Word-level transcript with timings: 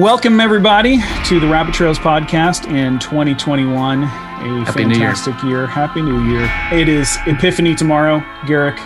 Welcome, 0.00 0.40
everybody, 0.40 1.00
to 1.26 1.38
the 1.38 1.46
Rabbit 1.46 1.74
Trails 1.74 1.98
podcast 1.98 2.66
in 2.66 2.98
2021. 2.98 4.02
A 4.02 4.06
Happy 4.06 4.84
New 4.84 4.96
Year. 4.96 5.14
fantastic 5.14 5.42
year. 5.42 5.66
Happy 5.66 6.00
New 6.00 6.30
Year. 6.30 6.50
It 6.72 6.88
is 6.88 7.18
Epiphany 7.26 7.74
tomorrow, 7.74 8.24
Garrick. 8.46 8.76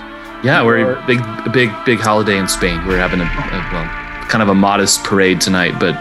Yeah, 0.43 0.65
we're 0.65 0.95
a 0.97 1.07
big, 1.07 1.21
a 1.21 1.49
big, 1.49 1.71
big 1.85 2.01
holiday 2.01 2.37
in 2.39 2.49
Spain. 2.49 2.85
We're 2.89 2.99
having 2.99 3.21
a, 3.21 3.25
a 3.25 3.73
well, 3.73 3.85
kind 4.29 4.43
of 4.43 4.49
a 4.49 4.55
modest 4.55 5.05
parade 5.05 5.41
tonight, 5.41 5.79
but 5.79 5.95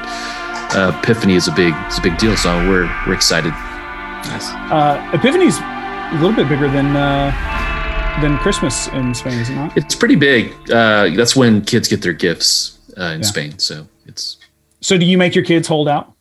uh, 0.76 0.92
Epiphany 1.04 1.36
is 1.36 1.48
a 1.48 1.52
big, 1.54 1.76
it's 1.86 2.00
a 2.00 2.02
big 2.02 2.18
deal. 2.18 2.36
So 2.36 2.50
we're 2.68 2.90
we're 3.06 3.14
excited. 3.14 3.52
Nice. 3.52 4.50
Uh, 4.72 5.08
Epiphany's 5.14 5.60
a 5.60 6.14
little 6.20 6.36
bit 6.36 6.50
bigger 6.50 6.68
than 6.68 6.96
uh, 6.96 7.30
than 8.22 8.40
Christmas 8.40 8.88
in 8.88 9.14
Spain, 9.14 9.40
is 9.40 9.50
it 9.52 9.54
not? 9.56 9.78
It's 9.78 9.94
pretty 9.94 10.16
big. 10.16 10.52
Uh, 10.72 11.10
that's 11.16 11.36
when 11.36 11.62
kids 11.64 11.88
get 11.88 12.02
their 12.02 12.14
gifts 12.14 12.80
uh, 12.98 13.04
in 13.14 13.20
Yeah. 13.22 13.28
Spain. 13.28 13.60
So 13.60 13.88
it's 14.08 14.38
So, 14.86 15.00
do 15.00 15.06
you 15.08 15.18
make 15.18 15.34
your 15.34 15.44
kids 15.44 15.68
hold 15.68 15.90
out? 15.90 16.14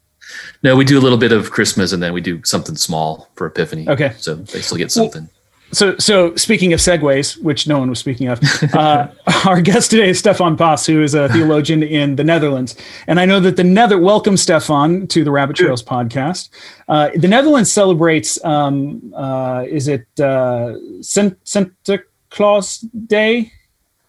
no, 0.62 0.74
we 0.74 0.86
do 0.86 0.98
a 0.98 1.02
little 1.02 1.18
bit 1.18 1.32
of 1.32 1.50
Christmas 1.50 1.92
and 1.92 2.02
then 2.02 2.14
we 2.14 2.22
do 2.22 2.42
something 2.44 2.76
small 2.76 3.28
for 3.34 3.46
Epiphany. 3.46 3.86
Okay. 3.86 4.14
So 4.16 4.36
they 4.36 4.62
still 4.62 4.78
get 4.78 4.90
something. 4.90 5.28
So, 5.70 5.98
so 5.98 6.34
speaking 6.36 6.72
of 6.72 6.80
segues, 6.80 7.36
which 7.42 7.68
no 7.68 7.78
one 7.78 7.90
was 7.90 7.98
speaking 7.98 8.28
of, 8.28 8.40
uh, 8.72 9.08
our 9.44 9.60
guest 9.60 9.90
today 9.90 10.08
is 10.08 10.18
Stefan 10.18 10.56
Paas, 10.56 10.86
who 10.86 11.02
is 11.02 11.14
a 11.14 11.28
theologian 11.28 11.82
in 11.82 12.16
the 12.16 12.24
Netherlands. 12.24 12.74
And 13.06 13.20
I 13.20 13.26
know 13.26 13.38
that 13.40 13.56
the 13.56 13.64
Nether, 13.64 13.98
welcome 13.98 14.38
Stefan 14.38 15.08
to 15.08 15.24
the 15.24 15.30
Rabbit 15.30 15.56
Trails 15.56 15.82
podcast. 15.82 16.48
Uh, 16.88 17.10
the 17.16 17.28
Netherlands 17.28 17.70
celebrates, 17.70 18.42
um, 18.46 19.12
uh, 19.14 19.66
is 19.68 19.88
it 19.88 20.06
uh, 20.18 20.74
Santa 21.02 22.02
Claus 22.30 22.78
Day? 22.78 23.52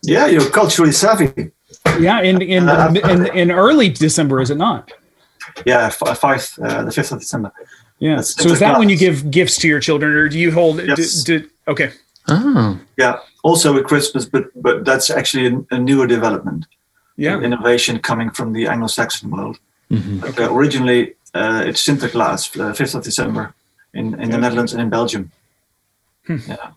Yeah, 0.01 0.27
you're 0.27 0.49
culturally 0.49 0.93
savvy. 0.93 1.51
Yeah, 1.99 2.21
in 2.21 2.41
in, 2.41 2.69
in 3.09 3.27
in 3.37 3.51
early 3.51 3.89
December, 3.89 4.41
is 4.41 4.49
it 4.49 4.57
not? 4.57 4.91
Yeah, 5.65 5.85
f- 5.87 6.17
five, 6.17 6.47
uh, 6.63 6.83
the 6.83 6.91
fifth 6.91 7.11
of 7.11 7.19
December. 7.19 7.51
Yeah. 7.99 8.17
That's 8.17 8.35
So 8.35 8.49
is 8.49 8.59
Santa 8.59 8.73
that 8.73 8.79
when 8.79 8.89
you 8.89 8.97
give 8.97 9.31
gifts 9.31 9.57
to 9.59 9.67
your 9.67 9.79
children, 9.79 10.11
or 10.13 10.27
do 10.27 10.37
you 10.37 10.51
hold? 10.51 10.81
Yes. 10.85 11.23
Do, 11.23 11.39
do, 11.39 11.49
okay. 11.67 11.91
Oh, 12.27 12.77
Yeah, 12.97 13.19
also 13.43 13.73
with 13.73 13.85
Christmas, 13.85 14.25
but 14.25 14.45
but 14.61 14.83
that's 14.85 15.09
actually 15.09 15.45
a, 15.47 15.75
a 15.75 15.79
newer 15.79 16.07
development, 16.07 16.65
Yeah. 17.17 17.39
innovation 17.39 17.99
coming 17.99 18.31
from 18.31 18.51
the 18.53 18.67
Anglo-Saxon 18.67 19.29
world. 19.29 19.57
mhm. 19.91 20.19
But, 20.21 20.39
uh, 20.39 20.53
originally, 20.53 21.13
uh, 21.35 21.63
it's 21.67 21.81
Sinterklaas, 21.87 22.59
uh, 22.59 22.73
fifth 22.73 22.95
of 22.95 23.03
December, 23.03 23.53
in 23.93 24.19
in 24.19 24.29
the 24.31 24.37
Netherlands 24.37 24.73
and 24.73 24.81
in 24.81 24.89
Belgium. 24.89 25.31
Yeah, 26.27 26.71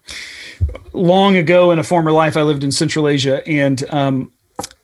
long 0.93 1.37
ago 1.37 1.71
in 1.73 1.79
a 1.79 1.83
former 1.85 2.13
life, 2.13 2.37
I 2.37 2.43
lived 2.43 2.63
in 2.65 2.71
Central 2.73 3.09
Asia, 3.09 3.43
and 3.49 3.83
um, 3.91 4.31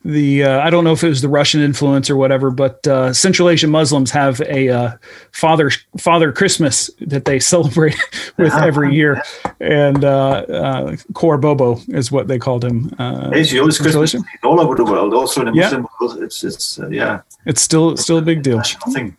the 0.04 0.44
uh, 0.44 0.60
I 0.60 0.70
don't 0.70 0.84
know 0.84 0.92
if 0.92 1.02
it 1.02 1.08
was 1.08 1.22
the 1.22 1.28
Russian 1.28 1.62
influence 1.62 2.10
or 2.10 2.16
whatever, 2.16 2.50
but 2.50 2.86
uh, 2.86 3.12
Central 3.12 3.48
Asian 3.48 3.70
Muslims 3.70 4.10
have 4.10 4.40
a 4.42 4.68
uh, 4.68 4.90
Father 5.32 5.70
Father 5.98 6.30
Christmas 6.30 6.90
that 7.00 7.24
they 7.24 7.38
celebrate 7.54 7.96
with 8.36 8.52
every 8.54 8.94
year, 9.00 9.22
and 9.60 10.04
uh, 10.04 10.08
uh, 10.48 10.96
Kor 11.14 11.38
Bobo 11.38 11.80
is 11.88 12.12
what 12.12 12.28
they 12.28 12.38
called 12.38 12.64
him. 12.64 12.94
Uh, 12.98 13.30
Asia 13.32 13.64
is 13.64 13.78
Christmas 13.78 14.14
all 14.42 14.60
over 14.60 14.74
the 14.74 14.84
world, 14.84 15.14
also 15.14 15.40
in 15.40 15.46
the 15.46 15.52
Yeah. 15.54 15.64
Muslim 15.64 15.86
world. 16.00 16.22
It's 16.22 16.44
it's 16.44 16.78
uh, 16.78 16.88
yeah, 16.88 17.20
it's 17.46 17.62
still 17.62 17.96
still 17.96 18.18
a 18.18 18.22
big 18.22 18.42
deal. 18.42 18.60
thing. 18.92 19.16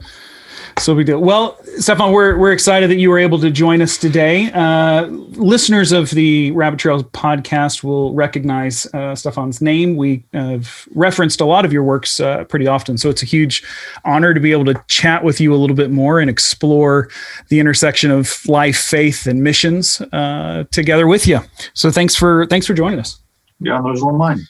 So 0.79 0.93
we 0.93 1.05
do. 1.05 1.17
Well, 1.17 1.57
Stefan, 1.77 2.11
we're 2.11 2.37
we're 2.37 2.51
excited 2.51 2.89
that 2.89 2.97
you 2.97 3.09
were 3.09 3.17
able 3.17 3.39
to 3.39 3.49
join 3.49 3.81
us 3.81 3.97
today. 3.97 4.51
Uh, 4.51 5.05
listeners 5.05 5.93
of 5.93 6.09
the 6.11 6.51
Rabbit 6.51 6.79
Trails 6.79 7.03
podcast 7.03 7.81
will 7.81 8.13
recognize 8.13 8.85
uh, 8.93 9.15
Stefan's 9.15 9.61
name. 9.61 9.95
We 9.95 10.25
have 10.33 10.87
referenced 10.93 11.39
a 11.39 11.45
lot 11.45 11.63
of 11.63 11.71
your 11.71 11.83
works 11.83 12.19
uh, 12.19 12.43
pretty 12.43 12.67
often, 12.67 12.97
so 12.97 13.09
it's 13.09 13.23
a 13.23 13.25
huge 13.25 13.63
honor 14.03 14.33
to 14.33 14.39
be 14.39 14.51
able 14.51 14.65
to 14.65 14.75
chat 14.87 15.23
with 15.23 15.39
you 15.39 15.55
a 15.55 15.57
little 15.57 15.77
bit 15.77 15.91
more 15.91 16.19
and 16.19 16.29
explore 16.29 17.09
the 17.47 17.59
intersection 17.59 18.11
of 18.11 18.45
life, 18.47 18.77
faith, 18.77 19.27
and 19.27 19.41
missions 19.41 20.01
uh, 20.11 20.65
together 20.71 21.07
with 21.07 21.25
you. 21.25 21.39
So 21.73 21.89
thanks 21.89 22.15
for 22.15 22.45
thanks 22.47 22.67
for 22.67 22.73
joining 22.73 22.99
us. 22.99 23.17
Yeah, 23.61 23.81
there's 23.81 24.03
one 24.03 24.15
all 24.15 24.19
mine. 24.19 24.41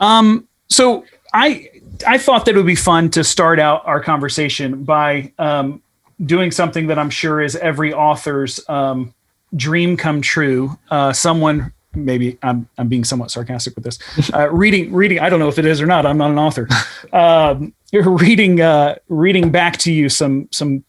Um, 0.00 0.48
so 0.68 1.04
I 1.34 1.68
I 2.04 2.18
thought 2.18 2.44
that 2.46 2.54
it 2.54 2.56
would 2.56 2.66
be 2.66 2.74
fun 2.74 3.10
to 3.10 3.24
start 3.24 3.58
out 3.58 3.86
our 3.86 4.00
conversation 4.00 4.84
by 4.84 5.32
um, 5.38 5.82
doing 6.24 6.50
something 6.50 6.86
that 6.88 6.98
I'm 6.98 7.10
sure 7.10 7.40
is 7.40 7.56
every 7.56 7.92
author's 7.92 8.60
um, 8.68 9.14
dream 9.54 9.96
come 9.96 10.20
true. 10.20 10.78
Uh, 10.90 11.12
someone 11.12 11.72
maybe 11.94 12.38
I'm 12.42 12.68
I'm 12.78 12.88
being 12.88 13.04
somewhat 13.04 13.30
sarcastic 13.30 13.74
with 13.74 13.84
this. 13.84 13.98
Uh, 14.32 14.50
reading 14.52 14.92
reading 14.92 15.20
I 15.20 15.28
don't 15.28 15.40
know 15.40 15.48
if 15.48 15.58
it 15.58 15.66
is 15.66 15.80
or 15.80 15.86
not. 15.86 16.06
I'm 16.06 16.18
not 16.18 16.30
an 16.30 16.38
author. 16.38 16.68
Um, 17.12 17.74
you're 17.90 18.08
reading 18.16 18.60
uh, 18.60 18.96
reading 19.08 19.50
back 19.50 19.76
to 19.78 19.92
you 19.92 20.08
some 20.08 20.48
some 20.50 20.84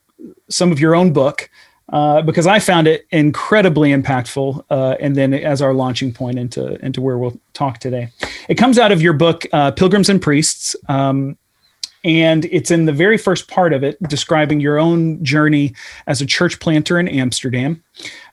some 0.49 0.71
of 0.71 0.79
your 0.79 0.95
own 0.95 1.13
book 1.13 1.49
uh, 1.93 2.23
because 2.23 2.47
I 2.47 2.57
found 2.57 2.87
it 2.87 3.05
incredibly 3.11 3.91
impactful. 3.91 4.65
Uh, 4.69 4.95
and 4.99 5.15
then 5.15 5.31
as 5.31 5.61
our 5.61 5.75
launching 5.75 6.11
point 6.11 6.39
into 6.39 6.83
into 6.83 6.99
where 6.99 7.19
we'll 7.19 7.39
talk 7.53 7.77
today, 7.77 8.09
it 8.49 8.55
comes 8.55 8.79
out 8.79 8.91
of 8.91 9.01
your 9.01 9.13
book, 9.13 9.45
uh, 9.53 9.69
Pilgrims 9.71 10.09
and 10.09 10.19
Priests. 10.19 10.75
Um, 10.89 11.37
and 12.03 12.45
it's 12.45 12.71
in 12.71 12.85
the 12.85 12.91
very 12.91 13.17
first 13.17 13.47
part 13.47 13.73
of 13.73 13.83
it 13.83 14.01
describing 14.09 14.59
your 14.59 14.79
own 14.79 15.23
journey 15.23 15.73
as 16.07 16.19
a 16.19 16.25
church 16.25 16.59
planter 16.59 16.99
in 16.99 17.07
Amsterdam. 17.07 17.81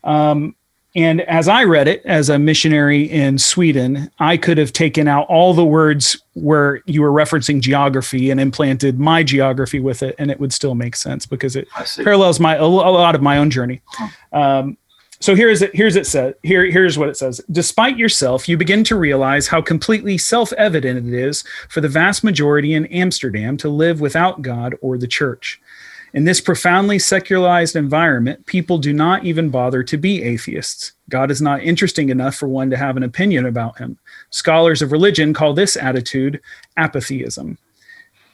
Um, 0.05 0.57
and 0.97 1.21
as 1.23 1.47
I 1.47 1.65
read 1.65 1.87
it 1.87 2.03
as 2.05 2.29
a 2.29 2.39
missionary 2.39 3.05
in 3.05 3.39
Sweden, 3.39 4.11
I 4.19 4.37
could 4.37 4.59
have 4.59 4.73
taken 4.73 5.07
out 5.07 5.27
all 5.29 5.55
the 5.55 5.65
words 5.65 6.21
where 6.35 6.83
you 6.87 7.03
were 7.03 7.13
referencing 7.13 7.61
geography 7.61 8.31
and 8.31 8.41
implanted 8.41 8.99
my 8.99 9.23
geography 9.23 9.79
with 9.79 10.03
it, 10.03 10.17
and 10.19 10.31
it 10.31 10.41
would 10.41 10.53
still 10.53 10.75
make 10.75 10.97
sense 10.97 11.27
because 11.27 11.55
it 11.55 11.69
parallels 11.97 12.41
my 12.41 12.57
a 12.57 12.67
lot 12.67 13.15
of 13.15 13.23
my 13.23 13.39
own 13.39 13.51
journey. 13.51 13.81
Um, 14.33 14.77
so 15.23 15.37
here's 15.37 15.61
it. 15.61 15.77
Here's 15.77 15.97
it 15.97 16.07
said. 16.07 16.35
Here, 16.43 16.65
here's 16.71 16.97
what 16.97 17.11
it 17.11 17.17
says. 17.17 17.43
Despite 17.53 17.99
yourself, 17.99 18.49
you 18.49 18.57
begin 18.57 18.83
to 18.85 18.97
realize 18.97 19.47
how 19.47 19.61
completely 19.61 20.17
self-evident 20.17 21.07
it 21.07 21.15
is 21.15 21.45
for 21.69 21.83
the 21.83 21.89
vast 21.89 22.25
majority 22.25 22.73
in 22.73 22.87
Amsterdam 22.87 23.59
to 23.59 23.69
live 23.69 24.01
without 24.01 24.41
God 24.41 24.75
or 24.81 24.97
the 24.97 25.07
church. 25.07 25.61
In 26.13 26.25
this 26.25 26.41
profoundly 26.41 26.99
secularized 26.99 27.77
environment, 27.77 28.45
people 28.47 28.79
do 28.79 28.93
not 28.93 29.25
even 29.25 29.49
bother 29.49 29.85
to 29.85 29.97
be 29.97 30.23
atheists. 30.23 30.93
God 31.09 31.31
is 31.31 31.41
not 31.41 31.63
interesting 31.63 32.09
enough 32.09 32.35
for 32.35 32.49
one 32.49 32.71
to 32.71 32.77
have 32.77 32.97
an 32.97 33.05
opinion 33.05 33.47
about 33.47 33.79
him. 33.79 33.99
Scholars 34.31 34.83
of 34.83 34.93
religion 34.93 35.33
call 35.33 35.55
this 35.55 35.77
attitude 35.77 36.41
apatheism. 36.77 37.59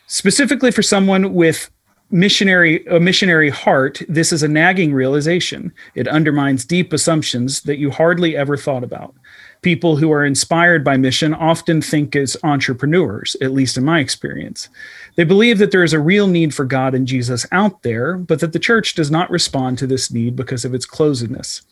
Specifically 0.06 0.70
for 0.70 0.82
someone 0.82 1.34
with 1.34 1.70
missionary 2.10 2.86
a 2.86 3.00
missionary 3.00 3.50
heart, 3.50 4.00
this 4.08 4.32
is 4.32 4.42
a 4.42 4.48
nagging 4.48 4.94
realization. 4.94 5.72
It 5.94 6.08
undermines 6.08 6.64
deep 6.64 6.92
assumptions 6.92 7.62
that 7.62 7.78
you 7.78 7.90
hardly 7.90 8.36
ever 8.36 8.56
thought 8.56 8.84
about. 8.84 9.14
People 9.62 9.96
who 9.96 10.12
are 10.12 10.24
inspired 10.24 10.84
by 10.84 10.96
mission 10.96 11.34
often 11.34 11.82
think 11.82 12.14
as 12.14 12.36
entrepreneurs, 12.44 13.36
at 13.40 13.52
least 13.52 13.76
in 13.76 13.84
my 13.84 13.98
experience. 13.98 14.68
They 15.16 15.24
believe 15.24 15.58
that 15.58 15.70
there 15.70 15.82
is 15.82 15.92
a 15.92 16.00
real 16.00 16.26
need 16.26 16.54
for 16.54 16.64
God 16.64 16.94
and 16.94 17.06
Jesus 17.06 17.46
out 17.50 17.82
there, 17.82 18.16
but 18.16 18.40
that 18.40 18.52
the 18.52 18.58
church 18.58 18.94
does 18.94 19.10
not 19.10 19.30
respond 19.30 19.78
to 19.78 19.86
this 19.86 20.10
need 20.10 20.36
because 20.36 20.64
of 20.64 20.74
its 20.74 20.86
closedness. 20.86 21.62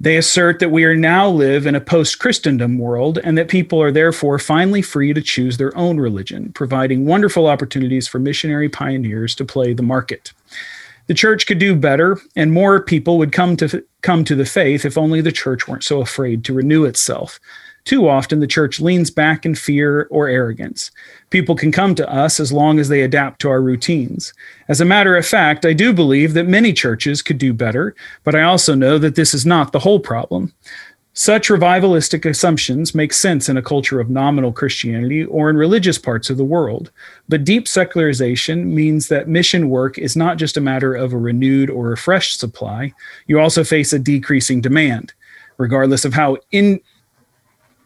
They 0.00 0.16
assert 0.16 0.60
that 0.60 0.70
we 0.70 0.84
are 0.84 0.94
now 0.94 1.28
live 1.28 1.66
in 1.66 1.74
a 1.74 1.80
post 1.80 2.20
Christendom 2.20 2.78
world 2.78 3.18
and 3.24 3.36
that 3.36 3.48
people 3.48 3.82
are 3.82 3.90
therefore 3.90 4.38
finally 4.38 4.82
free 4.82 5.12
to 5.12 5.20
choose 5.20 5.56
their 5.56 5.76
own 5.76 5.98
religion, 5.98 6.52
providing 6.52 7.04
wonderful 7.04 7.48
opportunities 7.48 8.06
for 8.06 8.20
missionary 8.20 8.68
pioneers 8.68 9.34
to 9.36 9.44
play 9.44 9.72
the 9.72 9.82
market. 9.82 10.32
The 11.08 11.14
church 11.14 11.46
could 11.46 11.58
do 11.58 11.74
better, 11.74 12.20
and 12.36 12.52
more 12.52 12.82
people 12.82 13.18
would 13.18 13.32
come 13.32 13.56
to 13.56 13.84
come 14.02 14.24
to 14.24 14.36
the 14.36 14.44
faith 14.44 14.84
if 14.84 14.96
only 14.96 15.20
the 15.20 15.32
church 15.32 15.66
weren't 15.66 15.82
so 15.82 16.00
afraid 16.00 16.44
to 16.44 16.54
renew 16.54 16.84
itself. 16.84 17.40
Too 17.88 18.06
often, 18.06 18.40
the 18.40 18.46
church 18.46 18.80
leans 18.80 19.10
back 19.10 19.46
in 19.46 19.54
fear 19.54 20.08
or 20.10 20.28
arrogance. 20.28 20.90
People 21.30 21.54
can 21.56 21.72
come 21.72 21.94
to 21.94 22.06
us 22.12 22.38
as 22.38 22.52
long 22.52 22.78
as 22.78 22.90
they 22.90 23.00
adapt 23.00 23.40
to 23.40 23.48
our 23.48 23.62
routines. 23.62 24.34
As 24.68 24.82
a 24.82 24.84
matter 24.84 25.16
of 25.16 25.24
fact, 25.24 25.64
I 25.64 25.72
do 25.72 25.94
believe 25.94 26.34
that 26.34 26.46
many 26.46 26.74
churches 26.74 27.22
could 27.22 27.38
do 27.38 27.54
better, 27.54 27.96
but 28.24 28.34
I 28.34 28.42
also 28.42 28.74
know 28.74 28.98
that 28.98 29.14
this 29.14 29.32
is 29.32 29.46
not 29.46 29.72
the 29.72 29.78
whole 29.78 30.00
problem. 30.00 30.52
Such 31.14 31.48
revivalistic 31.48 32.28
assumptions 32.28 32.94
make 32.94 33.14
sense 33.14 33.48
in 33.48 33.56
a 33.56 33.62
culture 33.62 34.00
of 34.00 34.10
nominal 34.10 34.52
Christianity 34.52 35.24
or 35.24 35.48
in 35.48 35.56
religious 35.56 35.96
parts 35.96 36.28
of 36.28 36.36
the 36.36 36.44
world. 36.44 36.90
But 37.26 37.44
deep 37.44 37.66
secularization 37.66 38.74
means 38.74 39.08
that 39.08 39.28
mission 39.28 39.70
work 39.70 39.96
is 39.96 40.14
not 40.14 40.36
just 40.36 40.58
a 40.58 40.60
matter 40.60 40.94
of 40.94 41.14
a 41.14 41.18
renewed 41.18 41.70
or 41.70 41.86
refreshed 41.86 42.38
supply, 42.38 42.92
you 43.26 43.40
also 43.40 43.64
face 43.64 43.94
a 43.94 43.98
decreasing 43.98 44.60
demand. 44.60 45.14
Regardless 45.56 46.04
of 46.04 46.12
how 46.12 46.36
in, 46.52 46.80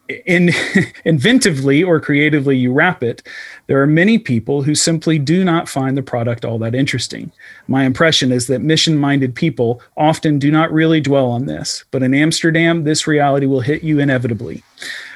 in 0.09 0.47
inventively 1.05 1.85
or 1.85 1.99
creatively 1.99 2.57
you 2.57 2.73
wrap 2.73 3.03
it, 3.03 3.23
there 3.67 3.81
are 3.81 3.87
many 3.87 4.17
people 4.17 4.63
who 4.63 4.75
simply 4.75 5.17
do 5.17 5.43
not 5.43 5.69
find 5.69 5.97
the 5.97 6.03
product 6.03 6.43
all 6.43 6.59
that 6.59 6.75
interesting. 6.75 7.31
My 7.67 7.85
impression 7.85 8.31
is 8.31 8.47
that 8.47 8.61
mission 8.61 8.97
minded 8.97 9.35
people 9.35 9.81
often 9.95 10.39
do 10.39 10.51
not 10.51 10.71
really 10.71 10.99
dwell 10.99 11.27
on 11.27 11.45
this, 11.45 11.85
but 11.91 12.03
in 12.03 12.13
Amsterdam, 12.13 12.83
this 12.83 13.07
reality 13.07 13.45
will 13.45 13.61
hit 13.61 13.83
you 13.83 13.99
inevitably. 13.99 14.63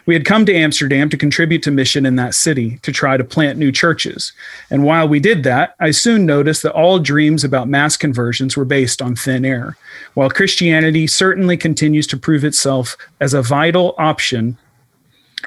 We 0.06 0.14
had 0.14 0.24
come 0.24 0.46
to 0.46 0.56
Amsterdam 0.56 1.10
to 1.10 1.18
contribute 1.18 1.62
to 1.64 1.72
mission 1.72 2.06
in 2.06 2.16
that 2.16 2.34
city 2.34 2.78
to 2.84 2.94
try 2.94 3.18
to 3.18 3.26
plant 3.26 3.60
new 3.60 3.74
churches. 3.74 4.32
And 4.72 4.86
while 4.86 5.06
we 5.06 5.20
did 5.20 5.44
that, 5.44 5.76
I 5.82 5.92
soon 5.92 6.26
noticed 6.26 6.64
that 6.64 6.72
all 6.72 6.98
dreams 6.98 7.44
about 7.44 7.68
mass 7.68 7.98
conversions 7.98 8.56
were 8.56 8.64
based 8.64 9.02
on 9.02 9.18
thin 9.18 9.44
air. 9.44 9.76
While 10.14 10.30
Christianity 10.30 11.08
certainly 11.08 11.58
continues 11.58 12.08
to 12.08 12.18
prove 12.18 12.46
itself 12.46 12.96
as 13.20 13.34
a 13.34 13.42
vital 13.42 13.96
option 13.98 14.58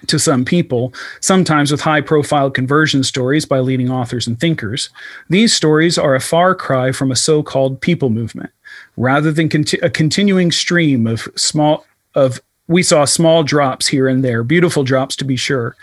to 0.06 0.18
some 0.18 0.44
people, 0.44 0.92
sometimes 1.20 1.70
with 1.70 1.80
high 1.80 2.00
profile 2.00 2.50
conversion 2.50 3.02
stories 3.02 3.44
by 3.44 3.60
leading 3.60 3.90
authors 3.90 4.26
and 4.26 4.38
thinkers, 4.38 4.90
these 5.28 5.54
stories 5.54 5.98
are 5.98 6.14
a 6.14 6.20
far 6.20 6.54
cry 6.54 6.92
from 6.92 7.10
a 7.10 7.16
so 7.16 7.42
called 7.42 7.80
people 7.80 8.10
movement. 8.10 8.50
Rather 8.96 9.32
than 9.32 9.48
conti- 9.48 9.78
a 9.78 9.90
continuing 9.90 10.50
stream 10.52 11.06
of 11.06 11.28
small 11.36 11.84
of 12.14 12.40
we 12.70 12.84
saw 12.84 13.04
small 13.04 13.42
drops 13.42 13.88
here 13.88 14.06
and 14.06 14.24
there, 14.24 14.44
beautiful 14.44 14.84
drops 14.84 15.16
to 15.16 15.24
be 15.24 15.34
sure. 15.34 15.74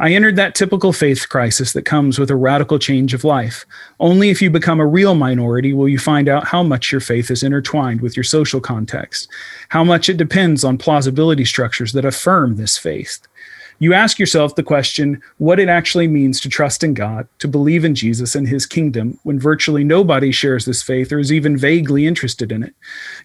I 0.00 0.12
entered 0.12 0.34
that 0.34 0.56
typical 0.56 0.92
faith 0.92 1.28
crisis 1.28 1.72
that 1.72 1.84
comes 1.84 2.18
with 2.18 2.32
a 2.32 2.36
radical 2.36 2.80
change 2.80 3.14
of 3.14 3.22
life. 3.22 3.64
Only 4.00 4.28
if 4.28 4.42
you 4.42 4.50
become 4.50 4.80
a 4.80 4.86
real 4.86 5.14
minority 5.14 5.72
will 5.72 5.88
you 5.88 6.00
find 6.00 6.28
out 6.28 6.48
how 6.48 6.64
much 6.64 6.90
your 6.90 7.00
faith 7.00 7.30
is 7.30 7.44
intertwined 7.44 8.00
with 8.00 8.16
your 8.16 8.24
social 8.24 8.60
context, 8.60 9.28
how 9.68 9.84
much 9.84 10.08
it 10.08 10.16
depends 10.16 10.64
on 10.64 10.78
plausibility 10.78 11.44
structures 11.44 11.92
that 11.92 12.04
affirm 12.04 12.56
this 12.56 12.76
faith 12.76 13.20
you 13.82 13.92
ask 13.92 14.20
yourself 14.20 14.54
the 14.54 14.62
question 14.62 15.20
what 15.38 15.58
it 15.58 15.68
actually 15.68 16.06
means 16.06 16.40
to 16.40 16.48
trust 16.48 16.84
in 16.84 16.94
God, 16.94 17.26
to 17.40 17.48
believe 17.48 17.84
in 17.84 17.96
Jesus 17.96 18.36
and 18.36 18.46
his 18.46 18.64
kingdom 18.64 19.18
when 19.24 19.40
virtually 19.40 19.82
nobody 19.82 20.30
shares 20.30 20.64
this 20.64 20.84
faith 20.84 21.10
or 21.10 21.18
is 21.18 21.32
even 21.32 21.56
vaguely 21.56 22.06
interested 22.06 22.52
in 22.52 22.62
it. 22.62 22.76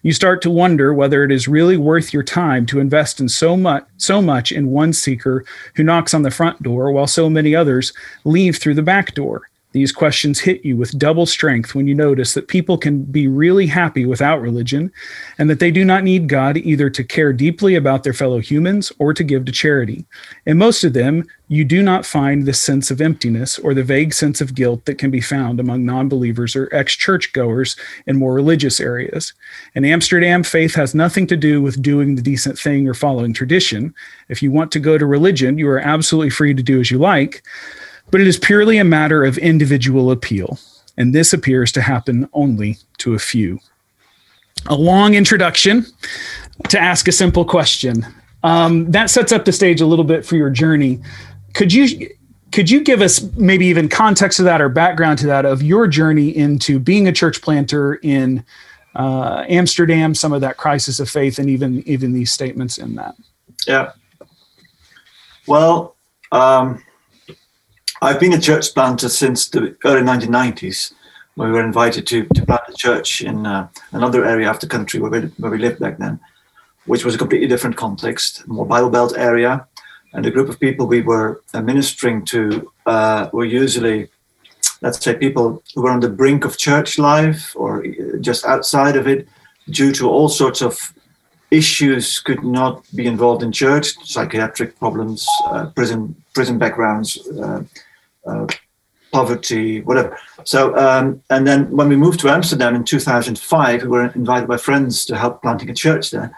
You 0.02 0.12
start 0.12 0.42
to 0.42 0.50
wonder 0.50 0.92
whether 0.92 1.22
it 1.22 1.30
is 1.30 1.46
really 1.46 1.76
worth 1.76 2.12
your 2.12 2.24
time 2.24 2.66
to 2.66 2.80
invest 2.80 3.20
in 3.20 3.28
so 3.28 3.56
much 3.56 3.84
so 3.98 4.20
much 4.20 4.50
in 4.50 4.72
one 4.72 4.92
seeker 4.92 5.44
who 5.76 5.84
knocks 5.84 6.12
on 6.12 6.22
the 6.22 6.30
front 6.32 6.60
door 6.60 6.90
while 6.90 7.06
so 7.06 7.30
many 7.30 7.54
others 7.54 7.92
leave 8.24 8.56
through 8.56 8.74
the 8.74 8.82
back 8.82 9.14
door. 9.14 9.47
These 9.72 9.92
questions 9.92 10.40
hit 10.40 10.64
you 10.64 10.78
with 10.78 10.98
double 10.98 11.26
strength 11.26 11.74
when 11.74 11.86
you 11.86 11.94
notice 11.94 12.32
that 12.32 12.48
people 12.48 12.78
can 12.78 13.02
be 13.02 13.28
really 13.28 13.66
happy 13.66 14.06
without 14.06 14.40
religion 14.40 14.90
and 15.36 15.50
that 15.50 15.60
they 15.60 15.70
do 15.70 15.84
not 15.84 16.04
need 16.04 16.26
God 16.26 16.56
either 16.56 16.88
to 16.88 17.04
care 17.04 17.34
deeply 17.34 17.74
about 17.74 18.02
their 18.02 18.14
fellow 18.14 18.38
humans 18.38 18.92
or 18.98 19.12
to 19.12 19.22
give 19.22 19.44
to 19.44 19.52
charity. 19.52 20.06
In 20.46 20.56
most 20.56 20.84
of 20.84 20.94
them, 20.94 21.26
you 21.48 21.66
do 21.66 21.82
not 21.82 22.06
find 22.06 22.44
the 22.44 22.54
sense 22.54 22.90
of 22.90 23.00
emptiness 23.00 23.58
or 23.58 23.74
the 23.74 23.82
vague 23.82 24.14
sense 24.14 24.40
of 24.40 24.54
guilt 24.54 24.86
that 24.86 24.96
can 24.96 25.10
be 25.10 25.20
found 25.20 25.60
among 25.60 25.84
non 25.84 26.08
believers 26.08 26.56
or 26.56 26.68
ex 26.72 26.94
churchgoers 26.94 27.76
in 28.06 28.18
more 28.18 28.32
religious 28.32 28.80
areas. 28.80 29.34
In 29.74 29.84
Amsterdam, 29.84 30.42
faith 30.42 30.74
has 30.76 30.94
nothing 30.94 31.26
to 31.26 31.36
do 31.36 31.60
with 31.60 31.82
doing 31.82 32.14
the 32.14 32.22
decent 32.22 32.58
thing 32.58 32.88
or 32.88 32.94
following 32.94 33.34
tradition. 33.34 33.94
If 34.28 34.42
you 34.42 34.50
want 34.50 34.72
to 34.72 34.80
go 34.80 34.96
to 34.96 35.06
religion, 35.06 35.58
you 35.58 35.68
are 35.68 35.78
absolutely 35.78 36.30
free 36.30 36.54
to 36.54 36.62
do 36.62 36.80
as 36.80 36.90
you 36.90 36.98
like 36.98 37.42
but 38.10 38.20
it 38.20 38.26
is 38.26 38.38
purely 38.38 38.78
a 38.78 38.84
matter 38.84 39.24
of 39.24 39.38
individual 39.38 40.10
appeal, 40.10 40.58
and 40.96 41.14
this 41.14 41.32
appears 41.32 41.72
to 41.72 41.82
happen 41.82 42.28
only 42.32 42.78
to 42.98 43.14
a 43.14 43.18
few. 43.18 43.58
A 44.66 44.74
long 44.74 45.14
introduction 45.14 45.86
to 46.68 46.78
ask 46.78 47.06
a 47.08 47.12
simple 47.12 47.44
question. 47.44 48.06
Um, 48.42 48.90
that 48.90 49.10
sets 49.10 49.32
up 49.32 49.44
the 49.44 49.52
stage 49.52 49.80
a 49.80 49.86
little 49.86 50.04
bit 50.04 50.24
for 50.24 50.36
your 50.36 50.50
journey. 50.50 51.00
Could 51.54 51.72
you 51.72 52.10
could 52.50 52.70
you 52.70 52.80
give 52.82 53.02
us 53.02 53.22
maybe 53.36 53.66
even 53.66 53.88
context 53.88 54.38
to 54.38 54.42
that 54.44 54.60
or 54.60 54.68
background 54.68 55.18
to 55.18 55.26
that 55.26 55.44
of 55.44 55.62
your 55.62 55.86
journey 55.86 56.34
into 56.34 56.78
being 56.78 57.06
a 57.06 57.12
church 57.12 57.42
planter 57.42 57.96
in 57.96 58.44
uh, 58.94 59.44
Amsterdam, 59.48 60.14
some 60.14 60.32
of 60.32 60.40
that 60.40 60.56
crisis 60.56 60.98
of 60.98 61.10
faith, 61.10 61.38
and 61.38 61.50
even 61.50 61.86
even 61.86 62.12
these 62.12 62.32
statements 62.32 62.78
in 62.78 62.94
that? 62.96 63.14
Yeah. 63.66 63.92
Well, 65.46 65.96
um, 66.32 66.82
I've 68.00 68.20
been 68.20 68.32
a 68.32 68.40
church 68.40 68.74
planter 68.74 69.08
since 69.08 69.48
the 69.48 69.76
early 69.84 70.02
1990s. 70.02 70.92
when 71.34 71.48
We 71.48 71.54
were 71.54 71.64
invited 71.64 72.06
to, 72.06 72.26
to 72.26 72.46
plant 72.46 72.62
a 72.68 72.72
church 72.72 73.22
in 73.22 73.44
uh, 73.44 73.68
another 73.90 74.24
area 74.24 74.48
of 74.48 74.60
the 74.60 74.68
country 74.68 75.00
where 75.00 75.10
we, 75.10 75.20
where 75.38 75.50
we 75.50 75.58
lived 75.58 75.80
back 75.80 75.98
then, 75.98 76.20
which 76.86 77.04
was 77.04 77.16
a 77.16 77.18
completely 77.18 77.48
different 77.48 77.76
context, 77.76 78.46
more 78.46 78.64
Bible 78.64 78.90
Belt 78.90 79.14
area. 79.16 79.66
And 80.12 80.24
the 80.24 80.30
group 80.30 80.48
of 80.48 80.60
people 80.60 80.86
we 80.86 81.02
were 81.02 81.42
uh, 81.54 81.60
ministering 81.60 82.24
to 82.26 82.70
uh, 82.86 83.30
were 83.32 83.44
usually, 83.44 84.08
let's 84.80 85.02
say, 85.02 85.16
people 85.16 85.64
who 85.74 85.82
were 85.82 85.90
on 85.90 86.00
the 86.00 86.08
brink 86.08 86.44
of 86.44 86.56
church 86.56 86.98
life 86.98 87.52
or 87.56 87.84
uh, 87.84 88.18
just 88.20 88.44
outside 88.44 88.94
of 88.94 89.08
it 89.08 89.26
due 89.70 89.92
to 89.94 90.08
all 90.08 90.28
sorts 90.28 90.62
of 90.62 90.94
issues 91.50 92.20
could 92.20 92.44
not 92.44 92.84
be 92.94 93.06
involved 93.06 93.42
in 93.42 93.50
church, 93.50 93.94
psychiatric 94.04 94.78
problems, 94.78 95.26
uh, 95.46 95.66
prison 95.74 96.14
prison 96.34 96.58
backgrounds, 96.58 97.26
uh, 97.42 97.62
uh, 98.28 98.46
poverty, 99.12 99.80
whatever. 99.82 100.18
So, 100.44 100.76
um, 100.76 101.22
and 101.30 101.46
then 101.46 101.70
when 101.70 101.88
we 101.88 101.96
moved 101.96 102.20
to 102.20 102.28
Amsterdam 102.28 102.74
in 102.74 102.84
2005, 102.84 103.82
we 103.82 103.88
were 103.88 104.06
invited 104.14 104.48
by 104.48 104.56
friends 104.56 105.04
to 105.06 105.16
help 105.16 105.42
planting 105.42 105.70
a 105.70 105.74
church 105.74 106.10
there. 106.10 106.36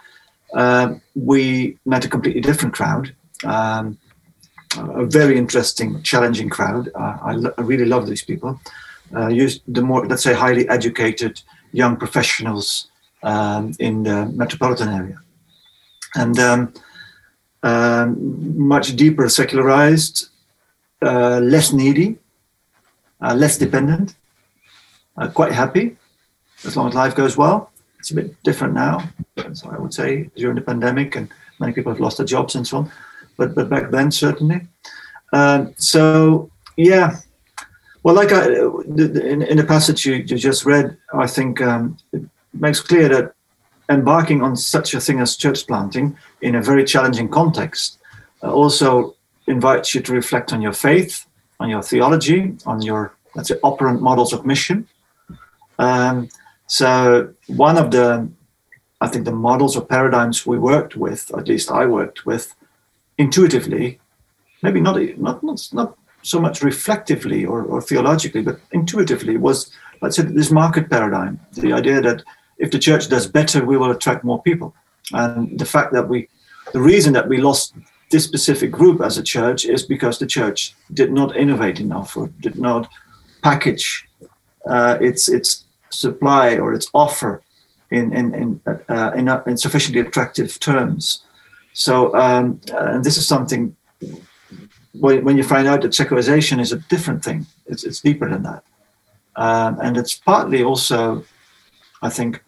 Uh, 0.55 0.95
we 1.15 1.79
met 1.85 2.05
a 2.05 2.09
completely 2.09 2.41
different 2.41 2.75
crowd, 2.75 3.15
um, 3.45 3.99
a 4.77 5.05
very 5.05 5.37
interesting, 5.37 6.03
challenging 6.03 6.49
crowd. 6.49 6.89
Uh, 6.95 7.17
I, 7.23 7.33
lo- 7.33 7.55
I, 7.57 7.63
really 7.63 7.85
love 7.85 8.07
these 8.07 8.25
people. 8.25 8.61
Uh, 9.15 9.29
used 9.29 9.63
the 9.69 9.83
more, 9.83 10.07
let's 10.07 10.23
say, 10.23 10.35
highly 10.35 10.69
educated 10.69 11.41
young 11.73 11.97
professionals 11.97 12.89
um, 13.23 13.73
in 13.79 14.03
the 14.03 14.27
metropolitan 14.27 14.89
area, 14.89 15.19
and 16.15 16.39
um, 16.39 16.73
um 17.63 18.17
much 18.57 18.97
deeper 18.97 19.29
secularized, 19.29 20.31
uh, 21.03 21.41
less 21.41 21.73
needy, 21.73 22.19
uh, 23.21 23.35
less 23.35 23.59
dependent, 23.59 24.15
uh, 25.17 25.29
quite 25.29 25.53
happy 25.53 25.97
as 26.65 26.77
long 26.77 26.89
as 26.89 26.95
life 26.95 27.15
goes 27.15 27.37
well. 27.37 27.71
It's 27.99 28.11
a 28.11 28.15
bit 28.15 28.43
different 28.43 28.75
now, 28.75 29.09
so 29.53 29.71
I 29.71 29.79
would 29.79 29.93
say 29.93 30.31
during 30.35 30.57
the 30.57 30.63
pandemic, 30.63 31.17
and 31.17 31.29
many 31.59 31.73
people 31.73 31.93
have 31.93 32.01
lost 32.01 32.17
their 32.17 32.27
jobs 32.27 32.55
and 32.55 32.67
so 32.67 32.79
on. 32.79 32.93
But 33.37 33.55
but 33.55 33.69
back 33.69 33.91
then 33.91 34.11
certainly. 34.11 34.67
Um, 35.33 35.75
so 35.77 36.51
yeah, 36.77 37.17
well, 38.03 38.15
like 38.15 38.33
I, 38.33 38.47
in, 38.47 39.43
in 39.43 39.57
the 39.59 39.65
passage 39.67 40.07
you, 40.07 40.15
you 40.15 40.39
just 40.39 40.65
read, 40.65 40.97
I 41.13 41.27
think 41.27 41.61
um, 41.61 41.99
it 42.13 42.23
makes 42.55 42.81
clear 42.81 43.09
that 43.11 43.35
embarking 43.91 44.43
on 44.43 44.57
such 44.57 44.95
a 44.95 45.01
thing 45.01 45.21
as 45.21 45.37
church 45.37 45.67
planting 45.67 46.17
in 46.41 46.55
a 46.55 46.63
very 46.63 46.85
challenging 46.85 47.29
context 47.29 47.99
uh, 48.43 48.53
also 48.53 49.15
invites 49.51 49.95
you 49.95 50.01
to 50.03 50.13
reflect 50.13 50.53
on 50.53 50.63
your 50.63 50.73
faith, 50.73 51.27
on 51.59 51.69
your 51.69 51.83
theology, 51.83 52.55
on 52.65 52.81
your, 52.83 53.15
let's 53.35 53.49
say, 53.49 53.59
operant 53.63 54.01
models 54.01 54.33
of 54.33 54.47
mission. 54.47 54.87
Um, 55.79 56.29
so 56.67 57.33
one 57.47 57.77
of 57.77 57.91
the, 57.91 58.29
I 59.01 59.09
think, 59.09 59.25
the 59.25 59.33
models 59.33 59.77
or 59.77 59.85
paradigms 59.85 60.47
we 60.47 60.59
worked 60.59 60.95
with, 60.97 61.31
at 61.37 61.49
least 61.49 61.71
I 61.71 61.87
worked 61.87 62.27
with, 62.27 62.55
intuitively, 63.19 63.99
maybe 64.63 64.81
not 64.81 64.97
not 65.19 65.43
not, 65.43 65.69
not 65.73 65.99
so 66.23 66.39
much 66.41 66.63
reflectively 66.63 67.45
or, 67.45 67.63
or 67.63 67.81
theologically, 67.81 68.43
but 68.43 68.61
intuitively, 68.73 69.37
was 69.37 69.71
let's 70.03 70.17
say 70.17 70.23
this 70.23 70.51
market 70.51 70.89
paradigm, 70.91 71.41
the 71.53 71.73
idea 71.73 72.01
that 72.01 72.23
if 72.59 72.71
the 72.71 72.79
church 72.79 73.09
does 73.09 73.27
better, 73.27 73.65
we 73.65 73.77
will 73.77 73.91
attract 73.91 74.25
more 74.25 74.43
people, 74.43 74.75
and 75.13 75.59
the 75.59 75.65
fact 75.65 75.93
that 75.93 76.09
we, 76.09 76.29
the 76.73 76.81
reason 76.81 77.13
that 77.15 77.29
we 77.29 77.39
lost 77.39 77.75
this 78.11 78.25
specific 78.25 78.71
group 78.71 79.01
as 79.01 79.19
a 79.19 79.23
church 79.23 79.65
is 79.65 79.85
because 79.85 80.19
the 80.19 80.27
church 80.27 80.75
did 80.93 81.13
not 81.13 81.37
innovate 81.37 81.81
enough 81.81 82.17
or 82.17 82.29
did 82.41 82.59
not 82.59 82.91
package 83.43 84.09
uh, 84.67 84.99
its 85.01 85.29
its 85.29 85.65
supply 85.91 86.57
or 86.59 86.75
its 86.75 86.91
offer 86.93 87.43
in 87.91 88.13
in 88.13 88.35
in, 88.35 88.61
uh, 88.67 89.13
in, 89.15 89.29
in, 89.47 89.57
sufficiently 89.57 90.01
attractive 90.01 90.59
terms. 90.61 91.25
So 91.73 92.15
um, 92.15 92.61
and 92.75 93.05
this 93.05 93.17
is 93.17 93.27
something 93.27 93.75
when, 94.93 95.25
when 95.25 95.37
you 95.37 95.45
find 95.45 95.69
out 95.69 95.83
that 95.83 95.95
secularization 95.95 96.61
is 96.61 96.73
a 96.73 96.79
different 96.89 97.25
thing. 97.25 97.47
It's 97.67 97.85
it's 97.85 98.01
deeper 98.01 98.29
than 98.29 98.43
that, 98.43 98.65
um, 99.37 99.79
and 99.81 99.97
it's 99.97 100.17
partly 100.17 100.63
also, 100.63 101.25
I 102.03 102.11
think, 102.11 102.43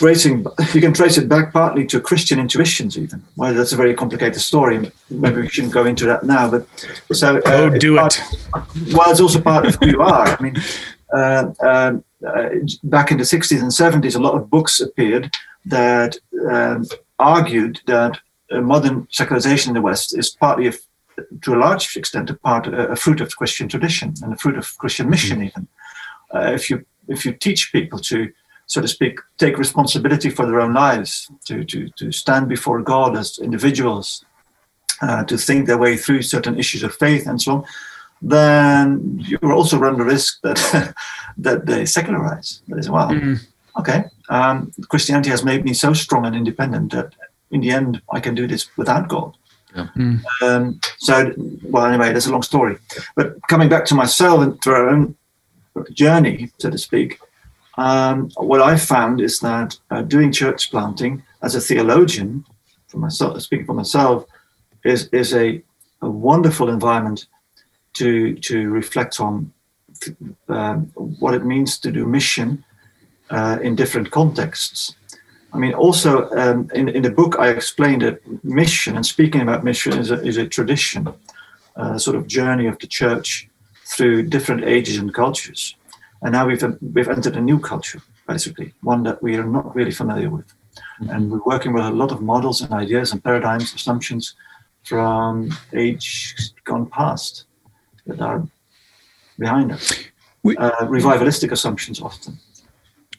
tracing 0.00 0.46
you 0.74 0.80
can 0.80 0.94
trace 0.94 1.18
it 1.18 1.28
back 1.28 1.52
partly 1.52 1.84
to 1.86 2.00
Christian 2.00 2.38
intuitions 2.40 2.96
even. 2.96 3.22
Well, 3.36 3.52
that's 3.52 3.72
a 3.72 3.76
very 3.76 3.94
complicated 3.94 4.40
story. 4.40 4.90
Maybe 5.10 5.42
we 5.42 5.48
shouldn't 5.48 5.74
go 5.74 5.84
into 5.84 6.06
that 6.06 6.24
now. 6.24 6.50
But 6.50 6.66
so 7.12 7.36
uh, 7.36 7.42
oh, 7.46 7.78
do 7.78 7.98
it. 7.98 8.20
Well, 8.94 9.10
it's 9.10 9.20
also 9.20 9.40
part 9.40 9.66
of 9.66 9.74
who 9.76 9.88
you 9.88 10.00
are. 10.00 10.26
I 10.26 10.42
mean, 10.42 10.56
uh, 11.14 11.52
um, 11.60 12.04
uh, 12.26 12.48
back 12.84 13.10
in 13.10 13.18
the 13.18 13.24
60s 13.24 13.60
and 13.60 13.70
70s, 13.70 14.16
a 14.16 14.18
lot 14.18 14.34
of 14.34 14.48
books 14.48 14.80
appeared 14.80 15.30
that 15.66 16.16
um, 16.50 16.86
argued 17.18 17.80
that 17.86 18.18
modern 18.50 19.06
secularization 19.10 19.70
in 19.70 19.74
the 19.74 19.82
West 19.82 20.16
is 20.16 20.30
partly, 20.30 20.66
a, 20.66 20.72
to 21.42 21.54
a 21.54 21.58
large 21.58 21.94
extent, 21.96 22.30
a 22.30 22.34
part 22.34 22.66
a, 22.66 22.96
fruit 22.96 23.20
of 23.20 23.36
Christian 23.36 23.68
tradition 23.68 24.14
and 24.22 24.32
a 24.32 24.36
fruit 24.36 24.56
of 24.56 24.76
Christian 24.78 25.10
mission. 25.10 25.38
Mm-hmm. 25.38 25.46
Even 25.48 25.68
uh, 26.34 26.52
if 26.54 26.70
you 26.70 26.84
if 27.08 27.26
you 27.26 27.32
teach 27.32 27.72
people 27.72 27.98
to 27.98 28.32
so 28.70 28.80
to 28.80 28.86
speak, 28.86 29.18
take 29.36 29.58
responsibility 29.58 30.30
for 30.30 30.46
their 30.46 30.60
own 30.60 30.72
lives, 30.72 31.28
to, 31.44 31.64
to, 31.64 31.88
to 31.96 32.12
stand 32.12 32.48
before 32.48 32.80
God 32.80 33.16
as 33.16 33.36
individuals 33.40 34.24
uh, 35.02 35.24
to 35.24 35.36
think 35.36 35.66
their 35.66 35.76
way 35.76 35.96
through 35.96 36.22
certain 36.22 36.56
issues 36.56 36.84
of 36.84 36.94
faith 36.94 37.26
and 37.26 37.42
so 37.42 37.52
on, 37.52 37.64
then 38.22 39.18
you 39.26 39.38
also 39.42 39.76
run 39.76 39.98
the 39.98 40.04
risk 40.04 40.40
that 40.42 40.94
that 41.36 41.66
they 41.66 41.84
secularize. 41.84 42.62
That 42.68 42.78
is, 42.78 42.88
well, 42.88 43.08
mm. 43.08 43.40
okay, 43.80 44.04
um, 44.28 44.70
Christianity 44.88 45.30
has 45.30 45.44
made 45.44 45.64
me 45.64 45.74
so 45.74 45.92
strong 45.92 46.24
and 46.24 46.36
independent 46.36 46.92
that 46.92 47.12
in 47.50 47.62
the 47.62 47.72
end 47.72 48.00
I 48.12 48.20
can 48.20 48.36
do 48.36 48.46
this 48.46 48.68
without 48.76 49.08
God. 49.08 49.36
Yeah. 49.74 49.88
Mm. 49.96 50.22
Um, 50.42 50.80
so, 50.98 51.34
well, 51.64 51.86
anyway, 51.86 52.12
that's 52.12 52.26
a 52.26 52.32
long 52.32 52.42
story. 52.42 52.78
But 53.16 53.34
coming 53.48 53.68
back 53.68 53.84
to 53.86 53.96
myself 53.96 54.42
and 54.42 54.62
to 54.62 54.70
our 54.70 54.90
own 54.90 55.16
journey, 55.92 56.52
so 56.58 56.70
to 56.70 56.78
speak, 56.78 57.18
um, 57.80 58.30
what 58.36 58.60
I 58.60 58.76
found 58.76 59.20
is 59.22 59.40
that 59.40 59.78
uh, 59.90 60.02
doing 60.02 60.32
church 60.32 60.70
planting 60.70 61.22
as 61.42 61.54
a 61.54 61.60
theologian, 61.60 62.44
for 62.88 62.98
myself, 62.98 63.40
speaking 63.40 63.66
for 63.66 63.74
myself, 63.74 64.26
is 64.84 65.08
is 65.12 65.32
a, 65.32 65.62
a 66.02 66.10
wonderful 66.10 66.68
environment 66.68 67.26
to 67.94 68.34
to 68.48 68.68
reflect 68.70 69.18
on 69.18 69.50
um, 70.48 70.92
what 70.94 71.32
it 71.32 71.44
means 71.44 71.78
to 71.78 71.90
do 71.90 72.06
mission 72.06 72.62
uh, 73.30 73.58
in 73.62 73.76
different 73.76 74.10
contexts. 74.10 74.94
I 75.54 75.58
mean, 75.58 75.72
also 75.72 76.30
um, 76.30 76.70
in, 76.74 76.88
in 76.88 77.02
the 77.02 77.10
book, 77.10 77.36
I 77.38 77.48
explained 77.48 78.02
that 78.02 78.20
mission 78.44 78.94
and 78.96 79.04
speaking 79.04 79.40
about 79.40 79.64
mission 79.64 79.92
is 79.98 80.10
a, 80.10 80.22
is 80.22 80.36
a 80.36 80.46
tradition, 80.46 81.08
a 81.76 81.98
sort 81.98 82.16
of 82.16 82.26
journey 82.26 82.66
of 82.66 82.78
the 82.78 82.86
church 82.86 83.48
through 83.86 84.28
different 84.28 84.64
ages 84.64 84.98
and 84.98 85.12
cultures. 85.12 85.74
And 86.22 86.32
now 86.32 86.46
we've, 86.46 86.62
we've 86.94 87.08
entered 87.08 87.36
a 87.36 87.40
new 87.40 87.58
culture, 87.58 88.00
basically, 88.28 88.74
one 88.82 89.02
that 89.04 89.22
we 89.22 89.36
are 89.36 89.44
not 89.44 89.74
really 89.74 89.90
familiar 89.90 90.30
with. 90.30 90.46
Mm-hmm. 90.46 91.10
And 91.10 91.30
we're 91.30 91.42
working 91.44 91.72
with 91.72 91.84
a 91.84 91.90
lot 91.90 92.12
of 92.12 92.20
models 92.20 92.60
and 92.60 92.72
ideas 92.72 93.12
and 93.12 93.22
paradigms, 93.22 93.74
assumptions 93.74 94.34
from 94.84 95.50
age 95.72 96.34
gone 96.64 96.86
past 96.86 97.44
that 98.06 98.20
are 98.20 98.46
behind 99.38 99.72
us. 99.72 99.92
We, 100.42 100.56
uh, 100.56 100.70
revivalistic 100.86 101.52
assumptions 101.52 102.00
often. 102.00 102.38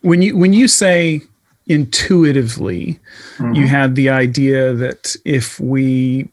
When 0.01 0.21
you 0.23 0.35
when 0.35 0.53
you 0.53 0.67
say 0.67 1.21
intuitively, 1.67 2.99
mm-hmm. 3.37 3.53
you 3.53 3.67
had 3.67 3.95
the 3.95 4.09
idea 4.09 4.73
that 4.73 5.15
if 5.23 5.59
we 5.59 6.29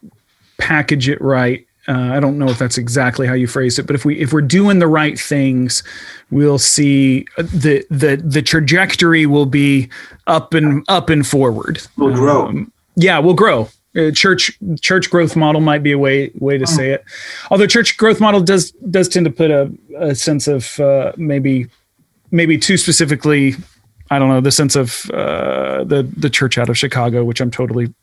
package 0.56 1.08
it 1.08 1.20
right, 1.20 1.66
uh, 1.88 2.12
I 2.12 2.21
don't 2.21 2.38
know 2.38 2.49
if 2.49 2.59
that's 2.59 2.76
exactly 2.76 3.26
how 3.26 3.33
you 3.33 3.47
phrased 3.47 3.78
it, 3.78 3.87
but 3.87 3.97
if 3.97 4.04
we 4.04 4.21
if 4.21 4.33
we're 4.33 4.42
doing 4.42 4.78
the 4.78 4.87
right 4.87 5.18
things, 5.18 5.83
we'll 6.30 6.59
see 6.59 7.26
the 7.38 7.85
the 7.90 8.21
the 8.23 8.42
trajectory 8.42 9.25
will 9.25 9.47
be 9.47 9.88
up 10.26 10.52
and 10.52 10.85
up 10.88 11.09
and 11.09 11.26
forward. 11.26 11.80
We'll 11.97 12.14
grow. 12.14 12.47
Um, 12.47 12.73
yeah, 12.97 13.18
we'll 13.18 13.35
grow. 13.35 13.71
Uh, 13.97 14.11
church 14.11 14.59
church 14.83 15.11
growth 15.11 15.35
model 15.35 15.62
might 15.62 15.83
be 15.83 15.92
a 15.92 15.99
way 15.99 16.30
way 16.35 16.59
to 16.59 16.66
mm. 16.66 16.68
say 16.68 16.90
it. 16.90 17.04
Although 17.50 17.66
church 17.66 17.97
growth 17.97 18.21
model 18.21 18.42
does 18.42 18.73
does 18.90 19.09
tend 19.09 19.25
to 19.25 19.33
put 19.33 19.50
a, 19.50 19.73
a 19.97 20.14
sense 20.14 20.47
of 20.47 20.78
uh, 20.78 21.12
maybe 21.16 21.68
maybe 22.30 22.59
too 22.59 22.76
specifically 22.76 23.54
I 24.11 24.18
don't 24.18 24.28
know 24.28 24.42
the 24.42 24.52
sense 24.52 24.76
of 24.76 25.11
uh, 25.11 25.85
the 25.85 26.02
the 26.16 26.28
church 26.28 26.59
out 26.59 26.68
of 26.68 26.76
Chicago, 26.76 27.25
which 27.25 27.40
I'm 27.40 27.50
totally 27.50 27.95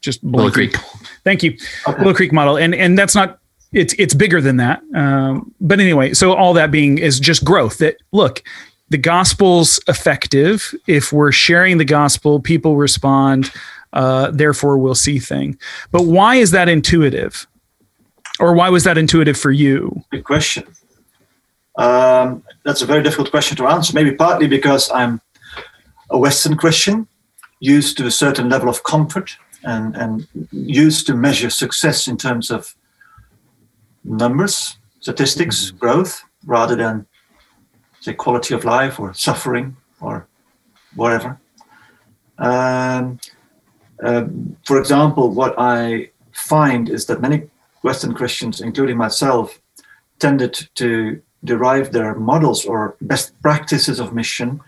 just 0.00 0.22
Willow 0.22 0.50
Creek. 0.50 0.76
Thank 1.24 1.42
you, 1.42 1.56
okay. 1.86 2.02
Willow 2.02 2.14
Creek 2.14 2.32
model, 2.32 2.56
and 2.56 2.74
and 2.74 2.98
that's 2.98 3.14
not 3.14 3.38
it's 3.72 3.94
it's 3.98 4.14
bigger 4.14 4.40
than 4.40 4.56
that. 4.56 4.82
Um, 4.94 5.54
but 5.60 5.80
anyway, 5.80 6.14
so 6.14 6.32
all 6.34 6.52
that 6.54 6.70
being 6.70 6.98
is 6.98 7.20
just 7.20 7.44
growth. 7.44 7.78
That 7.78 7.96
look, 8.12 8.42
the 8.88 8.98
gospel's 8.98 9.80
effective 9.88 10.74
if 10.86 11.12
we're 11.12 11.32
sharing 11.32 11.78
the 11.78 11.84
gospel. 11.84 12.40
People 12.40 12.76
respond 12.76 13.50
uh, 13.92 14.30
therefore 14.30 14.78
we'll 14.78 14.94
see 14.94 15.18
thing. 15.18 15.58
But 15.90 16.02
why 16.02 16.36
is 16.36 16.50
that 16.52 16.68
intuitive? 16.68 17.46
Or 18.38 18.54
why 18.54 18.70
was 18.70 18.84
that 18.84 18.96
intuitive 18.96 19.36
for 19.36 19.50
you? 19.50 20.02
Good 20.10 20.24
question. 20.24 20.64
Um, 21.76 22.42
that's 22.64 22.82
a 22.82 22.86
very 22.86 23.02
difficult 23.02 23.30
question 23.30 23.56
to 23.58 23.66
answer. 23.66 23.92
Maybe 23.94 24.12
partly 24.12 24.46
because 24.46 24.90
I'm 24.90 25.20
a 26.10 26.18
Western 26.18 26.56
Christian, 26.56 27.06
used 27.60 27.96
to 27.98 28.06
a 28.06 28.10
certain 28.10 28.48
level 28.48 28.68
of 28.68 28.82
comfort 28.84 29.36
and, 29.64 29.96
and 29.96 30.26
used 30.50 31.06
to 31.06 31.14
measure 31.14 31.50
success 31.50 32.08
in 32.08 32.16
terms 32.16 32.50
of 32.50 32.74
numbers, 34.04 34.76
statistics, 35.00 35.66
mm-hmm. 35.66 35.78
growth, 35.78 36.22
rather 36.44 36.76
than 36.76 37.06
say 38.00 38.14
quality 38.14 38.54
of 38.54 38.64
life 38.64 38.98
or 38.98 39.12
suffering 39.12 39.76
or 40.00 40.26
whatever. 40.94 41.38
Um, 42.38 43.18
um, 44.02 44.56
for 44.66 44.78
example, 44.78 45.30
what 45.30 45.54
I 45.58 46.10
find 46.32 46.88
is 46.88 47.06
that 47.06 47.20
many 47.20 47.50
Western 47.82 48.14
Christians, 48.14 48.60
including 48.60 48.96
myself, 48.96 49.60
tended 50.18 50.68
to 50.76 51.20
derive 51.44 51.92
their 51.92 52.14
models 52.14 52.64
or 52.64 52.96
best 53.00 53.40
practices 53.42 54.00
of 54.00 54.14
mission 54.14 54.60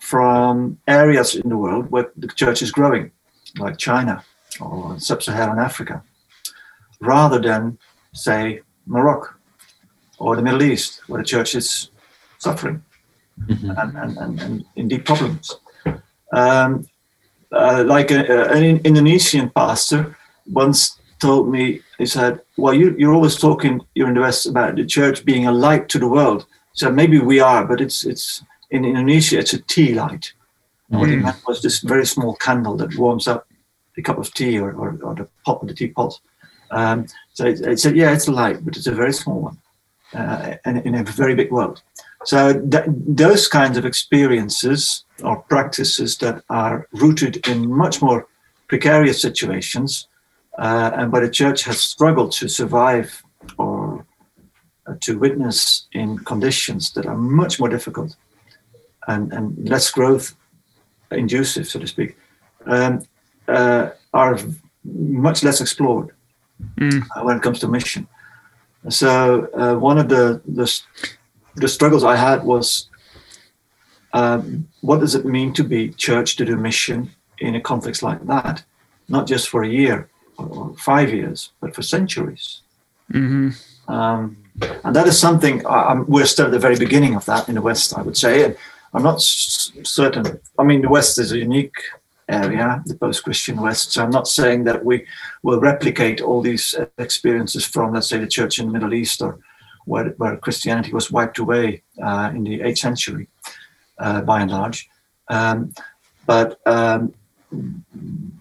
from 0.00 0.78
areas 0.86 1.34
in 1.34 1.48
the 1.48 1.56
world 1.56 1.90
where 1.90 2.10
the 2.16 2.28
church 2.28 2.62
is 2.62 2.70
growing, 2.70 3.10
like 3.58 3.76
China 3.78 4.24
or 4.60 4.98
sub 4.98 5.22
Saharan 5.22 5.58
Africa, 5.58 6.02
rather 7.00 7.40
than, 7.40 7.78
say, 8.12 8.60
Morocco 8.86 9.30
or 10.18 10.36
the 10.36 10.42
Middle 10.42 10.62
East, 10.62 11.02
where 11.08 11.20
the 11.20 11.26
church 11.26 11.54
is 11.54 11.90
suffering 12.38 12.82
mm-hmm. 13.40 13.70
and, 13.70 13.96
and, 13.96 14.18
and, 14.18 14.40
and, 14.40 14.64
in 14.76 14.88
deep 14.88 15.04
problems. 15.04 15.58
Um, 16.32 16.86
uh, 17.52 17.84
like 17.86 18.10
a, 18.10 18.50
an 18.50 18.80
Indonesian 18.84 19.50
pastor 19.50 20.16
once 20.50 20.98
told 21.20 21.48
me, 21.48 21.80
he 21.98 22.06
said, 22.06 22.40
Well, 22.56 22.74
you, 22.74 22.94
you're 22.98 23.14
always 23.14 23.36
talking, 23.36 23.80
you're 23.94 24.08
in 24.08 24.14
the 24.14 24.20
West, 24.20 24.46
about 24.46 24.76
the 24.76 24.84
church 24.84 25.24
being 25.24 25.46
a 25.46 25.52
light 25.52 25.88
to 25.90 25.98
the 25.98 26.08
world. 26.08 26.46
So 26.72 26.90
maybe 26.90 27.18
we 27.18 27.40
are, 27.40 27.64
but 27.64 27.80
it's, 27.80 28.04
it's 28.04 28.42
in 28.70 28.84
Indonesia, 28.84 29.38
it's 29.38 29.54
a 29.54 29.62
tea 29.62 29.94
light. 29.94 30.32
Mm. 30.90 30.98
What 30.98 31.08
he 31.08 31.16
meant 31.16 31.46
was 31.46 31.62
this 31.62 31.80
very 31.80 32.06
small 32.06 32.34
candle 32.36 32.76
that 32.76 32.96
warms 32.96 33.26
up 33.26 33.45
a 33.96 34.02
cup 34.02 34.18
of 34.18 34.32
tea 34.34 34.58
or, 34.58 34.72
or, 34.72 34.98
or 35.02 35.14
the 35.14 35.28
pot 35.44 35.62
of 35.62 35.68
the 35.68 35.74
teapot. 35.74 36.18
Um, 36.70 37.06
so 37.32 37.46
it, 37.46 37.60
it, 37.60 37.80
said, 37.80 37.96
Yeah, 37.96 38.12
it's 38.12 38.28
a 38.28 38.32
light, 38.32 38.64
but 38.64 38.76
it's 38.76 38.86
a 38.86 38.92
very 38.92 39.12
small 39.12 39.40
one 39.40 39.58
uh, 40.14 40.56
and 40.64 40.84
in 40.86 40.94
a 40.94 41.04
very 41.04 41.34
big 41.34 41.50
world. 41.50 41.82
So 42.24 42.60
th- 42.60 42.84
those 42.88 43.48
kinds 43.48 43.76
of 43.76 43.84
experiences 43.84 45.04
or 45.22 45.42
practices 45.42 46.16
that 46.18 46.42
are 46.50 46.88
rooted 46.92 47.46
in 47.48 47.70
much 47.70 48.02
more 48.02 48.26
precarious 48.68 49.22
situations, 49.22 50.08
uh, 50.58 50.90
and 50.94 51.12
where 51.12 51.24
the 51.24 51.30
church 51.30 51.62
has 51.64 51.80
struggled 51.80 52.32
to 52.32 52.48
survive 52.48 53.22
or 53.58 54.04
uh, 54.86 54.94
to 55.00 55.18
witness 55.18 55.86
in 55.92 56.18
conditions 56.18 56.92
that 56.92 57.06
are 57.06 57.16
much 57.16 57.60
more 57.60 57.68
difficult 57.68 58.16
and, 59.06 59.32
and 59.32 59.68
less 59.68 59.90
growth 59.90 60.34
inducive, 61.12 61.68
so 61.68 61.78
to 61.78 61.86
speak, 61.86 62.16
um, 62.66 63.02
uh, 63.48 63.90
are 64.12 64.38
much 64.84 65.42
less 65.42 65.60
explored 65.60 66.10
mm. 66.78 67.24
when 67.24 67.36
it 67.36 67.42
comes 67.42 67.58
to 67.60 67.68
mission. 67.68 68.06
So 68.88 69.48
uh, 69.54 69.74
one 69.78 69.98
of 69.98 70.08
the, 70.08 70.40
the 70.46 70.66
the 71.56 71.68
struggles 71.68 72.04
I 72.04 72.16
had 72.16 72.44
was 72.44 72.88
um, 74.12 74.68
what 74.80 75.00
does 75.00 75.14
it 75.14 75.24
mean 75.24 75.52
to 75.54 75.64
be 75.64 75.90
church 75.90 76.36
to 76.36 76.44
do 76.44 76.56
mission 76.56 77.10
in 77.38 77.54
a 77.54 77.60
context 77.60 78.02
like 78.02 78.26
that? 78.26 78.64
Not 79.08 79.26
just 79.26 79.48
for 79.48 79.62
a 79.62 79.68
year 79.68 80.08
or 80.38 80.74
five 80.76 81.12
years, 81.12 81.52
but 81.60 81.74
for 81.74 81.82
centuries. 81.82 82.60
Mm-hmm. 83.12 83.92
Um, 83.92 84.36
and 84.84 84.96
that 84.96 85.06
is 85.06 85.18
something 85.18 85.66
I'm, 85.66 86.06
we're 86.06 86.26
still 86.26 86.46
at 86.46 86.52
the 86.52 86.58
very 86.58 86.78
beginning 86.78 87.14
of 87.14 87.24
that 87.26 87.48
in 87.48 87.54
the 87.56 87.62
West, 87.62 87.96
I 87.96 88.02
would 88.02 88.16
say. 88.16 88.44
And 88.44 88.56
I'm 88.94 89.02
not 89.02 89.16
s- 89.16 89.72
certain. 89.82 90.40
I 90.58 90.64
mean, 90.64 90.82
the 90.82 90.88
West 90.88 91.18
is 91.18 91.32
a 91.32 91.38
unique 91.38 91.76
area, 92.28 92.82
the 92.86 92.96
post-Christian 92.96 93.60
West. 93.60 93.92
So 93.92 94.02
I'm 94.02 94.10
not 94.10 94.28
saying 94.28 94.64
that 94.64 94.84
we 94.84 95.06
will 95.42 95.60
replicate 95.60 96.20
all 96.20 96.40
these 96.42 96.74
experiences 96.98 97.64
from, 97.64 97.94
let's 97.94 98.08
say, 98.08 98.18
the 98.18 98.26
church 98.26 98.58
in 98.58 98.66
the 98.66 98.72
Middle 98.72 98.94
East 98.94 99.22
or 99.22 99.38
where, 99.84 100.08
where 100.18 100.36
Christianity 100.36 100.92
was 100.92 101.10
wiped 101.10 101.38
away 101.38 101.82
uh, 102.02 102.32
in 102.34 102.42
the 102.42 102.60
8th 102.60 102.78
century, 102.78 103.28
uh, 103.98 104.20
by 104.22 104.40
and 104.40 104.50
large. 104.50 104.88
Um, 105.28 105.72
but 106.26 106.60
um, 106.66 107.14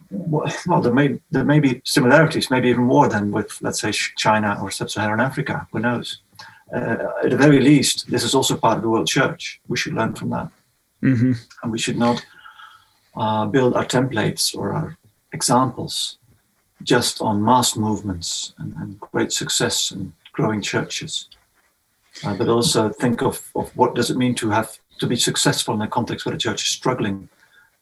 well, 0.09 0.81
there 0.81 0.93
may 0.93 1.19
there 1.31 1.45
may 1.45 1.59
be 1.59 1.81
similarities, 1.85 2.49
maybe 2.49 2.69
even 2.69 2.83
more 2.83 3.07
than 3.07 3.31
with, 3.31 3.57
let's 3.61 3.81
say, 3.81 3.91
China 3.91 4.57
or 4.61 4.71
sub-Saharan 4.71 5.19
Africa. 5.19 5.67
Who 5.71 5.79
knows? 5.79 6.19
Uh, 6.73 6.97
at 7.23 7.29
the 7.29 7.37
very 7.37 7.59
least, 7.59 8.09
this 8.09 8.23
is 8.23 8.33
also 8.33 8.57
part 8.57 8.77
of 8.77 8.83
the 8.83 8.89
world 8.89 9.07
church. 9.07 9.61
We 9.67 9.77
should 9.77 9.93
learn 9.93 10.15
from 10.15 10.31
that, 10.31 10.49
mm-hmm. 11.03 11.33
and 11.61 11.71
we 11.71 11.77
should 11.77 11.97
not 11.97 12.25
uh, 13.17 13.45
build 13.45 13.75
our 13.75 13.85
templates 13.85 14.55
or 14.55 14.73
our 14.73 14.97
examples 15.31 16.17
just 16.83 17.21
on 17.21 17.43
mass 17.43 17.75
movements 17.75 18.53
and, 18.57 18.73
and 18.75 18.99
great 18.99 19.31
success 19.31 19.91
and 19.91 20.11
growing 20.33 20.61
churches 20.61 21.29
uh, 22.23 22.33
but 22.35 22.47
also 22.47 22.89
think 22.89 23.21
of, 23.21 23.49
of 23.55 23.75
what 23.75 23.95
does 23.95 24.09
it 24.09 24.17
mean 24.17 24.35
to 24.35 24.49
have 24.49 24.77
to 24.99 25.07
be 25.07 25.15
successful 25.15 25.73
in 25.73 25.81
a 25.81 25.87
context 25.87 26.25
where 26.25 26.33
the 26.33 26.39
church 26.39 26.61
is 26.63 26.69
struggling, 26.69 27.27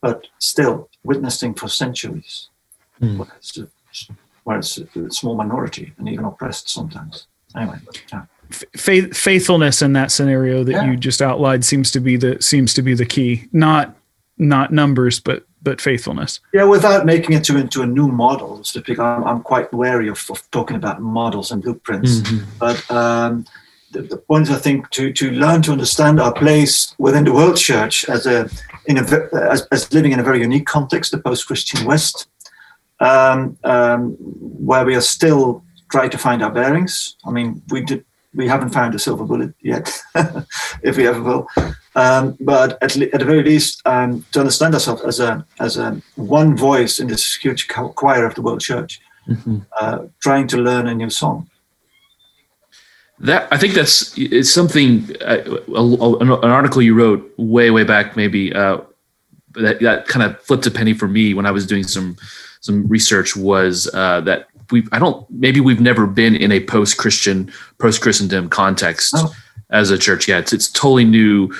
but 0.01 0.27
still 0.39 0.89
witnessing 1.03 1.53
for 1.53 1.67
centuries. 1.67 2.49
Mm. 3.01 3.27
where 4.43 4.59
it's 4.59 4.77
a 4.77 5.11
small 5.11 5.35
minority 5.35 5.93
and 5.97 6.07
even 6.07 6.25
oppressed 6.25 6.69
sometimes. 6.69 7.27
Anyway, 7.55 7.77
yeah. 8.11 8.25
Faith, 8.51 9.17
faithfulness 9.17 9.81
in 9.81 9.93
that 9.93 10.11
scenario 10.11 10.63
that 10.63 10.71
Yeah. 10.71 10.85
you 10.85 10.95
just 10.95 11.21
outlined 11.21 11.65
seems 11.65 11.91
to 11.91 11.99
be 11.99 12.17
the 12.17 12.41
seems 12.41 12.73
to 12.75 12.81
be 12.81 12.93
the 12.93 13.05
key. 13.05 13.47
Not 13.51 13.95
not 14.37 14.71
numbers, 14.71 15.19
but 15.19 15.45
but 15.61 15.79
faithfulness. 15.79 16.41
Yeah, 16.53 16.65
without 16.65 17.05
making 17.05 17.35
it 17.35 17.43
to, 17.45 17.57
into 17.57 17.81
a 17.81 17.85
new 17.85 18.09
model, 18.09 18.63
so 18.63 18.79
to 18.79 18.85
speak, 18.85 18.99
I'm, 18.99 19.23
I'm 19.23 19.41
quite 19.41 19.71
wary 19.73 20.09
of, 20.09 20.23
of 20.29 20.49
talking 20.51 20.75
about 20.75 21.01
models 21.01 21.51
and 21.51 21.63
blueprints. 21.63 22.21
But 22.59 22.91
um, 22.91 23.45
the, 23.91 24.01
the 24.01 24.17
point 24.17 24.49
is, 24.49 24.51
I 24.53 24.59
think, 24.59 24.89
to, 24.91 25.13
to 25.13 25.31
learn 25.31 25.61
to 25.63 25.71
understand 25.71 26.19
our 26.19 26.33
place 26.33 26.93
within 26.97 27.23
the 27.23 27.31
world 27.31 27.55
church 27.55 28.03
as 28.09 28.25
a 28.25 28.49
in 28.87 28.97
a 28.97 29.29
as, 29.49 29.65
as 29.71 29.93
living 29.93 30.11
in 30.11 30.19
a 30.19 30.23
very 30.23 30.41
unique 30.41 30.65
context, 30.65 31.11
the 31.11 31.17
post-Christian 31.17 31.85
West, 31.85 32.27
um, 32.99 33.57
um, 33.63 34.11
where 34.19 34.83
we 34.85 34.95
are 34.95 35.01
still 35.01 35.63
trying 35.89 36.09
to 36.09 36.17
find 36.17 36.43
our 36.43 36.51
bearings. 36.51 37.15
I 37.25 37.31
mean, 37.31 37.61
we 37.69 37.81
did 37.81 38.03
we 38.33 38.47
haven't 38.47 38.69
found 38.69 38.95
a 38.95 38.99
silver 38.99 39.23
bullet 39.23 39.53
yet, 39.61 39.97
if 40.83 40.97
we 40.97 41.07
ever 41.07 41.21
will. 41.21 41.47
Um, 41.95 42.35
but 42.39 42.81
at, 42.81 42.95
le- 42.95 43.05
at 43.13 43.19
the 43.19 43.25
very 43.25 43.43
least, 43.43 43.81
um, 43.85 44.25
to 44.31 44.39
understand 44.39 44.73
ourselves 44.73 45.03
as 45.03 45.19
a 45.19 45.45
as 45.59 45.77
a 45.77 46.01
one 46.15 46.57
voice 46.57 46.99
in 46.99 47.07
this 47.07 47.35
huge 47.35 47.67
cho- 47.67 47.89
choir 47.89 48.25
of 48.25 48.33
the 48.35 48.41
world 48.41 48.61
church, 48.61 48.99
uh, 49.79 49.99
trying 50.21 50.47
to 50.47 50.57
learn 50.57 50.87
a 50.87 50.95
new 50.95 51.09
song. 51.09 51.47
That 53.19 53.47
I 53.51 53.57
think 53.57 53.73
that's 53.75 54.13
it's 54.17 54.51
something 54.51 55.15
uh, 55.21 55.43
a, 55.75 55.79
a- 55.79 56.17
an 56.39 56.49
article 56.49 56.81
you 56.81 56.95
wrote 56.95 57.31
way 57.37 57.69
way 57.69 57.83
back 57.83 58.15
maybe 58.17 58.51
uh, 58.53 58.79
that 59.53 59.79
that 59.81 60.07
kind 60.07 60.23
of 60.25 60.41
flipped 60.41 60.65
a 60.65 60.71
penny 60.71 60.93
for 60.93 61.07
me 61.07 61.33
when 61.33 61.45
I 61.45 61.51
was 61.51 61.67
doing 61.67 61.83
some 61.83 62.17
some 62.61 62.87
research 62.87 63.35
was 63.35 63.87
uh, 63.93 64.21
that 64.21 64.47
we 64.71 64.83
I 64.91 64.97
don't 64.99 65.29
maybe 65.29 65.59
we've 65.61 65.79
never 65.79 66.07
been 66.07 66.35
in 66.35 66.51
a 66.51 66.59
post 66.65 66.97
Christian 66.97 67.51
post 67.77 68.01
Christendom 68.01 68.49
context 68.49 69.13
Oh. 69.15 69.31
as 69.69 69.91
a 69.91 69.97
church 69.97 70.27
yet. 70.27 70.39
It's, 70.43 70.53
it's 70.53 70.69
totally 70.71 71.05
new. 71.05 71.53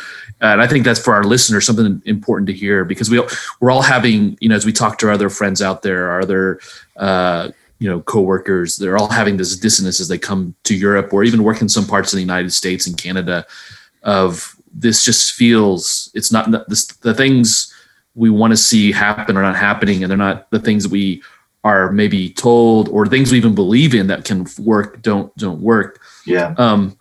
And 0.44 0.62
I 0.62 0.68
think 0.68 0.84
that's 0.84 1.00
for 1.00 1.14
our 1.14 1.24
listeners 1.24 1.66
something 1.66 2.02
important 2.06 2.48
to 2.48 2.54
hear 2.54 2.84
because 2.84 3.10
we 3.10 3.22
we're 3.62 3.72
all 3.72 3.82
having 3.82 4.38
you 4.42 4.50
know 4.50 4.56
as 4.56 4.66
we 4.66 4.74
talk 4.74 4.98
to 5.00 5.08
our 5.08 5.14
other 5.14 5.30
friends 5.30 5.62
out 5.62 5.84
there, 5.84 6.10
our 6.12 6.20
other 6.20 6.60
uh, 6.98 7.50
you 7.80 7.90
know 7.90 8.02
coworkers, 8.02 8.76
they're 8.76 8.98
all 8.98 9.08
having 9.08 9.38
this 9.38 9.56
dissonance 9.56 10.02
as 10.02 10.10
they 10.10 10.18
come 10.18 10.54
to 10.66 10.76
Europe 10.76 11.14
or 11.14 11.24
even 11.24 11.44
work 11.44 11.62
in 11.62 11.70
some 11.70 11.88
parts 11.88 12.12
of 12.12 12.18
the 12.18 12.22
United 12.22 12.52
States 12.52 12.86
and 12.86 12.98
Canada. 12.98 13.46
Of 14.04 14.58
this 14.74 15.06
just 15.06 15.34
feels 15.34 16.12
it's 16.14 16.32
not 16.32 16.52
this 16.68 16.88
the 16.88 17.14
things 17.14 17.74
we 18.16 18.30
want 18.30 18.52
to 18.52 18.58
see 18.58 18.92
happen 18.92 19.38
are 19.38 19.44
not 19.44 19.56
happening, 19.56 20.04
and 20.04 20.12
they're 20.12 20.18
not 20.18 20.52
the 20.52 20.60
things 20.60 20.90
we 20.90 21.24
are 21.64 21.90
maybe 21.90 22.30
told 22.32 22.90
or 22.90 23.08
things 23.08 23.32
we 23.32 23.38
even 23.38 23.56
believe 23.56 23.96
in 23.96 24.08
that 24.08 24.26
can 24.26 24.46
work 24.60 25.02
don't 25.02 25.34
don't 25.38 25.62
work. 25.62 26.02
Yeah, 26.26 26.54
Um, 26.58 26.98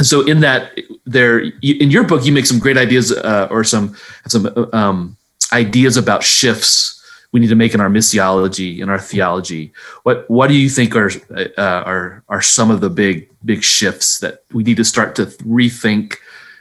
so 0.00 0.20
in 0.26 0.40
that 0.40 0.78
there 1.06 1.38
in 1.62 1.90
your 1.90 2.04
book 2.04 2.24
you 2.24 2.32
make 2.32 2.46
some 2.46 2.58
great 2.58 2.76
ideas 2.76 3.12
uh, 3.12 3.48
or 3.50 3.64
some 3.64 3.96
some 4.26 4.46
uh, 4.46 4.66
um, 4.72 5.16
ideas 5.52 5.96
about 5.96 6.22
shifts 6.22 6.94
we 7.32 7.40
need 7.40 7.48
to 7.48 7.54
make 7.56 7.74
in 7.74 7.80
our 7.80 7.90
missiology 7.90 8.78
in 8.80 8.88
our 8.88 8.98
theology 8.98 9.72
what 10.04 10.28
what 10.30 10.48
do 10.48 10.54
you 10.54 10.68
think 10.68 10.94
are 10.96 11.10
uh, 11.36 11.82
are 11.84 12.22
are 12.28 12.42
some 12.42 12.70
of 12.70 12.80
the 12.80 12.90
big 12.90 13.28
big 13.44 13.62
shifts 13.62 14.18
that 14.20 14.42
we 14.52 14.62
need 14.62 14.76
to 14.76 14.84
start 14.84 15.14
to 15.16 15.26
rethink 15.44 16.16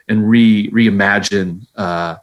and 0.07 0.29
re 0.29 0.69
reimagine 0.71 1.65
uh, 1.75 2.15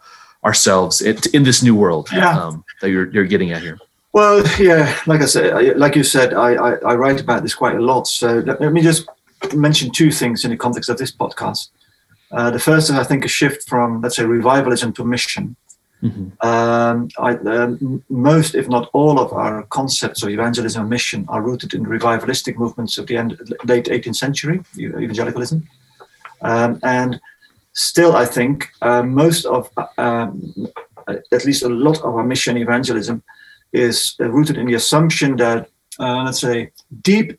ourselves 0.45 1.01
in, 1.01 1.43
this 1.45 1.63
new 1.63 1.75
world 1.75 2.09
Yeah. 2.13 2.37
um, 2.39 2.65
that 2.81 2.91
you're 2.91 3.11
you're 3.11 3.27
getting 3.27 3.53
at 3.53 3.63
here 3.63 3.79
Well, 4.15 4.45
yeah, 4.61 4.95
like 5.11 5.23
I 5.23 5.27
said, 5.27 5.77
like 5.77 5.97
you 5.99 6.05
said, 6.05 6.35
I, 6.35 6.51
I, 6.55 6.71
I 6.91 6.95
write 6.95 7.21
about 7.21 7.43
this 7.43 7.53
quite 7.53 7.75
a 7.75 7.83
lot. 7.83 8.07
So 8.07 8.45
let 8.47 8.73
me 8.73 8.81
just 8.81 9.09
mention 9.53 9.91
two 9.91 10.11
things 10.11 10.45
in 10.45 10.51
the 10.51 10.57
context 10.57 10.89
of 10.89 10.99
this 10.99 11.13
podcast. 11.13 11.69
Uh, 12.31 12.51
the 12.51 12.59
first 12.59 12.91
is, 12.91 12.97
I 12.97 13.05
think, 13.05 13.25
a 13.25 13.29
shift 13.29 13.69
from, 13.69 14.01
let's 14.01 14.17
say, 14.17 14.25
revivalism 14.25 14.93
to 14.95 15.05
mission. 15.05 15.57
Mhm. 16.03 16.45
Um, 16.45 17.09
I, 17.19 17.31
um, 17.57 18.03
most, 18.11 18.55
if 18.55 18.69
not 18.69 18.91
all, 18.93 19.19
of 19.19 19.33
our 19.33 19.63
concepts 19.65 20.23
of 20.23 20.29
evangelism 20.29 20.83
and 20.83 20.91
mission 20.91 21.25
are 21.29 21.41
rooted 21.41 21.73
in 21.75 21.87
revivalistic 21.87 22.57
movements 22.57 22.99
of 22.99 23.07
the 23.07 23.17
end, 23.17 23.39
late 23.65 23.87
18th 23.87 24.17
century, 24.17 24.61
evangelicalism. 24.79 25.67
Um, 26.43 26.79
and 26.83 27.21
still, 27.73 28.15
I 28.17 28.27
think 28.27 28.69
uh, 28.83 29.03
most 29.03 29.47
of, 29.47 29.71
uh, 29.77 29.87
um, 29.97 30.69
at 31.09 31.45
least 31.45 31.63
a 31.63 31.69
lot 31.69 31.99
of 31.99 32.15
our 32.17 32.25
mission 32.25 32.57
evangelism 32.57 33.23
is 33.73 34.15
rooted 34.19 34.59
in 34.59 34.67
the 34.67 34.75
assumption 34.75 35.37
that, 35.37 35.69
uh, 35.99 36.23
let's 36.25 36.41
say, 36.41 36.71
deep 37.03 37.39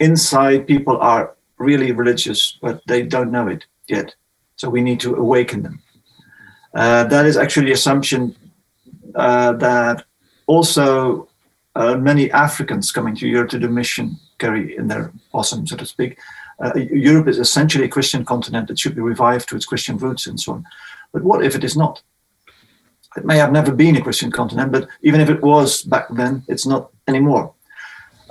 inside 0.00 0.66
people 0.66 0.96
are 0.98 1.34
really 1.58 1.92
religious, 1.92 2.58
but 2.62 2.82
they 2.86 3.02
don't 3.02 3.32
know 3.32 3.48
it 3.48 3.66
yet. 3.88 4.14
So 4.56 4.68
we 4.68 4.80
need 4.80 5.00
to 5.00 5.14
awaken 5.16 5.62
them. 5.62 5.82
Uh, 6.74 7.04
that 7.04 7.26
is 7.26 7.36
actually 7.36 7.72
assumption 7.72 8.36
uh, 9.14 9.52
that 9.54 10.04
also 10.46 11.28
uh, 11.74 11.96
many 11.96 12.30
Africans 12.30 12.92
coming 12.92 13.14
to 13.16 13.28
Europe 13.28 13.50
to 13.50 13.58
do 13.58 13.68
mission 13.68 14.16
carry 14.38 14.76
in 14.76 14.88
their 14.88 15.12
bosom, 15.32 15.66
so 15.66 15.76
to 15.76 15.86
speak. 15.86 16.18
Uh, 16.60 16.72
Europe 16.74 17.28
is 17.28 17.38
essentially 17.38 17.84
a 17.84 17.88
Christian 17.88 18.24
continent 18.24 18.68
that 18.68 18.78
should 18.78 18.94
be 18.94 19.00
revived 19.00 19.48
to 19.48 19.56
its 19.56 19.66
Christian 19.66 19.96
roots 19.96 20.26
and 20.26 20.40
so 20.40 20.54
on. 20.54 20.64
But 21.12 21.22
what 21.22 21.44
if 21.44 21.54
it 21.54 21.64
is 21.64 21.76
not? 21.76 22.02
It 23.16 23.24
may 23.24 23.38
have 23.38 23.52
never 23.52 23.72
been 23.72 23.96
a 23.96 24.02
Christian 24.02 24.30
continent, 24.30 24.72
but 24.72 24.88
even 25.02 25.20
if 25.20 25.30
it 25.30 25.42
was 25.42 25.82
back 25.82 26.08
then, 26.10 26.44
it's 26.48 26.66
not 26.66 26.90
anymore. 27.06 27.54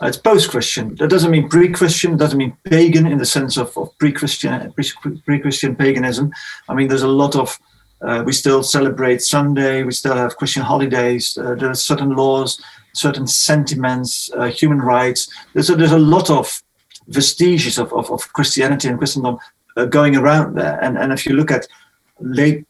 Uh, 0.01 0.07
it's 0.07 0.17
post-Christian. 0.17 0.95
That 0.95 1.09
doesn't 1.09 1.31
mean 1.31 1.49
pre-Christian. 1.49 2.17
Doesn't 2.17 2.37
mean 2.37 2.55
pagan 2.63 3.07
in 3.07 3.17
the 3.17 3.25
sense 3.25 3.57
of, 3.57 3.75
of 3.77 3.97
pre-Christian 3.97 4.71
pre- 4.73 5.21
pre-Christian 5.25 5.75
paganism. 5.75 6.31
I 6.69 6.73
mean, 6.75 6.87
there's 6.87 7.03
a 7.03 7.07
lot 7.07 7.35
of 7.35 7.59
uh, 8.01 8.23
we 8.25 8.31
still 8.31 8.61
celebrate 8.61 9.21
Sunday. 9.21 9.83
We 9.83 9.91
still 9.91 10.15
have 10.15 10.37
Christian 10.37 10.63
holidays. 10.63 11.37
Uh, 11.37 11.55
there 11.55 11.71
are 11.71 11.75
certain 11.75 12.15
laws, 12.15 12.61
certain 12.93 13.25
sentiments, 13.25 14.29
uh, 14.37 14.45
human 14.45 14.79
rights. 14.79 15.29
There's 15.53 15.69
a, 15.71 15.75
there's 15.75 15.91
a 15.91 15.97
lot 15.97 16.29
of 16.29 16.61
vestiges 17.07 17.79
of, 17.79 17.91
of, 17.93 18.11
of 18.11 18.31
Christianity 18.33 18.87
and 18.87 18.97
Christendom 18.99 19.37
uh, 19.77 19.85
going 19.85 20.15
around 20.15 20.55
there. 20.55 20.79
And 20.83 20.97
and 20.97 21.11
if 21.11 21.25
you 21.25 21.35
look 21.35 21.51
at 21.51 21.67
late 22.19 22.65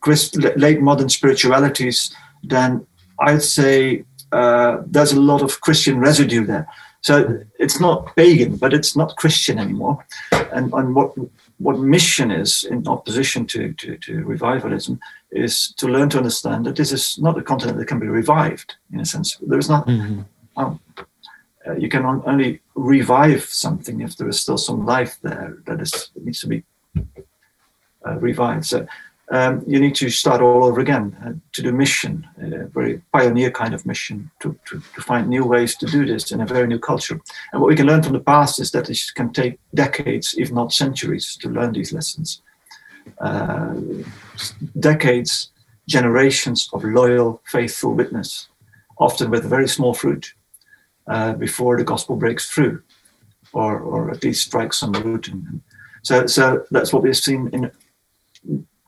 Christ, 0.00 0.36
late 0.56 0.80
modern 0.82 1.08
spiritualities, 1.08 2.14
then 2.42 2.86
I'd 3.20 3.42
say 3.42 4.04
uh, 4.32 4.82
there's 4.86 5.12
a 5.12 5.20
lot 5.20 5.42
of 5.42 5.60
Christian 5.60 5.98
residue 5.98 6.44
there. 6.46 6.66
So 7.02 7.40
it's 7.58 7.80
not 7.80 8.14
pagan, 8.16 8.56
but 8.56 8.72
it's 8.72 8.96
not 8.96 9.16
Christian 9.16 9.58
anymore. 9.58 10.04
And, 10.52 10.72
and 10.72 10.94
what 10.94 11.14
what 11.58 11.78
mission 11.78 12.32
is 12.32 12.64
in 12.64 12.88
opposition 12.88 13.46
to, 13.46 13.72
to, 13.74 13.96
to 13.96 14.24
revivalism 14.24 14.98
is 15.30 15.72
to 15.76 15.86
learn 15.86 16.08
to 16.10 16.18
understand 16.18 16.66
that 16.66 16.74
this 16.74 16.90
is 16.90 17.18
not 17.18 17.38
a 17.38 17.42
continent 17.42 17.78
that 17.78 17.86
can 17.86 18.00
be 18.00 18.08
revived 18.08 18.74
in 18.92 18.98
a 19.00 19.04
sense. 19.04 19.36
There 19.46 19.58
is 19.58 19.68
not. 19.68 19.86
Um, 20.56 20.80
uh, 21.64 21.76
you 21.76 21.88
can 21.88 22.04
on- 22.04 22.22
only 22.26 22.60
revive 22.74 23.44
something 23.44 24.00
if 24.00 24.16
there 24.16 24.28
is 24.28 24.40
still 24.40 24.58
some 24.58 24.84
life 24.84 25.18
there 25.22 25.58
that 25.66 25.80
is 25.80 26.10
needs 26.16 26.40
to 26.40 26.48
be 26.48 26.64
uh, 28.06 28.18
revived. 28.18 28.66
So 28.66 28.86
um, 29.30 29.62
you 29.66 29.78
need 29.80 29.94
to 29.94 30.10
start 30.10 30.42
all 30.42 30.64
over 30.64 30.80
again 30.80 31.16
uh, 31.24 31.32
to 31.52 31.62
do 31.62 31.72
mission, 31.72 32.26
a 32.40 32.66
very 32.66 33.00
pioneer 33.12 33.50
kind 33.50 33.72
of 33.72 33.86
mission, 33.86 34.30
to, 34.40 34.58
to, 34.66 34.82
to 34.94 35.00
find 35.00 35.28
new 35.28 35.44
ways 35.44 35.76
to 35.76 35.86
do 35.86 36.04
this 36.04 36.32
in 36.32 36.40
a 36.40 36.46
very 36.46 36.66
new 36.66 36.78
culture. 36.78 37.20
And 37.52 37.60
what 37.60 37.68
we 37.68 37.76
can 37.76 37.86
learn 37.86 38.02
from 38.02 38.12
the 38.12 38.20
past 38.20 38.60
is 38.60 38.72
that 38.72 38.90
it 38.90 39.00
can 39.14 39.32
take 39.32 39.58
decades, 39.74 40.34
if 40.36 40.52
not 40.52 40.72
centuries, 40.72 41.36
to 41.36 41.48
learn 41.48 41.72
these 41.72 41.92
lessons. 41.92 42.42
Uh, 43.20 43.74
decades, 44.80 45.50
generations 45.88 46.68
of 46.72 46.84
loyal, 46.84 47.40
faithful 47.46 47.94
witness, 47.94 48.48
often 48.98 49.30
with 49.30 49.44
very 49.44 49.68
small 49.68 49.94
fruit, 49.94 50.34
uh, 51.06 51.32
before 51.32 51.76
the 51.76 51.84
gospel 51.84 52.16
breaks 52.16 52.50
through, 52.50 52.82
or, 53.52 53.80
or 53.80 54.10
at 54.10 54.22
least 54.22 54.46
strikes 54.46 54.78
some 54.78 54.92
root. 54.92 55.30
So, 56.02 56.26
so 56.26 56.64
that's 56.70 56.92
what 56.92 57.02
we've 57.02 57.16
seen 57.16 57.48
in 57.52 57.70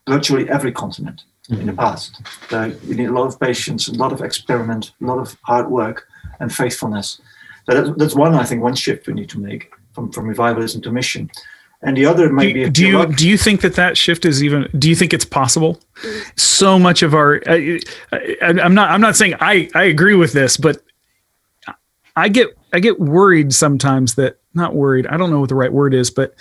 virtually 0.09 0.49
every 0.49 0.73
continent 0.73 1.25
mm. 1.49 1.61
in 1.61 1.67
the 1.67 1.73
past. 1.73 2.21
So 2.49 2.73
you 2.85 2.95
need 2.95 3.09
a 3.09 3.13
lot 3.13 3.27
of 3.27 3.39
patience, 3.41 3.89
a 3.89 3.95
lot 3.95 4.13
of 4.13 4.21
experiment, 4.21 4.93
a 5.01 5.05
lot 5.05 5.19
of 5.19 5.37
hard 5.43 5.71
work 5.71 6.07
and 6.41 6.55
faithfulness. 6.55 7.21
So 7.67 7.81
that's, 7.81 7.97
that's 7.97 8.15
one, 8.15 8.35
I 8.35 8.45
think, 8.45 8.63
one 8.63 8.75
shift 8.75 9.07
we 9.07 9.15
need 9.15 9.31
to 9.31 9.39
make 9.39 9.73
from, 9.93 10.13
from 10.13 10.27
revivalism 10.27 10.83
to 10.83 10.93
mission. 10.93 11.31
And 11.83 11.97
the 11.97 12.07
other 12.07 12.31
might 12.31 12.49
do, 12.49 12.55
be 12.55 12.63
a 12.65 12.71
do 12.71 12.87
you 12.87 13.07
do 13.07 13.29
you 13.29 13.37
think 13.37 13.61
that 13.61 13.75
that 13.75 13.99
shift 13.99 14.25
is 14.25 14.43
even 14.43 14.69
do 14.79 14.89
you 14.89 14.97
think 14.97 15.13
it's 15.13 15.27
possible 15.27 15.79
so 16.35 16.79
much 16.79 17.03
of 17.03 17.15
our 17.15 17.43
I, 17.47 17.79
I, 18.11 18.37
i'm 18.63 18.73
not 18.73 18.91
i'm 18.91 19.03
not 19.03 19.17
saying 19.17 19.35
i 19.41 19.69
i 19.75 19.85
agree 19.85 20.15
with 20.15 20.33
this 20.33 20.57
but 20.57 20.83
i 22.17 22.31
get 22.31 22.57
i 22.73 22.81
get 22.81 22.99
worried 22.99 23.53
sometimes 23.53 24.15
that 24.15 24.39
not 24.55 24.75
worried 24.75 25.07
i 25.09 25.19
don't 25.19 25.31
know 25.31 25.41
what 25.41 25.51
the 25.51 25.55
right 25.55 25.71
word 25.71 25.93
is 25.93 26.11
but 26.11 26.35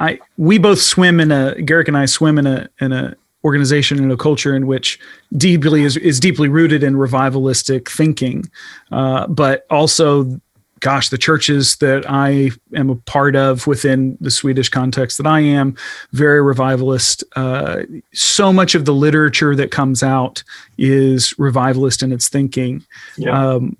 i 0.00 0.18
we 0.36 0.58
both 0.58 0.80
swim 0.80 1.20
in 1.20 1.30
a 1.30 1.60
garrick 1.62 1.88
and 1.88 1.96
i 1.96 2.06
swim 2.06 2.38
in 2.38 2.46
a 2.46 2.68
in 2.80 2.92
a 2.92 3.14
organization 3.44 3.98
and 3.98 4.12
a 4.12 4.16
culture 4.16 4.54
in 4.54 4.66
which 4.66 4.98
deeply 5.36 5.82
is, 5.82 5.96
is 5.96 6.20
deeply 6.20 6.48
rooted 6.48 6.82
in 6.82 6.94
revivalistic 6.94 7.88
thinking, 7.88 8.50
uh, 8.92 9.26
but 9.28 9.66
also 9.70 10.40
gosh, 10.80 11.10
the 11.10 11.18
churches 11.18 11.76
that 11.76 12.04
I 12.08 12.50
am 12.74 12.88
a 12.88 12.96
part 12.96 13.36
of 13.36 13.66
within 13.66 14.16
the 14.18 14.30
Swedish 14.30 14.70
context 14.70 15.18
that 15.18 15.26
I 15.26 15.40
am, 15.40 15.76
very 16.12 16.42
revivalist. 16.42 17.22
Uh, 17.36 17.82
so 18.14 18.50
much 18.50 18.74
of 18.74 18.86
the 18.86 18.94
literature 18.94 19.54
that 19.54 19.70
comes 19.70 20.02
out 20.02 20.42
is 20.78 21.38
revivalist 21.38 22.02
in 22.02 22.12
its 22.12 22.30
thinking. 22.30 22.82
Yeah. 23.18 23.50
Um, 23.50 23.76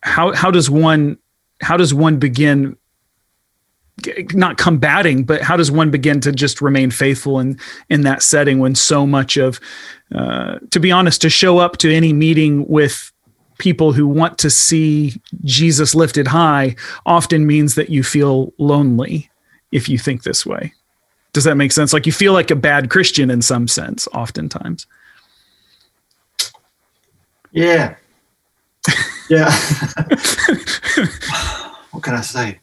how 0.00 0.32
how 0.32 0.50
does 0.50 0.70
one 0.70 1.18
how 1.60 1.76
does 1.76 1.92
one 1.92 2.18
begin 2.18 2.76
not 4.32 4.58
combating, 4.58 5.24
but 5.24 5.40
how 5.40 5.56
does 5.56 5.70
one 5.70 5.90
begin 5.90 6.20
to 6.20 6.32
just 6.32 6.60
remain 6.60 6.90
faithful 6.90 7.38
in 7.38 7.58
in 7.88 8.02
that 8.02 8.22
setting 8.22 8.58
when 8.58 8.74
so 8.74 9.06
much 9.06 9.36
of, 9.36 9.60
uh, 10.14 10.58
to 10.70 10.80
be 10.80 10.90
honest, 10.90 11.22
to 11.22 11.30
show 11.30 11.58
up 11.58 11.76
to 11.78 11.94
any 11.94 12.12
meeting 12.12 12.66
with 12.68 13.12
people 13.58 13.92
who 13.92 14.06
want 14.06 14.36
to 14.38 14.50
see 14.50 15.20
Jesus 15.44 15.94
lifted 15.94 16.26
high 16.26 16.74
often 17.06 17.46
means 17.46 17.76
that 17.76 17.88
you 17.88 18.02
feel 18.02 18.52
lonely 18.58 19.30
if 19.70 19.88
you 19.88 19.96
think 19.98 20.24
this 20.24 20.44
way. 20.44 20.72
Does 21.32 21.44
that 21.44 21.56
make 21.56 21.72
sense? 21.72 21.92
Like 21.92 22.06
you 22.06 22.12
feel 22.12 22.32
like 22.32 22.50
a 22.50 22.56
bad 22.56 22.90
Christian 22.90 23.30
in 23.30 23.42
some 23.42 23.68
sense, 23.68 24.08
oftentimes. 24.12 24.86
Yeah. 27.52 27.96
Yeah. 29.30 29.50
what 31.90 32.02
can 32.02 32.12
I 32.12 32.20
say? 32.20 32.60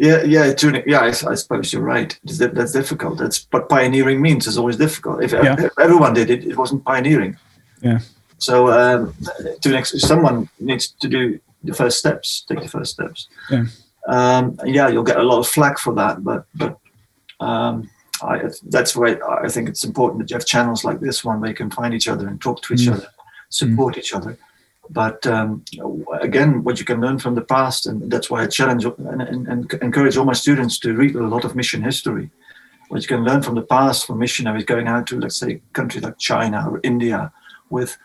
Yeah, 0.00 0.22
yeah, 0.22 0.54
tuning. 0.54 0.82
Yeah, 0.86 1.00
I, 1.00 1.08
I, 1.08 1.34
suppose 1.34 1.74
you're 1.74 1.82
right. 1.82 2.18
That's 2.24 2.72
difficult. 2.72 3.18
That's 3.18 3.46
what 3.50 3.68
pioneering 3.68 4.22
means. 4.22 4.46
Is 4.46 4.56
always 4.56 4.78
difficult. 4.78 5.22
If, 5.22 5.32
yeah. 5.32 5.56
if 5.58 5.78
everyone 5.78 6.14
did 6.14 6.30
it, 6.30 6.42
it 6.42 6.56
wasn't 6.56 6.86
pioneering. 6.86 7.36
Yeah. 7.82 7.98
So 8.38 8.72
um, 8.72 9.14
to 9.60 9.68
next, 9.68 10.00
someone 10.00 10.48
needs 10.58 10.92
to 11.02 11.06
do 11.06 11.38
the 11.62 11.74
first 11.74 11.98
steps. 11.98 12.46
Take 12.48 12.62
the 12.62 12.68
first 12.68 12.92
steps. 12.92 13.28
Yeah. 13.50 13.66
Um, 14.08 14.58
yeah, 14.64 14.88
you'll 14.88 15.02
get 15.02 15.18
a 15.18 15.22
lot 15.22 15.38
of 15.38 15.46
flack 15.46 15.78
for 15.78 15.94
that, 15.96 16.24
but 16.24 16.46
but 16.54 16.78
um, 17.40 17.90
I, 18.22 18.44
that's 18.68 18.96
why 18.96 19.18
I 19.42 19.48
think 19.50 19.68
it's 19.68 19.84
important 19.84 20.20
that 20.20 20.30
you 20.30 20.34
have 20.36 20.46
channels 20.46 20.82
like 20.82 21.00
this 21.00 21.26
one 21.26 21.42
where 21.42 21.50
you 21.50 21.56
can 21.56 21.70
find 21.70 21.92
each 21.92 22.08
other 22.08 22.26
and 22.26 22.40
talk 22.40 22.62
to 22.62 22.72
each 22.72 22.88
mm. 22.88 22.94
other, 22.94 23.08
support 23.50 23.96
mm. 23.96 23.98
each 23.98 24.14
other. 24.14 24.38
But 24.92 25.24
um, 25.26 25.64
again, 26.20 26.64
what 26.64 26.80
you 26.80 26.84
can 26.84 27.00
learn 27.00 27.18
from 27.20 27.36
the 27.36 27.42
past, 27.42 27.86
and 27.86 28.10
that's 28.10 28.28
why 28.28 28.42
I 28.42 28.46
challenge 28.48 28.84
and, 28.84 29.22
and, 29.22 29.46
and, 29.46 29.72
encourage 29.74 30.16
all 30.16 30.24
my 30.24 30.32
students 30.32 30.80
to 30.80 30.94
read 30.94 31.14
a 31.14 31.22
lot 31.22 31.44
of 31.44 31.54
mission 31.54 31.80
history. 31.80 32.30
What 32.88 33.02
you 33.02 33.06
can 33.06 33.24
learn 33.24 33.42
from 33.42 33.54
the 33.54 33.62
past 33.62 34.06
from 34.06 34.18
missionaries 34.18 34.64
going 34.64 34.88
out 34.88 35.06
to, 35.08 35.20
let's 35.20 35.36
say, 35.36 35.60
countries 35.74 36.02
like 36.02 36.18
China 36.18 36.68
or 36.68 36.80
India, 36.82 37.32
with 37.70 37.96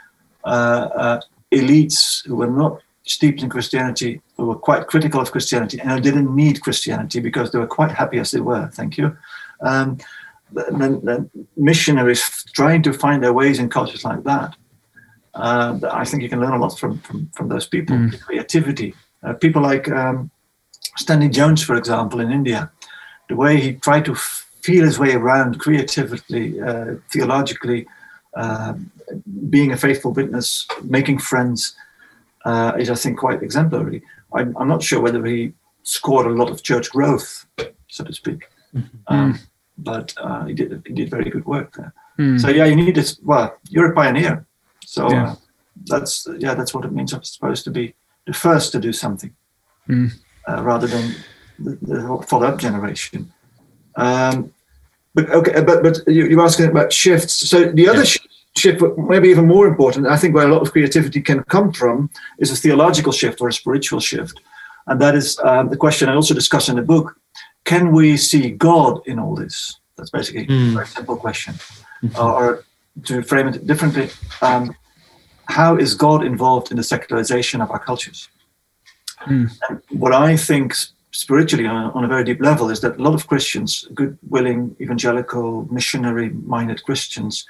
uh, 0.43 0.89
uh, 0.95 1.21
elites 1.52 2.24
who 2.28 2.36
were 2.36 2.52
not 2.52 2.82
steeped 3.08 3.41
in 3.41 3.50
Christianity, 3.50 4.21
who 4.38 4.45
were 4.45 4.56
quite 4.56 4.86
critical 4.86 5.19
of 5.19 5.32
Christianity, 5.32 5.80
and 5.80 5.89
who 5.89 6.00
didn't 6.00 6.36
need 6.36 6.62
Christianity 6.62 7.19
because 7.19 7.52
they 7.52 7.58
were 7.58 7.65
quite 7.65 7.91
happy 7.91 8.19
as 8.19 8.30
they 8.30 8.41
were. 8.41 8.69
Thank 8.74 9.00
you. 9.00 9.17
Um, 9.62 9.98
missionaries 11.58 12.45
trying 12.54 12.84
to 12.84 12.93
find 12.93 13.24
their 13.24 13.34
ways 13.34 13.58
in 13.58 13.69
cultures 13.69 14.06
like 14.06 14.24
that 14.24 14.56
uh, 15.36 15.80
I 15.91 16.06
think 16.06 16.24
you 16.24 16.30
can 16.30 16.39
learn 16.39 16.54
a 16.54 16.60
lot 16.60 16.80
from 16.80 17.00
from, 17.00 17.30
from 17.36 17.50
those 17.50 17.67
people. 17.67 17.95
Mm. 17.95 18.19
Creativity, 18.21 18.95
uh, 19.24 19.34
people 19.34 19.62
like 19.62 19.89
um, 19.89 20.32
Stanley 20.98 21.30
Jones, 21.30 21.63
for 21.63 21.76
example, 21.76 22.19
in 22.19 22.32
India, 22.32 22.71
the 23.30 23.36
way 23.36 23.60
he 23.60 23.74
tried 23.74 24.06
to 24.06 24.15
feel 24.15 24.86
his 24.86 24.98
way 24.98 25.13
around 25.13 25.60
creatively, 25.60 26.60
uh, 26.60 26.95
theologically, 27.12 27.86
um, 28.36 28.91
being 29.50 29.71
a 29.71 29.78
faithful 29.78 30.12
witness, 30.12 30.67
making 30.84 31.19
friends, 31.19 31.76
uh, 32.45 32.74
is 32.78 32.89
I 32.89 32.95
think 32.95 33.19
quite 33.19 33.43
exemplary. 33.43 34.02
I'm, 34.34 34.56
I'm, 34.58 34.67
not 34.67 34.84
sure 34.84 35.02
whether 35.02 35.24
he 35.26 35.54
scored 35.84 36.26
a 36.26 36.30
lot 36.30 36.50
of 36.50 36.63
church 36.63 36.89
growth, 36.89 37.45
so 37.88 38.04
to 38.04 38.13
speak. 38.13 38.50
Mm-hmm. 38.76 38.98
Um, 39.08 39.39
but 39.78 40.13
uh, 40.17 40.45
he 40.45 40.54
did 40.54 40.82
he 40.86 40.93
did 40.93 41.10
very 41.10 41.30
good 41.30 41.45
work 41.45 41.74
there. 41.76 41.93
Mm. 42.17 42.39
So 42.39 42.50
yeah, 42.50 42.65
you 42.65 42.76
need 42.76 42.95
this. 42.95 43.19
Well, 43.24 43.58
you're 43.69 43.91
a 43.91 43.95
pioneer. 43.95 44.45
So 44.83 45.09
yeah. 45.09 45.31
Uh, 45.31 45.35
that's 45.85 46.27
yeah, 46.39 46.53
that's 46.53 46.73
what 46.73 46.85
it 46.85 46.91
means. 46.91 47.13
I'm 47.13 47.23
supposed 47.23 47.63
to 47.65 47.71
be 47.71 47.95
the 48.25 48.33
first 48.33 48.71
to 48.71 48.79
do 48.79 48.93
something, 48.93 49.35
mm. 49.89 50.11
uh, 50.47 50.63
rather 50.63 50.88
than 50.88 51.15
the, 51.59 51.77
the 51.81 52.25
follow-up 52.27 52.59
generation. 52.59 53.31
Um, 53.95 54.53
but 55.13 55.29
okay, 55.29 55.61
but 55.61 55.83
but 55.83 55.99
you, 56.07 56.27
you're 56.27 56.41
asking 56.41 56.67
about 56.67 56.93
shifts. 56.93 57.33
So 57.49 57.71
the 57.71 57.89
other 57.89 58.03
yeah. 58.03 58.15
shift, 58.55 58.81
maybe 58.97 59.29
even 59.29 59.47
more 59.47 59.67
important, 59.67 60.07
I 60.07 60.17
think 60.17 60.33
where 60.33 60.47
a 60.47 60.51
lot 60.51 60.61
of 60.61 60.71
creativity 60.71 61.21
can 61.21 61.43
come 61.43 61.71
from, 61.71 62.09
is 62.39 62.51
a 62.51 62.55
theological 62.55 63.11
shift 63.11 63.41
or 63.41 63.49
a 63.49 63.53
spiritual 63.53 63.99
shift, 63.99 64.39
and 64.88 64.99
that 65.01 65.15
is 65.15 65.39
um, 65.39 65.69
the 65.69 65.77
question 65.77 66.09
I 66.09 66.15
also 66.15 66.33
discuss 66.33 66.69
in 66.69 66.77
the 66.77 66.81
book: 66.81 67.15
Can 67.65 67.91
we 67.91 68.17
see 68.17 68.51
God 68.51 69.01
in 69.05 69.19
all 69.19 69.35
this? 69.35 69.79
That's 69.97 70.09
basically 70.09 70.47
mm. 70.47 70.71
a 70.71 70.75
very 70.75 70.88
simple 70.88 71.17
question. 71.17 71.55
Mm-hmm. 72.03 72.21
or 72.21 72.65
to 73.03 73.21
frame 73.21 73.47
it 73.47 73.67
differently, 73.67 74.10
um, 74.41 74.75
how 75.47 75.77
is 75.77 75.93
God 75.93 76.25
involved 76.25 76.71
in 76.71 76.77
the 76.77 76.84
secularization 76.84 77.62
of 77.62 77.71
our 77.71 77.79
cultures? 77.79 78.29
Mm. 79.21 79.49
what 79.91 80.13
I 80.13 80.36
think 80.36 80.75
spiritually 81.12 81.65
on 81.65 81.86
a, 81.86 81.91
on 81.91 82.03
a, 82.03 82.08
very 82.08 82.23
deep 82.23 82.41
level 82.41 82.69
is 82.69 82.81
that 82.81 82.99
a 82.99 83.01
lot 83.01 83.13
of 83.13 83.27
Christians, 83.27 83.88
good, 83.93 84.17
willing, 84.27 84.75
evangelical, 84.81 85.65
missionary 85.71 86.29
minded 86.29 86.84
Christians, 86.84 87.47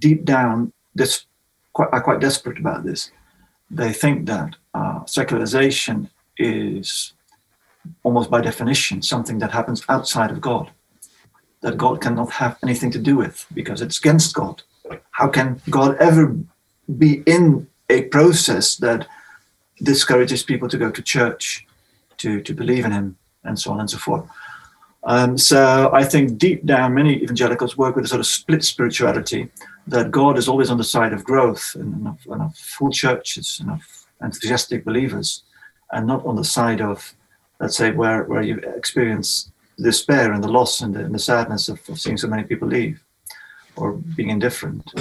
deep 0.00 0.24
down, 0.24 0.72
this, 0.94 1.26
quite, 1.72 1.88
are 1.92 2.02
quite 2.02 2.20
desperate 2.20 2.58
about 2.58 2.84
this. 2.84 3.12
They 3.70 3.92
think 3.92 4.26
that 4.26 4.56
uh, 4.74 5.04
secularization 5.06 6.10
is 6.36 7.12
almost 8.02 8.30
by 8.30 8.40
definition 8.40 9.00
something 9.00 9.38
that 9.38 9.52
happens 9.52 9.84
outside 9.88 10.30
of 10.30 10.40
God, 10.40 10.70
that 11.60 11.78
God 11.78 12.00
cannot 12.00 12.30
have 12.32 12.58
anything 12.62 12.90
to 12.90 12.98
do 12.98 13.16
with 13.16 13.46
because 13.54 13.80
it's 13.80 13.98
against 13.98 14.34
God. 14.34 14.62
How 15.14 15.28
can 15.28 15.60
God 15.70 15.96
ever 15.98 16.36
be 16.98 17.22
in 17.26 17.66
a 17.88 18.02
process 18.02 18.76
that 18.76 19.06
discourages 19.82 20.42
people 20.42 20.68
to 20.68 20.78
go 20.78 20.90
to 20.90 21.02
church, 21.02 21.66
to, 22.18 22.40
to 22.42 22.54
believe 22.54 22.84
in 22.84 22.92
Him, 22.92 23.16
and 23.44 23.58
so 23.58 23.72
on 23.72 23.80
and 23.80 23.90
so 23.90 23.98
forth. 23.98 24.28
Um, 25.04 25.36
so 25.36 25.90
I 25.92 26.04
think 26.04 26.38
deep 26.38 26.64
down, 26.64 26.94
many 26.94 27.22
evangelicals 27.22 27.76
work 27.76 27.94
with 27.94 28.06
a 28.06 28.08
sort 28.08 28.20
of 28.20 28.26
split 28.26 28.64
spirituality 28.64 29.50
that 29.86 30.10
God 30.10 30.38
is 30.38 30.48
always 30.48 30.70
on 30.70 30.78
the 30.78 30.84
side 30.84 31.12
of 31.12 31.24
growth 31.24 31.74
and 31.74 31.94
enough, 32.00 32.26
enough 32.26 32.56
full 32.56 32.90
churches, 32.90 33.58
and 33.60 33.70
of 33.70 33.82
enthusiastic 34.22 34.84
believers, 34.84 35.42
and 35.92 36.06
not 36.06 36.24
on 36.24 36.36
the 36.36 36.44
side 36.44 36.80
of, 36.80 37.14
let's 37.60 37.76
say, 37.76 37.90
where, 37.90 38.24
where 38.24 38.42
you 38.42 38.56
experience 38.76 39.52
despair 39.78 40.32
and 40.32 40.42
the 40.42 40.48
loss 40.48 40.80
and 40.80 40.94
the, 40.94 41.04
and 41.04 41.14
the 41.14 41.18
sadness 41.18 41.68
of, 41.68 41.80
of 41.88 42.00
seeing 42.00 42.16
so 42.16 42.28
many 42.28 42.44
people 42.44 42.66
leave 42.66 43.03
or 43.76 43.92
being 43.92 44.30
indifferent. 44.30 44.92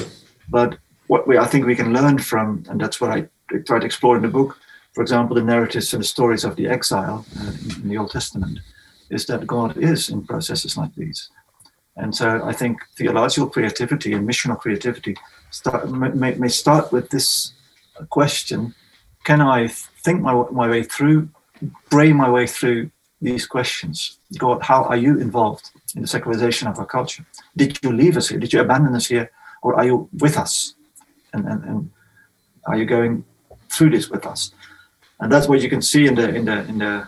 But 0.50 0.78
what 1.08 1.28
we 1.28 1.38
I 1.38 1.46
think 1.46 1.66
we 1.66 1.76
can 1.76 1.94
learn 1.94 2.18
from, 2.18 2.64
and 2.70 2.80
that's 2.80 3.00
what 3.02 3.12
I 3.12 3.28
try 3.66 3.80
to 3.80 3.86
explore 3.86 4.16
in 4.16 4.22
the 4.22 4.28
book. 4.28 4.58
For 4.94 5.02
example, 5.02 5.36
the 5.36 5.44
narratives 5.44 5.94
and 5.94 6.02
the 6.04 6.08
stories 6.08 6.44
of 6.44 6.56
the 6.56 6.68
exile 6.68 7.26
uh, 7.40 7.52
in 7.82 7.90
the 7.90 7.98
Old 7.98 8.12
Testament, 8.12 8.60
is 9.10 9.26
that 9.26 9.48
God 9.48 9.78
is 9.78 10.10
in 10.10 10.26
processes 10.26 10.78
like 10.78 10.94
these, 10.96 11.30
and 11.96 12.16
so 12.16 12.42
I 12.44 12.54
think 12.54 12.80
theological 12.98 13.50
creativity 13.50 14.14
and 14.14 14.28
missional 14.28 14.60
creativity 14.60 15.16
start, 15.52 15.90
may, 15.90 16.34
may 16.36 16.48
start 16.48 16.92
with 16.92 17.10
this 17.10 17.54
question: 18.10 18.74
Can 19.24 19.42
I 19.42 19.68
think 20.04 20.22
my 20.22 20.34
my 20.52 20.70
way 20.70 20.84
through, 20.84 21.30
brain 21.90 22.16
my 22.18 22.30
way 22.30 22.48
through 22.48 22.92
these 23.22 23.46
questions? 23.46 24.20
God, 24.38 24.62
how 24.62 24.84
are 24.84 24.98
you 24.98 25.20
involved 25.20 25.72
in 25.96 26.02
the 26.02 26.08
secularization 26.08 26.68
of 26.68 26.80
our 26.80 26.86
culture? 26.86 27.26
Did 27.56 27.80
you 27.84 27.92
leave 27.92 28.18
us 28.18 28.30
here? 28.30 28.40
Did 28.40 28.54
you 28.54 28.62
abandon 28.62 28.96
us 28.96 29.08
here? 29.08 29.32
Or 29.62 29.76
are 29.76 29.86
you 29.86 30.10
with 30.20 30.38
us? 30.38 30.76
and, 31.34 31.46
and, 31.48 31.64
and 31.64 31.92
are 32.66 32.78
you 32.78 32.86
going 32.86 33.26
through 33.70 33.90
this 33.90 34.10
with 34.10 34.26
us? 34.26 34.54
And 35.20 35.32
that's 35.32 35.48
what 35.48 35.62
you 35.62 35.70
can 35.70 35.82
see 35.82 36.08
in 36.08 36.16
the 36.16 36.34
in 36.34 36.46
the 36.46 36.60
in 36.66 36.78
the 36.78 37.08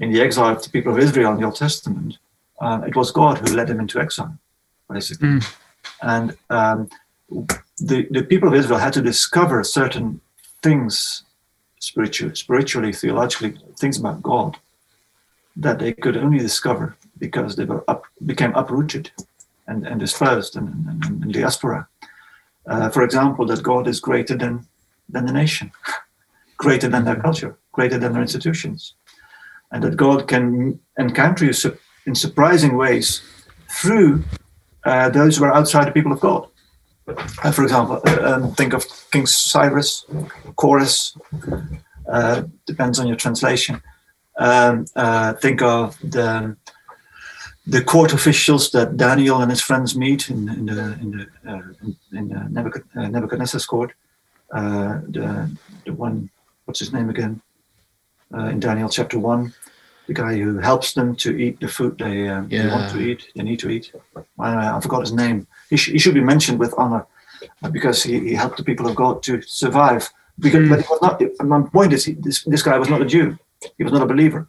in 0.00 0.12
the 0.12 0.20
exile 0.20 0.56
of 0.56 0.62
the 0.62 0.70
people 0.70 0.92
of 0.92 0.98
Israel 0.98 1.32
in 1.32 1.38
the 1.38 1.44
Old 1.44 1.56
Testament. 1.56 2.18
Uh, 2.60 2.82
it 2.86 2.96
was 2.96 3.10
God 3.10 3.38
who 3.38 3.54
led 3.54 3.68
them 3.68 3.80
into 3.80 3.98
exile, 3.98 4.36
basically. 4.88 5.28
Mm. 5.28 5.56
And 6.02 6.36
um, 6.50 6.88
the 7.78 8.06
the 8.10 8.22
people 8.22 8.48
of 8.48 8.54
Israel 8.54 8.78
had 8.78 8.92
to 8.94 9.02
discover 9.02 9.64
certain 9.64 10.20
things, 10.62 11.24
spiritually, 11.78 12.34
spiritually, 12.34 12.92
theologically, 12.92 13.54
things 13.78 13.98
about 13.98 14.22
God 14.22 14.58
that 15.56 15.78
they 15.78 15.92
could 15.92 16.16
only 16.16 16.38
discover 16.38 16.96
because 17.20 17.54
they 17.54 17.64
were 17.64 17.84
up, 17.88 18.04
became 18.26 18.52
uprooted 18.54 19.10
and, 19.68 19.86
and 19.86 20.00
dispersed 20.00 20.56
and, 20.56 21.32
diaspora. 21.32 21.86
Uh, 22.66 22.88
for 22.90 23.02
example, 23.02 23.46
that 23.46 23.62
God 23.62 23.86
is 23.86 24.00
greater 24.00 24.36
than, 24.36 24.66
than 25.08 25.26
the 25.26 25.32
nation, 25.32 25.70
greater 26.56 26.88
than 26.88 27.04
their 27.04 27.20
culture, 27.20 27.56
greater 27.72 27.98
than 27.98 28.12
their 28.12 28.22
institutions, 28.22 28.94
and 29.70 29.82
that 29.84 29.96
God 29.96 30.26
can 30.26 30.80
encounter 30.98 31.44
you 31.44 31.52
in 32.06 32.14
surprising 32.14 32.76
ways 32.76 33.22
through 33.70 34.24
uh, 34.84 35.08
those 35.10 35.36
who 35.36 35.44
are 35.44 35.54
outside 35.54 35.86
the 35.86 35.92
people 35.92 36.12
of 36.12 36.20
God. 36.20 36.48
Uh, 37.06 37.52
for 37.52 37.62
example, 37.62 38.00
uh, 38.06 38.32
um, 38.32 38.54
think 38.54 38.72
of 38.72 38.84
King 39.10 39.26
Cyrus, 39.26 40.04
Kores, 40.56 41.16
uh, 42.10 42.42
depends 42.66 42.98
on 42.98 43.06
your 43.06 43.16
translation. 43.16 43.82
Um, 44.38 44.86
uh, 44.96 45.34
think 45.34 45.62
of 45.62 45.98
the 46.02 46.56
the 47.66 47.82
court 47.82 48.12
officials 48.12 48.70
that 48.70 48.96
Daniel 48.96 49.40
and 49.40 49.50
his 49.50 49.60
friends 49.60 49.96
meet 49.96 50.30
in, 50.30 50.48
in 50.48 50.66
the 50.66 50.98
in 51.00 51.10
the 51.10 51.50
uh, 51.50 51.62
in, 51.82 51.96
in 52.12 53.12
Nebuchadnezzar's 53.12 53.66
court. 53.66 53.92
the 54.50 55.50
the 55.84 55.92
one, 55.92 56.30
what's 56.64 56.80
his 56.80 56.92
name 56.92 57.10
again? 57.10 57.40
in 58.32 58.60
Daniel 58.60 58.88
chapter 58.88 59.18
one 59.18 59.52
the 60.10 60.22
guy 60.22 60.36
who 60.36 60.58
helps 60.58 60.92
them 60.94 61.14
to 61.14 61.36
eat 61.38 61.60
the 61.60 61.68
food 61.68 61.96
they, 61.96 62.28
um, 62.28 62.48
yeah. 62.50 62.64
they 62.64 62.68
want 62.68 62.90
to 62.90 62.98
eat, 62.98 63.30
they 63.36 63.44
need 63.44 63.60
to 63.60 63.70
eat. 63.70 63.92
I, 64.40 64.76
I 64.76 64.80
forgot 64.80 65.02
his 65.02 65.12
name. 65.12 65.46
He, 65.68 65.76
sh- 65.76 65.92
he, 65.92 66.00
should 66.00 66.14
be 66.14 66.20
mentioned 66.32 66.58
with 66.58 66.74
honor 66.76 67.06
uh, 67.62 67.70
because 67.70 68.02
he, 68.02 68.18
he, 68.18 68.34
helped 68.34 68.56
the 68.56 68.64
people 68.64 68.88
of 68.88 68.96
God 68.96 69.22
to 69.22 69.40
survive. 69.42 70.08
Because, 70.40 70.66
mm. 70.66 70.70
but 70.70 70.80
he 70.80 70.88
was 70.90 71.00
not. 71.00 71.46
My 71.46 71.62
point 71.62 71.92
is, 71.92 72.04
he, 72.04 72.14
this, 72.14 72.42
this 72.42 72.60
guy 72.60 72.76
was 72.76 72.88
not 72.88 73.02
a 73.02 73.04
Jew. 73.04 73.38
He 73.78 73.84
was 73.84 73.92
not 73.92 74.02
a 74.02 74.06
believer. 74.06 74.48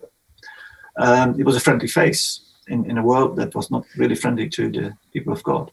Um, 0.98 1.36
he 1.36 1.44
was 1.44 1.56
a 1.56 1.60
friendly 1.60 1.88
face 1.88 2.42
in, 2.68 2.90
in 2.90 2.98
a 2.98 3.04
world 3.04 3.36
that 3.38 3.56
was 3.56 3.72
not 3.72 3.86
really 3.98 4.16
friendly 4.16 4.50
to 4.50 4.70
the 4.70 4.94
people 5.14 5.34
of 5.34 5.44
God. 5.44 5.72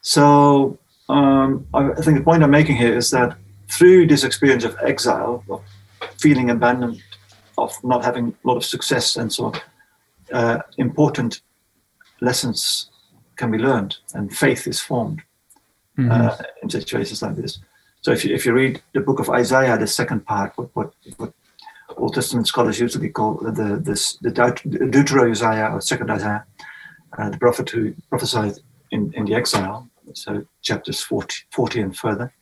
So 0.00 0.78
um, 1.08 1.66
I, 1.74 1.90
I 1.90 2.00
think 2.02 2.18
the 2.18 2.24
point 2.24 2.42
I'm 2.42 2.50
making 2.50 2.76
here 2.76 2.96
is 2.96 3.10
that 3.10 3.36
through 3.70 4.06
this 4.06 4.24
experience 4.24 4.64
of 4.64 4.76
exile, 4.82 5.44
of 5.48 5.62
feeling 6.18 6.50
abandoned 6.50 7.02
of 7.58 7.72
not 7.84 8.04
having 8.04 8.28
a 8.28 8.48
lot 8.48 8.56
of 8.56 8.64
success 8.64 9.16
and 9.16 9.32
so 9.32 9.46
on, 9.46 9.54
uh, 10.32 10.58
important 10.78 11.40
lessons 12.20 12.90
can 13.36 13.50
be 13.50 13.58
learned 13.58 13.96
and 14.14 14.36
faith 14.36 14.66
is 14.66 14.80
formed 14.80 15.22
mm-hmm. 15.98 16.10
uh, 16.10 16.36
in 16.62 16.70
situations 16.70 17.22
like 17.22 17.36
this. 17.36 17.58
So 18.00 18.10
if 18.10 18.24
you, 18.24 18.34
if 18.34 18.44
you 18.44 18.52
read 18.52 18.82
the 18.94 19.00
book 19.00 19.20
of 19.20 19.30
Isaiah, 19.30 19.78
the 19.78 19.86
second 19.86 20.26
part, 20.26 20.52
what, 20.56 20.74
what, 20.74 20.92
what 21.18 21.32
Old 21.96 22.14
Testament 22.14 22.46
scholars 22.46 22.80
usually 22.80 23.10
call 23.10 23.34
the 23.34 23.50
the, 23.50 24.18
the 24.20 24.30
Deutero 24.30 25.30
Isaiah 25.30 25.70
or 25.72 25.80
second 25.80 26.10
Isaiah, 26.10 26.44
uh, 27.18 27.30
the 27.30 27.38
prophet 27.38 27.70
who 27.70 27.94
prophesied 28.08 28.58
in, 28.90 29.12
in 29.14 29.24
the 29.24 29.34
exile, 29.34 29.88
so 30.14 30.44
chapters 30.60 31.00
40, 31.02 31.34
40 31.50 31.80
and 31.80 31.96
further, 31.96 32.32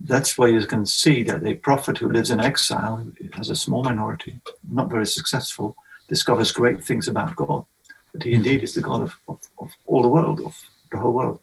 that's 0.00 0.38
where 0.38 0.48
you 0.48 0.64
can 0.66 0.86
see 0.86 1.22
that 1.24 1.46
a 1.46 1.54
prophet 1.54 1.98
who 1.98 2.10
lives 2.10 2.30
in 2.30 2.40
exile, 2.40 3.06
as 3.38 3.50
a 3.50 3.56
small 3.56 3.82
minority, 3.84 4.40
not 4.70 4.90
very 4.90 5.06
successful, 5.06 5.76
discovers 6.08 6.52
great 6.52 6.82
things 6.82 7.08
about 7.08 7.36
God. 7.36 7.64
That 8.12 8.22
he 8.22 8.32
indeed 8.32 8.62
is 8.62 8.74
the 8.74 8.80
God 8.80 9.02
of, 9.02 9.14
of, 9.28 9.40
of 9.58 9.70
all 9.86 10.02
the 10.02 10.08
world, 10.08 10.40
of 10.40 10.56
the 10.90 10.98
whole 10.98 11.12
world. 11.12 11.40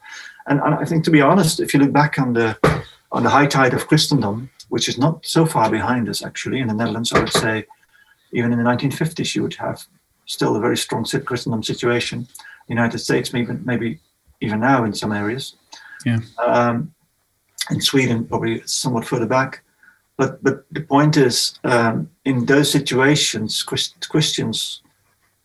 And, 0.47 0.59
and, 0.59 0.75
I 0.75 0.85
think, 0.85 1.03
to 1.03 1.11
be 1.11 1.21
honest, 1.21 1.59
if 1.59 1.73
you 1.73 1.79
look 1.79 1.93
back 1.93 2.17
on 2.19 2.33
the 2.33 2.57
on 3.11 3.23
the 3.23 3.29
high 3.29 3.45
tide 3.45 3.73
of 3.73 3.87
Christendom, 3.87 4.49
which 4.69 4.87
is 4.87 4.97
not 4.97 5.25
so 5.25 5.45
far 5.45 5.69
behind 5.69 6.09
us 6.09 6.23
actually, 6.23 6.59
in 6.59 6.67
the 6.67 6.73
Netherlands, 6.73 7.13
I 7.13 7.19
would 7.19 7.31
say, 7.31 7.65
even 8.31 8.51
in 8.51 8.57
the 8.57 8.69
1950s, 8.69 9.35
you 9.35 9.43
would 9.43 9.53
have 9.55 9.83
still 10.25 10.55
a 10.55 10.59
very 10.59 10.77
strong 10.77 11.05
Christendom 11.05 11.63
situation. 11.63 12.27
The 12.67 12.73
United 12.73 12.99
States, 12.99 13.31
maybe 13.31 13.53
maybe 13.63 13.99
even 14.41 14.59
now 14.59 14.83
in 14.83 14.93
some 14.93 15.11
areas. 15.11 15.55
Yeah. 16.05 16.19
Um, 16.37 16.93
in 17.71 17.81
Sweden, 17.81 18.25
probably 18.25 18.61
somewhat 18.65 19.05
further 19.05 19.25
back. 19.25 19.63
But 20.17 20.43
but 20.43 20.65
the 20.71 20.81
point 20.81 21.17
is, 21.17 21.59
um, 21.63 22.09
in 22.23 22.45
those 22.45 22.71
situations, 22.71 23.63
Christ, 23.63 24.07
Christians 24.09 24.81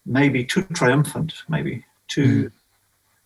may 0.06 0.28
be 0.28 0.44
too 0.44 0.62
triumphant, 0.74 1.35
maybe 1.48 1.85
too 2.09 2.44
mm. 2.44 2.52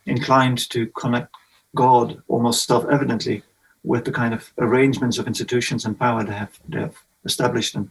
inclined 0.06 0.68
to 0.70 0.86
connect 0.88 1.34
God 1.74 2.22
almost 2.28 2.66
self-evidently 2.66 3.42
with 3.84 4.04
the 4.04 4.12
kind 4.12 4.34
of 4.34 4.52
arrangements 4.58 5.18
of 5.18 5.26
institutions 5.26 5.84
and 5.84 5.98
power 5.98 6.24
they 6.24 6.34
have 6.34 6.58
they 6.68 6.80
have 6.80 6.96
established, 7.24 7.74
and 7.74 7.90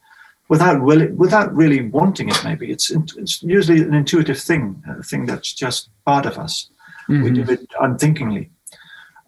without 0.50 0.82
really 0.82 1.08
without 1.08 1.54
really 1.56 1.88
wanting 1.88 2.30
it. 2.30 2.44
Maybe 2.44 2.72
it's 2.72 2.90
it's 2.92 3.42
usually 3.42 3.82
an 3.82 3.94
intuitive 3.94 4.40
thing, 4.40 4.84
a 4.88 5.04
thing 5.04 5.26
that's 5.26 5.54
just 5.54 5.90
part 6.06 6.26
of 6.26 6.38
us. 6.38 6.70
Mm-hmm. 7.10 7.24
We 7.24 7.32
do 7.32 7.52
it 7.52 7.68
unthinkingly, 7.80 8.50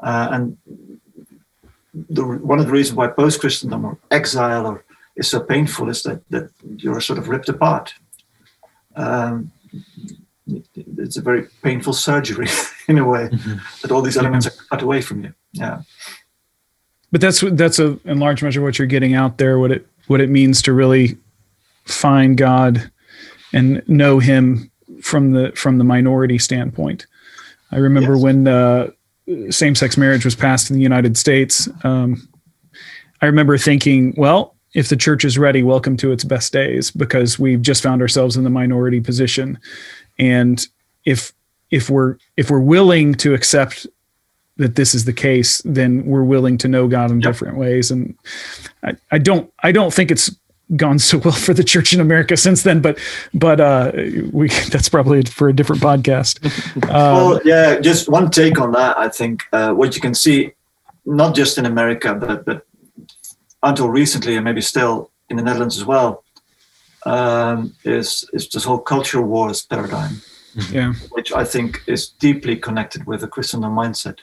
uh, 0.01 0.29
and 0.31 0.57
the, 2.09 2.25
one 2.25 2.59
of 2.59 2.65
the 2.65 2.71
reasons 2.71 2.97
why 2.97 3.07
post 3.07 3.39
Christendom 3.39 3.85
or 3.85 3.97
exile 4.11 4.67
or 4.67 4.85
is 5.15 5.29
so 5.29 5.39
painful 5.39 5.89
is 5.89 6.03
that, 6.03 6.21
that 6.29 6.49
you're 6.77 7.01
sort 7.01 7.19
of 7.19 7.29
ripped 7.29 7.49
apart. 7.49 7.93
Um, 8.95 9.51
it's 10.97 11.17
a 11.17 11.21
very 11.21 11.47
painful 11.63 11.93
surgery 11.93 12.47
in 12.87 12.97
a 12.97 13.05
way 13.05 13.29
mm-hmm. 13.29 13.57
that 13.81 13.91
all 13.91 14.01
these 14.01 14.17
elements 14.17 14.47
are 14.47 14.51
cut 14.69 14.81
away 14.81 15.01
from 15.01 15.23
you. 15.23 15.33
Yeah. 15.53 15.81
But 17.11 17.21
that's 17.21 17.41
that's 17.51 17.79
a 17.79 17.99
in 18.05 18.19
large 18.19 18.43
measure 18.43 18.61
what 18.61 18.77
you're 18.77 18.87
getting 18.87 19.15
out 19.15 19.37
there. 19.37 19.57
What 19.59 19.71
it 19.71 19.87
what 20.07 20.21
it 20.21 20.29
means 20.29 20.61
to 20.63 20.73
really 20.73 21.17
find 21.85 22.37
God 22.37 22.91
and 23.53 23.81
know 23.87 24.19
Him 24.19 24.71
from 25.01 25.31
the 25.31 25.51
from 25.55 25.77
the 25.77 25.83
minority 25.83 26.37
standpoint. 26.37 27.05
I 27.71 27.77
remember 27.77 28.13
yes. 28.13 28.23
when 28.23 28.47
uh, 28.47 28.89
same-sex 29.49 29.97
marriage 29.97 30.23
was 30.23 30.35
passed 30.35 30.69
in 30.69 30.75
the 30.75 30.83
United 30.83 31.17
States, 31.17 31.67
um, 31.83 32.27
I 33.21 33.25
remember 33.25 33.57
thinking, 33.57 34.13
well, 34.17 34.55
if 34.73 34.89
the 34.89 34.95
church 34.95 35.25
is 35.25 35.37
ready, 35.37 35.63
welcome 35.63 35.97
to 35.97 36.11
its 36.11 36.23
best 36.23 36.53
days, 36.53 36.91
because 36.91 37.39
we've 37.39 37.61
just 37.61 37.81
found 37.81 38.01
ourselves 38.01 38.37
in 38.37 38.43
the 38.43 38.49
minority 38.49 39.01
position, 39.01 39.57
and 40.19 40.67
if 41.05 41.33
if 41.71 41.89
we're 41.89 42.17
if 42.37 42.49
we're 42.49 42.59
willing 42.59 43.13
to 43.15 43.33
accept 43.33 43.87
that 44.57 44.75
this 44.75 44.95
is 44.95 45.05
the 45.05 45.13
case, 45.13 45.61
then 45.65 46.05
we're 46.05 46.23
willing 46.23 46.57
to 46.59 46.67
know 46.67 46.87
God 46.87 47.11
in 47.11 47.19
yep. 47.19 47.31
different 47.31 47.57
ways. 47.57 47.91
And 47.91 48.17
I, 48.83 48.95
I 49.11 49.17
don't 49.17 49.51
I 49.63 49.71
don't 49.71 49.93
think 49.93 50.11
it's 50.11 50.31
gone 50.75 50.97
so 50.97 51.19
well 51.19 51.33
for 51.47 51.53
the 51.53 51.63
church 51.63 51.93
in 51.93 51.99
America 51.99 52.37
since 52.37 52.63
then. 52.63 52.81
But 52.81 52.99
but 53.33 53.59
uh, 53.59 53.91
we 54.31 54.49
that's 54.71 54.89
probably 54.89 55.23
for 55.23 55.49
a 55.49 55.53
different 55.53 55.81
podcast. 55.81 56.43
Um, 56.89 56.89
well, 56.89 57.41
yeah, 57.43 57.79
just 57.79 58.09
one 58.09 58.31
take 58.31 58.59
on 58.59 58.71
that. 58.71 58.97
I 58.97 59.09
think 59.09 59.43
uh, 59.51 59.73
what 59.73 59.95
you 59.95 60.01
can 60.01 60.13
see, 60.13 60.53
not 61.05 61.35
just 61.35 61.57
in 61.57 61.65
America, 61.65 62.13
but 62.13 62.45
but 62.45 62.65
until 63.63 63.89
recently, 63.89 64.35
and 64.35 64.45
maybe 64.45 64.61
still 64.61 65.11
in 65.29 65.37
the 65.37 65.43
Netherlands 65.43 65.77
as 65.77 65.85
well, 65.85 66.23
um, 67.05 67.73
is 67.83 68.29
is 68.33 68.47
this 68.49 68.63
whole 68.63 68.79
culture 68.79 69.21
wars 69.21 69.65
paradigm. 69.65 70.21
Yeah, 70.71 70.93
which 71.11 71.33
I 71.33 71.43
think 71.43 71.81
is 71.85 72.07
deeply 72.07 72.55
connected 72.55 73.05
with 73.05 73.19
the 73.19 73.27
Christian 73.27 73.59
mindset. 73.59 74.19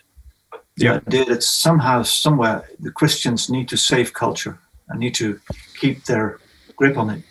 The 0.77 0.85
yeah. 0.85 1.01
idea 1.07 1.25
that 1.27 1.43
somehow, 1.43 2.03
somewhere, 2.03 2.65
the 2.81 2.91
Christians 2.91 3.51
need 3.51 3.69
to 3.69 3.77
save 3.77 4.13
culture 4.13 4.59
and 4.89 5.01
need 5.01 5.15
to 5.17 5.39
keep 5.79 6.05
their 6.05 6.39
grip 6.77 6.97
on 6.97 7.11
it. 7.11 7.23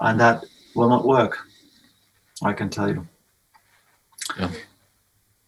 And 0.00 0.18
that 0.20 0.44
will 0.74 0.88
not 0.88 1.04
work, 1.04 1.38
I 2.42 2.52
can 2.52 2.70
tell 2.70 2.88
you. 2.88 3.06
Yeah. 4.38 4.50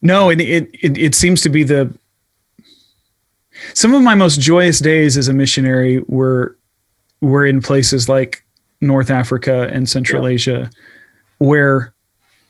No, 0.02 0.28
it, 0.28 0.40
it, 0.40 0.70
it, 0.74 0.98
it 0.98 1.14
seems 1.14 1.40
to 1.42 1.48
be 1.48 1.62
the. 1.64 1.92
Some 3.72 3.94
of 3.94 4.02
my 4.02 4.14
most 4.14 4.40
joyous 4.40 4.80
days 4.80 5.16
as 5.16 5.28
a 5.28 5.32
missionary 5.32 6.00
were 6.08 6.58
were 7.20 7.46
in 7.46 7.62
places 7.62 8.08
like 8.08 8.44
North 8.80 9.10
Africa 9.10 9.68
and 9.72 9.88
Central 9.88 10.28
yeah. 10.28 10.34
Asia, 10.34 10.70
where 11.38 11.94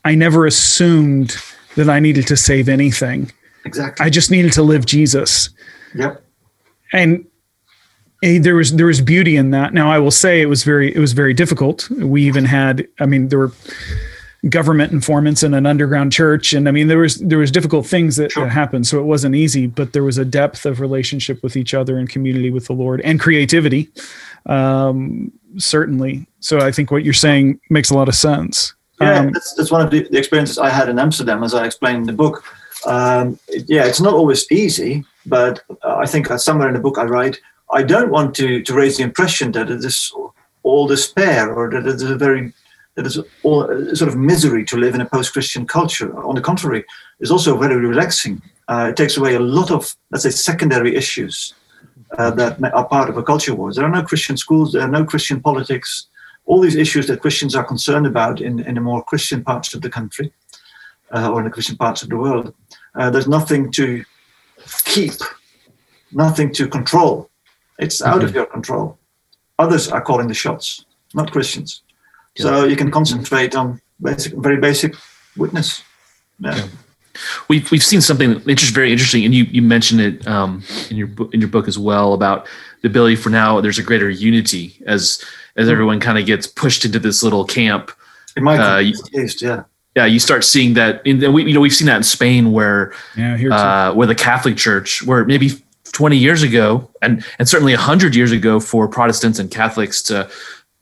I 0.04 0.14
never 0.14 0.46
assumed 0.46 1.36
that 1.76 1.88
I 1.88 2.00
needed 2.00 2.26
to 2.26 2.36
save 2.36 2.68
anything. 2.68 3.30
Exactly. 3.64 4.04
I 4.04 4.10
just 4.10 4.30
needed 4.30 4.52
to 4.54 4.62
live 4.62 4.86
Jesus. 4.86 5.50
Yep. 5.94 6.22
And 6.92 7.26
there 8.22 8.54
was 8.54 8.74
there 8.76 8.86
was 8.86 9.00
beauty 9.00 9.36
in 9.36 9.50
that. 9.50 9.74
Now 9.74 9.90
I 9.90 9.98
will 9.98 10.10
say 10.10 10.40
it 10.40 10.46
was 10.46 10.64
very 10.64 10.94
it 10.94 10.98
was 10.98 11.12
very 11.12 11.34
difficult. 11.34 11.90
We 11.90 12.22
even 12.24 12.44
had 12.44 12.86
I 13.00 13.06
mean 13.06 13.28
there 13.28 13.38
were 13.38 13.52
government 14.48 14.92
informants 14.92 15.42
in 15.42 15.54
an 15.54 15.64
underground 15.64 16.12
church 16.12 16.52
and 16.52 16.68
I 16.68 16.70
mean 16.70 16.88
there 16.88 16.98
was 16.98 17.16
there 17.16 17.38
was 17.38 17.50
difficult 17.50 17.86
things 17.86 18.16
that, 18.16 18.32
sure. 18.32 18.44
that 18.44 18.50
happened 18.50 18.86
so 18.86 18.98
it 18.98 19.04
wasn't 19.04 19.34
easy 19.34 19.66
but 19.66 19.94
there 19.94 20.04
was 20.04 20.18
a 20.18 20.24
depth 20.24 20.66
of 20.66 20.80
relationship 20.80 21.42
with 21.42 21.56
each 21.56 21.72
other 21.72 21.96
and 21.96 22.10
community 22.10 22.50
with 22.50 22.66
the 22.66 22.74
Lord 22.74 23.00
and 23.00 23.18
creativity 23.18 23.88
um, 24.44 25.32
certainly 25.56 26.26
so 26.44 26.58
I 26.58 26.72
think 26.72 26.90
what 26.90 27.04
you're 27.04 27.14
saying 27.14 27.58
makes 27.70 27.88
a 27.88 27.94
lot 27.94 28.06
of 28.06 28.14
sense. 28.14 28.74
Yeah, 29.00 29.20
um, 29.20 29.30
that's, 29.32 29.54
that's 29.54 29.70
one 29.70 29.80
of 29.80 29.90
the, 29.90 30.06
the, 30.10 30.18
experiences 30.18 30.58
I 30.58 30.68
had 30.68 30.90
in 30.90 30.98
Amsterdam 30.98 31.42
as 31.42 31.54
I 31.54 31.64
explained 31.64 32.00
in 32.00 32.06
the 32.06 32.12
book. 32.12 32.44
Um, 32.86 33.38
yeah, 33.48 33.84
it's 33.86 34.00
not 34.00 34.14
always 34.14 34.50
easy, 34.50 35.04
but 35.26 35.62
I 35.84 36.06
think 36.06 36.26
somewhere 36.38 36.68
in 36.68 36.74
the 36.74 36.80
book 36.80 36.98
I 36.98 37.04
write 37.04 37.40
I 37.72 37.82
don't 37.82 38.10
want 38.10 38.34
to, 38.36 38.62
to 38.62 38.74
raise 38.74 38.98
the 38.98 39.02
impression 39.02 39.52
that 39.52 39.70
it 39.70 39.84
is 39.84 40.12
all 40.62 40.86
despair 40.86 41.52
or 41.52 41.70
that 41.70 41.86
it 41.86 41.96
is 41.96 42.02
a 42.02 42.16
very 42.16 42.52
that 42.94 43.06
it's 43.06 43.18
all 43.42 43.66
sort 43.94 44.08
of 44.08 44.16
misery 44.16 44.64
to 44.64 44.76
live 44.76 44.94
in 44.94 45.00
a 45.00 45.06
post-Christian 45.06 45.66
culture. 45.66 46.16
On 46.24 46.36
the 46.36 46.40
contrary, 46.40 46.84
it's 47.18 47.30
also 47.32 47.58
very 47.58 47.74
relaxing. 47.74 48.40
Uh, 48.68 48.86
it 48.90 48.96
takes 48.96 49.16
away 49.16 49.34
a 49.34 49.40
lot 49.40 49.72
of, 49.72 49.96
let's 50.12 50.22
say, 50.22 50.30
secondary 50.30 50.94
issues 50.94 51.54
uh, 52.18 52.30
that 52.30 52.62
are 52.72 52.86
part 52.86 53.10
of 53.10 53.16
a 53.16 53.22
culture 53.24 53.52
war. 53.52 53.72
There 53.72 53.84
are 53.84 53.90
no 53.90 54.04
Christian 54.04 54.36
schools, 54.36 54.72
there 54.72 54.82
are 54.82 54.88
no 54.88 55.04
Christian 55.04 55.40
politics. 55.40 56.06
All 56.46 56.60
these 56.60 56.76
issues 56.76 57.08
that 57.08 57.20
Christians 57.20 57.56
are 57.56 57.64
concerned 57.64 58.06
about 58.06 58.40
in, 58.40 58.60
in 58.60 58.76
the 58.76 58.80
more 58.80 59.02
Christian 59.02 59.42
parts 59.42 59.74
of 59.74 59.80
the 59.82 59.90
country 59.90 60.32
uh, 61.10 61.32
or 61.32 61.40
in 61.40 61.46
the 61.46 61.50
Christian 61.50 61.76
parts 61.76 62.02
of 62.02 62.10
the 62.10 62.16
world. 62.16 62.54
Uh, 62.94 63.10
there's 63.10 63.28
nothing 63.28 63.70
to 63.72 64.04
keep, 64.84 65.12
nothing 66.12 66.52
to 66.52 66.66
control. 66.68 67.28
It's 67.78 68.00
out 68.02 68.16
Mm-hmm. 68.18 68.24
of 68.26 68.34
your 68.34 68.46
control. 68.46 68.98
Others 69.58 69.88
are 69.88 70.00
calling 70.00 70.28
the 70.28 70.34
shots, 70.34 70.84
not 71.14 71.30
Christians. 71.32 71.82
So 72.36 72.64
you 72.64 72.76
can 72.76 72.90
concentrate 72.90 73.54
on 73.54 73.80
basic, 74.00 74.32
very 74.34 74.56
basic 74.56 74.94
witness. 75.36 75.82
Yeah. 76.40 76.66
we've 77.48 77.70
we've 77.70 77.82
seen 77.84 78.00
something 78.00 78.40
interest, 78.48 78.74
very 78.74 78.90
interesting, 78.90 79.24
and 79.24 79.32
you 79.32 79.44
you 79.44 79.62
mentioned 79.62 80.00
it 80.00 80.26
um, 80.26 80.62
in 80.90 80.96
your 80.96 81.06
book 81.06 81.32
in 81.32 81.40
your 81.40 81.48
book 81.50 81.68
as 81.68 81.78
well 81.78 82.12
about 82.12 82.48
the 82.82 82.88
ability 82.88 83.14
for 83.16 83.30
now. 83.30 83.60
There's 83.60 83.78
a 83.78 83.84
greater 83.84 84.10
unity 84.10 84.76
as 84.86 85.22
as 85.56 85.68
everyone 85.68 86.00
kind 86.00 86.18
of 86.18 86.26
gets 86.26 86.48
pushed 86.48 86.84
into 86.84 86.98
this 86.98 87.22
little 87.22 87.44
camp. 87.44 87.92
In 88.36 88.42
my 88.42 88.58
Uh, 88.58 88.80
at 88.80 89.40
yeah. 89.42 89.62
Yeah, 89.94 90.06
you 90.06 90.18
start 90.18 90.44
seeing 90.44 90.74
that. 90.74 91.06
In, 91.06 91.22
and 91.22 91.32
we 91.32 91.44
you 91.44 91.54
know 91.54 91.60
we've 91.60 91.74
seen 91.74 91.86
that 91.86 91.96
in 91.96 92.02
Spain 92.02 92.52
where 92.52 92.92
Yeah, 93.16 93.36
uh, 93.50 93.94
where 93.94 94.06
the 94.06 94.14
Catholic 94.14 94.56
Church, 94.56 95.02
where 95.04 95.24
maybe 95.24 95.50
20 95.92 96.16
years 96.16 96.42
ago, 96.42 96.90
and 97.00 97.24
and 97.38 97.48
certainly 97.48 97.72
100 97.72 98.14
years 98.14 98.32
ago, 98.32 98.60
for 98.60 98.88
Protestants 98.88 99.38
and 99.38 99.50
Catholics 99.50 100.02
to 100.04 100.28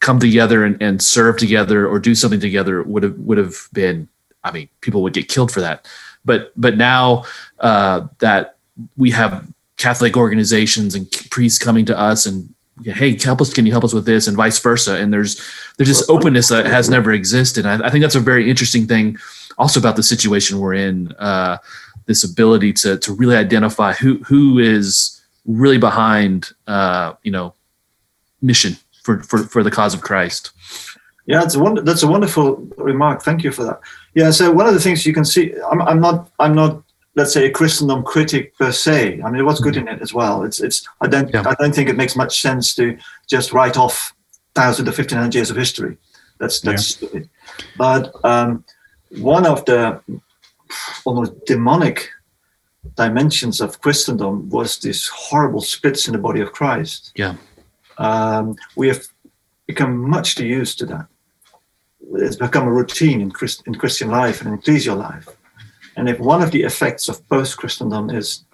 come 0.01 0.19
together 0.19 0.65
and, 0.65 0.83
and 0.83 1.01
serve 1.03 1.39
together 1.39 1.87
or 1.87 1.99
do 1.99 2.15
something 2.15 2.41
together 2.41 2.83
would 2.83 3.03
have 3.03 3.19
would 3.19 3.39
have 3.39 3.69
been. 3.73 4.09
I 4.45 4.51
mean, 4.51 4.69
people 4.81 5.03
would 5.03 5.13
get 5.13 5.29
killed 5.29 5.53
for 5.53 5.61
that. 5.61 5.87
But 6.25 6.53
but 6.57 6.77
now 6.77 7.25
uh, 7.61 8.09
that 8.19 8.57
we 8.97 9.11
have 9.11 9.47
Catholic 9.77 10.17
organizations 10.17 10.95
and 10.95 11.11
priests 11.31 11.59
coming 11.59 11.85
to 11.87 11.99
us 11.99 12.27
and 12.27 12.55
hey, 12.85 13.19
help 13.19 13.41
us! 13.41 13.53
Can 13.53 13.67
you 13.67 13.73
help 13.73 13.85
us 13.85 13.93
with 13.93 14.07
this? 14.07 14.27
And 14.27 14.37
vice 14.37 14.59
versa. 14.59 14.97
And 14.97 15.13
there's 15.13 15.41
there's 15.77 15.89
this 15.89 16.09
openness 16.09 16.49
that 16.49 16.67
has 16.67 16.89
never 16.89 17.13
existed. 17.13 17.67
I, 17.67 17.87
I 17.87 17.91
think 17.91 18.03
that's 18.03 18.15
a 18.15 18.21
very 18.21 18.49
interesting 18.49 18.87
thing, 18.87 19.19
also 19.59 19.81
about 19.81 19.97
the 19.97 20.03
situation 20.03 20.59
we're 20.59 20.75
in. 20.75 21.13
Uh, 21.13 21.59
this 22.07 22.25
ability 22.25 22.73
to 22.73 22.99
to 22.99 23.13
really 23.13 23.37
identify 23.37 23.93
who 23.93 24.19
who 24.25 24.59
is 24.59 25.21
really 25.47 25.79
behind 25.79 26.53
uh, 26.67 27.15
you 27.23 27.31
know 27.31 27.55
mission 28.41 28.77
for, 29.03 29.23
for 29.23 29.39
for 29.39 29.63
the 29.63 29.71
cause 29.71 29.95
of 29.95 30.01
Christ. 30.01 30.53
Yeah, 31.27 31.39
that's 31.39 31.55
a 31.55 31.61
wonder, 31.61 31.83
that's 31.83 32.03
a 32.03 32.09
wonderful 32.09 32.57
remark. 32.77 33.23
Thank 33.23 33.45
you 33.45 33.53
for 33.53 33.63
that. 33.65 33.81
Yeah, 34.15 34.33
so 34.33 34.51
one 34.51 34.67
of 34.67 34.75
the 34.75 34.81
things 34.81 35.07
you 35.07 35.15
can 35.15 35.25
see, 35.25 35.55
I'm, 35.71 35.81
I'm 35.83 36.01
not 36.01 36.31
I'm 36.41 36.55
not 36.55 36.82
let's 37.15 37.33
say 37.33 37.47
a 37.47 37.51
Christendom 37.51 38.03
critic 38.03 38.57
per 38.57 38.73
se. 38.73 39.21
I 39.23 39.31
mean, 39.31 39.45
what's 39.45 39.61
good 39.61 39.77
in 39.77 39.89
it 39.89 40.01
as 40.01 40.15
well. 40.15 40.45
It's 40.45 40.61
it's 40.61 40.87
I 41.01 41.09
don't 41.09 41.33
Yeah. 41.33 41.45
I 41.47 41.55
don't 41.55 41.75
think 41.75 41.89
it 41.89 41.97
makes 41.97 42.17
much 42.17 42.41
sense 42.41 42.75
to 42.77 42.97
just 43.29 43.53
write 43.53 43.77
off 43.77 44.15
thousand 44.55 44.89
or 44.89 44.93
fifteen 44.93 45.19
hundred 45.19 45.35
years 45.35 45.51
of 45.51 45.57
history. 45.57 45.97
That's 46.39 46.61
that's 46.61 46.87
stupid. 46.87 47.29
But 47.77 48.13
um, 48.25 48.65
one 49.21 49.47
of 49.47 49.65
the 49.65 50.01
almost 51.05 51.33
demonic 51.45 52.11
dimensions 52.97 53.61
of 53.61 53.81
Christendom 53.81 54.49
was 54.49 54.79
this 54.79 55.09
horrible 55.09 55.61
splits 55.61 56.07
in 56.09 56.13
the 56.13 56.19
body 56.19 56.41
of 56.41 56.53
Christ. 56.53 57.13
Yeah. 57.15 57.37
Um, 57.99 58.57
we 58.75 58.89
have 58.89 59.07
become 59.67 59.97
much 59.97 60.35
too 60.35 60.47
used 60.47 60.79
to 60.79 60.87
that. 60.87 61.07
It's 62.15 62.37
become 62.37 62.67
a 62.67 62.73
routine 62.73 63.21
in, 63.21 63.31
Christ, 63.31 63.63
in 63.67 63.75
Christian 63.75 64.09
life 64.09 64.41
and 64.41 64.53
in 64.53 64.59
ecclesial 64.59 64.97
life. 64.97 65.29
And 65.97 66.09
if 66.09 66.19
one 66.19 66.43
of 66.43 66.51
the 66.51 66.63
effects 66.63 67.09
of 67.09 67.27
post 67.29 67.57
Christendom 67.59 68.11
is 68.11 68.45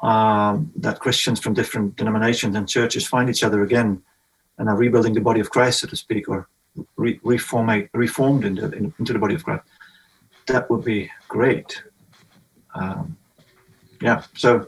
um, 0.00 0.72
that 0.76 1.00
Christians 1.00 1.40
from 1.40 1.54
different 1.54 1.96
denominations 1.96 2.56
and 2.56 2.68
churches 2.68 3.06
find 3.06 3.30
each 3.30 3.44
other 3.44 3.62
again 3.62 4.02
and 4.58 4.68
are 4.68 4.76
rebuilding 4.76 5.14
the 5.14 5.20
body 5.20 5.40
of 5.40 5.50
Christ, 5.50 5.80
so 5.80 5.88
to 5.88 5.96
speak, 5.96 6.28
or 6.28 6.48
re- 6.96 7.20
reformate, 7.22 7.88
reformed 7.94 8.44
into, 8.44 8.70
in, 8.72 8.92
into 8.98 9.12
the 9.12 9.18
body 9.18 9.34
of 9.34 9.44
Christ, 9.44 9.64
that 10.46 10.68
would 10.70 10.84
be 10.84 11.10
great. 11.28 11.82
Um, 12.74 13.16
yeah, 14.00 14.22
so 14.34 14.66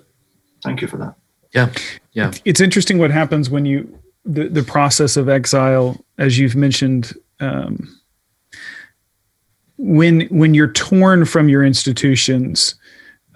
thank 0.62 0.80
you 0.80 0.88
for 0.88 0.98
that. 0.98 1.14
Yeah, 1.52 1.70
yeah, 2.12 2.32
it's 2.44 2.60
interesting 2.60 2.98
what 2.98 3.10
happens 3.10 3.50
when 3.50 3.64
you 3.64 3.98
the, 4.24 4.48
the 4.48 4.62
process 4.62 5.16
of 5.16 5.28
exile 5.28 6.02
as 6.18 6.38
you've 6.38 6.56
mentioned 6.56 7.12
um, 7.40 8.00
when 9.76 10.22
when 10.28 10.54
you're 10.54 10.72
torn 10.72 11.24
from 11.24 11.48
your 11.48 11.64
institutions 11.64 12.74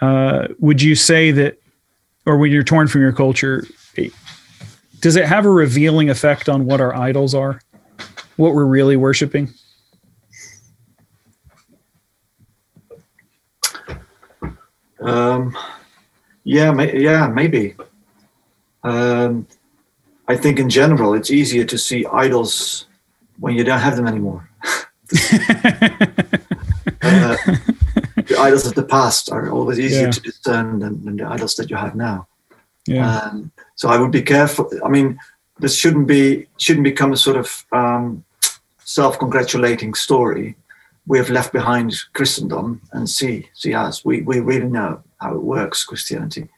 uh, 0.01 0.49
would 0.59 0.81
you 0.81 0.95
say 0.95 1.31
that 1.31 1.59
or 2.27 2.39
when 2.39 2.51
you're 2.51 2.63
torn 2.63 2.87
from 2.87 3.01
your 3.01 3.13
culture 3.13 3.65
does 5.01 5.17
it 5.17 5.25
have 5.25 5.47
a 5.47 5.51
revealing 5.51 6.11
effect 6.11 6.49
on 6.49 6.65
what 6.65 6.81
our 6.81 6.95
idols 6.95 7.35
are 7.35 7.61
what 8.37 8.55
we're 8.55 8.67
really 8.67 8.97
worshiping 8.97 9.53
Um, 15.01 15.57
yeah, 16.45 16.73
may, 16.73 17.01
yeah, 17.01 17.29
maybe. 17.29 17.77
Um, 18.83 19.47
I 20.27 20.37
think 20.37 20.59
in 20.59 20.69
general, 20.69 21.15
it's 21.15 21.31
easier 21.31 21.65
to 21.65 21.79
see 21.79 22.07
idols 22.07 22.87
when 23.39 23.55
you 23.55 23.65
don't 23.65 23.79
have 23.79 23.97
them 23.97 24.07
anymore. 24.07 24.48
Uh, 27.03 27.37
the 28.29 28.37
idols 28.39 28.67
of 28.67 28.75
the 28.75 28.85
past 28.89 29.31
are 29.31 29.51
always 29.51 29.79
easier 29.79 30.03
Yeah. 30.07 30.11
to 30.11 30.21
discern 30.21 30.79
than, 30.81 31.05
than 31.05 31.17
the 31.17 31.27
idols 31.27 31.55
that 31.57 31.71
you 31.71 31.77
have 31.77 31.95
now. 31.95 32.27
yeah 32.87 33.21
Um, 33.21 33.51
so 33.75 33.89
I 33.89 33.97
would 34.01 34.11
be 34.11 34.23
careful. 34.23 34.71
I 34.85 34.89
mean, 34.89 35.19
this 35.61 35.75
shouldn't 35.77 36.07
be 36.07 36.47
shouldn't 36.59 36.85
become 36.85 37.13
a 37.13 37.17
sort 37.17 37.37
of 37.37 37.65
um, 37.73 38.25
self-congratulating 38.85 39.95
story. 39.95 40.57
We 41.07 41.19
have 41.19 41.31
left 41.31 41.53
behind 41.53 41.95
Christendom 42.13 42.81
and 42.93 43.09
see 43.09 43.49
see 43.55 43.75
us. 43.75 44.05
We 44.05 44.23
we 44.23 44.41
really 44.41 44.69
know 44.79 45.03
how 45.21 45.35
it 45.35 45.43
works, 45.43 45.85
Christianity. 45.85 46.49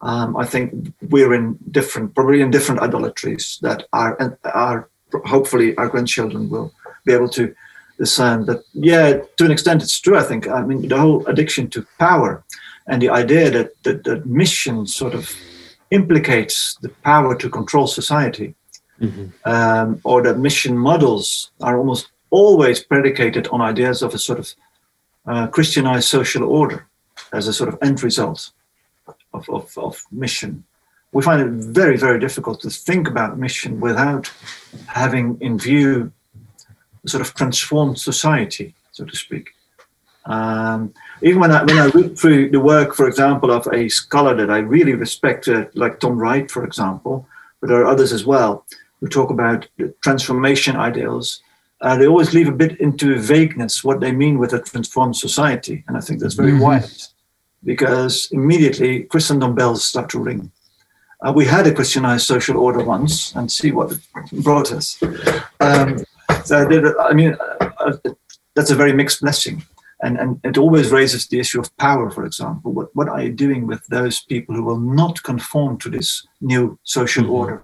Um, 0.00 0.36
I 0.36 0.44
think 0.46 0.92
we're 1.10 1.34
in 1.34 1.58
different, 1.70 2.14
probably 2.14 2.40
in 2.40 2.50
different 2.50 2.80
idolatries 2.82 3.58
that 3.62 3.86
are 3.92 4.16
are 4.44 4.88
hopefully 5.34 5.76
our 5.76 5.88
grandchildren 5.88 6.48
will 6.50 6.70
be 7.06 7.12
able 7.14 7.28
to 7.28 7.44
discern. 8.04 8.44
But 8.44 8.58
yeah, 8.74 9.06
to 9.36 9.44
an 9.44 9.52
extent, 9.56 9.82
it's 9.82 10.00
true. 10.04 10.18
I 10.22 10.26
think. 10.30 10.42
I 10.58 10.60
mean, 10.68 10.88
the 10.88 11.00
whole 11.02 11.20
addiction 11.32 11.64
to 11.70 11.86
power 11.98 12.32
and 12.86 13.00
the 13.00 13.10
idea 13.22 13.50
that 13.56 13.68
that, 13.84 13.98
that 14.04 14.26
mission 14.26 14.86
sort 14.86 15.14
of 15.14 15.24
implicates 15.90 16.56
the 16.84 16.92
power 17.10 17.32
to 17.36 17.48
control 17.58 17.86
society, 17.86 18.48
um, 19.44 20.00
or 20.04 20.22
that 20.22 20.38
mission 20.48 20.74
models 20.90 21.26
are 21.60 21.76
almost 21.78 22.04
always 22.30 22.78
predicated 22.92 23.44
on 23.52 23.60
ideas 23.72 24.02
of 24.02 24.14
a 24.14 24.18
sort 24.18 24.38
of 24.38 24.46
uh, 25.30 25.46
Christianized 25.56 26.08
social 26.08 26.44
order 26.44 26.78
as 27.32 27.46
a 27.48 27.52
sort 27.52 27.68
of 27.72 27.78
end 27.82 28.02
result 28.02 28.52
of, 29.34 29.48
of, 29.48 29.64
of 29.76 29.94
mission. 30.10 30.64
We 31.12 31.22
find 31.22 31.40
it 31.42 31.50
very, 31.80 31.96
very 32.06 32.18
difficult 32.18 32.60
to 32.62 32.70
think 32.70 33.06
about 33.06 33.38
mission 33.38 33.80
without 33.80 34.32
having 34.86 35.26
in 35.40 35.58
view 35.58 36.12
sort 37.06 37.20
of 37.20 37.34
transformed 37.34 37.98
society, 37.98 38.74
so 38.92 39.04
to 39.04 39.16
speak. 39.16 39.50
Um, 40.24 40.94
even 41.22 41.40
when 41.40 41.50
I 41.50 41.64
when 41.64 41.78
I 41.78 41.86
read 41.86 42.16
through 42.16 42.50
the 42.50 42.60
work, 42.60 42.94
for 42.94 43.08
example, 43.08 43.50
of 43.50 43.66
a 43.72 43.88
scholar 43.88 44.34
that 44.36 44.50
I 44.50 44.58
really 44.58 44.94
respect, 44.94 45.48
uh, 45.48 45.64
like 45.74 45.98
Tom 45.98 46.16
Wright, 46.18 46.48
for 46.50 46.64
example, 46.64 47.26
but 47.60 47.68
there 47.68 47.80
are 47.82 47.86
others 47.86 48.12
as 48.12 48.24
well 48.24 48.64
who 49.00 49.08
talk 49.08 49.30
about 49.30 49.66
the 49.78 49.92
transformation 50.02 50.76
ideals. 50.76 51.42
Uh, 51.80 51.96
they 51.96 52.06
always 52.06 52.32
leave 52.32 52.46
a 52.46 52.52
bit 52.52 52.80
into 52.80 53.18
vagueness 53.18 53.82
what 53.82 53.98
they 53.98 54.12
mean 54.12 54.38
with 54.38 54.52
a 54.52 54.60
transformed 54.60 55.16
society, 55.16 55.82
and 55.88 55.96
I 55.96 56.00
think 56.00 56.20
that's 56.20 56.34
very 56.34 56.52
Mhm. 56.52 56.60
wise 56.60 57.08
because 57.64 58.28
immediately 58.30 59.04
Christendom 59.04 59.54
bells 59.56 59.84
start 59.84 60.08
to 60.10 60.18
ring. 60.20 60.52
Uh, 61.24 61.32
we 61.32 61.44
had 61.44 61.66
a 61.66 61.72
Christianized 61.74 62.26
social 62.26 62.56
order 62.56 62.84
once, 62.84 63.32
and 63.34 63.50
see 63.50 63.72
what 63.72 63.92
it 63.92 64.00
brought 64.44 64.72
us. 64.72 65.00
Um, 65.60 66.04
so 66.44 66.98
I 67.00 67.12
mean, 67.12 67.36
uh, 67.60 67.70
uh, 67.78 67.96
that's 68.54 68.70
a 68.70 68.76
very 68.76 68.92
mixed 68.92 69.20
blessing 69.20 69.62
and, 70.02 70.18
and 70.18 70.40
it 70.44 70.58
always 70.58 70.90
raises 70.90 71.28
the 71.28 71.38
issue 71.38 71.60
of 71.60 71.74
power, 71.76 72.10
for 72.10 72.24
example. 72.24 72.72
What, 72.72 72.94
what 72.94 73.08
are 73.08 73.22
you 73.22 73.32
doing 73.32 73.66
with 73.66 73.86
those 73.86 74.20
people 74.20 74.54
who 74.54 74.64
will 74.64 74.80
not 74.80 75.22
conform 75.22 75.78
to 75.78 75.88
this 75.88 76.26
new 76.40 76.78
social 76.82 77.24
Mhm. 77.24 77.30
order? 77.30 77.62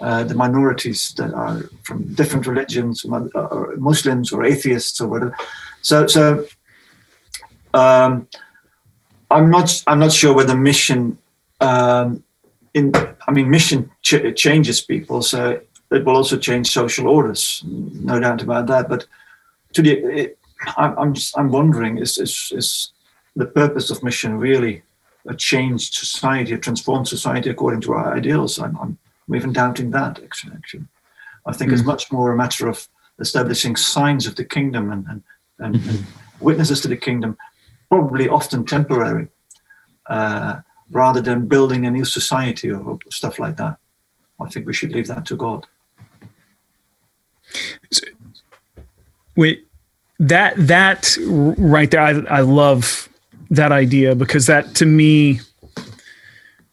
Uh, 0.00 0.22
the 0.22 0.34
minorities 0.34 1.12
that 1.16 1.34
are 1.34 1.62
from 1.82 2.04
different 2.14 2.46
religions, 2.46 3.04
uh, 3.04 3.28
or 3.34 3.74
Muslims 3.78 4.32
or 4.32 4.44
atheists 4.44 5.00
or 5.00 5.08
whatever. 5.08 5.36
So, 5.82 6.06
so 6.06 6.44
um, 7.74 8.28
I'm 9.28 9.50
not. 9.50 9.82
I'm 9.88 9.98
not 9.98 10.12
sure 10.12 10.32
whether 10.32 10.56
mission. 10.56 11.18
Um, 11.60 12.22
in, 12.74 12.92
I 13.26 13.32
mean, 13.32 13.50
mission 13.50 13.90
ch- 14.02 14.32
changes 14.36 14.80
people, 14.80 15.20
so 15.20 15.60
it 15.90 16.04
will 16.04 16.16
also 16.16 16.36
change 16.36 16.70
social 16.70 17.08
orders. 17.08 17.62
No 17.66 18.20
doubt 18.20 18.42
about 18.42 18.66
that. 18.66 18.88
But 18.88 19.06
to 19.72 19.82
the 19.82 19.92
it, 19.92 20.38
I'm 20.76 20.98
I'm, 20.98 21.14
I'm 21.36 21.50
wondering 21.50 21.98
is, 21.98 22.18
is 22.18 22.52
is 22.54 22.92
the 23.36 23.46
purpose 23.46 23.90
of 23.90 24.02
mission 24.02 24.38
really 24.38 24.82
a 25.26 25.34
changed 25.34 25.94
society, 25.94 26.54
a 26.54 26.58
transformed 26.58 27.08
society 27.08 27.50
according 27.50 27.80
to 27.82 27.92
our 27.92 28.14
ideals? 28.14 28.58
I'm 28.58 28.76
I'm, 28.76 28.98
I'm 29.28 29.34
even 29.34 29.52
doubting 29.52 29.90
that 29.92 30.22
actually. 30.22 30.54
Actually, 30.54 30.84
I 31.46 31.52
think 31.52 31.72
it's 31.72 31.84
much 31.84 32.10
more 32.12 32.32
a 32.32 32.36
matter 32.36 32.68
of 32.68 32.88
establishing 33.18 33.76
signs 33.76 34.26
of 34.26 34.34
the 34.34 34.44
kingdom 34.44 34.92
and 34.92 35.06
and, 35.08 35.22
and, 35.58 35.74
and 35.88 36.04
witnesses 36.40 36.80
to 36.82 36.88
the 36.88 36.96
kingdom 36.96 37.36
probably 37.88 38.28
often 38.28 38.64
temporary, 38.64 39.28
uh, 40.06 40.60
rather 40.90 41.20
than 41.20 41.46
building 41.46 41.86
a 41.86 41.90
new 41.90 42.04
society 42.04 42.70
or, 42.70 42.80
or 42.80 42.98
stuff 43.10 43.38
like 43.38 43.56
that. 43.56 43.78
I 44.40 44.48
think 44.48 44.66
we 44.66 44.74
should 44.74 44.92
leave 44.92 45.06
that 45.08 45.24
to 45.26 45.36
God. 45.36 45.66
We 49.36 49.64
that 50.18 50.54
that 50.56 51.16
right 51.26 51.90
there 51.90 52.00
I, 52.00 52.38
I 52.38 52.40
love 52.40 53.08
that 53.50 53.72
idea 53.72 54.14
because 54.14 54.46
that 54.46 54.74
to 54.76 54.86
me 54.86 55.40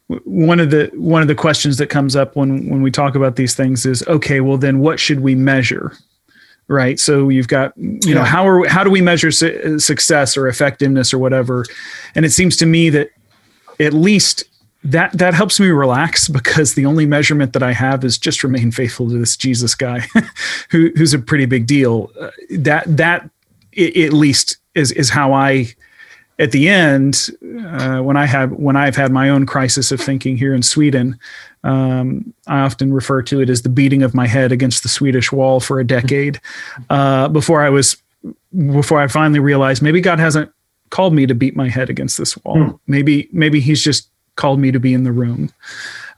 one 0.07 0.59
of 0.59 0.71
the 0.71 0.91
one 0.93 1.21
of 1.21 1.27
the 1.27 1.35
questions 1.35 1.77
that 1.77 1.87
comes 1.87 2.15
up 2.15 2.35
when 2.35 2.69
when 2.69 2.81
we 2.81 2.91
talk 2.91 3.15
about 3.15 3.35
these 3.35 3.55
things 3.55 3.85
is 3.85 4.05
okay 4.07 4.41
well 4.41 4.57
then 4.57 4.79
what 4.79 4.99
should 4.99 5.19
we 5.19 5.35
measure 5.35 5.93
right 6.67 6.99
so 6.99 7.29
you've 7.29 7.47
got 7.47 7.71
you 7.77 7.99
yeah. 8.03 8.15
know 8.15 8.23
how 8.23 8.47
are 8.47 8.67
how 8.67 8.83
do 8.83 8.89
we 8.89 9.01
measure 9.01 9.31
su- 9.31 9.79
success 9.79 10.35
or 10.35 10.47
effectiveness 10.47 11.13
or 11.13 11.19
whatever 11.19 11.65
and 12.15 12.25
it 12.25 12.31
seems 12.31 12.55
to 12.57 12.65
me 12.65 12.89
that 12.89 13.09
at 13.79 13.93
least 13.93 14.43
that 14.85 15.13
that 15.13 15.33
helps 15.33 15.59
me 15.59 15.67
relax 15.67 16.27
because 16.39 16.75
the 16.75 16.85
only 16.85 17.05
measurement 17.05 17.53
that 17.53 17.63
I 17.63 17.73
have 17.73 18.03
is 18.03 18.17
just 18.17 18.43
remain 18.43 18.71
faithful 18.71 19.09
to 19.09 19.17
this 19.17 19.35
Jesus 19.35 19.75
guy, 19.75 20.07
who, 20.69 20.91
who's 20.95 21.13
a 21.13 21.19
pretty 21.19 21.45
big 21.45 21.67
deal. 21.67 22.11
Uh, 22.19 22.29
that 22.51 22.83
that 22.97 23.29
it, 23.73 23.97
at 23.97 24.13
least 24.13 24.57
is 24.75 24.91
is 24.91 25.09
how 25.09 25.33
I, 25.33 25.73
at 26.39 26.51
the 26.51 26.69
end, 26.69 27.29
uh, 27.65 27.99
when 27.99 28.17
I 28.17 28.25
have 28.25 28.51
when 28.51 28.75
I've 28.75 28.95
had 28.95 29.11
my 29.11 29.29
own 29.29 29.45
crisis 29.45 29.91
of 29.91 29.99
thinking 29.99 30.37
here 30.37 30.53
in 30.53 30.61
Sweden, 30.61 31.19
um, 31.63 32.33
I 32.47 32.59
often 32.59 32.93
refer 32.93 33.21
to 33.23 33.41
it 33.41 33.49
as 33.49 33.63
the 33.63 33.69
beating 33.69 34.03
of 34.03 34.13
my 34.13 34.27
head 34.27 34.51
against 34.51 34.83
the 34.83 34.89
Swedish 34.89 35.31
wall 35.31 35.59
for 35.59 35.79
a 35.79 35.85
decade 35.85 36.39
uh, 36.89 37.27
before 37.29 37.63
I 37.63 37.69
was 37.69 37.97
before 38.53 39.01
I 39.01 39.07
finally 39.07 39.39
realized 39.39 39.81
maybe 39.81 40.01
God 40.01 40.19
hasn't 40.19 40.51
called 40.89 41.13
me 41.13 41.25
to 41.25 41.35
beat 41.35 41.55
my 41.55 41.69
head 41.69 41.89
against 41.89 42.17
this 42.17 42.37
wall. 42.43 42.63
Hmm. 42.63 42.75
Maybe 42.87 43.27
maybe 43.31 43.59
He's 43.59 43.81
just 43.81 44.09
called 44.35 44.59
me 44.59 44.71
to 44.71 44.79
be 44.79 44.93
in 44.93 45.03
the 45.03 45.11
room. 45.11 45.51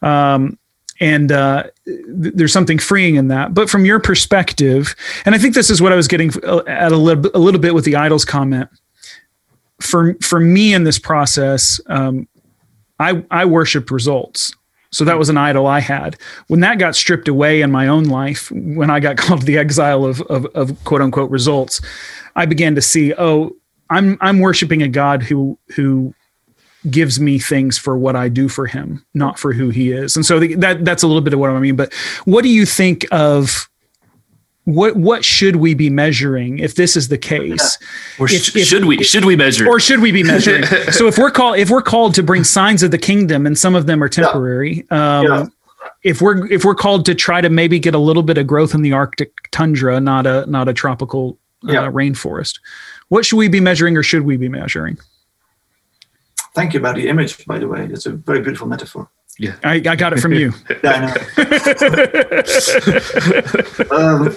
Um, 0.02 0.58
and 1.00 1.32
uh, 1.32 1.64
th- 1.86 2.34
there's 2.34 2.54
something 2.54 2.80
freeing 2.80 3.16
in 3.16 3.28
that. 3.28 3.54
But 3.54 3.70
from 3.70 3.86
your 3.86 4.00
perspective, 4.00 4.96
and 5.26 5.36
I 5.36 5.38
think 5.38 5.54
this 5.54 5.70
is 5.70 5.82
what 5.82 5.92
I 5.92 5.96
was 5.96 6.08
getting 6.08 6.32
uh, 6.44 6.64
at 6.68 6.92
a 6.92 6.98
little, 6.98 7.30
a 7.34 7.40
little 7.40 7.62
bit 7.62 7.76
with 7.76 7.86
the 7.86 7.96
idols 7.96 8.26
comment. 8.26 8.70
For 9.80 10.16
for 10.24 10.40
me 10.40 10.74
in 10.74 10.86
this 10.86 10.98
process, 10.98 11.80
um, 11.86 12.28
I 13.00 13.24
I 13.30 13.46
worship 13.46 13.92
results. 13.92 14.56
So 14.92 15.06
that 15.06 15.20
was 15.20 15.30
an 15.30 15.38
idol 15.38 15.68
I 15.68 15.80
had. 15.80 16.18
When 16.48 16.62
that 16.62 16.80
got 16.80 16.96
stripped 16.96 17.28
away 17.28 17.62
in 17.62 17.72
my 17.72 17.88
own 17.88 18.06
life, 18.06 18.50
when 18.52 18.90
I 18.90 19.00
got 19.00 19.18
called 19.18 19.44
the 19.44 19.58
exile 19.58 20.06
of, 20.06 20.22
of, 20.22 20.46
of 20.56 20.84
quote 20.86 21.02
unquote 21.02 21.30
results, 21.30 21.82
I 22.36 22.46
began 22.46 22.74
to 22.76 22.82
see, 22.82 23.14
oh, 23.18 23.56
I'm 23.90 24.18
I'm 24.22 24.40
worshiping 24.40 24.82
a 24.82 24.88
God 24.88 25.22
who 25.22 25.58
who 25.76 26.14
gives 26.90 27.20
me 27.20 27.40
things 27.40 27.78
for 27.78 27.98
what 27.98 28.16
I 28.16 28.30
do 28.30 28.48
for 28.48 28.68
him, 28.68 29.06
not 29.14 29.40
for 29.40 29.54
who 29.54 29.70
he 29.70 29.92
is. 29.92 30.16
And 30.16 30.26
so 30.26 30.40
the, 30.40 30.56
that 30.56 30.86
that's 30.86 31.04
a 31.04 31.08
little 31.08 31.22
bit 31.22 31.34
of 31.34 31.40
what 31.40 31.50
I 31.50 31.60
mean. 31.60 31.76
But 31.76 31.94
what 32.26 32.44
do 32.44 32.50
you 32.50 32.66
think 32.66 33.06
of? 33.12 33.70
What 34.66 34.98
what 34.98 35.24
should 35.24 35.56
we 35.58 35.76
be 35.76 35.90
measuring 35.90 36.60
if 36.60 36.76
this 36.76 36.98
is 36.98 37.08
the 37.08 37.18
case? 37.18 37.78
Or 38.20 38.26
if, 38.26 38.56
if, 38.56 38.68
should 38.68 38.86
we 38.86 39.02
should 39.04 39.26
we 39.26 39.36
measure? 39.36 39.68
Or 39.68 39.80
should 39.80 40.02
we 40.02 40.12
be 40.12 40.24
measuring? 40.24 40.64
so 40.92 41.08
if 41.08 41.18
we're 41.18 41.32
called 41.32 41.58
if 41.58 41.70
we're 41.70 41.84
called 41.84 42.16
to 42.16 42.24
bring 42.24 42.44
signs 42.44 42.84
of 42.84 42.92
the 42.92 42.98
kingdom, 42.98 43.46
and 43.46 43.58
some 43.58 43.76
of 43.76 43.86
them 43.86 44.04
are 44.04 44.10
temporary. 44.10 44.86
Yeah. 44.92 45.20
Um, 45.20 45.26
yeah. 45.26 45.46
If 46.04 46.22
we're 46.22 46.52
if 46.52 46.66
we're 46.66 46.76
called 46.76 47.06
to 47.06 47.16
try 47.16 47.42
to 47.42 47.50
maybe 47.50 47.80
get 47.80 47.94
a 47.96 48.00
little 48.00 48.24
bit 48.24 48.38
of 48.38 48.48
growth 48.48 48.74
in 48.74 48.82
the 48.82 48.92
Arctic 48.92 49.32
tundra, 49.52 50.00
not 50.00 50.26
a 50.26 50.46
not 50.48 50.68
a 50.68 50.74
tropical 50.74 51.38
uh, 51.68 51.72
yeah. 51.72 51.92
rainforest, 51.92 52.60
what 53.10 53.26
should 53.26 53.38
we 53.38 53.48
be 53.48 53.60
measuring, 53.60 53.96
or 53.96 54.04
should 54.04 54.24
we 54.24 54.36
be 54.36 54.50
measuring? 54.50 54.98
Thank 56.58 56.74
you 56.74 56.80
about 56.80 56.96
the 56.96 57.08
image, 57.08 57.46
by 57.46 57.60
the 57.60 57.68
way. 57.68 57.86
It's 57.86 58.08
a 58.08 58.14
very 58.14 58.42
beautiful 58.42 58.68
metaphor. 58.68 59.08
Yeah, 59.38 59.58
I, 59.64 59.76
I 59.76 59.96
got 59.96 60.14
it 60.14 60.20
from 60.20 60.34
you. 60.34 60.52
yeah, 60.84 60.92
I 60.92 61.00
know. 63.86 63.96
um, 63.96 64.36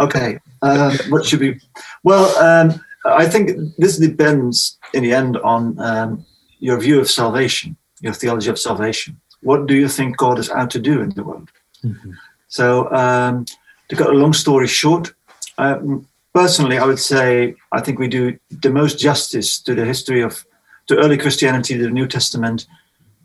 okay, 0.00 0.40
um, 0.62 0.92
what 1.08 1.24
should 1.24 1.38
we? 1.38 1.60
Well, 2.02 2.36
um, 2.38 2.84
I 3.04 3.26
think 3.26 3.76
this 3.78 3.96
depends 3.96 4.76
in 4.92 5.04
the 5.04 5.12
end 5.12 5.36
on 5.36 5.78
um, 5.78 6.26
your 6.58 6.80
view 6.80 6.98
of 6.98 7.08
salvation, 7.08 7.76
your 8.00 8.12
theology 8.12 8.50
of 8.50 8.58
salvation. 8.58 9.20
What 9.42 9.68
do 9.68 9.74
you 9.76 9.86
think 9.88 10.16
God 10.16 10.40
is 10.40 10.50
out 10.50 10.70
to 10.70 10.80
do 10.80 11.00
in 11.00 11.10
the 11.10 11.22
world? 11.22 11.48
Mm-hmm. 11.84 12.10
So, 12.48 12.90
um, 12.92 13.44
to 13.88 13.94
cut 13.94 14.10
a 14.10 14.18
long 14.18 14.32
story 14.32 14.66
short, 14.66 15.14
um, 15.58 16.08
personally, 16.34 16.78
I 16.78 16.86
would 16.86 16.98
say 16.98 17.54
I 17.70 17.80
think 17.80 18.00
we 18.00 18.08
do 18.08 18.36
the 18.50 18.70
most 18.70 18.98
justice 18.98 19.60
to 19.60 19.72
the 19.72 19.84
history 19.84 20.22
of 20.22 20.44
to 20.86 20.96
early 20.96 21.18
Christianity, 21.18 21.76
to 21.76 21.82
the 21.82 21.90
New 21.90 22.06
Testament, 22.06 22.66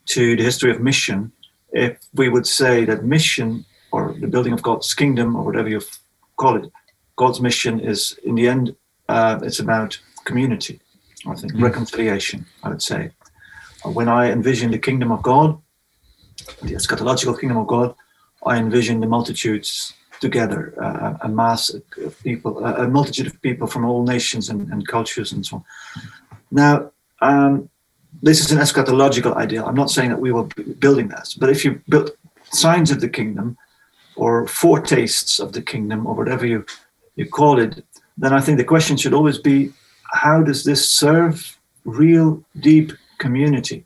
to 0.08 0.36
the 0.36 0.44
history 0.44 0.72
of 0.72 0.82
mission, 0.82 1.32
if 1.72 1.98
we 2.14 2.30
would 2.30 2.48
say 2.48 2.86
that 2.86 3.04
mission 3.04 3.66
or 3.92 4.14
the 4.20 4.28
building 4.28 4.54
of 4.54 4.62
God's 4.62 4.94
kingdom 4.94 5.36
or 5.36 5.44
whatever 5.44 5.70
you 5.70 5.82
call 6.38 6.56
it, 6.58 6.72
God's 7.16 7.40
mission 7.40 7.80
is 7.80 8.18
in 8.24 8.36
the 8.36 8.48
end, 8.48 8.76
uh, 9.10 9.40
it's 9.44 9.60
about 9.60 10.00
community. 10.26 10.80
I 11.28 11.36
think 11.36 11.54
mm. 11.54 11.62
reconciliation. 11.62 12.46
I 12.64 12.70
would 12.70 12.82
say, 12.82 13.12
when 13.84 14.10
I 14.10 14.32
envision 14.32 14.72
the 14.72 14.80
kingdom 14.80 15.12
of 15.12 15.22
God, 15.22 15.62
the 16.62 16.74
eschatological 16.74 17.40
kingdom 17.40 17.58
of 17.58 17.68
God, 17.68 17.96
I 18.46 18.58
envision 18.58 19.00
the 19.00 19.08
multitudes 19.08 19.94
together, 20.20 20.74
uh, 20.82 21.18
a 21.22 21.30
mass 21.30 21.70
of 21.70 22.24
people, 22.24 22.64
a 22.66 22.88
multitude 22.88 23.28
of 23.28 23.42
people 23.42 23.68
from 23.68 23.86
all 23.86 24.04
nations 24.04 24.50
and, 24.50 24.72
and 24.72 24.88
cultures 24.88 25.32
and 25.32 25.46
so 25.46 25.58
on. 25.58 25.64
Now, 26.52 26.92
um, 27.22 27.70
this 28.22 28.40
is 28.40 28.52
an 28.52 28.60
eschatological 28.60 29.36
ideal. 29.36 29.66
I'm 29.66 29.76
not 29.76 29.90
saying 29.90 30.10
that 30.10 30.20
we 30.20 30.32
were 30.32 30.44
building 30.80 31.08
this, 31.08 31.34
but 31.34 31.50
if 31.50 31.64
you 31.64 31.82
build 31.90 32.12
signs 32.52 32.92
of 32.92 33.02
the 33.02 33.10
kingdom 33.10 33.58
or 34.16 34.48
foretastes 34.48 35.40
of 35.40 35.54
the 35.54 35.62
kingdom 35.62 36.06
or 36.06 36.14
whatever 36.16 36.46
you, 36.46 36.66
you 37.16 37.26
call 37.26 37.60
it, 37.60 37.84
then 38.18 38.34
I 38.34 38.42
think 38.42 38.58
the 38.58 38.64
question 38.64 38.98
should 38.98 39.14
always 39.14 39.38
be 39.38 39.72
how 40.12 40.44
does 40.44 40.64
this 40.64 40.88
serve 40.90 41.58
real, 41.86 42.44
deep 42.60 42.92
community? 43.18 43.86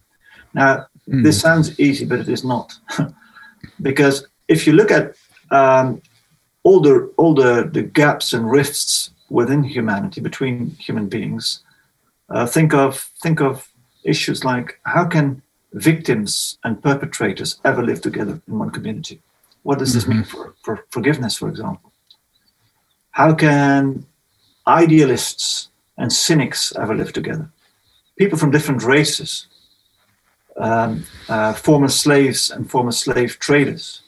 Now, 0.54 0.88
mm. 1.08 1.24
this 1.24 1.40
sounds 1.40 1.80
easy, 1.80 2.06
but 2.06 2.20
it 2.20 2.30
is 2.30 2.44
not. 2.44 2.74
because 3.82 4.28
if 4.48 4.66
you 4.66 4.74
look 4.74 4.92
at 4.92 5.16
um, 5.52 6.02
all, 6.64 6.80
the, 6.80 7.14
all 7.18 7.36
the, 7.36 7.70
the 7.72 7.84
gaps 7.84 8.34
and 8.34 8.50
rifts 8.50 9.12
within 9.30 9.64
humanity, 9.64 10.20
between 10.20 10.72
human 10.72 11.08
beings, 11.08 11.64
uh, 12.30 12.46
think 12.46 12.74
of 12.74 13.10
think 13.22 13.42
of 13.42 13.70
issues 14.04 14.44
like 14.44 14.80
how 14.84 15.06
can 15.06 15.42
victims 15.74 16.58
and 16.64 16.82
perpetrators 16.82 17.60
ever 17.66 17.84
live 17.84 18.02
together 18.02 18.42
in 18.48 18.60
one 18.60 18.72
community? 18.72 19.22
What 19.64 19.80
does 19.80 19.94
this 19.94 20.04
mm-hmm. 20.04 20.14
mean 20.14 20.24
for, 20.24 20.56
for 20.64 20.86
forgiveness, 20.90 21.38
for 21.38 21.50
example? 21.50 21.92
How 23.12 23.34
can 23.34 24.06
idealists 24.68 25.70
and 25.98 26.12
cynics 26.12 26.74
ever 26.76 26.96
live 26.96 27.14
together? 27.14 27.50
People 28.18 28.38
from 28.38 28.52
different 28.52 28.84
races, 28.84 29.48
um, 30.58 31.06
uh, 31.28 31.54
former 31.54 31.90
slaves 31.90 32.52
and 32.52 32.70
former 32.70 32.92
slave 32.92 33.40
traders, 33.40 34.02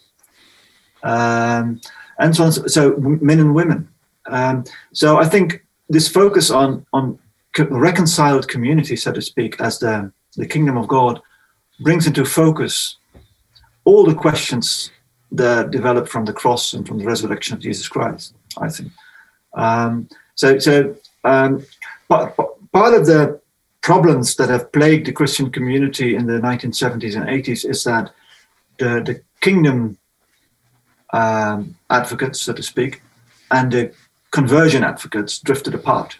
um, 1.03 1.81
and 2.19 2.35
so 2.35 2.45
on. 2.45 2.51
So 2.51 2.95
men 2.97 3.39
and 3.39 3.53
women. 3.53 3.89
Um, 4.27 4.63
so 4.93 5.17
I 5.17 5.25
think 5.25 5.65
this 5.89 6.07
focus 6.07 6.49
on 6.49 6.85
on 6.93 7.19
reconciled 7.65 8.47
community, 8.47 8.95
so 8.95 9.11
to 9.11 9.21
speak, 9.21 9.59
as 9.59 9.79
the, 9.79 10.11
the 10.35 10.45
kingdom 10.45 10.77
of 10.77 10.87
God, 10.87 11.21
brings 11.79 12.07
into 12.07 12.25
focus 12.25 12.97
all 13.85 14.05
the 14.05 14.15
questions 14.15 14.91
that 15.31 15.71
develop 15.71 16.07
from 16.07 16.25
the 16.25 16.33
cross 16.33 16.73
and 16.73 16.87
from 16.87 16.97
the 16.97 17.05
resurrection 17.05 17.55
of 17.55 17.61
Jesus 17.61 17.87
Christ, 17.87 18.33
I 18.59 18.69
think. 18.69 18.91
Um, 19.53 20.09
so, 20.35 20.59
so 20.59 20.95
um, 21.23 21.65
part, 22.09 22.35
part 22.71 22.93
of 22.93 23.05
the 23.05 23.39
problems 23.81 24.35
that 24.35 24.49
have 24.49 24.71
plagued 24.71 25.07
the 25.07 25.11
Christian 25.11 25.51
community 25.51 26.15
in 26.15 26.27
the 26.27 26.39
1970s 26.39 27.15
and 27.15 27.25
80s 27.25 27.69
is 27.69 27.83
that 27.83 28.11
the, 28.79 29.01
the 29.05 29.21
kingdom 29.41 29.97
um, 31.13 31.75
advocates, 31.89 32.41
so 32.41 32.53
to 32.53 32.63
speak, 32.63 33.01
and 33.51 33.71
the 33.71 33.93
conversion 34.31 34.83
advocates 34.83 35.39
drifted 35.39 35.73
apart. 35.73 36.17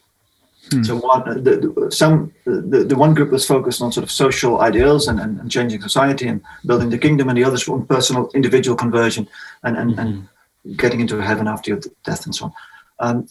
Hmm. 0.72 0.84
So 0.84 0.98
one, 0.98 1.44
the, 1.44 1.58
the, 1.58 1.92
some 1.92 2.34
the, 2.46 2.84
the 2.84 2.96
one 2.96 3.14
group 3.14 3.32
was 3.32 3.46
focused 3.46 3.82
on 3.82 3.92
sort 3.92 4.04
of 4.04 4.12
social 4.12 4.62
ideals 4.62 5.08
and, 5.08 5.20
and, 5.20 5.40
and, 5.40 5.50
changing 5.50 5.82
society 5.82 6.28
and 6.28 6.42
building 6.66 6.90
the 6.90 6.98
kingdom, 6.98 7.30
and 7.30 7.38
the 7.38 7.44
others 7.44 7.68
on 7.70 7.86
personal 7.86 8.30
individual 8.34 8.76
conversion 8.76 9.28
and 9.64 9.78
and, 9.78 9.92
mm-hmm. 9.92 10.00
and 10.00 10.78
getting 10.78 11.00
into 11.00 11.22
heaven 11.22 11.48
after 11.48 11.72
your 11.72 11.80
death 12.04 12.26
and 12.26 12.36
so 12.36 12.46
on. 12.46 12.54
Um, 13.00 13.28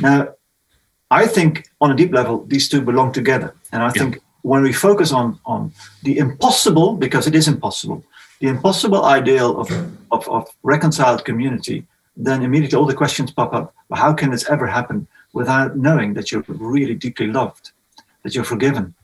now, 0.00 0.28
I 1.10 1.26
think 1.26 1.68
on 1.80 1.90
a 1.90 1.96
deep 1.96 2.12
level 2.12 2.44
these 2.46 2.68
two 2.68 2.80
belong 2.80 3.12
together, 3.12 3.54
and 3.72 3.82
I 3.82 3.90
think 3.90 4.20
when 4.42 4.62
we 4.62 4.72
focus 4.72 5.12
on 5.12 5.38
on 5.44 5.72
the 6.02 6.18
impossible, 6.18 6.94
because 6.94 7.26
it 7.26 7.34
is 7.34 7.48
impossible, 7.48 8.04
the 8.40 8.48
impossible 8.48 9.04
ideal 9.04 9.60
of 9.60 9.70
of, 10.10 10.28
of 10.28 10.48
reconciled 10.62 11.24
community, 11.24 11.86
then 12.16 12.42
immediately 12.42 12.78
all 12.78 12.86
the 12.86 12.94
questions 12.94 13.30
pop 13.30 13.52
up: 13.52 13.74
well, 13.88 14.00
How 14.00 14.14
can 14.14 14.30
this 14.30 14.48
ever 14.48 14.66
happen? 14.66 15.06
Without 15.32 15.76
knowing 15.76 16.14
that 16.14 16.30
you're 16.30 16.44
really 16.48 16.94
deeply 16.94 17.28
loved, 17.28 17.72
that 18.22 18.34
you're 18.34 18.44
forgiven, 18.44 18.94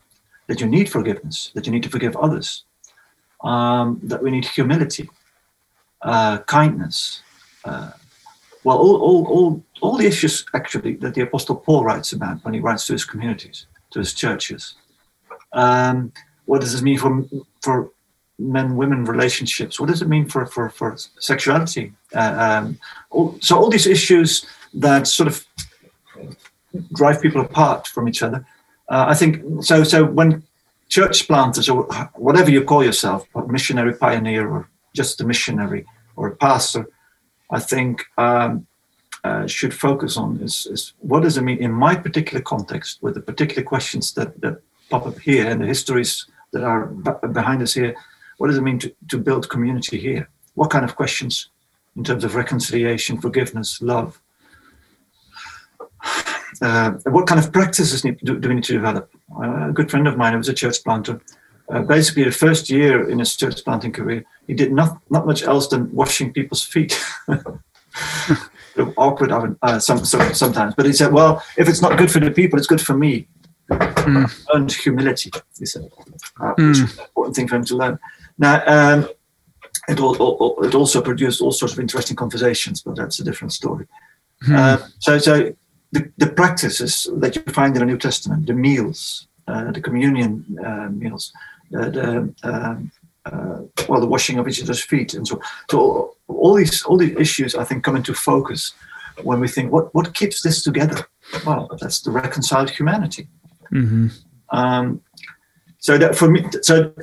that 0.47 0.59
you 0.61 0.67
need 0.67 0.89
forgiveness, 0.89 1.51
that 1.55 1.65
you 1.65 1.71
need 1.71 1.83
to 1.83 1.89
forgive 1.89 2.15
others, 2.17 2.65
um, 3.43 3.99
that 4.03 4.21
we 4.21 4.31
need 4.31 4.45
humility, 4.45 5.09
uh, 6.01 6.39
kindness. 6.39 7.21
Uh, 7.63 7.91
well, 8.63 8.77
all, 8.77 8.97
all, 9.01 9.25
all, 9.27 9.63
all 9.81 9.97
the 9.97 10.05
issues 10.05 10.45
actually 10.53 10.95
that 10.95 11.13
the 11.13 11.21
Apostle 11.21 11.55
Paul 11.55 11.83
writes 11.83 12.11
about 12.13 12.43
when 12.43 12.53
he 12.53 12.59
writes 12.59 12.85
to 12.87 12.93
his 12.93 13.05
communities, 13.05 13.67
to 13.91 13.99
his 13.99 14.13
churches. 14.13 14.75
Um, 15.53 16.11
what 16.45 16.61
does 16.61 16.73
this 16.73 16.81
mean 16.81 16.97
for, 16.97 17.25
for 17.61 17.91
men 18.39 18.75
women 18.75 19.05
relationships? 19.05 19.79
What 19.79 19.89
does 19.89 20.01
it 20.01 20.07
mean 20.07 20.27
for, 20.27 20.45
for, 20.45 20.69
for 20.69 20.95
sexuality? 21.19 21.93
Uh, 22.13 22.35
um, 22.37 22.79
all, 23.09 23.37
so, 23.41 23.57
all 23.57 23.69
these 23.69 23.87
issues 23.87 24.45
that 24.73 25.07
sort 25.07 25.27
of 25.27 25.45
drive 26.93 27.21
people 27.21 27.41
apart 27.41 27.87
from 27.87 28.07
each 28.07 28.21
other. 28.23 28.45
Uh, 28.89 29.05
I 29.09 29.15
think 29.15 29.63
so. 29.63 29.83
So 29.83 30.05
when 30.05 30.43
church 30.89 31.27
planters 31.27 31.69
or 31.69 31.83
whatever 32.15 32.49
you 32.49 32.63
call 32.63 32.83
yourself, 32.83 33.27
a 33.35 33.45
missionary 33.47 33.93
pioneer 33.93 34.47
or 34.49 34.69
just 34.95 35.21
a 35.21 35.25
missionary 35.25 35.85
or 36.15 36.29
a 36.29 36.35
pastor, 36.35 36.89
I 37.51 37.59
think 37.59 38.05
um, 38.17 38.67
uh, 39.23 39.47
should 39.47 39.73
focus 39.73 40.17
on 40.17 40.39
is, 40.41 40.67
is, 40.67 40.93
what 40.99 41.23
does 41.23 41.37
it 41.37 41.41
mean 41.41 41.57
in 41.57 41.71
my 41.71 41.95
particular 41.95 42.41
context 42.41 42.99
with 43.01 43.15
the 43.15 43.21
particular 43.21 43.63
questions 43.63 44.13
that, 44.13 44.39
that 44.41 44.61
pop 44.89 45.05
up 45.05 45.19
here 45.19 45.47
and 45.47 45.61
the 45.61 45.65
histories 45.65 46.25
that 46.51 46.63
are 46.63 46.87
b- 46.87 47.27
behind 47.31 47.61
us 47.61 47.73
here. 47.73 47.95
What 48.37 48.47
does 48.47 48.57
it 48.57 48.61
mean 48.61 48.79
to, 48.79 48.93
to 49.09 49.17
build 49.17 49.49
community 49.49 49.97
here? 49.97 50.29
What 50.53 50.69
kind 50.69 50.85
of 50.85 50.95
questions 50.95 51.49
in 51.95 52.03
terms 52.03 52.23
of 52.23 52.35
reconciliation, 52.35 53.19
forgiveness, 53.19 53.81
love? 53.81 54.21
Uh, 56.61 56.91
what 57.05 57.27
kind 57.27 57.39
of 57.39 57.51
practices 57.51 58.03
need, 58.03 58.17
do, 58.23 58.39
do, 58.39 58.49
we 58.49 58.55
need 58.55 58.63
to 58.63 58.73
develop? 58.73 59.09
Uh, 59.35 59.69
a 59.69 59.71
good 59.71 59.89
friend 59.89 60.07
of 60.07 60.17
mine, 60.17 60.33
who 60.33 60.37
was 60.37 60.49
a 60.49 60.53
church 60.53 60.83
planter, 60.83 61.21
uh, 61.69 61.81
basically 61.81 62.23
the 62.23 62.31
first 62.31 62.69
year 62.69 63.09
in 63.09 63.19
his 63.19 63.35
church 63.35 63.63
planting 63.63 63.91
career, 63.91 64.23
he 64.47 64.53
did 64.53 64.71
not, 64.71 64.99
not 65.09 65.25
much 65.25 65.43
else 65.43 65.67
than 65.67 65.91
washing 65.93 66.31
people's 66.33 66.63
feet. 66.63 66.99
awkward 68.97 69.31
uh, 69.61 69.79
some, 69.79 70.05
some, 70.05 70.33
sometimes, 70.33 70.73
but 70.75 70.85
he 70.85 70.93
said, 70.93 71.11
well, 71.11 71.43
if 71.57 71.67
it's 71.67 71.81
not 71.81 71.97
good 71.97 72.11
for 72.11 72.19
the 72.19 72.31
people, 72.31 72.57
it's 72.57 72.67
good 72.67 72.81
for 72.81 72.95
me. 72.95 73.27
Mm. 73.69 74.45
Learned 74.53 74.71
humility, 74.71 75.31
he 75.57 75.65
said, 75.65 75.89
mm. 76.39 76.69
which 76.69 76.77
is 76.77 76.97
an 76.97 77.03
important 77.03 77.35
thing 77.35 77.47
for 77.47 77.55
him 77.55 77.65
to 77.65 77.75
learn. 77.75 77.99
Now, 78.37 78.63
um, 78.65 79.09
it, 79.89 79.99
all, 79.99 80.63
it 80.63 80.75
also 80.75 81.01
produced 81.01 81.41
all 81.41 81.51
sorts 81.51 81.73
of 81.73 81.79
interesting 81.79 82.15
conversations, 82.15 82.81
but 82.81 82.95
that's 82.95 83.19
a 83.19 83.23
different 83.23 83.51
story. 83.51 83.87
Mm. 84.43 84.91
so, 84.99 85.17
so 85.17 85.53
the, 85.91 86.11
the 86.17 86.27
practices 86.27 87.09
that 87.17 87.35
you 87.35 87.41
find 87.53 87.75
in 87.75 87.79
the 87.79 87.85
New 87.85 87.97
Testament, 87.97 88.45
the 88.45 88.53
meals, 88.53 89.27
uh, 89.47 89.71
the 89.71 89.81
communion 89.81 90.45
uh, 90.65 90.89
meals, 90.89 91.31
the, 91.71 91.89
the 91.89 92.49
um, 92.49 92.91
uh, 93.25 93.61
well, 93.89 93.99
the 93.99 94.07
washing 94.07 94.37
of 94.39 94.47
each 94.47 94.61
other's 94.61 94.81
feet, 94.81 95.13
and 95.13 95.27
so 95.27 95.41
so 95.69 96.15
all 96.27 96.53
these 96.53 96.83
all 96.83 96.97
these 96.97 97.15
issues 97.17 97.55
I 97.55 97.63
think 97.63 97.83
come 97.83 97.95
into 97.95 98.13
focus 98.13 98.73
when 99.23 99.39
we 99.39 99.47
think 99.47 99.71
what 99.71 99.93
what 99.93 100.13
keeps 100.13 100.41
this 100.41 100.63
together. 100.63 101.07
Well, 101.45 101.69
that's 101.79 101.99
the 102.01 102.11
reconciled 102.11 102.69
humanity. 102.69 103.27
Mm-hmm. 103.71 104.07
Um, 104.49 105.01
so 105.79 105.97
that 105.97 106.15
for 106.15 106.29
me, 106.29 106.45
so 106.61 106.93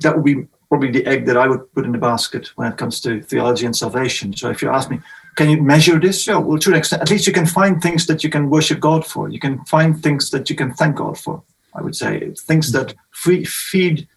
that 0.00 0.16
would 0.16 0.24
be 0.24 0.46
probably 0.68 0.90
the 0.90 1.04
egg 1.06 1.26
that 1.26 1.36
I 1.36 1.46
would 1.46 1.72
put 1.74 1.84
in 1.84 1.92
the 1.92 1.98
basket 1.98 2.50
when 2.56 2.72
it 2.72 2.78
comes 2.78 3.00
to 3.00 3.20
theology 3.22 3.66
and 3.66 3.76
salvation. 3.76 4.34
So 4.34 4.50
if 4.50 4.62
you 4.62 4.70
ask 4.70 4.90
me, 4.90 5.00
can 5.36 5.50
you 5.50 5.62
measure 5.62 5.98
this? 5.98 6.26
Yeah, 6.26 6.38
well, 6.38 6.58
to 6.58 6.70
an 6.70 6.76
extent, 6.76 7.02
at 7.02 7.10
least 7.10 7.26
you 7.26 7.32
can 7.32 7.46
find 7.46 7.80
things 7.80 8.06
that 8.06 8.24
you 8.24 8.30
can 8.30 8.50
worship 8.50 8.80
God 8.80 9.06
for. 9.06 9.28
You 9.28 9.38
can 9.38 9.64
find 9.64 10.02
things 10.02 10.30
that 10.30 10.50
you 10.50 10.56
can 10.56 10.74
thank 10.74 10.96
God 10.96 11.18
for. 11.18 11.42
I 11.74 11.82
would 11.82 11.94
say 11.94 12.32
things 12.32 12.72
that 12.72 12.94
free, 13.10 13.44
feed, 13.44 14.08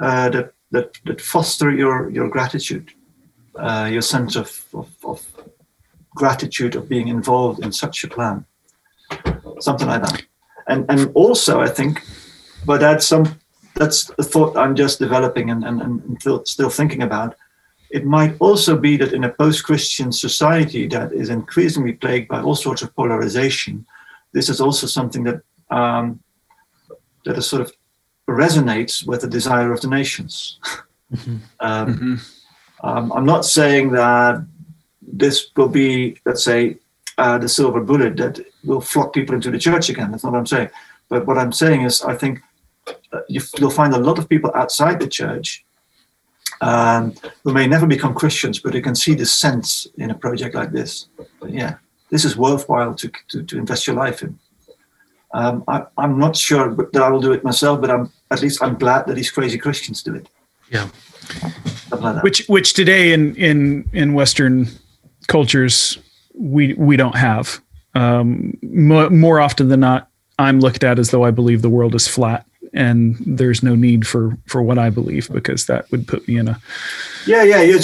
uh, 0.00 0.28
that 0.30 0.52
that 0.70 0.98
that 1.04 1.20
foster 1.20 1.70
your 1.70 2.10
your 2.10 2.28
gratitude, 2.28 2.92
uh, 3.56 3.88
your 3.90 4.02
sense 4.02 4.36
of, 4.36 4.64
of, 4.72 4.88
of 5.04 5.26
gratitude 6.14 6.76
of 6.76 6.88
being 6.88 7.08
involved 7.08 7.64
in 7.64 7.72
such 7.72 8.04
a 8.04 8.08
plan, 8.08 8.44
something 9.58 9.88
like 9.88 10.02
that. 10.02 10.22
And 10.68 10.86
and 10.88 11.10
also, 11.14 11.60
I 11.60 11.68
think, 11.68 12.02
but 12.64 12.80
that's 12.80 13.06
some 13.06 13.40
that's 13.74 14.10
a 14.18 14.22
thought 14.22 14.56
I'm 14.56 14.76
just 14.76 15.00
developing 15.00 15.50
and 15.50 15.64
and, 15.64 15.80
and 15.80 16.20
still, 16.20 16.44
still 16.44 16.70
thinking 16.70 17.02
about 17.02 17.34
it 17.90 18.04
might 18.04 18.36
also 18.38 18.76
be 18.78 18.96
that 18.96 19.12
in 19.12 19.24
a 19.24 19.28
post 19.28 19.64
Christian 19.64 20.12
society 20.12 20.86
that 20.88 21.12
is 21.12 21.28
increasingly 21.28 21.94
plagued 21.94 22.28
by 22.28 22.40
all 22.40 22.54
sorts 22.54 22.82
of 22.82 22.94
polarization, 22.94 23.84
this 24.32 24.48
is 24.48 24.60
also 24.60 24.86
something 24.86 25.24
that, 25.24 25.42
um, 25.70 26.20
that 27.24 27.36
is 27.36 27.46
sort 27.46 27.62
of 27.62 27.72
resonates 28.28 29.04
with 29.06 29.22
the 29.22 29.28
desire 29.28 29.72
of 29.72 29.80
the 29.80 29.88
nations. 29.88 30.60
Mm-hmm. 31.12 31.36
um, 31.60 31.94
mm-hmm. 31.94 32.14
Um, 32.82 33.12
I'm 33.12 33.26
not 33.26 33.44
saying 33.44 33.90
that 33.92 34.44
this 35.02 35.50
will 35.56 35.68
be, 35.68 36.18
let's 36.24 36.44
say, 36.44 36.76
uh, 37.18 37.36
the 37.36 37.48
silver 37.48 37.80
bullet 37.80 38.16
that 38.16 38.40
will 38.64 38.80
flock 38.80 39.12
people 39.12 39.34
into 39.34 39.50
the 39.50 39.58
church 39.58 39.90
again. 39.90 40.10
That's 40.10 40.24
not 40.24 40.32
what 40.32 40.38
I'm 40.38 40.46
saying. 40.46 40.70
But 41.08 41.26
what 41.26 41.36
I'm 41.36 41.52
saying 41.52 41.82
is, 41.82 42.02
I 42.02 42.14
think 42.14 42.40
uh, 43.12 43.20
you, 43.28 43.42
will 43.60 43.70
find 43.70 43.92
a 43.92 43.98
lot 43.98 44.18
of 44.18 44.28
people 44.28 44.50
outside 44.54 44.98
the 45.00 45.08
church 45.08 45.64
um, 46.60 47.14
who 47.44 47.52
may 47.52 47.66
never 47.66 47.86
become 47.86 48.14
Christians, 48.14 48.58
but 48.58 48.74
who 48.74 48.82
can 48.82 48.94
see 48.94 49.14
the 49.14 49.26
sense 49.26 49.86
in 49.96 50.10
a 50.10 50.14
project 50.14 50.54
like 50.54 50.72
this. 50.72 51.08
But 51.40 51.50
yeah, 51.50 51.76
this 52.10 52.24
is 52.24 52.36
worthwhile 52.36 52.94
to, 52.94 53.10
to, 53.28 53.42
to 53.42 53.58
invest 53.58 53.86
your 53.86 53.96
life 53.96 54.22
in. 54.22 54.38
Um, 55.32 55.64
I, 55.68 55.86
am 55.98 56.18
not 56.18 56.36
sure 56.36 56.74
that 56.74 57.02
I 57.02 57.08
will 57.08 57.20
do 57.20 57.32
it 57.32 57.44
myself, 57.44 57.80
but 57.80 57.90
I'm 57.90 58.12
at 58.30 58.42
least 58.42 58.62
I'm 58.62 58.76
glad 58.76 59.06
that 59.06 59.14
these 59.14 59.30
crazy 59.30 59.58
Christians 59.58 60.02
do 60.02 60.14
it. 60.14 60.28
Yeah. 60.70 60.88
Like 61.92 62.22
which 62.22 62.46
which 62.48 62.72
today 62.72 63.12
in 63.12 63.36
in 63.36 63.88
in 63.92 64.14
Western 64.14 64.66
cultures 65.28 65.98
we 66.34 66.74
we 66.74 66.96
don't 66.96 67.14
have. 67.14 67.60
Um, 67.94 68.56
more, 68.62 69.10
more 69.10 69.40
often 69.40 69.68
than 69.68 69.80
not, 69.80 70.08
I'm 70.38 70.60
looked 70.60 70.84
at 70.84 70.98
as 70.98 71.10
though 71.10 71.24
I 71.24 71.30
believe 71.30 71.62
the 71.62 71.70
world 71.70 71.94
is 71.94 72.06
flat 72.08 72.46
and 72.72 73.16
there's 73.26 73.62
no 73.62 73.74
need 73.74 74.06
for 74.06 74.36
for 74.46 74.62
what 74.62 74.78
I 74.78 74.90
believe 74.90 75.28
because 75.30 75.66
that 75.66 75.90
would 75.90 76.06
put 76.06 76.26
me 76.28 76.36
in 76.36 76.48
a 76.48 76.60
yeah 77.26 77.42
yeah 77.42 77.62
yeah 77.62 77.76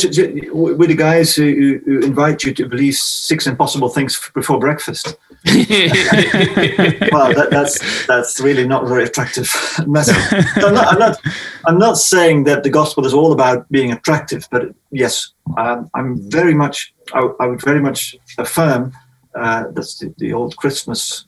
with 0.53 0.89
the 0.89 0.95
guys 0.97 1.35
who, 1.35 1.81
who 1.85 2.01
invite 2.01 2.45
you 2.45 2.55
to 2.55 2.69
believe 2.69 2.95
six 2.95 3.47
impossible 3.47 3.89
things 3.89 4.31
before 4.35 4.59
breakfast. 4.59 5.17
well, 5.45 7.33
that, 7.35 7.49
that's 7.51 8.07
that's 8.07 8.41
really 8.41 8.67
not 8.67 8.85
a 8.85 8.87
very 8.87 9.05
attractive 9.05 9.53
message. 9.87 10.17
I'm 10.57 10.75
not, 10.75 10.87
I'm 10.93 10.99
not, 10.99 11.19
I'm 11.67 11.79
not 11.79 11.99
saying 11.99 12.45
that 12.45 12.63
the 12.63 12.71
gospel 12.71 13.07
is 13.07 13.15
all 13.15 13.33
about 13.33 13.71
being 13.71 13.93
attractive, 13.93 14.49
but 14.51 14.75
yes, 14.91 15.33
um, 15.57 15.91
I'm 15.95 16.31
very 16.31 16.55
much 16.55 16.95
I, 17.13 17.29
I, 17.41 17.47
would 17.47 17.63
very 17.63 17.81
much 17.81 18.17
affirm 18.39 18.93
uh, 19.37 19.65
that's 19.73 19.99
the, 19.99 20.13
the 20.19 20.33
old 20.33 20.57
Christmas 20.57 21.27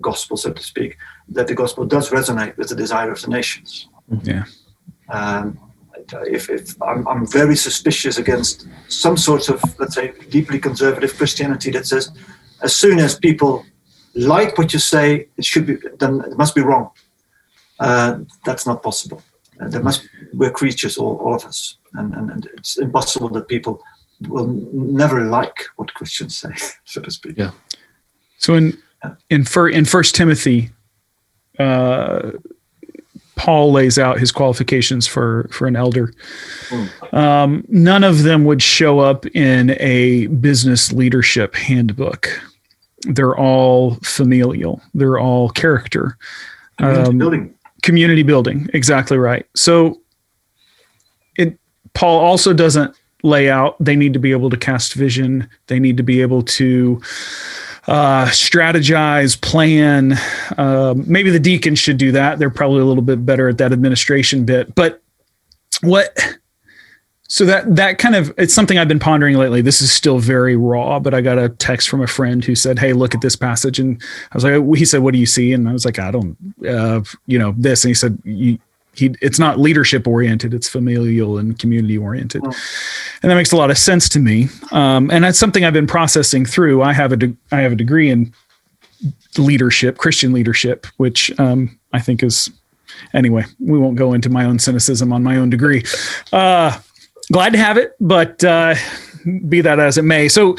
gospel, 0.00 0.36
so 0.36 0.52
to 0.52 0.62
speak, 0.62 0.96
that 1.30 1.46
the 1.46 1.54
gospel 1.54 1.84
does 1.84 2.10
resonate 2.10 2.56
with 2.56 2.68
the 2.68 2.74
desire 2.76 3.10
of 3.10 3.20
the 3.22 3.28
nations. 3.28 3.88
Yeah. 4.22 4.44
Um, 5.08 5.58
if, 6.26 6.50
if 6.50 6.80
I'm, 6.82 7.06
I'm, 7.06 7.26
very 7.26 7.56
suspicious 7.56 8.18
against 8.18 8.66
some 8.88 9.16
sort 9.16 9.48
of, 9.48 9.62
let's 9.78 9.94
say, 9.94 10.12
deeply 10.28 10.58
conservative 10.58 11.16
Christianity 11.16 11.70
that 11.70 11.86
says, 11.86 12.10
as 12.62 12.74
soon 12.74 12.98
as 12.98 13.18
people 13.18 13.64
like 14.14 14.58
what 14.58 14.72
you 14.72 14.78
say, 14.78 15.28
it 15.36 15.44
should 15.44 15.66
be, 15.66 15.76
then 15.98 16.20
it 16.22 16.36
must 16.36 16.54
be 16.54 16.62
wrong. 16.62 16.90
Uh, 17.78 18.20
that's 18.44 18.66
not 18.66 18.82
possible. 18.82 19.22
Uh, 19.60 19.68
there 19.68 19.82
must 19.82 20.08
we're 20.32 20.50
creatures, 20.50 20.98
all, 20.98 21.16
all 21.16 21.34
of 21.34 21.44
us, 21.44 21.76
and, 21.94 22.14
and, 22.14 22.30
and, 22.30 22.48
it's 22.54 22.78
impossible 22.78 23.28
that 23.30 23.48
people 23.48 23.82
will 24.28 24.48
never 24.72 25.24
like 25.26 25.66
what 25.76 25.92
Christians 25.94 26.36
say, 26.36 26.52
so 26.84 27.00
to 27.00 27.10
speak. 27.10 27.36
Yeah. 27.36 27.52
So 28.38 28.54
in 28.54 28.78
in 29.28 29.44
in 29.72 29.84
First 29.84 30.14
Timothy, 30.14 30.70
uh, 31.60 32.32
Paul 33.36 33.72
lays 33.72 33.98
out 33.98 34.18
his 34.18 34.32
qualifications 34.32 35.06
for 35.06 35.48
for 35.50 35.66
an 35.66 35.76
elder. 35.76 36.12
Hmm. 36.68 37.16
Um, 37.16 37.64
none 37.68 38.04
of 38.04 38.22
them 38.22 38.44
would 38.44 38.62
show 38.62 38.98
up 38.98 39.24
in 39.26 39.76
a 39.80 40.26
business 40.26 40.92
leadership 40.92 41.54
handbook. 41.54 42.28
They're 43.02 43.36
all 43.36 43.94
familial. 44.02 44.82
They're 44.92 45.18
all 45.18 45.48
character. 45.48 46.18
Community 46.76 47.08
um, 47.08 47.18
building. 47.18 47.54
Community 47.82 48.22
building. 48.22 48.68
Exactly 48.74 49.16
right. 49.16 49.46
So, 49.56 50.00
it 51.36 51.58
Paul 51.94 52.20
also 52.20 52.52
doesn't 52.52 52.94
lay 53.22 53.48
out. 53.48 53.76
They 53.80 53.96
need 53.96 54.12
to 54.12 54.18
be 54.18 54.32
able 54.32 54.50
to 54.50 54.56
cast 54.56 54.92
vision. 54.94 55.48
They 55.68 55.78
need 55.78 55.96
to 55.96 56.02
be 56.02 56.20
able 56.20 56.42
to 56.42 57.00
uh, 57.86 58.26
strategize, 58.26 59.40
plan. 59.40 60.14
Uh, 60.58 60.94
maybe 60.96 61.30
the 61.30 61.40
deacons 61.40 61.78
should 61.78 61.96
do 61.96 62.12
that. 62.12 62.38
They're 62.38 62.50
probably 62.50 62.80
a 62.80 62.84
little 62.84 63.02
bit 63.02 63.24
better 63.24 63.48
at 63.48 63.58
that 63.58 63.72
administration 63.72 64.44
bit. 64.44 64.74
But 64.74 65.02
what 65.82 66.16
So 67.28 67.44
that 67.44 67.76
that 67.76 67.98
kind 67.98 68.16
of 68.16 68.34
it's 68.38 68.52
something 68.52 68.76
I've 68.76 68.88
been 68.88 68.98
pondering 68.98 69.36
lately. 69.36 69.62
This 69.62 69.80
is 69.80 69.92
still 69.92 70.18
very 70.18 70.56
raw, 70.56 70.98
but 70.98 71.14
I 71.14 71.20
got 71.20 71.38
a 71.38 71.48
text 71.48 71.88
from 71.88 72.02
a 72.02 72.08
friend 72.08 72.44
who 72.44 72.56
said, 72.56 72.76
"Hey, 72.80 72.92
look 72.92 73.14
at 73.14 73.20
this 73.20 73.36
passage," 73.36 73.78
and 73.78 74.02
I 74.32 74.36
was 74.36 74.42
like, 74.42 74.76
he 74.76 74.84
said, 74.84 75.02
"What 75.02 75.14
do 75.14 75.20
you 75.20 75.26
see?" 75.26 75.52
And 75.52 75.68
I 75.68 75.72
was 75.72 75.84
like, 75.84 76.00
"I 76.00 76.10
don't, 76.10 76.36
uh, 76.68 77.02
you 77.26 77.38
know, 77.38 77.54
this." 77.56 77.84
And 77.84 77.90
he 77.90 77.94
said, 77.94 78.18
"You." 78.24 78.58
He, 78.92 79.14
it's 79.20 79.38
not 79.38 79.58
leadership 79.58 80.06
oriented; 80.06 80.52
it's 80.52 80.68
familial 80.68 81.38
and 81.38 81.58
community 81.58 81.96
oriented, 81.96 82.42
oh. 82.44 82.52
and 83.22 83.30
that 83.30 83.36
makes 83.36 83.52
a 83.52 83.56
lot 83.56 83.70
of 83.70 83.78
sense 83.78 84.08
to 84.10 84.18
me. 84.18 84.48
Um, 84.72 85.10
and 85.10 85.24
that's 85.24 85.38
something 85.38 85.64
I've 85.64 85.72
been 85.72 85.86
processing 85.86 86.44
through. 86.44 86.82
I 86.82 86.92
have 86.92 87.12
a 87.12 87.16
de- 87.16 87.36
I 87.52 87.60
have 87.60 87.72
a 87.72 87.76
degree 87.76 88.10
in 88.10 88.32
leadership, 89.38 89.96
Christian 89.98 90.32
leadership, 90.32 90.86
which 90.96 91.38
um, 91.38 91.78
I 91.92 92.00
think 92.00 92.22
is 92.22 92.50
anyway. 93.14 93.44
We 93.58 93.78
won't 93.78 93.96
go 93.96 94.12
into 94.12 94.28
my 94.28 94.44
own 94.44 94.58
cynicism 94.58 95.12
on 95.12 95.22
my 95.22 95.36
own 95.36 95.50
degree. 95.50 95.84
Uh, 96.32 96.78
glad 97.32 97.52
to 97.52 97.58
have 97.58 97.76
it, 97.76 97.94
but 98.00 98.42
uh, 98.44 98.74
be 99.48 99.60
that 99.60 99.78
as 99.78 99.98
it 99.98 100.02
may. 100.02 100.28
So, 100.28 100.56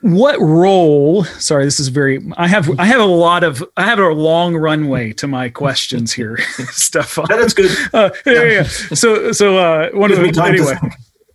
what 0.00 0.40
role? 0.40 1.24
Sorry, 1.24 1.64
this 1.64 1.78
is 1.78 1.88
very. 1.88 2.24
I 2.36 2.48
have 2.48 2.78
I 2.78 2.86
have 2.86 3.00
a 3.00 3.06
lot 3.06 3.44
of 3.44 3.62
I 3.76 3.84
have 3.84 3.98
a 3.98 4.08
long 4.08 4.56
runway 4.56 5.12
to 5.14 5.26
my 5.26 5.50
questions 5.50 6.12
here, 6.12 6.38
Stefan. 6.70 7.26
That's 7.28 7.54
good. 7.54 7.70
Uh, 7.92 8.10
yeah, 8.24 8.32
yeah, 8.32 8.44
yeah. 8.44 8.62
So 8.62 9.32
so 9.32 9.58
uh, 9.58 9.90
one 9.90 10.10
of 10.10 10.18
the 10.18 10.42
anyway. 10.42 10.76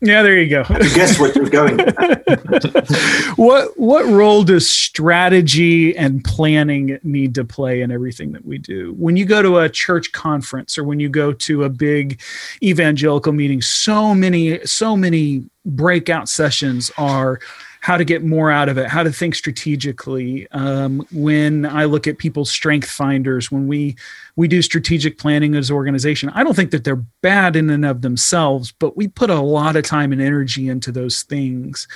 Yeah, 0.02 0.24
there 0.24 0.40
you 0.42 0.50
go. 0.50 0.64
guess 0.64 1.20
what 1.20 1.36
you're 1.36 1.50
going. 1.50 1.78
what 3.36 3.78
what 3.78 4.06
role 4.06 4.44
does 4.44 4.70
strategy 4.70 5.96
and 5.98 6.24
planning 6.24 6.98
need 7.04 7.36
to 7.36 7.44
play 7.44 7.82
in 7.82 7.92
everything 7.92 8.32
that 8.32 8.46
we 8.46 8.58
do? 8.60 8.94
When 8.94 9.18
you 9.18 9.26
go 9.26 9.42
to 9.42 9.58
a 9.58 9.68
church 9.68 10.14
conference 10.14 10.78
or 10.78 10.86
when 10.86 11.02
you 11.02 11.10
go 11.10 11.34
to 11.34 11.66
a 11.66 11.70
big 11.70 12.22
evangelical 12.64 13.34
meeting, 13.34 13.62
so 13.62 14.16
many 14.16 14.66
so 14.66 14.96
many 14.96 15.44
breakout 15.66 16.30
sessions 16.30 16.90
are 16.98 17.42
how 17.82 17.98
to 17.98 18.04
get 18.04 18.24
more 18.24 18.52
out 18.52 18.68
of 18.68 18.78
it, 18.78 18.88
how 18.88 19.04
to 19.04 19.12
think 19.12 19.36
strategically. 19.36 20.48
Um, 20.52 21.06
when 21.12 21.66
I 21.66 21.86
look 21.86 22.08
at 22.08 22.18
people's 22.18 22.52
strength 22.52 22.90
finders, 22.90 23.52
when 23.52 23.68
we 23.68 23.96
we 24.36 24.48
do 24.48 24.62
strategic 24.62 25.18
planning 25.18 25.56
as 25.56 25.70
an 25.70 25.76
organization, 25.76 26.30
I 26.30 26.44
don't 26.44 26.56
think 26.56 26.72
that 26.72 26.84
they're 26.84 27.04
bad 27.22 27.56
in 27.56 27.70
and 27.70 27.86
of 27.86 28.02
themselves, 28.02 28.72
but 28.72 28.98
we 28.98 29.08
put 29.08 29.30
a 29.30 29.42
lot 29.42 29.76
of 29.76 29.86
time 29.86 30.12
and 30.12 30.22
energy 30.22 30.68
into 30.68 30.92
those 30.92 31.24
things. 31.24 31.88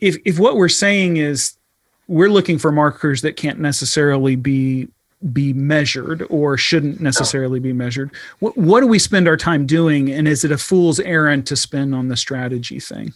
If 0.00 0.16
if 0.24 0.38
what 0.38 0.56
we're 0.56 0.68
saying 0.68 1.18
is 1.18 1.56
we're 2.08 2.30
looking 2.30 2.58
for 2.58 2.72
markers 2.72 3.22
that 3.22 3.36
can't 3.36 3.58
necessarily 3.58 4.36
be 4.36 4.88
be 5.32 5.52
measured 5.52 6.26
or 6.28 6.56
shouldn't 6.56 7.00
necessarily 7.00 7.58
be 7.58 7.72
measured. 7.72 8.10
What, 8.38 8.56
what 8.56 8.80
do 8.80 8.86
we 8.86 8.98
spend 8.98 9.26
our 9.26 9.36
time 9.36 9.66
doing? 9.66 10.10
And 10.10 10.28
is 10.28 10.44
it 10.44 10.52
a 10.52 10.58
fool's 10.58 11.00
errand 11.00 11.46
to 11.46 11.56
spend 11.56 11.94
on 11.94 12.08
the 12.08 12.16
strategy 12.16 12.78
thing? 12.78 13.14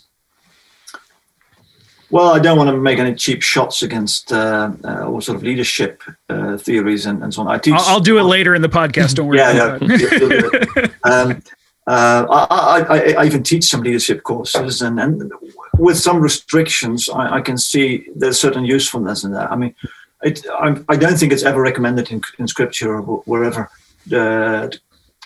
Well, 2.11 2.33
I 2.33 2.41
don't 2.41 2.59
want 2.59 2.71
to 2.71 2.77
make 2.77 2.99
any 2.99 3.15
cheap 3.15 3.41
shots 3.41 3.83
against 3.83 4.33
uh, 4.33 4.73
uh, 4.85 5.07
all 5.07 5.21
sort 5.21 5.37
of 5.37 5.45
leadership 5.45 6.03
uh, 6.29 6.57
theories 6.57 7.07
and, 7.07 7.23
and 7.23 7.33
so 7.33 7.43
on. 7.43 7.49
I 7.49 7.59
teach. 7.59 7.75
I'll, 7.75 7.95
I'll, 7.95 8.01
do 8.01 8.19
it 8.19 8.25
later 8.25 8.55
in 8.55 8.63
the 8.63 8.69
podcast. 8.69 9.15
Don't 9.15 9.29
worry. 9.29 9.39
yeah, 9.39 9.79
yeah. 9.81 10.89
um, 11.05 11.43
uh, 11.87 12.27
I, 12.31 12.81
I, 12.81 13.13
I, 13.13 13.25
even 13.27 13.43
teach 13.43 13.65
some 13.65 13.83
leadership 13.83 14.23
courses, 14.25 14.83
and, 14.83 15.01
and 15.01 15.33
with 15.79 15.99
some 15.99 16.21
restrictions, 16.21 17.09
I, 17.09 17.37
I 17.37 17.41
can 17.41 17.57
see 17.57 18.09
there's 18.15 18.41
certain 18.41 18.65
usefulness 18.65 19.25
in 19.25 19.33
that. 19.33 19.51
I 19.51 19.57
mean, 19.57 19.75
it, 20.23 20.45
I, 20.53 20.77
I 20.89 20.97
don't 20.97 21.17
think 21.17 21.33
it's 21.33 21.45
ever 21.45 21.61
recommended 21.61 22.11
in, 22.11 22.23
in 22.39 22.49
Scripture 22.49 22.97
or 22.97 23.23
wherever 23.27 23.71
uh, 24.13 24.69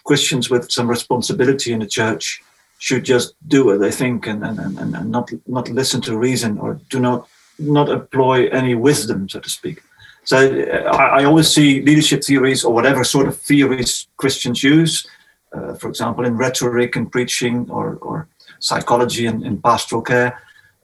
Christians 0.05 0.51
with 0.51 0.71
some 0.71 0.89
responsibility 0.89 1.73
in 1.73 1.81
the 1.81 1.87
church 1.87 2.43
should 2.87 3.05
just 3.15 3.29
do 3.49 3.65
what 3.65 3.81
they 3.81 3.91
think 3.91 4.27
and, 4.27 4.45
and, 4.45 4.59
and, 4.61 4.95
and 4.99 5.11
not 5.11 5.27
not 5.47 5.67
listen 5.81 6.01
to 6.03 6.19
reason 6.29 6.59
or 6.59 6.71
do 6.91 6.99
not 7.01 7.21
not 7.59 7.89
employ 7.89 8.49
any 8.61 8.75
wisdom, 8.75 9.29
so 9.29 9.41
to 9.41 9.51
speak. 9.59 9.79
So 10.25 10.37
uh, 10.37 10.97
I, 11.01 11.05
I 11.21 11.25
always 11.25 11.49
see 11.57 11.81
leadership 11.81 12.21
theories 12.23 12.63
or 12.65 12.75
whatever 12.75 13.03
sort 13.05 13.27
of 13.29 13.35
theories 13.51 14.07
Christians 14.17 14.63
use, 14.63 14.95
uh, 15.57 15.75
for 15.81 15.89
example, 15.89 16.27
in 16.27 16.37
rhetoric 16.37 16.97
and 16.97 17.11
preaching 17.11 17.71
or, 17.71 17.87
or 18.07 18.29
psychology 18.59 19.25
and, 19.31 19.43
in 19.49 19.63
pastoral 19.63 20.03
care, 20.03 20.31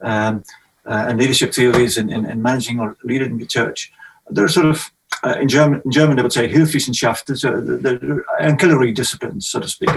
um, 0.01 0.43
uh, 0.91 1.05
and 1.07 1.19
leadership 1.19 1.53
theories 1.53 1.97
in, 1.97 2.09
in, 2.15 2.25
in, 2.31 2.41
managing 2.41 2.79
or 2.79 2.97
leading 3.03 3.37
the 3.37 3.45
church. 3.45 3.91
They're 4.33 4.55
sort 4.59 4.69
of 4.73 4.91
uh, 5.23 5.35
in 5.39 5.47
German, 5.47 5.81
in 5.85 5.91
German, 5.91 6.15
they 6.15 6.23
would 6.23 6.33
say 6.33 6.51
Hilfswissenschaften, 6.51 7.37
so 7.37 7.61
the, 7.61 7.77
the, 7.77 8.23
ancillary 8.39 8.91
disciplines, 8.91 9.47
so 9.47 9.59
to 9.59 9.67
speak. 9.67 9.89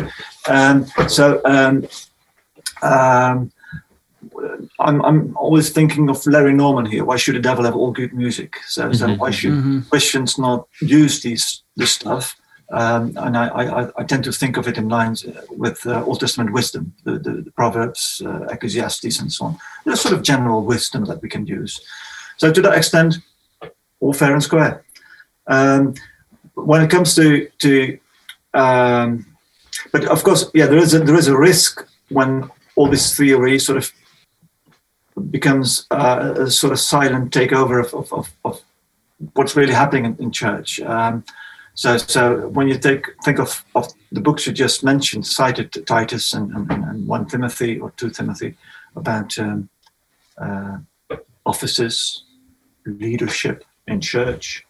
Um, 0.48 0.86
so 1.08 1.40
um, 1.44 1.86
um, 2.82 3.50
I'm, 4.80 5.02
I'm 5.04 5.36
always 5.36 5.70
thinking 5.70 6.10
of 6.10 6.26
Larry 6.26 6.52
Norman 6.52 6.86
here. 6.86 7.04
Why 7.04 7.16
should 7.16 7.36
the 7.36 7.40
devil 7.40 7.64
have 7.64 7.76
all 7.76 7.90
good 7.90 8.12
music? 8.12 8.56
So, 8.66 8.84
mm-hmm. 8.84 8.94
so 8.94 9.14
why 9.14 9.30
should 9.30 9.52
mm-hmm. 9.52 9.80
Christians 9.90 10.38
not 10.38 10.68
use 10.80 11.22
these 11.22 11.62
this 11.76 11.92
stuff? 11.92 12.36
Um, 12.70 13.12
and 13.18 13.36
I, 13.36 13.48
I, 13.48 14.00
I, 14.00 14.04
tend 14.04 14.24
to 14.24 14.32
think 14.32 14.56
of 14.56 14.66
it 14.66 14.78
in 14.78 14.88
lines 14.88 15.24
uh, 15.24 15.42
with 15.50 15.86
uh, 15.86 16.02
Old 16.04 16.20
Testament 16.20 16.52
wisdom, 16.52 16.94
the, 17.04 17.18
the, 17.18 17.30
the 17.42 17.50
Proverbs, 17.52 18.22
uh, 18.24 18.46
Ecclesiastes, 18.46 19.20
and 19.20 19.30
so 19.30 19.44
on. 19.44 19.58
There's 19.84 20.00
sort 20.00 20.14
of 20.14 20.22
general 20.22 20.64
wisdom 20.64 21.04
that 21.04 21.20
we 21.20 21.28
can 21.28 21.46
use. 21.46 21.78
So 22.38 22.50
to 22.50 22.62
that 22.62 22.76
extent, 22.76 23.18
all 24.00 24.14
fair 24.14 24.32
and 24.32 24.42
square. 24.42 24.82
Um, 25.46 25.94
when 26.54 26.82
it 26.82 26.90
comes 26.90 27.14
to 27.16 27.48
to, 27.58 27.98
um, 28.54 29.26
but 29.92 30.04
of 30.06 30.22
course, 30.22 30.50
yeah, 30.54 30.66
there 30.66 30.78
is 30.78 30.94
a, 30.94 31.00
there 31.00 31.18
is 31.18 31.28
a 31.28 31.36
risk 31.36 31.86
when 32.08 32.50
all 32.76 32.88
this 32.88 33.16
theory 33.16 33.58
sort 33.58 33.78
of 33.78 33.92
becomes 35.30 35.86
uh, 35.90 36.34
a 36.38 36.50
sort 36.50 36.72
of 36.72 36.80
silent 36.80 37.32
takeover 37.32 37.84
of, 37.84 37.94
of, 37.94 38.12
of, 38.12 38.32
of 38.44 38.62
what's 39.34 39.56
really 39.56 39.72
happening 39.72 40.04
in, 40.04 40.16
in 40.18 40.30
church. 40.30 40.80
Um, 40.80 41.24
so, 41.74 41.96
so 41.96 42.48
when 42.48 42.68
you 42.68 42.78
take 42.78 43.06
think 43.24 43.38
of, 43.38 43.64
of 43.74 43.92
the 44.12 44.20
books 44.20 44.46
you 44.46 44.52
just 44.52 44.84
mentioned, 44.84 45.26
cited 45.26 45.72
Titus 45.86 46.32
and, 46.32 46.52
and, 46.52 46.70
and 46.70 47.06
one 47.06 47.26
Timothy 47.26 47.80
or 47.80 47.90
two 47.92 48.10
Timothy 48.10 48.56
about 48.96 49.36
um, 49.38 49.68
uh, 50.38 50.78
offices, 51.44 52.24
leadership 52.86 53.64
in 53.86 54.00
church, 54.00 54.63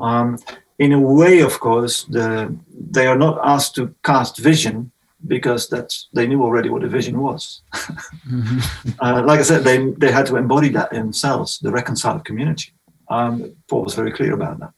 um, 0.00 0.38
in 0.78 0.92
a 0.92 1.00
way, 1.00 1.40
of 1.40 1.60
course, 1.60 2.04
the, 2.04 2.56
they 2.72 3.06
are 3.06 3.18
not 3.18 3.38
asked 3.44 3.74
to 3.74 3.94
cast 4.02 4.38
vision 4.38 4.90
because 5.26 5.68
that's 5.68 6.08
they 6.14 6.26
knew 6.26 6.42
already 6.42 6.70
what 6.70 6.82
a 6.82 6.88
vision 6.88 7.20
was. 7.20 7.60
mm-hmm. 7.74 8.90
uh, 9.00 9.22
like 9.22 9.40
I 9.40 9.42
said, 9.42 9.64
they 9.64 9.90
they 9.98 10.10
had 10.10 10.26
to 10.26 10.36
embody 10.36 10.70
that 10.70 10.90
themselves, 10.90 11.58
the 11.58 11.70
reconciled 11.70 12.24
community. 12.24 12.72
Um, 13.08 13.54
Paul 13.68 13.84
was 13.84 13.94
very 13.94 14.12
clear 14.12 14.32
about 14.32 14.60
that. 14.60 14.72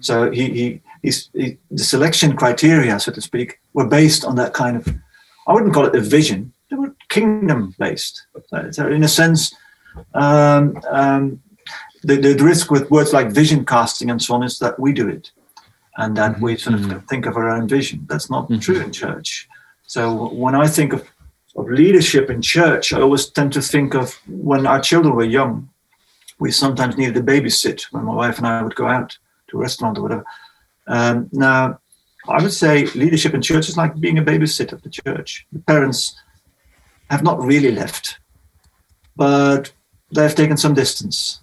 So 0.00 0.30
he, 0.30 0.50
he, 0.50 0.80
he's, 1.02 1.30
he, 1.32 1.58
the 1.70 1.82
selection 1.82 2.36
criteria, 2.36 2.98
so 3.00 3.12
to 3.12 3.20
speak, 3.20 3.58
were 3.72 3.86
based 3.86 4.24
on 4.24 4.36
that 4.36 4.54
kind 4.54 4.76
of. 4.76 4.88
I 5.46 5.52
wouldn't 5.52 5.74
call 5.74 5.86
it 5.86 5.94
a 5.94 6.00
vision; 6.00 6.52
they 6.70 6.76
were 6.76 6.94
kingdom 7.08 7.74
based. 7.78 8.26
So 8.70 8.88
in 8.88 9.04
a 9.04 9.08
sense, 9.08 9.54
um, 10.14 10.80
um, 10.90 11.42
the, 12.06 12.16
the 12.16 12.44
risk 12.44 12.70
with 12.70 12.90
words 12.90 13.12
like 13.12 13.30
vision 13.30 13.64
casting 13.64 14.10
and 14.10 14.22
so 14.22 14.34
on 14.34 14.42
is 14.42 14.58
that 14.60 14.78
we 14.78 14.92
do 14.92 15.08
it 15.08 15.32
and 15.98 16.16
that 16.16 16.40
we 16.40 16.56
sort 16.56 16.74
of 16.74 16.82
mm-hmm. 16.82 16.98
think 17.06 17.26
of 17.26 17.36
our 17.36 17.48
own 17.48 17.66
vision. 17.68 18.06
That's 18.08 18.30
not 18.30 18.44
mm-hmm. 18.44 18.60
true 18.60 18.80
in 18.80 18.92
church. 18.92 19.48
So 19.86 20.28
when 20.28 20.54
I 20.54 20.68
think 20.68 20.92
of, 20.92 21.08
of 21.56 21.68
leadership 21.68 22.30
in 22.30 22.42
church, 22.42 22.92
I 22.92 23.00
always 23.00 23.26
tend 23.26 23.52
to 23.54 23.62
think 23.62 23.94
of 23.94 24.14
when 24.28 24.66
our 24.66 24.80
children 24.80 25.14
were 25.14 25.24
young, 25.24 25.68
we 26.38 26.50
sometimes 26.50 26.96
needed 26.96 27.16
a 27.16 27.22
babysit 27.22 27.82
when 27.90 28.04
my 28.04 28.14
wife 28.14 28.38
and 28.38 28.46
I 28.46 28.62
would 28.62 28.74
go 28.74 28.86
out 28.86 29.16
to 29.48 29.58
a 29.58 29.60
restaurant 29.60 29.98
or 29.98 30.02
whatever. 30.02 30.24
Um, 30.86 31.28
now, 31.32 31.80
I 32.28 32.42
would 32.42 32.52
say 32.52 32.86
leadership 32.88 33.34
in 33.34 33.42
church 33.42 33.68
is 33.68 33.76
like 33.76 33.98
being 33.98 34.18
a 34.18 34.22
babysitter 34.22 34.72
of 34.72 34.82
the 34.82 34.90
church. 34.90 35.46
The 35.52 35.60
parents 35.60 36.14
have 37.10 37.22
not 37.22 37.40
really 37.42 37.72
left, 37.72 38.18
but 39.16 39.72
they 40.12 40.22
have 40.22 40.34
taken 40.34 40.56
some 40.56 40.74
distance. 40.74 41.40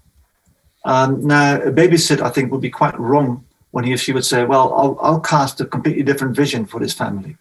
Um, 0.86 1.26
now, 1.26 1.62
a 1.62 1.72
babysit, 1.72 2.22
I 2.22 2.30
think, 2.30 2.52
would 2.52 2.62
be 2.62 2.70
quite 2.70 3.00
wrong 3.00 3.46
when 3.72 3.86
he 3.86 3.94
or 3.94 3.98
she 3.98 4.14
would 4.14 4.26
say, 4.26 4.46
"Well, 4.46 4.74
I'll, 4.74 4.98
I'll 5.02 5.20
cast 5.20 5.62
a 5.62 5.66
completely 5.66 6.04
different 6.04 6.36
vision 6.36 6.66
for 6.66 6.80
this 6.80 6.94
family 6.94 7.38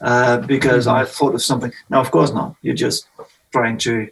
uh, 0.00 0.38
because 0.38 0.86
mm-hmm. 0.86 0.96
I 0.96 1.04
thought 1.04 1.34
of 1.34 1.42
something." 1.42 1.72
Now, 1.88 2.00
of 2.00 2.10
course 2.10 2.32
not. 2.32 2.56
You're 2.62 2.74
just 2.74 3.08
trying 3.52 3.78
to 3.78 4.08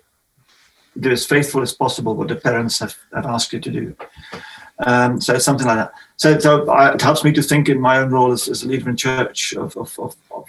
do 0.98 1.10
as 1.10 1.26
faithful 1.26 1.62
as 1.62 1.72
possible 1.72 2.14
what 2.14 2.28
the 2.28 2.36
parents 2.36 2.78
have, 2.78 2.96
have 3.14 3.26
asked 3.26 3.52
you 3.52 3.60
to 3.60 3.70
do. 3.70 3.96
Um, 4.78 5.20
so 5.20 5.38
something 5.38 5.66
like 5.66 5.76
that. 5.76 5.92
So, 6.16 6.38
so 6.38 6.68
I, 6.70 6.94
it 6.94 7.00
helps 7.00 7.24
me 7.24 7.32
to 7.32 7.42
think 7.42 7.68
in 7.68 7.80
my 7.80 7.98
own 7.98 8.10
role 8.10 8.32
as, 8.32 8.48
as 8.48 8.62
a 8.62 8.68
leader 8.68 8.88
in 8.88 8.96
church 8.96 9.54
of, 9.54 9.76
of, 9.76 9.98
of, 9.98 10.16
of, 10.30 10.44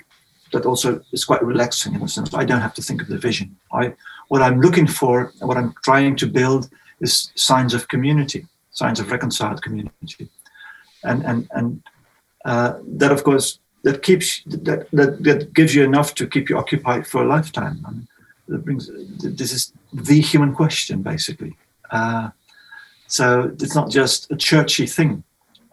that 0.54 0.66
also 0.66 1.02
is 1.12 1.26
quite 1.26 1.44
relaxing 1.44 1.96
in 1.96 2.02
a 2.02 2.08
sense. 2.08 2.34
I 2.34 2.46
don't 2.46 2.62
have 2.62 2.74
to 2.76 2.82
think 2.82 3.02
of 3.02 3.08
the 3.08 3.18
vision. 3.18 3.58
I 3.74 3.94
what 4.30 4.42
I'm 4.42 4.60
looking 4.62 4.88
for, 4.88 5.34
what 5.40 5.58
I'm 5.58 5.74
trying 5.84 6.16
to 6.18 6.28
build 6.28 6.70
is 7.00 7.32
signs 7.36 7.74
of 7.74 7.88
community, 7.88 8.46
signs 8.72 9.00
of 9.00 9.12
reconciled 9.12 9.62
community. 9.62 10.30
And, 11.04 11.24
and, 11.26 11.48
and 11.52 11.82
uh, 12.46 12.80
that, 13.00 13.12
of 13.12 13.24
course, 13.24 13.60
that 13.84 14.02
keeps 14.02 14.44
that, 14.46 14.90
that 14.92 15.24
that 15.24 15.54
gives 15.54 15.74
you 15.74 15.84
enough 15.84 16.14
to 16.16 16.28
keep 16.28 16.50
you 16.50 16.58
occupied 16.58 17.08
for 17.08 17.24
a 17.24 17.28
lifetime. 17.28 17.84
I 17.88 17.92
mean, 17.92 18.08
that 18.48 18.66
brings 18.66 18.90
this 19.40 19.54
is 19.54 19.74
the 19.94 20.20
human 20.20 20.54
question 20.54 21.02
basically. 21.02 21.56
Uh, 21.92 22.30
so 23.08 23.52
it's 23.62 23.76
not 23.76 23.90
just 23.90 24.32
a 24.32 24.36
churchy 24.36 24.88
thing. 24.88 25.24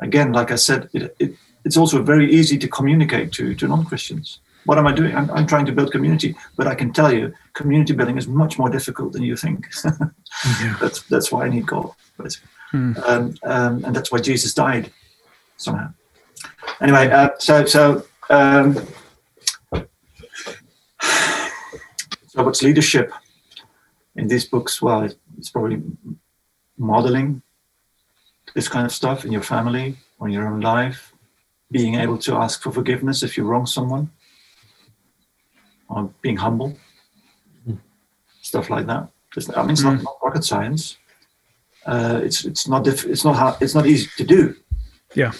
Again, 0.00 0.32
like 0.32 0.50
I 0.52 0.56
said, 0.56 0.88
it, 0.92 1.16
it, 1.18 1.34
it's 1.64 1.76
also 1.76 2.02
very 2.02 2.32
easy 2.32 2.58
to 2.58 2.68
communicate 2.68 3.32
to 3.32 3.54
to 3.54 3.66
non-Christians. 3.66 4.40
What 4.66 4.78
am 4.78 4.86
I 4.86 4.92
doing? 4.92 5.14
I'm, 5.16 5.30
I'm 5.30 5.46
trying 5.46 5.66
to 5.66 5.72
build 5.72 5.90
community, 5.90 6.36
but 6.56 6.66
I 6.66 6.74
can 6.74 6.92
tell 6.92 7.12
you, 7.12 7.32
community 7.54 7.94
building 7.94 8.18
is 8.18 8.28
much 8.28 8.58
more 8.58 8.68
difficult 8.68 9.12
than 9.12 9.22
you 9.22 9.36
think. 9.36 9.68
yeah. 10.60 10.76
That's 10.80 11.02
that's 11.02 11.32
why 11.32 11.46
I 11.46 11.48
need 11.48 11.66
God, 11.66 11.92
hmm. 12.70 12.92
um, 13.06 13.34
um, 13.44 13.84
and 13.84 13.96
that's 13.96 14.12
why 14.12 14.18
Jesus 14.18 14.52
died 14.54 14.92
somehow. 15.56 15.92
Anyway, 16.80 17.08
uh, 17.08 17.30
so 17.38 17.64
so 17.64 18.04
um, 18.28 18.86
so 22.28 22.42
what's 22.42 22.62
leadership 22.62 23.12
in 24.16 24.28
these 24.28 24.44
books? 24.44 24.82
Well, 24.82 25.08
it's 25.38 25.50
probably 25.50 25.82
modeling 26.76 27.42
this 28.54 28.68
kind 28.68 28.86
of 28.86 28.92
stuff 28.92 29.24
in 29.24 29.32
your 29.32 29.42
family 29.42 29.96
or 30.18 30.28
in 30.28 30.34
your 30.34 30.46
own 30.46 30.60
life, 30.60 31.12
being 31.70 31.94
able 31.96 32.18
to 32.18 32.34
ask 32.34 32.62
for 32.62 32.72
forgiveness 32.72 33.22
if 33.22 33.36
you 33.36 33.44
wrong 33.44 33.66
someone, 33.66 34.10
or 35.88 36.10
being 36.22 36.36
humble, 36.36 36.70
mm. 36.70 36.78
Stuff 38.54 38.70
like 38.70 38.86
that. 38.86 39.08
I 39.56 39.62
mean, 39.62 39.72
it's 39.72 39.82
mm. 39.82 39.96
not, 39.96 40.02
not, 40.04 40.16
rocket 40.22 40.44
science. 40.44 40.96
Uh, 41.84 42.20
it's 42.22 42.44
it's 42.44 42.68
not 42.68 42.84
diff- 42.84 43.04
it's 43.04 43.24
not 43.24 43.34
hard, 43.34 43.60
it's 43.60 43.74
not 43.74 43.86
easy 43.86 44.08
to 44.16 44.24
do. 44.24 44.54
Yeah. 45.14 45.32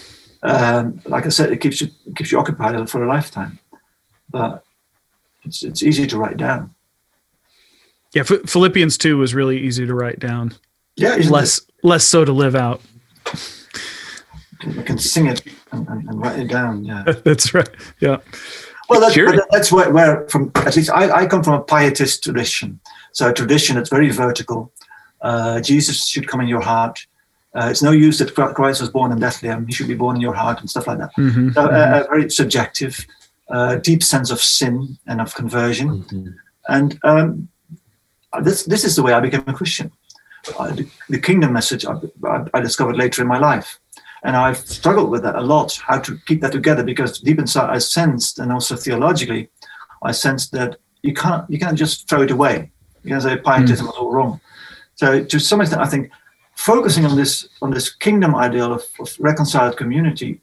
Um, 0.43 1.01
like 1.05 1.25
I 1.25 1.29
said, 1.29 1.51
it 1.51 1.61
keeps 1.61 1.79
you 1.79 1.87
it 2.05 2.15
keeps 2.15 2.31
you 2.31 2.37
occupied 2.37 2.89
for 2.89 3.03
a 3.03 3.07
lifetime, 3.07 3.57
but 4.29 4.63
it's 5.45 5.63
it's 5.63 5.81
easy 5.81 6.05
to 6.07 6.17
write 6.17 6.37
down. 6.37 6.75
Yeah, 8.13 8.23
Philippians 8.23 8.97
two 8.97 9.17
was 9.17 9.33
really 9.33 9.59
easy 9.59 9.85
to 9.85 9.95
write 9.95 10.19
down. 10.19 10.53
Yeah, 10.97 11.15
less 11.29 11.59
it? 11.59 11.65
less 11.83 12.05
so 12.05 12.25
to 12.25 12.33
live 12.33 12.55
out. 12.55 12.81
You 14.63 14.83
can 14.83 14.97
sing 14.97 15.27
it 15.27 15.41
and, 15.71 15.87
and, 15.87 16.09
and 16.09 16.21
write 16.21 16.39
it 16.39 16.49
down. 16.49 16.83
Yeah, 16.83 17.03
that's 17.23 17.53
right. 17.53 17.69
Yeah. 18.01 18.17
Well, 18.89 18.99
that's, 19.01 19.15
that's 19.51 19.71
where, 19.71 19.91
where, 19.91 20.27
from 20.29 20.51
at 20.55 20.75
least 20.75 20.91
I, 20.91 21.09
I 21.09 21.25
come 21.25 21.43
from 21.43 21.53
a 21.53 21.63
pietist 21.63 22.23
tradition. 22.23 22.79
So 23.13 23.29
a 23.29 23.33
tradition 23.33 23.75
that's 23.75 23.89
very 23.89 24.09
vertical. 24.09 24.71
Uh, 25.21 25.59
Jesus 25.61 26.07
should 26.07 26.27
come 26.27 26.41
in 26.41 26.47
your 26.47 26.61
heart. 26.61 27.05
Uh, 27.55 27.69
it's 27.71 27.81
no 27.81 27.91
use 27.91 28.19
that 28.19 28.35
Christ 28.35 28.81
was 28.81 28.89
born 28.89 29.11
in 29.11 29.19
Bethlehem. 29.19 29.65
He 29.65 29.73
should 29.73 29.87
be 29.87 29.95
born 29.95 30.17
in 30.17 30.21
your 30.21 30.33
heart 30.33 30.59
and 30.59 30.69
stuff 30.69 30.87
like 30.87 30.97
that. 30.97 31.11
Mm-hmm, 31.17 31.51
so, 31.51 31.61
uh, 31.61 31.69
mm-hmm. 31.69 32.13
very 32.13 32.29
subjective, 32.29 33.05
uh, 33.49 33.75
deep 33.77 34.03
sense 34.03 34.29
of 34.29 34.41
sin 34.41 34.97
and 35.07 35.21
of 35.21 35.33
conversion. 35.33 36.03
Mm-hmm. 36.03 36.29
And 36.67 36.99
um, 37.03 37.47
this 38.41 38.63
this 38.65 38.83
is 38.83 38.95
the 38.95 39.03
way 39.03 39.13
I 39.13 39.21
became 39.21 39.43
a 39.47 39.53
Christian. 39.53 39.91
Uh, 40.59 40.73
the, 40.73 40.87
the, 41.09 41.19
kingdom 41.19 41.53
message 41.53 41.85
I, 41.85 41.95
I, 42.53 42.59
discovered 42.59 42.97
later 42.97 43.21
in 43.21 43.27
my 43.27 43.39
life. 43.39 43.79
And 44.25 44.35
I've 44.35 44.57
struggled 44.57 45.11
with 45.11 45.21
that 45.21 45.35
a 45.35 45.41
lot, 45.41 45.79
how 45.87 45.99
to 45.99 46.17
keep 46.25 46.41
that 46.41 46.51
together, 46.51 46.83
because 46.83 47.19
deep 47.19 47.37
inside 47.37 47.69
I 47.69 47.77
sensed, 47.77 48.39
and 48.39 48.51
also 48.51 48.75
theologically, 48.75 49.49
I 50.01 50.13
sensed 50.13 50.51
that 50.53 50.77
you 51.03 51.13
can't 51.13 51.47
you 51.47 51.59
can't 51.59 51.77
just 51.77 52.09
throw 52.09 52.23
it 52.23 52.31
away. 52.31 52.71
You 53.03 53.11
can 53.11 53.21
say 53.21 53.37
pietism 53.37 53.85
mm. 53.85 53.89
was 53.89 53.97
all 53.99 54.11
wrong. 54.11 54.41
So 54.95 55.23
to 55.23 55.39
some 55.39 55.61
extent, 55.61 55.81
I 55.83 55.85
think 55.85 56.09
focusing 56.55 57.05
on 57.05 57.15
this 57.15 57.47
on 57.61 57.69
this 57.69 57.93
kingdom 57.93 58.33
ideal 58.35 58.73
of, 58.73 58.83
of 58.99 59.15
reconciled 59.19 59.77
community 59.77 60.41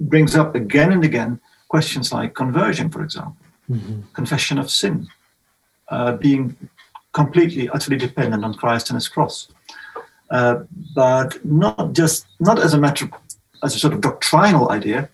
brings 0.00 0.34
up 0.34 0.56
again 0.56 0.90
and 0.90 1.04
again 1.04 1.40
questions 1.68 2.12
like 2.12 2.34
conversion, 2.34 2.90
for 2.90 3.04
example, 3.04 3.36
mm-hmm. 3.70 4.00
confession 4.12 4.58
of 4.58 4.68
sin, 4.68 5.06
uh, 5.88 6.12
being 6.16 6.56
completely, 7.12 7.68
utterly 7.68 7.96
dependent 7.96 8.44
on 8.44 8.54
Christ 8.54 8.90
and 8.90 8.96
His 8.96 9.06
cross 9.06 9.53
uh, 10.34 10.64
but 10.96 11.30
not 11.44 11.92
just 11.92 12.26
not 12.40 12.58
as 12.58 12.74
a 12.74 12.78
matter 12.78 13.08
as 13.62 13.76
a 13.76 13.78
sort 13.78 13.94
of 13.94 14.00
doctrinal 14.00 14.72
idea, 14.72 15.08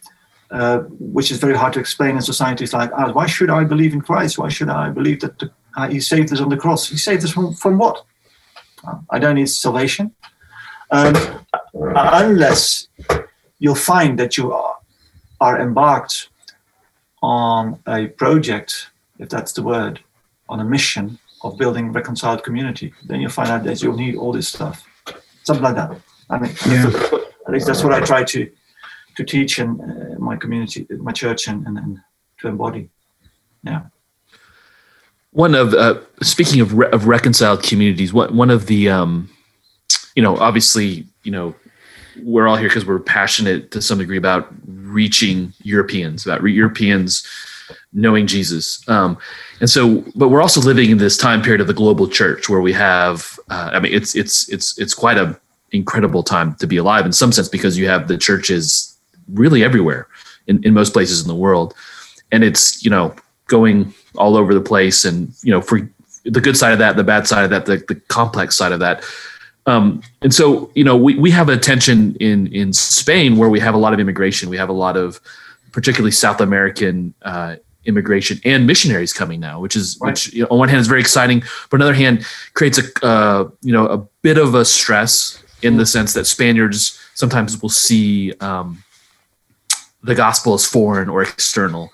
uh, 0.50 0.78
which 1.16 1.30
is 1.30 1.38
very 1.38 1.54
hard 1.54 1.74
to 1.74 1.80
explain 1.80 2.16
in 2.16 2.22
societies 2.22 2.72
like 2.72 2.90
ours. 2.92 3.12
Why 3.12 3.26
should 3.26 3.50
I 3.50 3.62
believe 3.64 3.92
in 3.92 4.00
Christ? 4.00 4.38
Why 4.38 4.48
should 4.48 4.70
I 4.70 4.88
believe 4.88 5.20
that 5.20 5.38
the, 5.38 5.50
uh, 5.76 5.88
He 5.90 6.00
saved 6.00 6.32
us 6.32 6.40
on 6.40 6.48
the 6.48 6.56
cross? 6.56 6.88
He 6.88 6.96
saved 6.96 7.22
us 7.22 7.32
from, 7.32 7.52
from 7.52 7.76
what? 7.76 8.02
I 9.10 9.18
don't 9.18 9.34
need 9.34 9.50
salvation. 9.50 10.14
Um, 10.90 11.14
unless 11.74 12.88
you'll 13.58 13.84
find 13.92 14.18
that 14.18 14.38
you 14.38 14.54
are, 14.54 14.78
are 15.42 15.60
embarked 15.60 16.30
on 17.22 17.78
a 17.86 18.06
project, 18.06 18.88
if 19.18 19.28
that's 19.28 19.52
the 19.52 19.62
word, 19.62 20.00
on 20.48 20.60
a 20.60 20.64
mission 20.64 21.18
of 21.42 21.58
building 21.58 21.92
reconciled 21.92 22.42
community, 22.42 22.94
then 23.04 23.20
you'll 23.20 23.38
find 23.40 23.50
out 23.50 23.64
that 23.64 23.82
you'll 23.82 24.02
need 24.04 24.16
all 24.16 24.32
this 24.32 24.48
stuff 24.48 24.86
something 25.54 25.64
like 25.64 25.74
that. 25.76 26.00
I 26.28 26.38
mean, 26.38 26.52
yeah. 26.66 27.18
at 27.46 27.52
least 27.52 27.66
that's 27.66 27.82
what 27.82 27.92
I 27.92 28.00
try 28.00 28.24
to 28.24 28.50
to 29.16 29.24
teach 29.24 29.58
in 29.58 29.80
uh, 29.80 30.18
my 30.18 30.36
community, 30.36 30.86
my 30.98 31.12
church, 31.12 31.48
and, 31.48 31.66
and, 31.66 31.76
and, 31.78 31.98
to 32.38 32.48
embody. 32.48 32.88
Yeah. 33.64 33.82
One 35.32 35.54
of 35.54 35.74
uh, 35.74 36.00
speaking 36.22 36.60
of, 36.60 36.72
re- 36.72 36.90
of 36.90 37.06
reconciled 37.06 37.62
communities, 37.62 38.12
what 38.12 38.32
one 38.32 38.50
of 38.50 38.66
the 38.66 38.88
um, 38.88 39.28
you 40.14 40.22
know, 40.22 40.36
obviously, 40.38 41.06
you 41.22 41.32
know, 41.32 41.54
we're 42.22 42.48
all 42.48 42.56
here 42.56 42.68
because 42.68 42.86
we're 42.86 42.98
passionate 42.98 43.70
to 43.72 43.82
some 43.82 43.98
degree 43.98 44.16
about 44.16 44.48
reaching 44.66 45.52
Europeans, 45.62 46.26
about 46.26 46.42
Europeans 46.42 47.26
knowing 47.92 48.26
Jesus. 48.26 48.86
Um, 48.88 49.18
and 49.60 49.68
so, 49.68 50.02
but 50.14 50.28
we're 50.28 50.42
also 50.42 50.60
living 50.60 50.90
in 50.90 50.98
this 50.98 51.16
time 51.16 51.42
period 51.42 51.60
of 51.60 51.66
the 51.66 51.74
global 51.74 52.08
church 52.08 52.48
where 52.48 52.60
we 52.60 52.72
have, 52.72 53.38
uh, 53.50 53.70
I 53.72 53.80
mean, 53.80 53.92
it's, 53.92 54.14
it's, 54.14 54.48
it's, 54.48 54.78
it's 54.78 54.94
quite 54.94 55.18
a 55.18 55.38
incredible 55.72 56.22
time 56.22 56.54
to 56.56 56.66
be 56.66 56.78
alive 56.78 57.06
in 57.06 57.12
some 57.12 57.30
sense 57.30 57.48
because 57.48 57.78
you 57.78 57.88
have 57.88 58.08
the 58.08 58.18
churches 58.18 58.98
really 59.32 59.62
everywhere 59.62 60.08
in, 60.46 60.62
in 60.64 60.74
most 60.74 60.92
places 60.92 61.20
in 61.22 61.28
the 61.28 61.34
world. 61.34 61.74
And 62.32 62.42
it's, 62.42 62.84
you 62.84 62.90
know, 62.90 63.14
going 63.46 63.92
all 64.16 64.36
over 64.36 64.54
the 64.54 64.60
place 64.60 65.04
and, 65.04 65.32
you 65.42 65.52
know, 65.52 65.60
for 65.60 65.88
the 66.24 66.40
good 66.40 66.56
side 66.56 66.72
of 66.72 66.78
that, 66.78 66.96
the 66.96 67.04
bad 67.04 67.26
side 67.26 67.44
of 67.44 67.50
that, 67.50 67.66
the, 67.66 67.84
the 67.86 67.94
complex 68.08 68.56
side 68.56 68.72
of 68.72 68.80
that. 68.80 69.04
Um, 69.66 70.02
and 70.22 70.34
so, 70.34 70.70
you 70.74 70.84
know, 70.84 70.96
we, 70.96 71.16
we 71.16 71.30
have 71.30 71.48
a 71.48 71.56
tension 71.56 72.16
in, 72.16 72.46
in 72.48 72.72
Spain 72.72 73.36
where 73.36 73.48
we 73.48 73.60
have 73.60 73.74
a 73.74 73.78
lot 73.78 73.92
of 73.92 74.00
immigration. 74.00 74.48
We 74.48 74.56
have 74.56 74.70
a 74.70 74.74
lot 74.74 74.96
of, 74.96 75.20
particularly 75.72 76.10
South 76.10 76.40
American 76.40 77.14
uh, 77.22 77.56
immigration 77.84 78.40
and 78.44 78.66
missionaries 78.66 79.12
coming 79.12 79.40
now, 79.40 79.60
which 79.60 79.76
is 79.76 79.98
right. 80.00 80.10
which 80.10 80.32
you 80.32 80.42
know, 80.42 80.48
on 80.50 80.58
one 80.58 80.68
hand 80.68 80.80
is 80.80 80.86
very 80.86 81.00
exciting, 81.00 81.42
but 81.70 81.76
on 81.76 81.80
the 81.80 81.86
other 81.86 81.94
hand 81.94 82.26
creates 82.54 82.78
a 82.78 83.06
uh, 83.06 83.48
you 83.62 83.72
know 83.72 83.86
a 83.86 83.98
bit 84.22 84.38
of 84.38 84.54
a 84.54 84.64
stress 84.64 85.42
in 85.62 85.76
the 85.76 85.86
sense 85.86 86.12
that 86.14 86.26
Spaniards 86.26 86.98
sometimes 87.14 87.60
will 87.60 87.68
see 87.68 88.32
um, 88.40 88.82
the 90.02 90.14
gospel 90.14 90.54
as 90.54 90.66
foreign 90.66 91.08
or 91.08 91.22
external. 91.22 91.90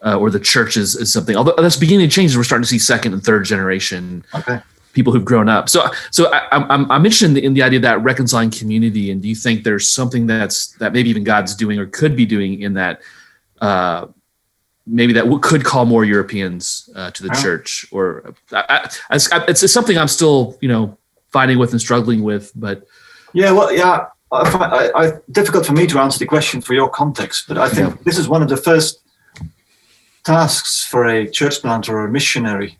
Uh, 0.00 0.16
or 0.16 0.30
the 0.30 0.38
church 0.38 0.76
is, 0.76 0.94
is 0.94 1.12
something. 1.12 1.34
Although 1.34 1.56
that's 1.58 1.74
beginning 1.74 2.08
to 2.08 2.14
change, 2.14 2.36
we're 2.36 2.44
starting 2.44 2.62
to 2.62 2.68
see 2.68 2.78
second 2.78 3.14
and 3.14 3.20
third 3.20 3.44
generation 3.44 4.24
okay. 4.32 4.60
people 4.92 5.12
who've 5.12 5.24
grown 5.24 5.48
up. 5.48 5.68
So, 5.68 5.90
so 6.12 6.32
I, 6.32 6.46
I'm 6.52 6.88
I'm 6.88 7.04
interested 7.04 7.26
in 7.26 7.34
the, 7.34 7.44
in 7.44 7.54
the 7.54 7.64
idea 7.64 7.78
of 7.78 7.82
that 7.82 8.00
reconciling 8.04 8.52
community. 8.52 9.10
And 9.10 9.20
do 9.20 9.28
you 9.28 9.34
think 9.34 9.64
there's 9.64 9.92
something 9.92 10.28
that's 10.28 10.68
that 10.76 10.92
maybe 10.92 11.10
even 11.10 11.24
God's 11.24 11.56
doing 11.56 11.80
or 11.80 11.86
could 11.86 12.14
be 12.14 12.26
doing 12.26 12.62
in 12.62 12.74
that 12.74 13.00
uh, 13.60 14.06
maybe 14.88 15.12
that 15.12 15.24
could 15.42 15.64
call 15.64 15.84
more 15.84 16.04
Europeans 16.04 16.88
uh, 16.96 17.10
to 17.12 17.22
the 17.22 17.30
church, 17.30 17.86
or 17.90 18.34
I, 18.52 18.88
I, 19.10 19.16
I, 19.32 19.44
it's, 19.48 19.72
something 19.72 19.98
I'm 19.98 20.08
still, 20.08 20.56
you 20.60 20.68
know, 20.68 20.96
fighting 21.30 21.58
with 21.58 21.72
and 21.72 21.80
struggling 21.80 22.22
with. 22.22 22.52
But 22.56 22.86
yeah, 23.32 23.52
well, 23.52 23.72
yeah, 23.72 24.06
I, 24.32 25.12
difficult 25.30 25.66
for 25.66 25.72
me 25.72 25.86
to 25.86 25.98
answer 25.98 26.18
the 26.18 26.26
question 26.26 26.60
for 26.60 26.74
your 26.74 26.88
context, 26.88 27.46
but 27.48 27.58
I 27.58 27.68
think 27.68 27.90
yeah. 27.90 28.02
this 28.04 28.18
is 28.18 28.28
one 28.28 28.42
of 28.42 28.48
the 28.48 28.56
first 28.56 29.00
tasks 30.24 30.84
for 30.84 31.06
a 31.06 31.28
church 31.28 31.60
planter 31.60 31.96
or 31.96 32.06
a 32.06 32.10
missionary 32.10 32.78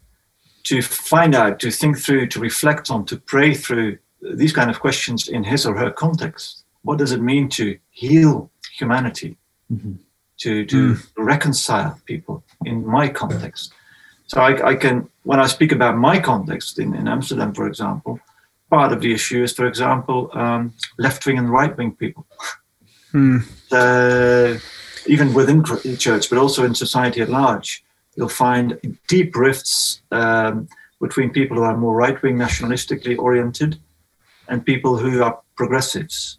to 0.65 0.83
find 0.83 1.35
out, 1.35 1.61
to 1.61 1.71
think 1.71 1.99
through, 1.99 2.27
to 2.29 2.41
reflect 2.41 2.91
on, 2.91 3.05
to 3.07 3.17
pray 3.17 3.55
through 3.55 3.99
these 4.21 4.53
kind 4.53 4.71
of 4.71 4.81
questions 4.81 5.29
in 5.29 5.45
his 5.45 5.65
or 5.65 5.77
her 5.77 5.91
context. 5.91 6.65
What 6.83 6.99
does 6.99 7.13
it 7.13 7.21
mean 7.21 7.49
to 7.51 7.79
heal 7.91 8.51
humanity? 8.73 9.37
Mm-hmm 9.73 9.95
to 10.39 10.65
to 10.67 10.95
mm. 10.95 11.07
reconcile 11.17 12.01
people 12.07 12.43
in 12.65 12.87
my 12.87 13.09
context. 13.09 13.73
So 14.29 14.43
I, 14.43 14.73
I, 14.73 14.75
can, 14.75 15.09
when 15.23 15.41
I 15.41 15.47
speak 15.47 15.73
about 15.73 15.97
my 15.97 16.21
context 16.21 16.79
in, 16.79 16.95
in 16.95 17.09
Amsterdam, 17.09 17.55
for 17.55 17.67
example, 17.67 18.21
part 18.71 18.93
of 18.93 19.01
the 19.01 19.13
issue 19.13 19.43
is, 19.43 19.55
for 19.55 19.67
example, 19.67 20.31
um, 20.35 20.75
left 20.99 21.25
wing 21.25 21.39
and 21.39 21.51
right 21.51 21.75
wing 21.77 21.93
people. 21.93 22.27
Mm. 23.13 23.45
Uh, 23.71 24.59
even 25.07 25.35
within 25.35 25.63
the 25.63 25.97
church, 25.99 26.31
but 26.31 26.39
also 26.39 26.65
in 26.65 26.75
society 26.75 27.21
at 27.21 27.29
large, 27.29 27.85
you'll 28.17 28.31
find 28.31 28.99
deep 29.09 29.37
rifts 29.37 30.01
um, 30.11 30.67
between 31.01 31.29
people 31.29 31.57
who 31.57 31.65
are 31.65 31.77
more 31.77 31.95
right 31.95 32.21
wing, 32.23 32.37
nationalistically 32.37 33.19
oriented, 33.19 33.79
and 34.49 34.65
people 34.65 34.97
who 34.97 35.23
are 35.23 35.39
progressives. 35.55 36.39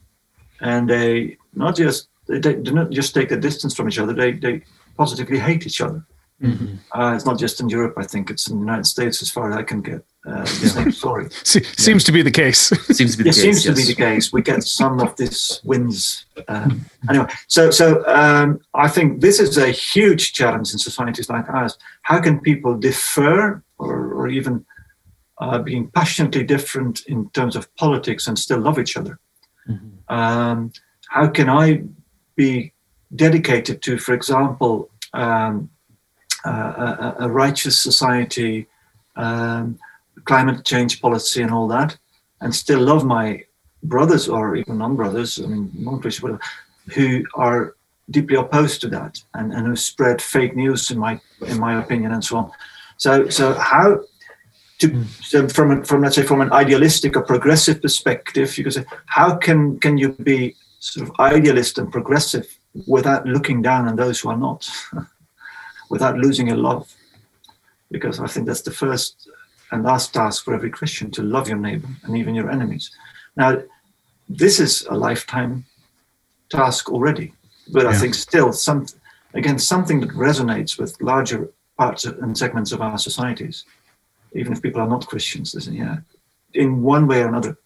And 0.59 0.89
they 0.89 1.37
not 1.53 1.75
just 1.75 2.09
they, 2.29 2.39
they 2.39 2.53
do 2.55 2.71
not 2.71 2.91
just 2.91 3.13
take 3.13 3.31
a 3.31 3.37
distance 3.37 3.75
from 3.75 3.89
each 3.89 3.99
other; 3.99 4.13
they 4.13 4.31
they 4.33 4.61
positively 4.95 5.39
hate 5.39 5.65
each 5.65 5.81
other. 5.81 6.05
Mm-hmm. 6.41 6.75
Uh, 6.97 7.15
it's 7.15 7.25
not 7.25 7.37
just 7.37 7.59
in 7.59 7.67
Europe. 7.67 7.95
I 7.97 8.05
think 8.05 8.29
it's 8.29 8.47
in 8.49 8.55
the 8.55 8.61
United 8.61 8.85
States, 8.85 9.21
as 9.21 9.29
far 9.29 9.51
as 9.51 9.57
I 9.57 9.63
can 9.63 9.81
get. 9.81 10.05
Uh, 10.25 10.41
the 10.41 10.69
same 10.69 10.91
story. 10.91 11.27
seems 11.43 12.03
to 12.03 12.11
be 12.11 12.21
the 12.21 12.31
case. 12.31 12.59
seems 12.91 13.11
to 13.13 13.17
be 13.17 13.23
the 13.23 13.29
it 13.29 13.33
case. 13.33 13.41
Seems 13.41 13.65
yes. 13.65 13.75
to 13.75 13.81
be 13.81 13.87
the 13.87 13.95
case. 13.95 14.31
We 14.31 14.41
get 14.41 14.63
some 14.63 14.99
of 14.99 15.15
this 15.15 15.61
wins. 15.63 16.25
Um, 16.47 16.85
anyway, 17.09 17.27
so 17.47 17.71
so 17.71 18.05
um, 18.07 18.59
I 18.73 18.87
think 18.87 19.21
this 19.21 19.39
is 19.39 19.57
a 19.57 19.69
huge 19.69 20.33
challenge 20.33 20.71
in 20.71 20.77
societies 20.77 21.29
like 21.29 21.49
ours. 21.49 21.77
How 22.03 22.21
can 22.21 22.39
people 22.39 22.75
differ 22.75 23.63
or, 23.77 24.13
or 24.13 24.27
even 24.27 24.65
uh, 25.39 25.59
being 25.59 25.89
passionately 25.91 26.43
different 26.43 27.05
in 27.07 27.29
terms 27.31 27.55
of 27.55 27.73
politics 27.75 28.27
and 28.27 28.37
still 28.37 28.59
love 28.59 28.79
each 28.79 28.95
other? 28.95 29.19
Mm-hmm. 29.67 30.13
Um, 30.13 30.71
how 31.09 31.27
can 31.27 31.49
I 31.49 31.83
be 32.45 32.71
dedicated 33.25 33.81
to, 33.81 33.97
for 33.97 34.13
example, 34.13 34.89
um, 35.13 35.69
uh, 36.45 36.73
a, 37.19 37.25
a, 37.25 37.27
righteous 37.27 37.77
society, 37.77 38.65
um, 39.17 39.77
climate 40.23 40.63
change 40.63 41.01
policy, 41.01 41.41
and 41.41 41.51
all 41.51 41.67
that, 41.67 41.97
and 42.39 42.55
still 42.55 42.79
love 42.79 43.03
my 43.03 43.43
brothers 43.83 44.29
or 44.29 44.55
even 44.55 44.77
non-brothers, 44.77 45.31
I 45.43 45.47
mean, 45.47 45.69
non-Christian, 45.73 46.39
who 46.95 47.25
are 47.35 47.75
deeply 48.09 48.37
opposed 48.37 48.79
to 48.81 48.87
that 48.87 49.21
and, 49.33 49.51
and 49.53 49.67
who 49.67 49.75
spread 49.75 50.21
fake 50.21 50.55
news, 50.55 50.91
in 50.91 50.97
my 50.97 51.19
in 51.51 51.59
my 51.59 51.73
opinion, 51.83 52.13
and 52.13 52.23
so 52.23 52.37
on. 52.37 52.51
So, 52.97 53.29
so 53.29 53.53
how 53.53 53.87
to 54.79 54.87
hmm. 54.87 55.03
so 55.31 55.47
from 55.49 55.83
from 55.83 56.01
let's 56.03 56.15
say 56.15 56.23
from 56.31 56.41
an 56.41 56.51
idealistic 56.53 57.17
or 57.17 57.23
progressive 57.33 57.81
perspective, 57.81 58.57
you 58.57 58.63
could 58.63 58.75
say, 58.79 58.85
how 59.17 59.29
can 59.45 59.79
can 59.83 59.97
you 59.97 60.09
be 60.31 60.55
sort 60.79 61.07
of 61.07 61.15
idealist 61.19 61.77
and 61.77 61.91
progressive 61.91 62.47
without 62.87 63.25
looking 63.25 63.61
down 63.61 63.87
on 63.87 63.95
those 63.95 64.19
who 64.19 64.29
are 64.29 64.37
not? 64.37 64.69
without 65.89 66.17
losing 66.17 66.51
a 66.51 66.55
love. 66.55 66.93
Because 67.91 68.19
I 68.19 68.27
think 68.27 68.45
that's 68.45 68.61
the 68.61 68.71
first 68.71 69.29
and 69.71 69.83
last 69.83 70.13
task 70.13 70.45
for 70.45 70.53
every 70.53 70.69
Christian 70.69 71.11
to 71.11 71.23
love 71.23 71.47
your 71.47 71.57
neighbor 71.57 71.87
and 72.03 72.15
even 72.15 72.35
your 72.35 72.49
enemies. 72.49 72.91
Now, 73.35 73.61
this 74.27 74.59
is 74.59 74.85
a 74.89 74.95
lifetime 74.95 75.65
task 76.49 76.89
already, 76.89 77.33
but 77.71 77.83
yeah. 77.83 77.89
I 77.89 77.93
think 77.95 78.13
still 78.13 78.53
some 78.53 78.85
again 79.33 79.59
something 79.59 79.99
that 80.01 80.09
resonates 80.09 80.79
with 80.79 80.99
larger 81.01 81.49
parts 81.77 82.05
and 82.05 82.37
segments 82.37 82.71
of 82.71 82.81
our 82.81 82.97
societies, 82.97 83.65
even 84.33 84.53
if 84.53 84.61
people 84.61 84.81
are 84.81 84.87
not 84.87 85.07
Christians. 85.07 85.55
Listen, 85.55 85.73
yeah, 85.73 85.97
in 86.53 86.83
one 86.83 87.07
way 87.07 87.21
or 87.21 87.27
another, 87.27 87.57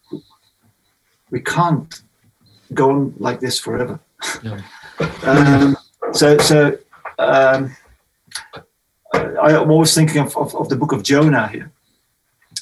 we 1.31 1.41
can't 1.41 2.01
go 2.73 2.91
on 2.91 3.13
like 3.17 3.39
this 3.39 3.59
forever. 3.59 3.99
Yeah. 4.41 4.61
um, 5.23 5.77
so, 6.13 6.37
so 6.37 6.77
um, 7.19 7.75
I'm 9.13 9.71
always 9.71 9.93
thinking 9.93 10.21
of, 10.21 10.35
of, 10.37 10.55
of, 10.55 10.69
the 10.69 10.75
book 10.75 10.91
of 10.91 11.03
Jonah 11.03 11.47
here. 11.47 11.71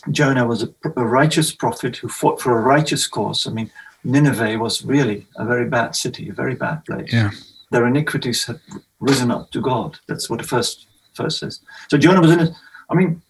Jonah 0.09 0.45
was 0.45 0.63
a, 0.63 0.69
a, 0.95 1.05
righteous 1.05 1.51
prophet 1.51 1.97
who 1.97 2.07
fought 2.07 2.41
for 2.41 2.57
a 2.57 2.61
righteous 2.61 3.07
cause. 3.07 3.45
I 3.45 3.51
mean, 3.51 3.69
Nineveh 4.03 4.57
was 4.57 4.83
really 4.83 5.27
a 5.35 5.45
very 5.45 5.69
bad 5.69 5.95
city, 5.95 6.29
a 6.29 6.33
very 6.33 6.55
bad 6.55 6.83
place. 6.85 7.13
Yeah. 7.13 7.31
Their 7.69 7.85
iniquities 7.85 8.45
had 8.45 8.59
risen 8.99 9.31
up 9.31 9.51
to 9.51 9.61
God. 9.61 9.99
That's 10.07 10.29
what 10.29 10.41
the 10.41 10.47
first 10.47 10.87
verse 11.15 11.39
says. 11.39 11.61
So 11.89 11.97
Jonah 11.97 12.21
was 12.21 12.31
in 12.31 12.39
it. 12.39 12.53
I 12.89 12.95
mean, 12.95 13.21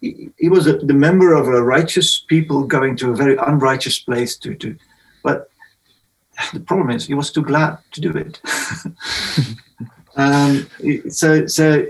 he, 0.00 0.30
he 0.36 0.48
was 0.48 0.66
a, 0.66 0.78
the 0.78 0.94
member 0.94 1.32
of 1.34 1.48
a 1.48 1.62
righteous 1.62 2.18
people 2.18 2.64
going 2.64 2.96
to 2.96 3.10
a 3.10 3.16
very 3.16 3.36
unrighteous 3.36 4.00
place 4.00 4.36
to, 4.38 4.54
to 4.56 4.76
but 4.76 4.78
the 6.52 6.60
problem 6.60 6.90
is 6.90 7.06
he 7.06 7.14
was 7.14 7.32
too 7.32 7.42
glad 7.42 7.78
to 7.92 8.00
do 8.00 8.10
it. 8.10 8.40
um, 10.16 10.68
so, 11.08 11.46
so 11.46 11.86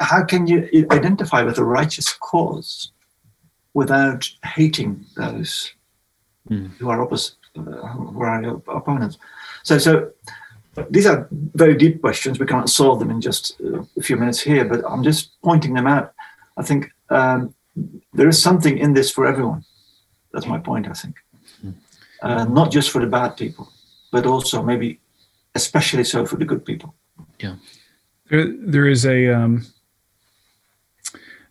how 0.00 0.24
can 0.24 0.46
you 0.46 0.68
identify 0.90 1.42
with 1.42 1.58
a 1.58 1.64
righteous 1.64 2.12
cause 2.14 2.92
without 3.74 4.28
hating 4.44 5.04
those 5.16 5.72
mm. 6.48 6.70
who 6.78 6.88
are 6.88 7.02
opposite, 7.02 7.36
uh, 7.56 7.62
who 7.62 8.22
are 8.22 8.42
your 8.42 8.62
opponents? 8.68 9.18
So, 9.62 9.78
so 9.78 10.10
these 10.88 11.06
are 11.06 11.28
very 11.30 11.76
deep 11.76 12.00
questions. 12.00 12.38
We 12.38 12.46
can't 12.46 12.70
solve 12.70 12.98
them 12.98 13.10
in 13.10 13.20
just 13.20 13.60
uh, 13.60 13.82
a 13.96 14.02
few 14.02 14.16
minutes 14.16 14.40
here, 14.40 14.64
but 14.64 14.82
I'm 14.88 15.02
just 15.02 15.40
pointing 15.42 15.74
them 15.74 15.86
out. 15.86 16.12
I 16.56 16.62
think 16.62 16.90
um, 17.10 17.54
there 18.12 18.28
is 18.28 18.40
something 18.40 18.78
in 18.78 18.94
this 18.94 19.10
for 19.10 19.26
everyone. 19.26 19.64
That's 20.32 20.46
my 20.46 20.58
point. 20.58 20.88
I 20.88 20.92
think. 20.92 21.16
Uh, 22.22 22.44
not 22.44 22.70
just 22.70 22.90
for 22.90 23.00
the 23.00 23.06
bad 23.06 23.36
people, 23.36 23.70
but 24.12 24.26
also 24.26 24.62
maybe 24.62 25.00
especially 25.54 26.04
so 26.04 26.26
for 26.26 26.36
the 26.36 26.44
good 26.44 26.64
people. 26.64 26.94
Yeah, 27.38 27.56
there, 28.30 28.46
there 28.46 28.86
is 28.86 29.06
a 29.06 29.28
um, 29.28 29.66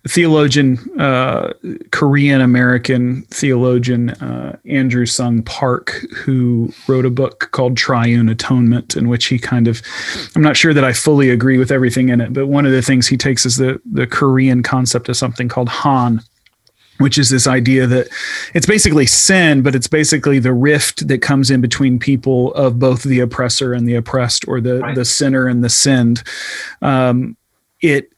theologian, 0.08 0.78
uh, 1.00 1.54
Korean 1.92 2.42
American 2.42 3.24
theologian 3.24 4.12
uh, 4.12 4.58
Andrew 4.66 5.06
Sung 5.06 5.44
Park, 5.44 5.92
who 6.16 6.72
wrote 6.88 7.06
a 7.06 7.10
book 7.10 7.50
called 7.52 7.76
Triune 7.76 8.30
Atonement, 8.30 8.96
in 8.96 9.10
which 9.10 9.26
he 9.26 9.38
kind 9.38 9.68
of, 9.68 9.82
I'm 10.36 10.42
not 10.42 10.58
sure 10.58 10.74
that 10.74 10.84
I 10.84 10.94
fully 10.94 11.30
agree 11.30 11.58
with 11.58 11.72
everything 11.72 12.10
in 12.10 12.22
it, 12.22 12.34
but 12.34 12.48
one 12.48 12.66
of 12.66 12.72
the 12.72 12.82
things 12.82 13.08
he 13.08 13.18
takes 13.18 13.46
is 13.46 13.58
the 13.58 13.82
the 13.92 14.08
Korean 14.08 14.64
concept 14.64 15.10
of 15.10 15.18
something 15.18 15.50
called 15.50 15.70
Han, 15.70 16.22
which 17.00 17.18
is 17.18 17.30
this 17.30 17.48
idea 17.48 17.88
that 17.88 18.10
it's 18.54 18.66
basically 18.66 19.06
sin, 19.06 19.62
but 19.62 19.74
it's 19.74 19.88
basically 19.88 20.38
the 20.38 20.54
rift 20.54 21.08
that 21.08 21.22
comes 21.22 21.50
in 21.50 21.62
between 21.62 21.98
people 21.98 22.54
of 22.54 22.78
both 22.78 23.04
the 23.04 23.20
oppressor 23.20 23.74
and 23.74 23.88
the 23.88 23.96
oppressed, 23.96 24.48
or 24.48 24.62
the 24.62 24.80
right. 24.80 24.96
the 24.96 25.06
sinner 25.06 25.48
and 25.48 25.64
the 25.64 25.70
sinned. 25.70 26.24
Um, 26.82 27.36
it 27.82 28.12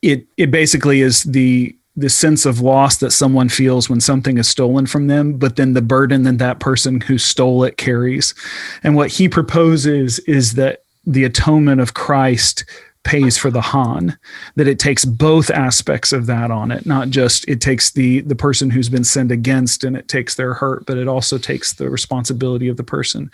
it 0.00 0.26
it 0.36 0.50
basically 0.50 1.02
is 1.02 1.22
the 1.24 1.76
the 1.94 2.08
sense 2.08 2.46
of 2.46 2.60
loss 2.60 2.96
that 2.96 3.10
someone 3.10 3.50
feels 3.50 3.90
when 3.90 4.00
something 4.00 4.38
is 4.38 4.48
stolen 4.48 4.86
from 4.86 5.08
them, 5.08 5.34
but 5.34 5.56
then 5.56 5.74
the 5.74 5.82
burden 5.82 6.22
that 6.22 6.38
that 6.38 6.58
person 6.58 7.02
who 7.02 7.18
stole 7.18 7.64
it 7.64 7.76
carries. 7.76 8.34
And 8.82 8.96
what 8.96 9.10
he 9.10 9.28
proposes 9.28 10.18
is 10.20 10.54
that 10.54 10.84
the 11.06 11.24
atonement 11.24 11.82
of 11.82 11.92
Christ 11.92 12.64
pays 13.04 13.36
for 13.36 13.50
the 13.50 13.60
han 13.60 14.16
that 14.56 14.68
it 14.68 14.78
takes 14.78 15.04
both 15.04 15.50
aspects 15.50 16.12
of 16.12 16.26
that 16.26 16.50
on 16.50 16.70
it 16.70 16.86
not 16.86 17.08
just 17.10 17.46
it 17.48 17.60
takes 17.60 17.90
the 17.90 18.20
the 18.20 18.36
person 18.36 18.70
who's 18.70 18.88
been 18.88 19.04
sinned 19.04 19.32
against 19.32 19.82
and 19.82 19.96
it 19.96 20.08
takes 20.08 20.34
their 20.36 20.54
hurt 20.54 20.86
but 20.86 20.96
it 20.96 21.08
also 21.08 21.36
takes 21.36 21.72
the 21.72 21.90
responsibility 21.90 22.68
of 22.68 22.76
the 22.76 22.84
person 22.84 23.30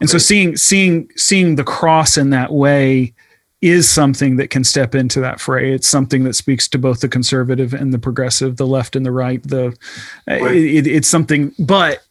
and 0.00 0.08
so 0.08 0.18
seeing 0.18 0.56
seeing 0.56 1.10
seeing 1.16 1.56
the 1.56 1.64
cross 1.64 2.16
in 2.16 2.30
that 2.30 2.52
way 2.52 3.12
is 3.60 3.90
something 3.90 4.36
that 4.36 4.50
can 4.50 4.62
step 4.62 4.94
into 4.94 5.20
that 5.20 5.40
fray. 5.40 5.72
It's 5.72 5.88
something 5.88 6.24
that 6.24 6.34
speaks 6.34 6.68
to 6.68 6.78
both 6.78 7.00
the 7.00 7.08
conservative 7.08 7.74
and 7.74 7.92
the 7.92 7.98
progressive, 7.98 8.56
the 8.56 8.66
left 8.66 8.94
and 8.94 9.04
the 9.04 9.10
right. 9.10 9.42
The 9.42 9.76
right. 10.28 10.54
It, 10.54 10.86
it's 10.86 11.08
something, 11.08 11.52
but 11.58 12.04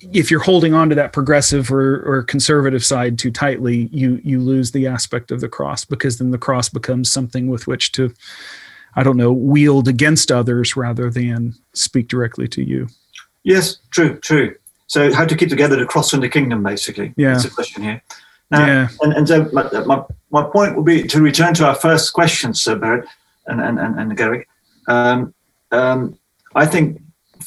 if 0.00 0.30
you're 0.30 0.40
holding 0.40 0.74
on 0.74 0.88
to 0.90 0.94
that 0.94 1.12
progressive 1.12 1.72
or, 1.72 2.02
or 2.02 2.22
conservative 2.22 2.84
side 2.84 3.18
too 3.18 3.30
tightly, 3.30 3.88
you 3.92 4.20
you 4.22 4.40
lose 4.40 4.72
the 4.72 4.86
aspect 4.86 5.30
of 5.30 5.40
the 5.40 5.48
cross 5.48 5.84
because 5.84 6.18
then 6.18 6.30
the 6.30 6.38
cross 6.38 6.68
becomes 6.68 7.10
something 7.10 7.48
with 7.48 7.66
which 7.66 7.92
to, 7.92 8.12
I 8.94 9.02
don't 9.02 9.16
know, 9.16 9.32
wield 9.32 9.88
against 9.88 10.30
others 10.30 10.76
rather 10.76 11.10
than 11.10 11.54
speak 11.72 12.08
directly 12.08 12.48
to 12.48 12.62
you. 12.62 12.88
Yes, 13.44 13.78
true, 13.90 14.18
true. 14.18 14.56
So 14.88 15.12
how 15.12 15.24
to 15.24 15.36
keep 15.36 15.48
together 15.48 15.76
the 15.76 15.86
cross 15.86 16.12
and 16.12 16.22
the 16.22 16.28
kingdom, 16.28 16.62
basically. 16.62 17.14
Yeah, 17.16 17.32
that's 17.32 17.46
a 17.46 17.50
question 17.50 17.82
here. 17.82 18.02
Now, 18.50 18.66
yeah. 18.66 18.88
and, 19.00 19.12
and 19.14 19.26
so 19.26 19.48
my, 19.52 19.68
my, 19.84 20.04
my 20.30 20.42
point 20.44 20.76
would 20.76 20.84
be 20.84 21.02
to 21.04 21.20
return 21.20 21.54
to 21.54 21.66
our 21.66 21.74
first 21.74 22.12
question, 22.12 22.54
Sir 22.54 22.76
Barrett 22.76 23.08
and, 23.46 23.60
and, 23.60 23.78
and, 23.78 23.98
and 23.98 24.16
Garrick. 24.16 24.48
Um, 24.86 25.34
um, 25.72 26.18
I 26.54 26.66
think 26.66 27.00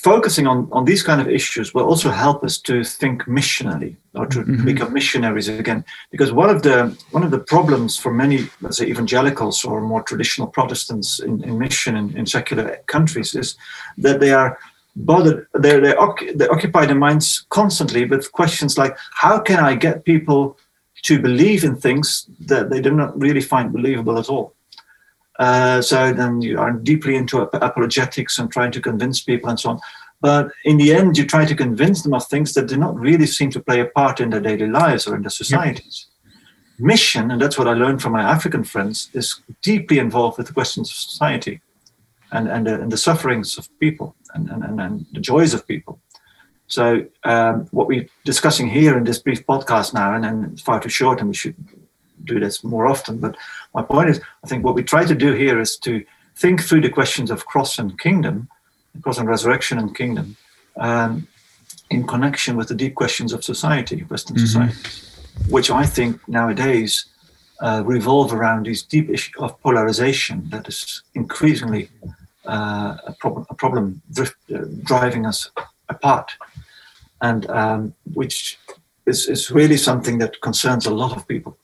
focusing 0.04 0.48
on, 0.48 0.68
on 0.72 0.86
these 0.86 1.04
kind 1.04 1.20
of 1.22 1.30
issues 1.30 1.74
will 1.74 1.86
also 1.86 2.10
help 2.10 2.44
us 2.44 2.58
to 2.58 2.84
think 2.84 3.24
missionally 3.24 3.96
or 4.16 4.26
to 4.28 4.40
mm-hmm. 4.40 4.66
become 4.66 4.94
missionaries 4.94 5.48
again. 5.48 5.84
Because 6.12 6.32
one 6.32 6.50
of 6.50 6.64
the 6.64 6.98
one 7.12 7.24
of 7.24 7.32
the 7.32 7.40
problems 7.40 7.98
for 7.98 8.12
many, 8.14 8.50
let's 8.62 8.78
say, 8.78 8.88
evangelicals 8.88 9.66
or 9.66 9.82
more 9.82 10.04
traditional 10.04 10.48
Protestants 10.48 11.20
in, 11.20 11.44
in 11.44 11.58
mission 11.58 11.96
in, 11.96 12.16
in 12.18 12.26
secular 12.26 12.78
countries 12.88 13.36
is 13.36 13.58
that 13.98 14.20
they 14.20 14.32
are 14.32 14.58
bothered 14.96 15.48
they 15.58 15.80
they 15.80 15.94
they 16.36 16.48
occupy 16.48 16.86
their 16.86 16.96
minds 17.08 17.46
constantly 17.50 18.06
with 18.06 18.32
questions 18.32 18.78
like 18.78 18.98
how 19.14 19.40
can 19.40 19.60
I 19.60 19.76
get 19.76 20.04
people 20.04 20.58
to 21.04 21.22
believe 21.22 21.64
in 21.64 21.76
things 21.76 22.28
that 22.40 22.70
they 22.70 22.82
do 22.82 22.92
not 22.92 23.18
really 23.20 23.42
find 23.42 23.72
believable 23.72 24.18
at 24.18 24.30
all. 24.30 24.54
Uh, 25.40 25.82
so 25.82 26.14
then 26.14 26.42
you 26.42 26.60
are 26.60 26.74
deeply 26.74 27.16
into 27.16 27.42
apologetics 27.42 28.38
and 28.38 28.52
trying 28.52 28.72
to 28.72 28.82
convince 28.82 29.22
people 29.22 29.50
and 29.50 29.60
so 29.60 29.70
on. 29.72 29.80
But 30.22 30.52
in 30.66 30.78
the 30.78 30.94
end, 30.94 31.18
you 31.18 31.26
try 31.26 31.46
to 31.46 31.56
convince 31.56 32.04
them 32.04 32.14
of 32.14 32.28
things 32.28 32.54
that 32.54 32.68
do 32.68 32.76
not 32.76 33.00
really 33.00 33.26
seem 33.26 33.50
to 33.52 33.62
play 33.62 33.80
a 33.80 33.86
part 33.86 34.20
in 34.20 34.32
their 34.32 34.42
daily 34.42 34.68
lives 34.68 35.08
or 35.08 35.16
in 35.16 35.22
their 35.22 35.30
societies. 35.30 36.08
Yep. 36.08 36.86
Mission, 36.86 37.32
and 37.32 37.42
that's 37.42 37.58
what 37.58 37.68
I 37.68 37.74
learned 37.74 38.02
from 38.02 38.14
my 38.14 38.22
African 38.22 38.64
friends, 38.66 39.10
is 39.14 39.42
deeply 39.62 39.98
involved 39.98 40.38
with 40.38 40.48
the 40.48 40.54
questions 40.54 40.90
of 40.90 40.96
society 40.96 41.62
and, 42.32 42.50
and, 42.50 42.68
uh, 42.68 42.82
and 42.82 42.92
the 42.92 42.98
sufferings 42.98 43.58
of 43.58 43.68
people 43.80 44.16
and, 44.34 44.50
and, 44.50 44.64
and, 44.64 44.82
and 44.82 45.06
the 45.14 45.22
joys 45.22 45.54
of 45.54 45.66
people. 45.66 46.00
So 46.68 47.06
um, 47.24 47.68
what 47.72 47.88
we're 47.88 48.08
discussing 48.26 48.70
here 48.70 48.98
in 48.98 49.04
this 49.04 49.20
brief 49.20 49.46
podcast 49.46 49.94
now, 49.94 50.14
and 50.14 50.24
then 50.24 50.50
it's 50.52 50.62
far 50.62 50.80
too 50.80 50.90
short, 50.90 51.20
and 51.20 51.30
we 51.30 51.36
should 51.36 51.56
do 52.26 52.40
this 52.40 52.64
more 52.64 52.88
often. 52.88 53.18
But 53.18 53.36
my 53.74 53.84
point 53.84 54.10
is, 54.10 54.20
I 54.44 54.48
think 54.48 54.64
what 54.64 54.76
we 54.76 54.84
try 54.84 55.06
to 55.06 55.16
do 55.16 55.34
here 55.34 55.60
is 55.60 55.78
to 55.78 56.04
think 56.36 56.62
through 56.62 56.82
the 56.82 56.90
questions 56.90 57.32
of 57.32 57.46
cross 57.46 57.80
and 57.80 58.00
kingdom, 58.00 58.48
cross 59.02 59.18
and 59.18 59.28
resurrection 59.28 59.78
and 59.78 59.96
kingdom, 59.96 60.38
um, 60.78 61.28
in 61.90 62.06
connection 62.06 62.56
with 62.56 62.68
the 62.68 62.76
deep 62.76 62.96
questions 62.96 63.34
of 63.34 63.44
society, 63.44 64.02
Western 64.02 64.38
mm-hmm. 64.38 64.46
society, 64.46 64.90
which 65.50 65.70
I 65.70 65.86
think 65.86 66.28
nowadays 66.28 67.06
uh, 67.62 67.84
revolve 67.86 68.34
around 68.34 68.66
these 68.66 68.84
deep 68.84 69.10
issues 69.10 69.36
of 69.40 69.60
polarization 69.62 70.50
that 70.50 70.68
is 70.68 71.04
increasingly 71.14 71.90
uh, 72.46 72.98
a 73.06 73.14
problem, 73.20 73.46
a 73.50 73.54
problem 73.54 74.02
drift, 74.12 74.36
uh, 74.54 74.60
driving 74.84 75.26
us 75.26 75.52
apart, 75.90 76.32
and 77.22 77.50
um, 77.50 77.94
which 78.14 78.58
is, 79.06 79.28
is 79.28 79.52
really 79.52 79.78
something 79.78 80.20
that 80.20 80.40
concerns 80.42 80.86
a 80.86 80.94
lot 80.94 81.16
of 81.16 81.28
people. 81.28 81.58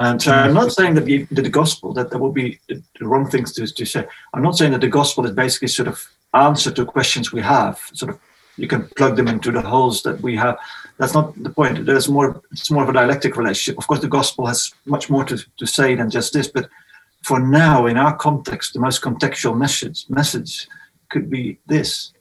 And 0.00 0.20
so 0.20 0.32
I'm 0.32 0.54
not 0.54 0.72
saying 0.72 0.94
that 0.94 1.04
the, 1.04 1.50
gospel, 1.50 1.92
that 1.92 2.08
there 2.08 2.18
will 2.18 2.32
be 2.32 2.58
the 2.68 2.82
wrong 3.02 3.28
things 3.28 3.52
to, 3.52 3.66
to 3.66 3.84
say. 3.84 4.06
I'm 4.32 4.42
not 4.42 4.56
saying 4.56 4.72
that 4.72 4.80
the 4.80 4.88
gospel 4.88 5.26
is 5.26 5.32
basically 5.32 5.68
sort 5.68 5.88
of 5.88 6.02
answer 6.32 6.70
to 6.70 6.86
questions 6.86 7.32
we 7.32 7.42
have, 7.42 7.78
sort 7.92 8.10
of 8.12 8.18
you 8.56 8.66
can 8.66 8.88
plug 8.96 9.16
them 9.16 9.28
into 9.28 9.52
the 9.52 9.60
holes 9.60 10.02
that 10.04 10.18
we 10.22 10.36
have. 10.36 10.58
That's 10.96 11.12
not 11.12 11.40
the 11.42 11.50
point. 11.50 11.84
There's 11.84 12.08
more. 12.08 12.42
It's 12.50 12.70
more 12.70 12.82
of 12.82 12.88
a 12.88 12.94
dialectic 12.94 13.36
relationship. 13.36 13.78
Of 13.78 13.86
course, 13.86 14.00
the 14.00 14.08
gospel 14.08 14.46
has 14.46 14.72
much 14.86 15.10
more 15.10 15.24
to, 15.24 15.38
to 15.58 15.66
say 15.66 15.94
than 15.94 16.08
just 16.10 16.32
this. 16.32 16.48
But 16.48 16.68
for 17.22 17.38
now, 17.38 17.86
in 17.86 17.98
our 17.98 18.16
context, 18.16 18.72
the 18.72 18.80
most 18.80 19.02
contextual 19.02 19.56
message 19.56 20.06
message 20.08 20.66
could 21.10 21.28
be 21.28 21.58
this. 21.66 22.12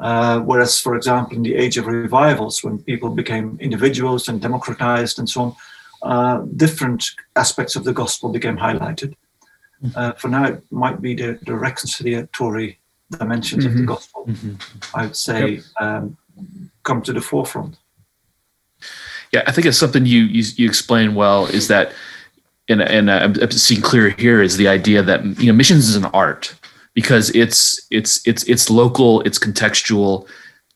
Uh, 0.00 0.40
whereas, 0.40 0.80
for 0.80 0.96
example, 0.96 1.36
in 1.36 1.44
the 1.44 1.54
age 1.54 1.76
of 1.76 1.86
revivals, 1.86 2.64
when 2.64 2.82
people 2.82 3.10
became 3.10 3.56
individuals 3.60 4.28
and 4.28 4.40
democratized 4.40 5.20
and 5.20 5.28
so 5.28 5.42
on, 5.42 5.56
uh, 6.02 6.42
different 6.56 7.04
aspects 7.36 7.76
of 7.76 7.84
the 7.84 7.92
gospel 7.92 8.30
became 8.30 8.56
highlighted. 8.56 9.14
Mm-hmm. 9.82 9.90
Uh, 9.96 10.12
for 10.12 10.28
now, 10.28 10.44
it 10.46 10.62
might 10.70 11.00
be 11.00 11.14
the, 11.14 11.38
the 11.46 11.52
reconciliatory 11.52 12.76
dimensions 13.10 13.64
mm-hmm. 13.64 13.72
of 13.72 13.74
the 13.74 13.80
mm-hmm. 13.80 13.88
gospel, 13.88 14.26
mm-hmm. 14.26 14.54
I 14.94 15.06
would 15.06 15.16
say, 15.16 15.50
yep. 15.50 15.64
um, 15.80 16.16
come 16.82 17.02
to 17.02 17.12
the 17.12 17.20
forefront. 17.20 17.78
Yeah, 19.32 19.42
I 19.46 19.52
think 19.52 19.66
it's 19.66 19.78
something 19.78 20.04
you 20.04 20.24
you, 20.24 20.44
you 20.56 20.68
explain 20.68 21.14
well. 21.14 21.46
Is 21.46 21.68
that, 21.68 21.92
and 22.68 22.82
and 22.82 23.10
I'm 23.10 23.50
seeing 23.50 23.80
clear 23.80 24.10
here 24.10 24.42
is 24.42 24.56
the 24.56 24.68
idea 24.68 25.02
that 25.02 25.24
you 25.40 25.46
know 25.46 25.56
missions 25.56 25.88
is 25.88 25.96
an 25.96 26.04
art 26.06 26.54
because 26.94 27.30
it's 27.30 27.86
it's 27.90 28.26
it's 28.26 28.44
it's 28.44 28.68
local, 28.68 29.22
it's 29.22 29.38
contextual, 29.38 30.26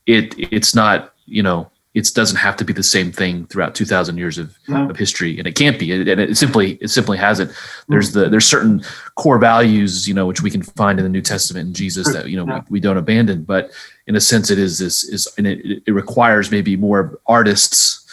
it 0.06 0.34
it's 0.38 0.74
not 0.74 1.12
you 1.26 1.42
know 1.42 1.70
it 1.96 2.12
doesn't 2.14 2.36
have 2.36 2.56
to 2.58 2.64
be 2.64 2.74
the 2.74 2.82
same 2.82 3.10
thing 3.10 3.46
throughout 3.46 3.74
2000 3.74 4.18
years 4.18 4.36
of, 4.36 4.54
no. 4.68 4.90
of 4.90 4.98
history 4.98 5.38
and 5.38 5.48
it 5.48 5.54
can't 5.54 5.78
be 5.78 5.90
and 5.92 6.20
it 6.20 6.36
simply 6.36 6.72
it 6.82 6.88
simply 6.88 7.16
hasn't. 7.16 7.50
Mm. 7.50 7.84
There's 7.88 8.12
the 8.12 8.28
there's 8.28 8.46
certain 8.46 8.82
core 9.14 9.38
values 9.38 10.06
you 10.06 10.12
know 10.12 10.26
which 10.26 10.42
we 10.42 10.50
can 10.50 10.62
find 10.62 10.98
in 10.98 11.04
the 11.04 11.08
new 11.08 11.22
testament 11.22 11.66
and 11.66 11.74
jesus 11.74 12.12
that 12.12 12.28
you 12.28 12.36
know 12.36 12.44
we, 12.44 12.60
we, 12.68 12.80
don't 12.80 12.98
abandon 12.98 13.44
but 13.44 13.70
in 14.06 14.14
a 14.14 14.20
sense 14.20 14.50
it 14.50 14.58
is 14.58 14.78
this 14.78 15.04
is 15.04 15.26
and 15.38 15.46
it, 15.46 15.82
it 15.86 15.92
requires 15.92 16.50
maybe 16.50 16.76
more 16.76 17.18
artists 17.26 18.04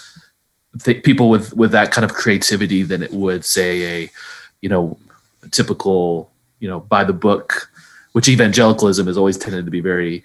th- 0.82 1.04
people 1.04 1.30
with 1.30 1.54
with 1.54 1.72
that 1.72 1.92
kind 1.92 2.06
of 2.06 2.14
creativity 2.14 2.84
than 2.84 3.04
it 3.04 3.12
would 3.12 3.44
say 3.44 4.04
a 4.04 4.10
you 4.62 4.70
know 4.70 4.98
a 5.44 5.50
typical 5.50 6.32
you 6.62 6.70
know 6.70 6.80
by 6.80 7.04
the 7.04 7.12
book 7.12 7.70
which 8.14 8.30
evangelicalism 8.30 9.08
has 9.08 9.18
always 9.18 9.38
tended 9.38 9.66
to 9.66 9.72
be 9.72 9.82
very 9.82 10.24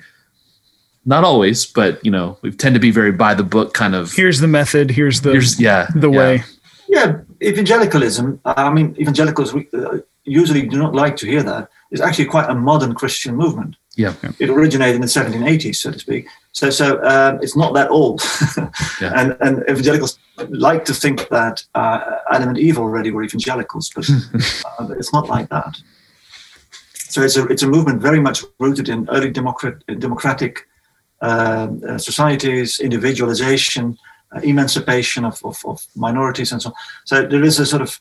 not 1.05 1.25
always, 1.25 1.67
but 1.67 2.05
you 2.05 2.11
know, 2.11 2.39
we 2.43 2.51
tend 2.51 2.75
to 2.75 2.81
be 2.81 2.91
very 2.91 3.13
by 3.13 3.35
the 3.35 3.43
book 3.43 3.75
kind 3.75 3.95
of. 3.95 4.13
Here's 4.13 4.41
the 4.41 4.49
method. 4.49 4.91
Here's 4.91 5.21
the 5.23 5.33
here's, 5.33 5.61
yeah 5.61 5.89
the 5.95 6.11
yeah. 6.11 6.19
way. 6.19 6.45
Yeah, 6.89 7.21
evangelicalism. 7.43 8.41
I 8.45 8.71
mean, 8.71 8.97
evangelicals 8.99 9.55
uh, 9.55 9.99
usually 10.25 10.67
do 10.67 10.79
not 10.79 10.95
like 10.95 11.17
to 11.17 11.27
hear 11.27 11.43
that. 11.43 11.69
It's 11.91 12.01
actually 12.01 12.27
quite 12.27 12.49
a 12.49 12.55
modern 12.55 12.95
Christian 12.95 13.37
movement. 13.37 13.77
Yeah, 13.97 14.15
it 14.39 14.49
originated 14.49 14.95
in 14.97 15.01
the 15.01 15.09
1780s, 15.09 15.77
so 15.77 15.91
to 15.91 15.99
speak. 15.99 16.29
So, 16.53 16.71
so 16.71 17.03
um, 17.05 17.41
it's 17.43 17.57
not 17.57 17.75
that 17.75 17.91
old. 17.91 18.23
yeah. 19.01 19.13
And 19.15 19.37
and 19.41 19.65
evangelicals 19.69 20.19
like 20.49 20.85
to 20.85 20.95
think 20.95 21.29
that 21.29 21.65
uh, 21.75 22.19
Adam 22.31 22.51
and 22.51 22.59
Eve 22.59 22.79
already 22.79 23.11
were 23.11 23.25
evangelicals, 23.25 23.91
but 23.95 24.09
uh, 24.79 24.95
it's 24.99 25.13
not 25.13 25.29
like 25.29 25.49
that. 25.49 25.77
So 26.95 27.23
it's 27.23 27.37
a 27.37 27.47
it's 27.47 27.63
a 27.63 27.67
movement 27.67 28.01
very 28.01 28.21
much 28.21 28.45
rooted 28.59 28.89
in 28.89 29.09
early 29.11 29.31
democrat, 29.31 29.83
democratic 29.99 30.68
societies, 31.99 32.79
individualization, 32.81 33.99
uh, 34.35 34.41
emancipation 34.41 35.25
of, 35.25 35.41
of, 35.45 35.59
of, 35.65 35.87
minorities, 35.97 36.53
and 36.53 36.61
so 36.61 36.69
on. 36.69 36.75
So 37.07 37.27
there 37.27 37.43
is 37.43 37.59
a 37.59 37.65
sort 37.65 37.81
of 37.81 37.99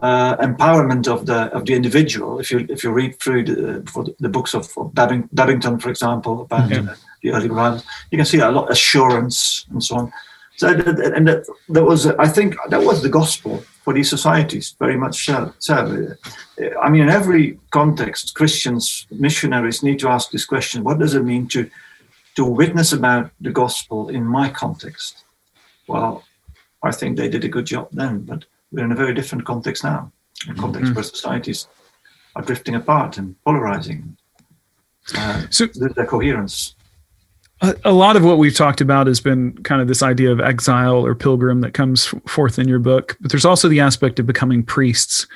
uh, 0.00 0.36
empowerment 0.36 1.08
of 1.08 1.26
the 1.26 1.52
of 1.52 1.64
the 1.64 1.74
individual. 1.74 2.38
If 2.38 2.50
you 2.50 2.66
if 2.68 2.84
you 2.84 2.92
read 2.92 3.18
through 3.18 3.44
the, 3.44 4.14
the 4.20 4.28
books 4.28 4.54
of, 4.54 4.64
of 4.76 4.92
Babbing, 4.94 5.28
Bebbington, 5.34 5.80
for 5.80 5.90
example, 5.90 6.42
about 6.42 6.70
mm-hmm. 6.70 6.92
the 7.22 7.30
early 7.32 7.48
revivals, 7.48 7.84
you 8.10 8.18
can 8.18 8.26
see 8.26 8.38
a 8.38 8.50
lot 8.50 8.64
of 8.64 8.70
assurance 8.70 9.66
and 9.70 9.82
so 9.82 9.96
on. 9.96 10.12
So 10.56 10.68
and 10.68 11.26
that, 11.28 11.46
that 11.68 11.84
was 11.84 12.06
I 12.06 12.28
think 12.28 12.54
that 12.68 12.82
was 12.82 13.02
the 13.02 13.08
gospel 13.08 13.62
for 13.82 13.92
these 13.92 14.08
societies 14.08 14.74
very 14.78 14.96
much. 14.96 15.26
So, 15.58 16.06
I 16.82 16.90
mean, 16.90 17.02
in 17.02 17.08
every 17.08 17.58
context, 17.70 18.34
Christians, 18.34 19.06
missionaries 19.10 19.82
need 19.82 19.98
to 19.98 20.08
ask 20.08 20.30
this 20.30 20.46
question: 20.46 20.84
What 20.84 20.98
does 20.98 21.14
it 21.14 21.24
mean 21.24 21.48
to 21.48 21.68
to 22.36 22.44
witness 22.44 22.92
about 22.92 23.30
the 23.40 23.50
gospel 23.50 24.08
in 24.08 24.24
my 24.24 24.48
context. 24.48 25.24
Well, 25.88 26.24
I 26.82 26.92
think 26.92 27.16
they 27.16 27.28
did 27.28 27.44
a 27.44 27.48
good 27.48 27.66
job 27.66 27.88
then, 27.92 28.20
but 28.20 28.44
we're 28.70 28.84
in 28.84 28.92
a 28.92 28.96
very 28.96 29.14
different 29.14 29.44
context 29.44 29.82
now, 29.82 30.12
a 30.48 30.54
context 30.54 30.86
mm-hmm. 30.86 30.94
where 30.94 31.04
societies 31.04 31.66
are 32.34 32.42
drifting 32.42 32.74
apart 32.74 33.18
and 33.18 33.34
polarizing. 33.44 34.16
Uh, 35.14 35.46
so 35.50 35.66
their 35.66 36.06
coherence. 36.06 36.74
A, 37.62 37.74
a 37.86 37.92
lot 37.92 38.16
of 38.16 38.24
what 38.24 38.38
we've 38.38 38.54
talked 38.54 38.82
about 38.82 39.06
has 39.06 39.20
been 39.20 39.56
kind 39.62 39.80
of 39.80 39.88
this 39.88 40.02
idea 40.02 40.30
of 40.30 40.40
exile 40.40 41.06
or 41.06 41.14
pilgrim 41.14 41.62
that 41.62 41.72
comes 41.72 42.06
forth 42.26 42.58
in 42.58 42.68
your 42.68 42.78
book, 42.78 43.16
but 43.20 43.30
there's 43.30 43.46
also 43.46 43.68
the 43.68 43.80
aspect 43.80 44.18
of 44.18 44.26
becoming 44.26 44.62
priests. 44.62 45.26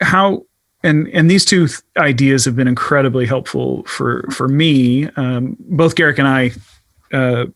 How 0.00 0.46
and 0.82 1.08
and 1.08 1.30
these 1.30 1.44
two 1.44 1.68
th- 1.68 1.80
ideas 1.96 2.44
have 2.44 2.56
been 2.56 2.68
incredibly 2.68 3.26
helpful 3.26 3.82
for 3.84 4.28
for 4.30 4.48
me. 4.48 5.08
Um, 5.16 5.56
both 5.60 5.94
Garrick 5.94 6.18
and 6.18 6.28
I 6.28 6.52
uh, 7.12 7.46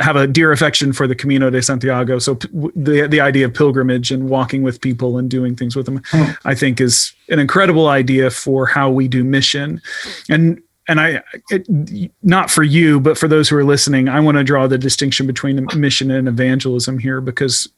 have 0.00 0.16
a 0.16 0.26
dear 0.26 0.52
affection 0.52 0.92
for 0.92 1.06
the 1.06 1.14
Camino 1.14 1.50
de 1.50 1.62
Santiago. 1.62 2.18
So 2.18 2.36
p- 2.36 2.48
the 2.74 3.06
the 3.08 3.20
idea 3.20 3.46
of 3.46 3.54
pilgrimage 3.54 4.10
and 4.10 4.28
walking 4.28 4.62
with 4.62 4.80
people 4.80 5.18
and 5.18 5.30
doing 5.30 5.54
things 5.56 5.76
with 5.76 5.86
them. 5.86 6.02
I 6.44 6.54
think, 6.54 6.80
is 6.80 7.12
an 7.28 7.38
incredible 7.38 7.88
idea 7.88 8.30
for 8.30 8.66
how 8.66 8.90
we 8.90 9.08
do 9.08 9.24
mission. 9.24 9.80
And 10.28 10.62
and 10.88 11.00
I, 11.00 11.22
it, 11.50 12.10
not 12.22 12.50
for 12.50 12.64
you, 12.64 12.98
but 12.98 13.16
for 13.16 13.28
those 13.28 13.48
who 13.48 13.56
are 13.56 13.64
listening, 13.64 14.08
I 14.08 14.18
want 14.18 14.38
to 14.38 14.44
draw 14.44 14.66
the 14.66 14.78
distinction 14.78 15.26
between 15.26 15.64
mission 15.76 16.10
and 16.10 16.26
evangelism 16.26 16.98
here 16.98 17.20
because 17.20 17.68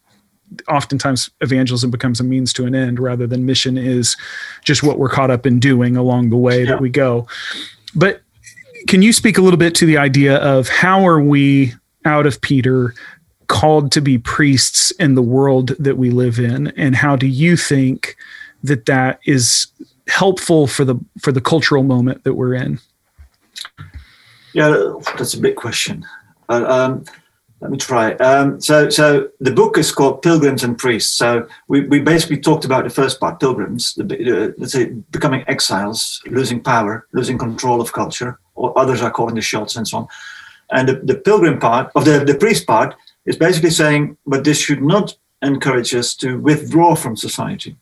oftentimes 0.69 1.31
evangelism 1.41 1.91
becomes 1.91 2.21
a 2.21 2.25
means 2.25 2.53
to 2.55 2.67
an 2.67 2.75
end 2.75 2.99
rather 2.99 3.27
than 3.27 3.47
mission 3.47 3.77
is 3.79 4.17
just 4.65 4.83
what 4.83 4.99
we're 4.99 5.09
caught 5.09 5.31
up 5.31 5.47
in 5.47 5.59
doing 5.59 5.97
along 5.97 6.31
the 6.31 6.37
way 6.37 6.61
yeah. 6.61 6.71
that 6.71 6.81
we 6.81 6.91
go. 6.91 7.27
But 7.95 8.23
can 8.89 9.03
you 9.03 9.13
speak 9.13 9.39
a 9.39 9.43
little 9.43 9.59
bit 9.59 9.75
to 9.77 9.87
the 9.87 9.99
idea 9.99 10.37
of 10.39 10.69
how 10.69 11.07
are 11.07 11.21
we 11.21 11.73
out 12.05 12.27
of 12.27 12.41
Peter 12.41 12.95
called 13.49 13.93
to 13.93 14.01
be 14.01 14.19
priests 14.19 14.91
in 14.93 15.15
the 15.15 15.23
world 15.23 15.69
that 15.79 15.97
we 15.99 16.11
live 16.11 16.39
in 16.39 16.69
and 16.69 16.97
how 16.97 17.17
do 17.17 17.27
you 17.27 17.57
think 17.57 18.17
that 18.63 18.87
that 18.87 19.21
is 19.25 19.67
helpful 20.09 20.67
for 20.67 20.85
the 20.85 20.97
for 21.21 21.33
the 21.33 21.41
cultural 21.41 21.83
moment 21.83 22.25
that 22.25 22.35
we're 22.35 22.55
in? 22.55 22.79
Yeah, 24.55 24.95
that's 25.17 25.35
a 25.35 25.41
big 25.41 25.57
question. 25.57 26.05
Uh, 26.49 26.65
um, 26.67 27.05
let 27.63 27.71
me 27.71 27.79
try. 27.79 28.15
Um, 28.15 28.61
so, 28.61 28.91
so 28.91 29.29
the 29.39 29.53
book 29.53 29.79
is 29.79 29.93
called 29.93 30.21
Pilgrims 30.21 30.65
and 30.65 30.77
Priests. 30.77 31.13
So 31.13 31.47
we, 31.69 31.87
we 31.87 32.01
basically 32.01 32.39
talked 32.39 32.65
about 32.65 32.83
the 32.83 32.91
first 32.91 33.21
part, 33.21 33.39
pilgrims, 33.39 33.95
the, 33.95 34.05
uh, 34.05 34.53
let's 34.59 34.73
say 34.73 34.87
becoming 34.87 35.45
exiles, 35.47 36.21
losing 36.27 36.61
power, 36.61 37.07
losing 37.13 37.39
control 37.39 37.81
of 37.81 37.93
culture, 37.93 38.41
or 38.57 38.77
others 38.77 39.01
are 39.01 39.13
calling 39.13 39.37
the 39.37 39.41
shots 39.41 39.77
and 39.77 39.87
so 39.87 39.99
on. 39.99 40.09
And 40.73 40.89
the, 40.89 40.95
the 41.05 41.15
pilgrim 41.15 41.61
part 41.61 41.93
of 41.95 42.05
the, 42.05 42.25
the 42.25 42.35
priest 42.35 42.67
part 42.67 42.97
is 43.27 43.37
basically 43.37 43.71
saying, 43.71 44.17
but 44.27 44.43
this 44.43 44.59
should 44.59 44.83
not 44.83 45.17
encourage 45.41 45.95
us 45.95 46.17
to 46.17 46.41
withdraw 46.41 46.97
from 46.97 47.17
society, 47.17 47.77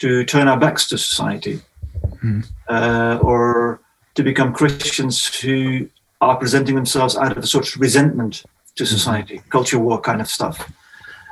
to 0.00 0.24
turn 0.26 0.46
our 0.46 0.60
backs 0.60 0.86
to 0.88 0.98
society, 0.98 1.60
mm. 2.22 2.46
uh, 2.68 3.18
or 3.22 3.80
to 4.14 4.22
become 4.22 4.52
Christians 4.52 5.40
who 5.40 5.88
are 6.20 6.36
presenting 6.36 6.74
themselves 6.74 7.16
out 7.16 7.32
of 7.32 7.38
a 7.38 7.46
sort 7.46 7.66
of 7.66 7.80
resentment 7.80 8.44
to 8.80 8.86
society, 8.86 9.42
culture 9.50 9.78
war 9.78 10.00
kind 10.00 10.20
of 10.20 10.28
stuff. 10.28 10.56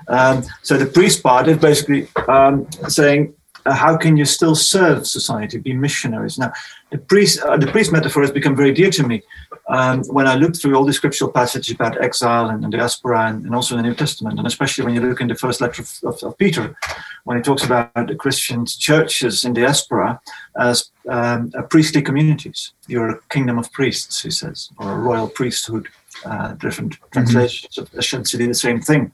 Um, 0.09 0.44
so 0.62 0.76
the 0.76 0.86
priest 0.99 1.22
part 1.22 1.49
is 1.49 1.59
basically 1.59 2.09
um, 2.28 2.66
saying, 2.88 3.34
uh, 3.66 3.74
how 3.74 3.96
can 3.96 4.16
you 4.16 4.24
still 4.24 4.55
serve 4.55 5.07
society, 5.07 5.59
be 5.59 5.72
missionaries? 5.72 6.38
Now, 6.38 6.53
the 6.90 6.99
priest, 6.99 7.40
uh, 7.40 7.57
the 7.57 7.66
priest 7.66 7.90
metaphor 7.92 8.22
has 8.22 8.30
become 8.30 8.57
very 8.57 8.72
dear 8.72 8.90
to 8.90 9.03
me 9.07 9.22
um, 9.68 10.03
when 10.05 10.26
I 10.26 10.34
look 10.36 10.57
through 10.57 10.74
all 10.76 10.84
the 10.84 10.92
scriptural 10.92 11.30
passages 11.30 11.74
about 11.74 12.01
exile 12.03 12.49
and, 12.49 12.62
and 12.64 12.72
diaspora, 12.72 13.28
and, 13.28 13.44
and, 13.44 13.55
also 13.55 13.76
in 13.76 13.82
the 13.82 13.88
New 13.88 13.94
Testament, 13.94 14.38
and 14.38 14.46
especially 14.46 14.84
when 14.84 14.94
you 14.94 15.03
look 15.03 15.20
in 15.20 15.28
the 15.28 15.34
first 15.34 15.61
letter 15.61 15.82
of, 15.82 15.90
of, 16.05 16.22
of 16.22 16.38
Peter, 16.38 16.76
when 17.24 17.36
he 17.36 17.42
talks 17.42 17.64
about 17.64 17.92
the 17.94 18.14
Christian 18.14 18.64
churches 18.64 19.44
in 19.44 19.53
diaspora 19.53 20.20
as 20.59 20.90
um, 21.09 21.51
priestly 21.68 22.01
communities, 22.01 22.72
you're 22.86 23.11
a 23.11 23.20
kingdom 23.28 23.59
of 23.59 23.70
priests, 23.72 24.22
he 24.22 24.30
says, 24.30 24.70
or 24.78 24.92
a 24.92 24.99
royal 24.99 25.28
priesthood. 25.28 25.88
Uh, 26.24 26.52
different 26.54 26.94
mm-hmm. 26.94 27.12
translations 27.12 27.78
of 27.78 27.88
essentially 27.94 28.46
the 28.46 28.54
same 28.54 28.80
thing. 28.80 29.12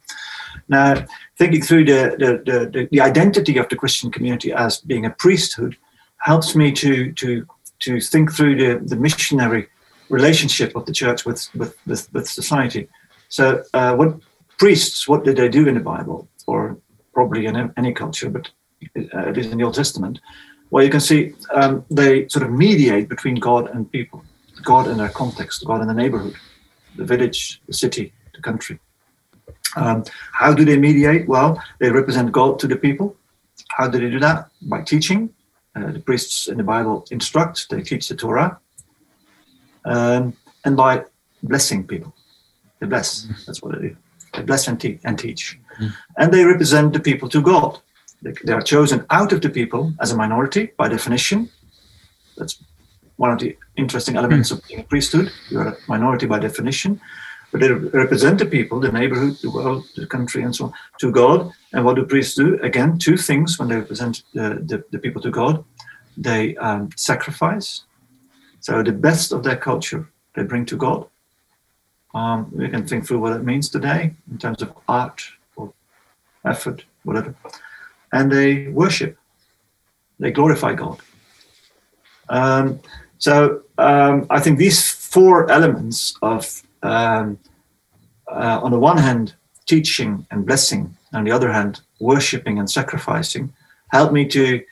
Now, 0.69 1.05
thinking 1.37 1.63
through 1.63 1.85
the, 1.85 2.17
the, 2.19 2.71
the, 2.73 2.89
the 2.91 3.01
identity 3.01 3.59
of 3.59 3.69
the 3.69 3.77
Christian 3.77 4.11
community 4.11 4.53
as 4.53 4.81
being 4.81 5.05
a 5.05 5.11
priesthood 5.11 5.77
helps 6.19 6.55
me 6.55 6.73
to 6.73 7.13
to 7.13 7.47
to 7.81 8.01
think 8.01 8.33
through 8.33 8.57
the, 8.57 8.85
the 8.87 8.97
missionary 8.97 9.69
relationship 10.09 10.75
of 10.77 10.87
the 10.87 10.93
church 10.93 11.27
with 11.27 11.49
with 11.55 11.77
with, 11.87 12.13
with 12.15 12.27
society. 12.29 12.89
So, 13.29 13.63
uh, 13.75 13.95
what 13.97 14.17
priests? 14.59 15.07
What 15.09 15.25
did 15.25 15.37
they 15.37 15.49
do 15.49 15.67
in 15.69 15.75
the 15.75 15.81
Bible, 15.81 16.29
or 16.47 16.79
probably 17.13 17.47
in 17.47 17.73
any 17.77 17.93
culture, 17.93 18.31
but 18.31 18.51
uh, 18.97 19.29
it 19.31 19.37
is 19.37 19.47
in 19.47 19.59
the 19.59 19.65
Old 19.65 19.75
Testament? 19.75 20.21
Well, 20.71 20.85
you 20.85 20.91
can 20.91 21.01
see 21.01 21.35
um, 21.53 21.85
they 21.91 22.29
sort 22.29 22.45
of 22.45 22.51
mediate 22.51 23.09
between 23.09 23.37
God 23.37 23.69
and 23.71 23.91
people, 23.91 24.25
God 24.63 24.89
in 24.89 24.97
their 24.97 25.11
context, 25.11 25.65
God 25.65 25.83
in 25.83 25.89
the 25.89 25.95
neighborhood, 25.95 26.35
the 26.97 27.05
village, 27.05 27.61
the 27.67 27.73
city, 27.73 28.13
the 28.35 28.41
country. 28.41 28.79
Um, 29.77 30.05
how 30.33 30.55
do 30.55 30.65
they 30.65 30.79
mediate? 30.79 31.29
Well, 31.29 31.63
they 31.81 31.91
represent 31.91 32.33
God 32.33 32.59
to 32.61 32.67
the 32.67 32.77
people. 32.77 33.17
How 33.71 33.89
do 33.89 33.99
they 33.99 34.11
do 34.11 34.21
that? 34.21 34.49
By 34.63 34.83
teaching. 34.83 35.31
Uh, 35.77 35.91
the 35.91 35.99
priests 35.99 36.47
in 36.47 36.57
the 36.57 36.63
Bible 36.63 37.05
instruct, 37.11 37.69
they 37.69 37.83
teach 37.83 38.07
the 38.07 38.15
Torah 38.15 38.61
um, 39.85 40.37
and 40.65 40.77
by 40.77 41.05
blessing 41.43 41.85
people. 41.85 42.15
They 42.79 42.87
bless. 42.87 43.27
That's 43.47 43.61
what 43.63 43.75
they 43.75 43.89
do. 43.89 43.97
They 44.35 44.43
bless 44.43 44.69
and, 44.69 44.81
te- 44.81 45.01
and 45.05 45.19
teach. 45.19 45.59
Mm. 45.81 45.93
And 46.19 46.33
they 46.33 46.45
represent 46.45 46.93
the 46.93 47.01
people 47.01 47.29
to 47.31 47.43
God. 47.43 47.81
They, 48.23 48.33
they, 48.45 48.53
are 48.53 48.63
chosen 48.63 49.05
out 49.11 49.33
of 49.33 49.41
the 49.41 49.51
people 49.51 49.93
as 50.01 50.13
a 50.13 50.17
minority 50.17 50.71
by 50.77 50.89
definition. 50.89 51.51
That's 52.37 52.63
one 53.17 53.31
of 53.31 53.39
the 53.39 53.57
interesting 53.77 54.17
elements 54.17 54.51
mm. 54.51 54.59
of 54.59 54.69
being 54.69 54.81
a 54.81 54.85
priesthood. 54.85 55.33
You're 55.51 55.69
a 55.69 55.77
minority 55.89 56.27
by 56.27 56.39
definition. 56.39 57.01
But 57.53 57.61
they 57.61 57.71
represent 57.71 58.41
the 58.41 58.47
people, 58.47 58.81
the 58.81 58.91
neighborhood, 58.91 59.37
the 59.41 59.51
world, 59.51 59.85
the 59.95 60.07
country, 60.07 60.43
and 60.43 60.55
so 60.55 60.65
on, 60.65 60.73
to 60.99 61.13
God. 61.13 61.53
And 61.73 61.85
what 61.85 61.95
do 61.95 62.05
priests 62.05 62.35
do? 62.35 62.59
Again, 62.63 62.99
two 62.99 63.17
things 63.17 63.61
when 63.61 63.69
they 63.69 63.77
represent 63.77 64.25
the, 64.33 64.61
the, 64.67 64.85
the 64.91 64.99
people 64.99 65.23
to 65.23 65.31
God. 65.31 65.65
They 66.17 66.57
um, 66.57 66.91
sacrifice, 66.97 67.85
so 68.61 68.83
the 68.83 68.93
best 68.93 69.33
of 69.33 69.43
their 69.43 69.57
culture 69.57 70.09
they 70.35 70.43
bring 70.43 70.65
to 70.67 70.77
God. 70.77 71.07
Um, 72.15 72.51
we 72.53 72.69
can 72.69 72.87
think 72.87 73.07
through 73.07 73.21
what 73.21 73.33
it 73.33 73.45
means 73.45 73.69
today 73.69 74.15
in 74.31 74.39
terms 74.39 74.63
of 74.63 74.73
art 74.89 75.23
or 75.57 75.73
effort, 76.45 76.85
whatever. 77.03 77.35
And 78.13 78.31
they 78.31 78.69
worship, 78.69 79.19
they 80.19 80.31
glorify 80.31 80.75
God. 80.75 81.01
Um, 82.29 82.81
so 83.19 83.63
um, 83.79 84.27
I 84.31 84.41
think 84.41 84.59
these 84.59 84.91
four 84.91 85.51
elements 85.51 86.17
of, 86.23 86.63
um, 86.83 87.39
uh, 88.31 88.61
on 88.63 88.71
the 88.71 88.79
one 88.79 88.99
hand, 88.99 89.35
teaching 89.67 90.27
and 90.31 90.45
blessing, 90.45 90.97
on 91.13 91.25
the 91.25 91.31
other 91.31 91.53
hand, 91.53 91.81
worshiping 92.01 92.59
and 92.59 92.69
sacrificing, 92.69 93.53
help 93.89 94.13
me 94.13 94.27
to 94.27 94.63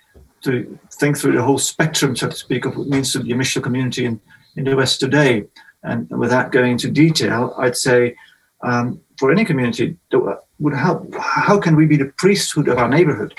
to 0.42 0.78
think 0.90 1.16
through 1.16 1.36
the 1.36 1.42
whole 1.42 1.58
spectrum, 1.58 2.16
so 2.16 2.28
to 2.28 2.34
speak, 2.34 2.64
of 2.64 2.76
what 2.76 2.86
it 2.86 2.90
means 2.90 3.12
to 3.12 3.20
the 3.20 3.32
missional 3.32 3.62
community 3.62 4.04
in, 4.04 4.20
in 4.56 4.64
the 4.64 4.74
West 4.74 4.98
today. 4.98 5.44
And 5.84 6.08
without 6.10 6.50
going 6.50 6.72
into 6.72 6.90
detail, 6.90 7.54
I'd 7.58 7.76
say 7.76 8.16
um, 8.62 9.00
for 9.18 9.30
any 9.30 9.44
community 9.44 9.96
that 10.10 10.40
would 10.58 10.74
help, 10.74 11.14
how 11.16 11.60
can 11.60 11.76
we 11.76 11.86
be 11.86 11.96
the 11.96 12.12
priesthood 12.18 12.68
of 12.68 12.78
our 12.78 12.88
neighborhood? 12.88 13.34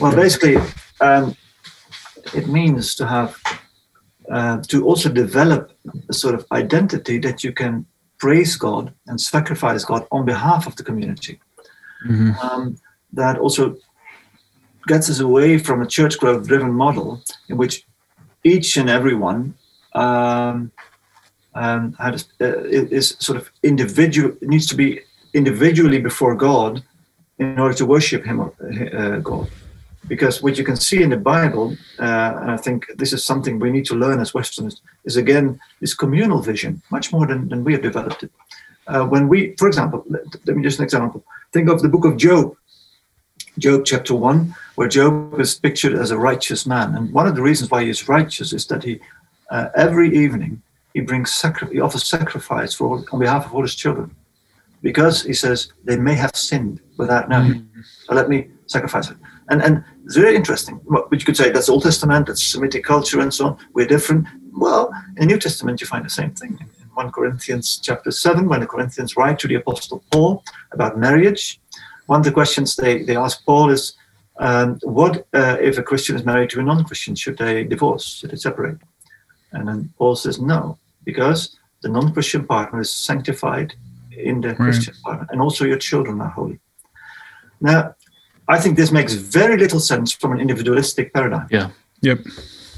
Well, 0.00 0.14
basically, 0.14 0.56
um, 1.00 1.36
it 2.34 2.46
means 2.46 2.94
to 2.96 3.06
have, 3.06 3.36
uh, 4.30 4.60
to 4.68 4.84
also 4.84 5.08
develop 5.08 5.72
a 6.08 6.12
sort 6.12 6.34
of 6.34 6.46
identity 6.52 7.18
that 7.18 7.44
you 7.44 7.52
can 7.52 7.86
praise 8.18 8.56
God 8.56 8.92
and 9.06 9.20
sacrifice 9.20 9.84
God 9.84 10.06
on 10.10 10.24
behalf 10.24 10.66
of 10.66 10.76
the 10.76 10.82
community. 10.82 11.40
Mm-hmm. 12.06 12.32
Um, 12.40 12.78
that 13.12 13.38
also 13.38 13.76
gets 14.86 15.08
us 15.10 15.20
away 15.20 15.58
from 15.58 15.82
a 15.82 15.86
church 15.86 16.18
growth 16.18 16.46
driven 16.46 16.72
model 16.72 17.22
in 17.48 17.56
which 17.56 17.86
each 18.42 18.76
and 18.76 18.90
everyone 18.90 19.54
um, 19.94 20.70
um, 21.54 21.96
uh, 21.98 22.12
is 22.40 23.16
sort 23.18 23.38
of 23.38 23.50
individual 23.62 24.36
needs 24.42 24.66
to 24.66 24.74
be 24.74 25.00
individually 25.32 26.00
before 26.00 26.34
God 26.34 26.82
in 27.38 27.58
order 27.58 27.74
to 27.74 27.86
worship 27.86 28.24
Him, 28.24 28.40
uh, 28.40 29.16
God. 29.18 29.48
Because 30.06 30.42
what 30.42 30.58
you 30.58 30.64
can 30.64 30.76
see 30.76 31.02
in 31.02 31.10
the 31.10 31.16
Bible, 31.16 31.76
uh, 31.98 32.38
and 32.40 32.50
I 32.50 32.56
think 32.56 32.86
this 32.96 33.12
is 33.12 33.24
something 33.24 33.58
we 33.58 33.70
need 33.70 33.86
to 33.86 33.94
learn 33.94 34.20
as 34.20 34.34
Westerners, 34.34 34.82
is 35.04 35.16
again 35.16 35.58
this 35.80 35.94
communal 35.94 36.40
vision, 36.42 36.82
much 36.90 37.12
more 37.12 37.26
than, 37.26 37.48
than 37.48 37.64
we 37.64 37.72
have 37.72 37.82
developed 37.82 38.22
it. 38.22 38.30
Uh, 38.86 39.04
when 39.04 39.28
we, 39.28 39.54
for 39.56 39.66
example, 39.66 40.04
let, 40.08 40.22
let 40.46 40.56
me 40.56 40.62
just 40.62 40.78
an 40.78 40.84
example. 40.84 41.24
Think 41.52 41.68
of 41.70 41.80
the 41.80 41.88
book 41.88 42.04
of 42.04 42.16
Job. 42.16 42.54
Job 43.58 43.84
chapter 43.84 44.14
1, 44.14 44.54
where 44.74 44.88
Job 44.88 45.40
is 45.40 45.54
pictured 45.54 45.94
as 45.94 46.10
a 46.10 46.18
righteous 46.18 46.66
man. 46.66 46.94
And 46.96 47.12
one 47.12 47.26
of 47.26 47.36
the 47.36 47.42
reasons 47.42 47.70
why 47.70 47.84
he 47.84 47.90
is 47.90 48.08
righteous 48.08 48.52
is 48.52 48.66
that 48.66 48.82
he, 48.82 49.00
uh, 49.50 49.68
every 49.76 50.14
evening, 50.16 50.60
he 50.92 51.00
brings 51.00 51.34
sacri- 51.34 51.72
he 51.72 51.80
offers 51.80 52.04
sacrifice 52.04 52.74
for 52.74 52.88
all, 52.88 53.04
on 53.12 53.20
behalf 53.20 53.46
of 53.46 53.54
all 53.54 53.62
his 53.62 53.74
children, 53.74 54.14
because 54.82 55.22
he 55.22 55.34
says 55.34 55.72
they 55.84 55.96
may 55.96 56.14
have 56.14 56.34
sinned 56.34 56.80
without 56.96 57.28
knowing. 57.28 57.54
Mm-hmm. 57.54 57.80
So 58.06 58.14
let 58.14 58.28
me 58.28 58.48
sacrifice 58.66 59.10
it. 59.10 59.16
And 59.48 59.62
and 59.62 59.84
it's 60.04 60.16
very 60.16 60.36
interesting. 60.36 60.80
But 60.88 61.12
you 61.12 61.24
could 61.24 61.36
say 61.36 61.50
that's 61.50 61.68
Old 61.68 61.82
Testament, 61.82 62.26
that's 62.26 62.42
Semitic 62.42 62.84
culture, 62.84 63.20
and 63.20 63.32
so 63.32 63.46
on. 63.46 63.58
We're 63.72 63.86
different. 63.86 64.26
Well, 64.52 64.92
in 65.16 65.26
the 65.26 65.26
New 65.26 65.38
Testament, 65.38 65.80
you 65.80 65.86
find 65.86 66.04
the 66.04 66.10
same 66.10 66.32
thing. 66.32 66.58
In 66.60 66.88
1 66.94 67.10
Corinthians 67.10 67.80
chapter 67.82 68.10
7, 68.10 68.48
when 68.48 68.60
the 68.60 68.66
Corinthians 68.66 69.16
write 69.16 69.38
to 69.40 69.48
the 69.48 69.56
Apostle 69.56 70.04
Paul 70.12 70.44
about 70.72 70.98
marriage, 70.98 71.60
one 72.06 72.20
of 72.20 72.24
the 72.24 72.32
questions 72.32 72.76
they, 72.76 73.02
they 73.02 73.16
ask 73.16 73.44
Paul 73.44 73.70
is, 73.70 73.94
um, 74.38 74.78
what 74.82 75.26
uh, 75.32 75.56
if 75.60 75.78
a 75.78 75.82
Christian 75.82 76.16
is 76.16 76.24
married 76.24 76.50
to 76.50 76.60
a 76.60 76.62
non-Christian? 76.62 77.14
Should 77.14 77.38
they 77.38 77.64
divorce? 77.64 78.04
Should 78.04 78.30
they 78.30 78.36
separate? 78.36 78.78
And 79.52 79.68
then 79.68 79.94
Paul 79.96 80.16
says 80.16 80.40
no, 80.40 80.78
because 81.04 81.56
the 81.82 81.88
non-Christian 81.88 82.46
partner 82.46 82.80
is 82.80 82.90
sanctified 82.90 83.74
in 84.16 84.40
the 84.40 84.48
right. 84.48 84.56
Christian 84.56 84.94
partner, 85.04 85.26
and 85.30 85.40
also 85.40 85.64
your 85.64 85.78
children 85.78 86.20
are 86.20 86.28
holy. 86.28 86.58
Now, 87.60 87.94
I 88.48 88.58
think 88.60 88.76
this 88.76 88.90
makes 88.90 89.14
very 89.14 89.56
little 89.56 89.80
sense 89.80 90.12
from 90.12 90.32
an 90.32 90.40
individualistic 90.40 91.12
paradigm. 91.12 91.46
Yeah. 91.50 91.70
Yep. 92.02 92.20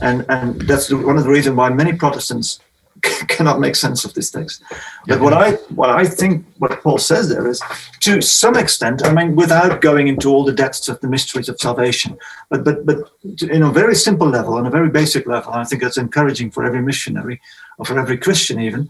And 0.00 0.24
and 0.28 0.60
that's 0.62 0.92
one 0.92 1.16
of 1.16 1.24
the 1.24 1.30
reasons 1.30 1.56
why 1.56 1.70
many 1.70 1.92
Protestants 1.92 2.60
cannot 3.28 3.60
make 3.60 3.74
sense 3.76 4.05
of 4.05 4.14
this 4.14 4.30
text. 4.30 4.62
But 5.06 5.20
what 5.20 5.32
I 5.32 5.52
what 5.74 5.90
I 5.90 6.05
think 6.05 6.47
what 6.59 6.80
Paul 6.82 6.98
says 6.98 7.28
there 7.28 7.47
is, 7.48 7.62
to 8.01 8.20
some 8.20 8.56
extent, 8.56 9.05
I 9.05 9.12
mean, 9.12 9.34
without 9.36 9.80
going 9.80 10.09
into 10.09 10.30
all 10.30 10.44
the 10.44 10.52
depths 10.52 10.88
of 10.88 11.01
the 11.01 11.09
mysteries 11.09 11.48
of 11.48 11.60
salvation, 11.60 12.18
but 12.51 12.64
but 12.64 12.86
but 12.86 13.10
in 13.43 13.62
a 13.62 13.70
very 13.70 13.94
simple 13.94 14.28
level, 14.28 14.55
on 14.55 14.66
a 14.66 14.70
very 14.70 14.90
basic 14.90 15.26
level, 15.26 15.52
I 15.52 15.64
think 15.64 15.82
that's 15.82 15.98
encouraging 15.98 16.51
for 16.51 16.64
every 16.64 16.82
missionary 16.82 17.40
or 17.78 17.84
for 17.84 17.98
every 17.98 18.18
Christian, 18.18 18.60
even 18.60 18.88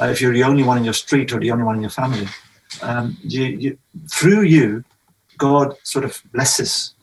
uh, 0.00 0.06
if 0.06 0.20
you're 0.20 0.34
the 0.34 0.44
only 0.44 0.62
one 0.62 0.78
in 0.78 0.84
your 0.84 0.94
street 0.94 1.32
or 1.32 1.40
the 1.40 1.50
only 1.50 1.64
one 1.64 1.76
in 1.76 1.82
your 1.82 1.90
family. 1.90 2.28
Um, 2.82 3.16
you, 3.22 3.44
you, 3.44 3.78
through 4.10 4.42
you, 4.42 4.84
God 5.38 5.76
sort 5.84 6.04
of 6.04 6.20
blesses 6.34 6.94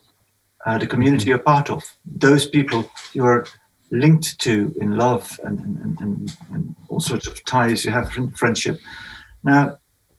uh, 0.65 0.77
the 0.77 0.87
community 0.87 1.25
you're 1.29 1.39
part 1.39 1.69
of. 1.69 1.83
Those 2.05 2.47
people 2.47 2.89
you 3.13 3.25
are 3.25 3.45
linked 3.91 4.39
to 4.39 4.75
in 4.81 4.97
love 4.97 5.39
and, 5.43 5.59
and, 5.59 5.99
and, 6.01 6.37
and 6.51 6.75
all 6.89 6.99
sorts 6.99 7.27
of 7.27 7.43
ties 7.45 7.85
you 7.85 7.91
have 7.91 8.15
in 8.17 8.31
friendship. 8.31 8.79
Now, 9.43 9.77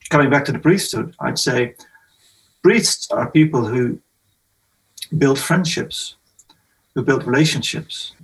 coming 0.09 0.31
back 0.31 0.45
to 0.47 0.53
the 0.53 0.59
priesthood, 0.59 1.15
I'd 1.21 1.39
say 1.39 1.75
priests 2.63 3.11
are 3.11 3.31
people 3.31 3.67
who 3.67 3.99
build 5.19 5.39
friendships, 5.39 6.17
who 6.95 7.03
build 7.03 7.25
relationships. 7.25 8.15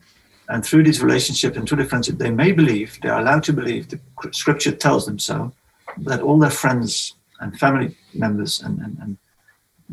And 0.49 0.65
through 0.65 0.85
these 0.85 1.03
relationships 1.03 1.57
and 1.57 1.69
through 1.69 1.83
the 1.83 1.89
friendship, 1.89 2.19
they 2.19 2.31
may 2.31 2.53
believe, 2.53 2.99
they 3.03 3.09
are 3.09 3.21
allowed 3.21 3.45
to 3.45 3.53
believe, 3.53 3.89
the 3.89 4.01
scripture 4.33 4.73
tells 4.73 5.07
them 5.07 5.19
so, 5.19 5.53
that 5.99 6.21
all 6.21 6.39
their 6.39 6.51
friends 6.51 7.15
and 7.41 7.59
family 7.59 7.97
members 8.15 8.61
and, 8.61 8.79
and, 8.81 8.97
and 9.01 9.17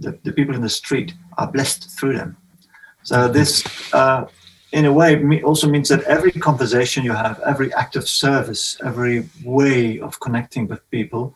the, 0.01 0.17
the 0.23 0.31
people 0.31 0.55
in 0.55 0.61
the 0.61 0.69
street 0.69 1.13
are 1.37 1.51
blessed 1.51 1.81
through 1.97 2.17
them. 2.17 2.37
So 3.03 3.27
this 3.27 3.63
uh, 3.93 4.27
in 4.71 4.85
a 4.85 4.93
way 4.93 5.41
also 5.41 5.67
means 5.67 5.89
that 5.89 6.03
every 6.03 6.31
conversation 6.31 7.03
you 7.03 7.13
have, 7.13 7.39
every 7.45 7.73
act 7.73 7.95
of 7.95 8.07
service, 8.07 8.77
every 8.85 9.27
way 9.43 9.99
of 9.99 10.19
connecting 10.19 10.67
with 10.67 10.81
people 10.91 11.35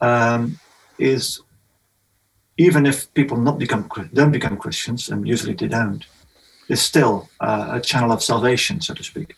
um, 0.00 0.58
is, 0.98 1.40
even 2.58 2.84
if 2.86 3.12
people 3.14 3.36
not 3.36 3.58
become 3.58 3.88
don't 4.12 4.32
become 4.32 4.56
Christians, 4.56 5.08
and 5.08 5.26
usually 5.26 5.54
they 5.54 5.68
don't, 5.68 6.04
is 6.68 6.82
still 6.82 7.28
uh, 7.40 7.68
a 7.72 7.80
channel 7.80 8.12
of 8.12 8.22
salvation, 8.22 8.80
so 8.80 8.92
to 8.94 9.02
speak. 9.02 9.34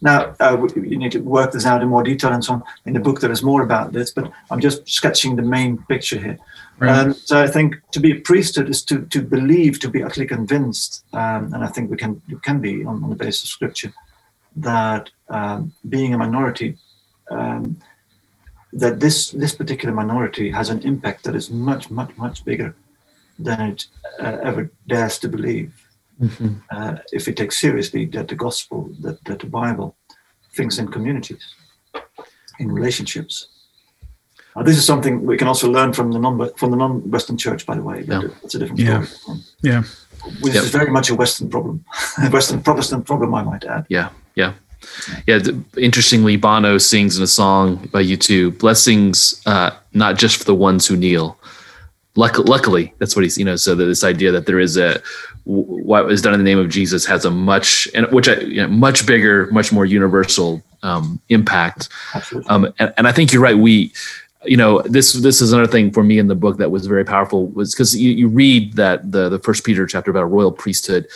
Now, 0.00 0.36
uh, 0.38 0.68
you 0.76 0.96
need 0.96 1.12
to 1.12 1.20
work 1.20 1.50
this 1.50 1.66
out 1.66 1.82
in 1.82 1.88
more 1.88 2.04
detail 2.04 2.32
and 2.32 2.44
so 2.44 2.54
on. 2.54 2.62
In 2.86 2.92
the 2.92 3.00
book, 3.00 3.20
there 3.20 3.32
is 3.32 3.42
more 3.42 3.62
about 3.62 3.92
this, 3.92 4.12
but 4.12 4.30
I'm 4.50 4.60
just 4.60 4.88
sketching 4.88 5.34
the 5.34 5.42
main 5.42 5.78
picture 5.88 6.20
here. 6.20 6.38
Right. 6.78 6.96
Um, 6.96 7.12
so 7.12 7.42
I 7.42 7.48
think 7.48 7.76
to 7.90 8.00
be 8.00 8.12
a 8.12 8.20
priesthood 8.20 8.68
is 8.68 8.84
to, 8.84 9.04
to 9.06 9.20
believe, 9.20 9.80
to 9.80 9.88
be 9.88 10.02
utterly 10.02 10.26
convinced, 10.26 11.04
um, 11.12 11.52
and 11.52 11.64
I 11.64 11.66
think 11.66 11.90
we 11.90 11.96
can 11.96 12.22
we 12.28 12.38
can 12.40 12.60
be 12.60 12.84
on, 12.84 13.02
on 13.02 13.10
the 13.10 13.16
basis 13.16 13.42
of 13.44 13.48
scripture, 13.48 13.92
that 14.56 15.10
um, 15.28 15.72
being 15.88 16.14
a 16.14 16.18
minority, 16.18 16.76
um, 17.30 17.80
that 18.72 19.00
this 19.00 19.30
this 19.30 19.54
particular 19.56 19.92
minority 19.92 20.50
has 20.50 20.70
an 20.70 20.80
impact 20.82 21.24
that 21.24 21.34
is 21.34 21.50
much 21.50 21.90
much 21.90 22.16
much 22.16 22.44
bigger 22.44 22.74
than 23.38 23.60
it 23.60 23.86
uh, 24.20 24.38
ever 24.42 24.70
dares 24.86 25.18
to 25.18 25.28
believe. 25.28 25.72
Mm-hmm. 26.20 26.54
Uh, 26.70 26.96
if 27.12 27.26
we 27.26 27.32
take 27.32 27.52
seriously 27.52 28.04
that 28.06 28.28
the 28.28 28.34
gospel, 28.34 28.90
that, 29.00 29.24
that 29.24 29.38
the 29.38 29.46
Bible 29.46 29.96
thinks 30.52 30.78
in 30.78 30.88
communities, 30.88 31.54
in 32.58 32.72
relationships. 32.72 33.48
Uh, 34.58 34.62
this 34.62 34.76
is 34.76 34.84
something 34.84 35.24
we 35.24 35.36
can 35.36 35.46
also 35.46 35.70
learn 35.70 35.92
from 35.92 36.10
the 36.10 36.18
non 36.18 36.52
from 36.56 36.70
the 36.70 36.76
non-Western 36.76 37.36
church, 37.36 37.64
by 37.64 37.74
the 37.74 37.82
way. 37.82 38.02
But 38.02 38.22
yeah. 38.22 38.28
it's 38.42 38.54
a 38.54 38.58
different 38.58 38.80
yeah. 38.80 39.02
story. 39.04 39.38
Yeah, 39.62 39.82
which 40.40 40.54
yep. 40.54 40.64
is 40.64 40.70
very 40.70 40.90
much 40.90 41.10
a 41.10 41.14
Western 41.14 41.48
problem, 41.48 41.84
a 42.22 42.28
Western 42.30 42.62
Protestant 42.62 43.06
problem, 43.06 43.34
I 43.34 43.42
might 43.42 43.64
add. 43.64 43.86
Yeah, 43.88 44.10
yeah. 44.34 44.54
Yeah, 45.26 45.40
interestingly, 45.76 46.36
Bono 46.36 46.78
sings 46.78 47.16
in 47.16 47.22
a 47.24 47.26
song 47.26 47.88
by 47.92 48.02
U2, 48.02 48.58
blessings 48.58 49.42
uh, 49.44 49.72
not 49.92 50.16
just 50.16 50.36
for 50.36 50.44
the 50.44 50.54
ones 50.54 50.86
who 50.86 50.96
kneel, 50.96 51.36
Luck- 52.18 52.48
luckily, 52.48 52.92
that's 52.98 53.14
what 53.14 53.22
he's 53.22 53.38
you 53.38 53.44
know. 53.44 53.54
So 53.54 53.76
that 53.76 53.84
this 53.84 54.02
idea 54.02 54.32
that 54.32 54.46
there 54.46 54.58
is 54.58 54.76
a 54.76 55.00
what 55.44 56.10
is 56.10 56.20
done 56.20 56.34
in 56.34 56.40
the 56.40 56.44
name 56.44 56.58
of 56.58 56.68
Jesus 56.68 57.06
has 57.06 57.24
a 57.24 57.30
much 57.30 57.86
and 57.94 58.10
which 58.10 58.28
I 58.28 58.40
you 58.40 58.62
know, 58.62 58.66
much 58.66 59.06
bigger, 59.06 59.46
much 59.52 59.72
more 59.72 59.86
universal 59.86 60.60
um, 60.82 61.20
impact. 61.28 61.88
Um, 62.48 62.72
and, 62.80 62.92
and 62.96 63.06
I 63.06 63.12
think 63.12 63.32
you're 63.32 63.40
right. 63.40 63.56
We 63.56 63.92
you 64.48 64.56
know 64.56 64.80
this 64.82 65.12
this 65.12 65.40
is 65.40 65.52
another 65.52 65.70
thing 65.70 65.90
for 65.90 66.02
me 66.02 66.18
in 66.18 66.26
the 66.26 66.34
book 66.34 66.56
that 66.58 66.70
was 66.70 66.86
very 66.86 67.04
powerful 67.04 67.46
was 67.48 67.74
because 67.74 67.96
you, 67.96 68.10
you 68.10 68.28
read 68.28 68.72
that 68.74 69.12
the 69.12 69.28
the 69.28 69.38
first 69.38 69.64
peter 69.64 69.86
chapter 69.86 70.10
about 70.10 70.22
a 70.22 70.26
royal 70.26 70.52
priesthood 70.52 71.06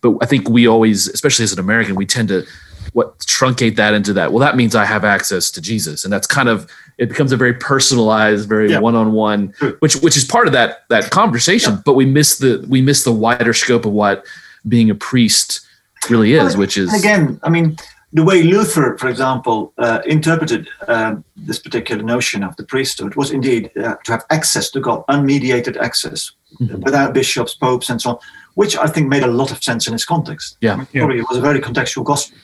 but 0.00 0.16
i 0.20 0.26
think 0.26 0.48
we 0.48 0.66
always 0.66 1.08
especially 1.08 1.42
as 1.42 1.52
an 1.52 1.58
american 1.58 1.94
we 1.94 2.06
tend 2.06 2.28
to 2.28 2.44
what 2.92 3.18
truncate 3.20 3.76
that 3.76 3.94
into 3.94 4.12
that 4.12 4.32
well 4.32 4.40
that 4.40 4.56
means 4.56 4.74
i 4.74 4.84
have 4.84 5.04
access 5.04 5.50
to 5.50 5.60
jesus 5.60 6.04
and 6.04 6.12
that's 6.12 6.26
kind 6.26 6.48
of 6.48 6.70
it 6.98 7.08
becomes 7.08 7.32
a 7.32 7.36
very 7.36 7.54
personalized 7.54 8.48
very 8.48 8.70
yeah. 8.70 8.78
one-on-one 8.78 9.54
which 9.78 9.96
which 9.96 10.16
is 10.16 10.24
part 10.24 10.46
of 10.46 10.52
that 10.52 10.88
that 10.88 11.10
conversation 11.10 11.74
yeah. 11.74 11.82
but 11.84 11.94
we 11.94 12.04
miss 12.04 12.38
the 12.38 12.64
we 12.68 12.82
miss 12.82 13.04
the 13.04 13.12
wider 13.12 13.52
scope 13.52 13.86
of 13.86 13.92
what 13.92 14.26
being 14.68 14.90
a 14.90 14.94
priest 14.94 15.66
really 16.10 16.34
is 16.34 16.56
which 16.56 16.76
is 16.76 16.92
again 16.92 17.40
i 17.44 17.48
mean 17.48 17.76
the 18.12 18.22
way 18.22 18.42
luther 18.42 18.96
for 18.98 19.08
example 19.08 19.72
uh, 19.78 20.00
interpreted 20.06 20.68
uh, 20.88 21.14
this 21.36 21.58
particular 21.58 22.02
notion 22.02 22.42
of 22.42 22.54
the 22.56 22.64
priesthood 22.64 23.14
was 23.14 23.30
indeed 23.30 23.70
uh, 23.76 23.96
to 24.04 24.12
have 24.12 24.24
access 24.30 24.70
to 24.70 24.80
god 24.80 25.04
unmediated 25.08 25.76
access 25.78 26.32
mm-hmm. 26.60 26.80
without 26.80 27.14
bishops 27.14 27.54
popes 27.54 27.88
and 27.90 28.00
so 28.00 28.10
on 28.10 28.18
which 28.54 28.76
i 28.76 28.86
think 28.86 29.08
made 29.08 29.22
a 29.22 29.34
lot 29.40 29.50
of 29.50 29.62
sense 29.62 29.86
in 29.86 29.94
its 29.94 30.04
context 30.04 30.56
yeah, 30.60 30.84
yeah. 30.92 31.10
it 31.10 31.24
was 31.28 31.38
a 31.38 31.40
very 31.40 31.60
contextual 31.60 32.04
gospel 32.04 32.36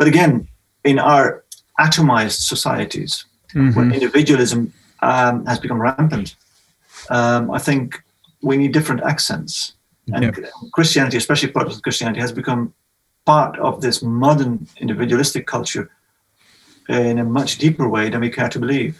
but 0.00 0.08
again, 0.08 0.48
in 0.82 0.98
our 0.98 1.44
atomized 1.78 2.40
societies, 2.48 3.26
mm-hmm. 3.54 3.76
where 3.76 3.92
individualism 3.92 4.72
um, 5.00 5.44
has 5.44 5.60
become 5.60 5.78
rampant, 5.78 6.36
um, 7.10 7.50
I 7.50 7.58
think 7.58 8.02
we 8.40 8.56
need 8.56 8.72
different 8.72 9.02
accents. 9.02 9.74
And 10.14 10.24
yeah. 10.24 10.48
Christianity, 10.72 11.18
especially 11.18 11.50
Protestant 11.50 11.82
Christianity, 11.82 12.18
has 12.18 12.32
become 12.32 12.72
part 13.30 13.58
of 13.68 13.80
this 13.80 14.02
modern 14.02 14.54
individualistic 14.84 15.44
culture 15.46 15.86
in 16.88 17.18
a 17.18 17.24
much 17.38 17.50
deeper 17.64 17.86
way 17.94 18.10
than 18.10 18.20
we 18.20 18.30
care 18.38 18.48
to 18.48 18.58
believe. 18.58 18.94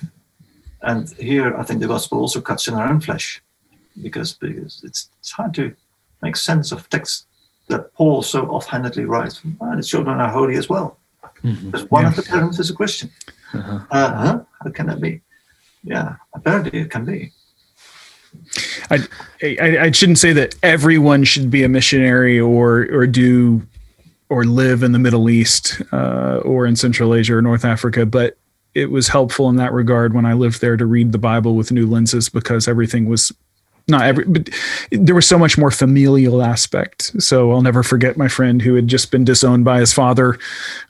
And 0.91 1.03
here, 1.31 1.51
I 1.61 1.63
think 1.65 1.81
the 1.81 1.93
gospel 1.95 2.19
also 2.21 2.41
cuts 2.41 2.69
in 2.69 2.75
our 2.75 2.87
own 2.91 3.01
flesh 3.01 3.27
because, 4.05 4.31
because 4.35 4.75
it's, 4.87 5.01
it's 5.19 5.33
hard 5.39 5.53
to 5.55 5.65
make 6.23 6.37
sense 6.37 6.71
of 6.75 6.89
texts 6.89 7.27
that 7.71 7.93
Paul 7.95 8.23
so 8.23 8.41
offhandedly 8.55 9.05
writes, 9.05 9.37
well, 9.59 9.77
the 9.77 9.83
children 9.83 10.21
are 10.21 10.31
holy 10.39 10.57
as 10.63 10.69
well. 10.69 10.89
Mm-hmm. 11.43 11.71
Because 11.71 11.91
one 11.91 12.03
yeah. 12.03 12.11
of 12.11 12.17
the 12.17 12.23
parents 12.23 12.59
is 12.61 12.71
a 12.71 12.75
Christian. 12.81 13.11
Uh-huh. 13.53 13.81
Uh-huh. 13.91 14.41
How 14.63 14.71
can 14.71 14.87
that 14.87 15.01
be? 15.01 15.21
Yeah, 15.83 16.17
apparently 16.35 16.81
it 16.81 16.91
can 16.91 17.05
be. 17.05 17.33
I, 18.91 18.97
I, 19.43 19.79
I 19.87 19.91
shouldn't 19.91 20.19
say 20.19 20.33
that 20.35 20.55
everyone 20.63 21.25
should 21.25 21.51
be 21.51 21.65
a 21.65 21.69
missionary 21.69 22.39
or 22.39 22.87
or 22.93 23.07
do 23.09 23.63
or 24.31 24.45
live 24.45 24.83
in 24.83 24.93
the 24.93 24.99
Middle 24.99 25.29
East 25.29 25.83
uh, 25.93 26.37
or 26.45 26.65
in 26.65 26.77
Central 26.77 27.15
Asia 27.15 27.37
or 27.37 27.43
North 27.43 27.65
Africa, 27.65 28.07
but 28.07 28.39
it 28.75 28.91
was 28.91 29.09
helpful 29.09 29.49
in 29.49 29.57
that 29.57 29.73
regard 29.73 30.15
when 30.15 30.25
I 30.25 30.33
lived 30.33 30.61
there 30.61 30.77
to 30.77 30.87
read 30.87 31.11
the 31.11 31.19
Bible 31.19 31.57
with 31.57 31.73
new 31.73 31.87
lenses 31.87 32.29
because 32.29 32.69
everything 32.69 33.07
was 33.07 33.33
not 33.89 34.03
every, 34.03 34.25
but 34.25 34.49
there 34.93 35.17
was 35.17 35.27
so 35.27 35.37
much 35.37 35.59
more 35.59 35.73
familial 35.73 36.43
aspect. 36.43 37.21
So 37.21 37.51
I'll 37.51 37.63
never 37.63 37.83
forget 37.83 38.17
my 38.17 38.29
friend 38.29 38.63
who 38.63 38.77
had 38.77 38.87
just 38.87 39.11
been 39.11 39.25
disowned 39.25 39.65
by 39.65 39.81
his 39.81 39.93
father 39.93 40.39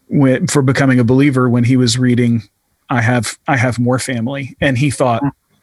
when, 0.08 0.46
for 0.46 0.60
becoming 0.60 1.00
a 1.00 1.04
believer 1.04 1.48
when 1.48 1.64
he 1.64 1.78
was 1.78 1.98
reading, 1.98 2.42
I 2.90 3.00
have, 3.00 3.38
I 3.48 3.56
have 3.56 3.78
more 3.78 3.98
family. 3.98 4.54
And 4.60 4.76
he 4.76 4.90
thought, 4.90 5.22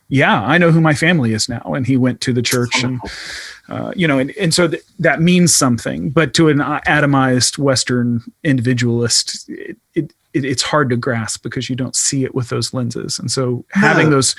yeah, 0.10 0.42
I 0.42 0.58
know 0.58 0.72
who 0.72 0.82
my 0.82 0.96
family 0.96 1.34
is 1.34 1.48
now. 1.48 1.62
And 1.76 1.86
he 1.86 1.98
went 1.98 2.22
to 2.22 2.34
the 2.34 2.42
church 2.42 2.84
and, 2.84 3.00
uh, 3.70 3.92
you 3.96 4.08
know, 4.08 4.18
and, 4.20 4.32
and 4.32 4.54
so 4.54 4.68
th- 4.68 4.84
that 5.00 5.22
means 5.22 5.54
something, 5.54 6.10
but 6.10 6.34
to 6.36 6.50
an 6.50 6.60
atomized 6.60 7.58
Western 7.58 8.22
individualist, 8.44 9.50
it, 9.50 9.78
it, 9.94 10.14
it, 10.34 10.46
it's 10.46 10.62
hard 10.62 10.90
to 10.90 10.98
grasp 10.98 11.44
because 11.44 11.70
you 11.70 11.76
don't 11.76 11.96
see 11.96 12.24
it 12.24 12.34
with 12.34 12.50
those 12.50 12.74
lenses. 12.74 13.20
And 13.20 13.30
so 13.30 13.66
having 13.72 14.10
those 14.10 14.36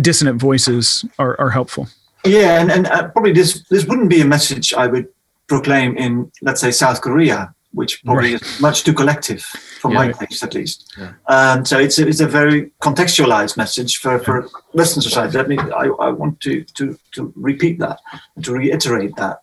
dissonant 0.00 0.40
voices 0.40 1.04
are, 1.18 1.38
are 1.38 1.50
helpful. 1.50 1.88
Yeah, 2.24 2.60
and, 2.60 2.70
and 2.70 2.86
uh, 2.86 3.08
probably 3.08 3.32
this 3.32 3.64
this 3.68 3.84
wouldn't 3.84 4.08
be 4.08 4.20
a 4.20 4.24
message 4.24 4.72
I 4.72 4.86
would 4.86 5.08
proclaim 5.48 5.96
in 5.96 6.30
let's 6.40 6.60
say 6.60 6.70
South 6.70 7.00
Korea, 7.00 7.52
which 7.72 8.04
probably 8.04 8.32
right. 8.32 8.42
is 8.42 8.60
much 8.60 8.84
too 8.84 8.92
collective 8.92 9.42
for 9.80 9.90
yeah. 9.90 9.98
my 9.98 10.12
taste 10.12 10.42
at 10.42 10.54
least. 10.54 10.94
Yeah. 10.98 11.12
Um, 11.26 11.64
so 11.64 11.78
it's 11.78 11.98
a, 11.98 12.06
it's 12.06 12.20
a 12.20 12.26
very 12.26 12.70
contextualized 12.80 13.56
message 13.56 13.98
for, 13.98 14.18
for 14.18 14.48
Western 14.72 15.02
society. 15.02 15.36
Let 15.36 15.48
me 15.48 15.58
I, 15.58 15.86
I 15.86 16.10
want 16.10 16.40
to 16.40 16.64
to 16.64 16.98
to 17.12 17.32
repeat 17.36 17.78
that 17.78 17.98
to 18.42 18.52
reiterate 18.52 19.16
that. 19.16 19.40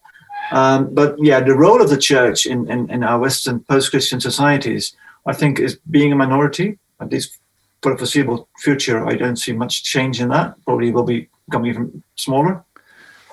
Um, 0.51 0.93
but 0.93 1.15
yeah, 1.19 1.39
the 1.39 1.53
role 1.53 1.81
of 1.81 1.89
the 1.89 1.97
church 1.97 2.45
in, 2.45 2.69
in, 2.71 2.89
in 2.89 3.03
our 3.03 3.19
Western 3.19 3.59
post-Christian 3.59 4.19
societies, 4.19 4.95
I 5.27 5.33
think, 5.33 5.59
is 5.59 5.77
being 5.91 6.11
a 6.11 6.15
minority. 6.15 6.79
At 6.99 7.11
least 7.11 7.37
for 7.81 7.91
the 7.91 7.97
foreseeable 7.97 8.49
future, 8.57 9.05
I 9.05 9.15
don't 9.15 9.37
see 9.37 9.53
much 9.53 9.83
change 9.83 10.19
in 10.19 10.29
that. 10.29 10.55
Probably 10.65 10.91
will 10.91 11.03
be 11.03 11.29
become 11.47 11.65
even 11.65 12.03
smaller. 12.15 12.63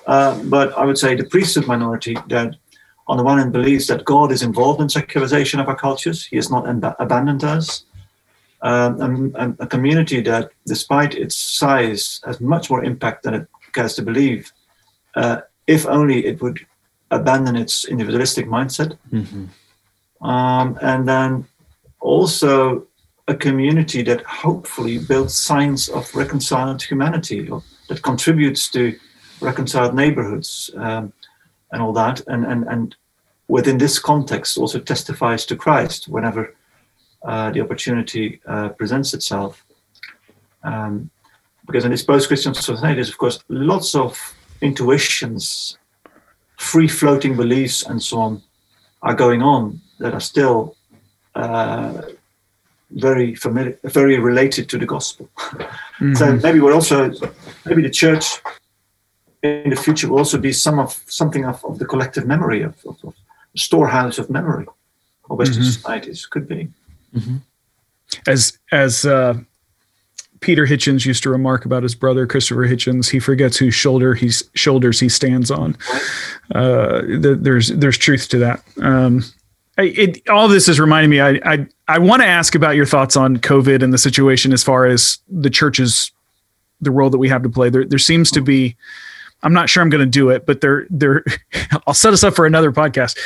Uh, 0.05 0.41
but 0.43 0.77
I 0.77 0.85
would 0.85 0.97
say 0.97 1.15
the 1.15 1.25
priesthood 1.25 1.67
minority 1.67 2.15
that, 2.29 2.55
on 3.07 3.17
the 3.17 3.23
one 3.23 3.37
hand, 3.37 3.53
believes 3.53 3.87
that 3.87 4.05
God 4.05 4.31
is 4.31 4.43
involved 4.43 4.81
in 4.81 4.89
secularization 4.89 5.59
of 5.59 5.67
our 5.67 5.75
cultures. 5.75 6.25
He 6.25 6.35
has 6.35 6.49
not 6.49 6.67
ab- 6.67 6.95
abandoned 6.99 7.43
us. 7.43 7.85
Um, 8.61 9.01
and, 9.01 9.35
and, 9.35 9.55
a 9.59 9.67
community 9.67 10.19
that, 10.21 10.49
despite 10.65 11.13
its 11.13 11.35
size, 11.35 12.19
has 12.25 12.41
much 12.41 12.71
more 12.71 12.83
impact 12.83 13.23
than 13.23 13.35
it 13.35 13.47
cares 13.71 13.93
to 13.95 14.01
believe. 14.01 14.51
Uh, 15.15 15.41
if 15.67 15.85
only 15.85 16.25
it 16.25 16.41
would 16.41 16.65
abandon 17.11 17.55
its 17.55 17.85
individualistic 17.85 18.47
mindset. 18.47 18.97
Mm-hmm. 19.11 20.27
Um, 20.27 20.77
and 20.81 21.07
then 21.07 21.45
also 21.99 22.87
a 23.27 23.35
community 23.35 24.01
that 24.03 24.21
hopefully 24.23 24.97
builds 24.97 25.35
signs 25.35 25.89
of 25.89 26.13
reconciled 26.15 26.81
humanity, 26.81 27.49
or 27.49 27.61
that 27.89 28.01
contributes 28.01 28.69
to 28.69 28.97
reconciled 29.41 29.93
neighborhoods 29.93 30.71
um, 30.77 31.13
and 31.71 31.81
all 31.81 31.93
that, 31.93 32.21
and, 32.27 32.45
and, 32.45 32.65
and 32.67 32.95
within 33.47 33.77
this 33.77 33.99
context 33.99 34.57
also 34.57 34.79
testifies 34.79 35.45
to 35.45 35.55
Christ 35.55 36.07
whenever 36.07 36.55
uh, 37.23 37.51
the 37.51 37.61
opportunity 37.61 38.39
uh, 38.47 38.69
presents 38.69 39.13
itself. 39.13 39.65
Um, 40.63 41.09
because 41.65 41.83
in 41.83 41.91
this 41.91 42.03
post-Christian 42.03 42.53
society, 42.53 42.95
there's 42.95 43.09
of 43.09 43.17
course 43.17 43.43
lots 43.49 43.95
of 43.95 44.17
intuitions, 44.61 45.77
free-floating 46.57 47.35
beliefs, 47.35 47.85
and 47.85 48.01
so 48.01 48.19
on 48.19 48.41
are 49.01 49.13
going 49.13 49.41
on 49.41 49.79
that 49.99 50.13
are 50.13 50.19
still 50.19 50.75
uh, 51.35 52.01
very 52.91 53.35
familiar, 53.35 53.77
very 53.83 54.19
related 54.19 54.69
to 54.69 54.77
the 54.77 54.85
gospel. 54.85 55.29
Mm-hmm. 55.97 56.13
so 56.13 56.35
maybe 56.43 56.59
we're 56.59 56.75
also 56.75 57.11
maybe 57.65 57.81
the 57.81 57.89
church 57.89 58.39
in 59.43 59.69
the 59.69 59.75
future 59.75 60.09
will 60.09 60.19
also 60.19 60.37
be 60.37 60.51
some 60.51 60.79
of 60.79 61.03
something 61.07 61.45
of, 61.45 61.63
of 61.63 61.79
the 61.79 61.85
collective 61.85 62.25
memory 62.25 62.61
of, 62.63 62.75
of, 62.85 62.97
of 63.03 63.13
storehouse 63.55 64.17
of 64.17 64.29
memory 64.29 64.65
of 65.29 65.37
Western 65.37 65.63
mm-hmm. 65.63 65.71
societies 65.71 66.25
could 66.25 66.47
be. 66.47 66.69
Mm-hmm. 67.15 67.37
As 68.25 68.57
as 68.71 69.05
uh, 69.05 69.35
Peter 70.39 70.65
Hitchens 70.65 71.05
used 71.05 71.23
to 71.23 71.29
remark 71.29 71.65
about 71.65 71.83
his 71.83 71.95
brother 71.95 72.25
Christopher 72.25 72.67
Hitchens, 72.67 73.09
he 73.09 73.19
forgets 73.19 73.57
whose 73.57 73.73
shoulder 73.73 74.13
he's 74.13 74.49
shoulders 74.53 74.99
he 74.99 75.09
stands 75.09 75.51
on. 75.51 75.75
Uh, 76.53 77.01
the, 77.01 77.37
there's 77.39 77.69
there's 77.69 77.97
truth 77.97 78.29
to 78.29 78.37
that. 78.39 78.63
Um, 78.81 79.23
it, 79.77 80.27
all 80.29 80.47
this 80.47 80.67
is 80.67 80.79
reminding 80.79 81.09
me. 81.09 81.19
I, 81.19 81.39
I 81.45 81.67
I 81.87 81.99
want 81.99 82.21
to 82.21 82.27
ask 82.27 82.55
about 82.55 82.75
your 82.75 82.85
thoughts 82.85 83.15
on 83.15 83.37
COVID 83.37 83.83
and 83.83 83.93
the 83.93 83.97
situation 83.97 84.53
as 84.53 84.63
far 84.63 84.85
as 84.85 85.19
the 85.29 85.49
churches, 85.49 86.11
the 86.81 86.91
role 86.91 87.09
that 87.09 87.17
we 87.17 87.29
have 87.29 87.43
to 87.43 87.49
play. 87.49 87.69
There, 87.69 87.85
there 87.85 87.99
seems 87.99 88.31
to 88.31 88.41
be. 88.41 88.75
I'm 89.43 89.53
not 89.53 89.69
sure 89.69 89.83
I'm 89.83 89.89
going 89.89 90.03
to 90.03 90.09
do 90.09 90.29
it, 90.29 90.45
but 90.45 90.61
there, 90.61 90.87
there. 90.89 91.23
I'll 91.87 91.93
set 91.93 92.13
us 92.13 92.23
up 92.23 92.35
for 92.35 92.45
another 92.45 92.71
podcast. 92.71 93.17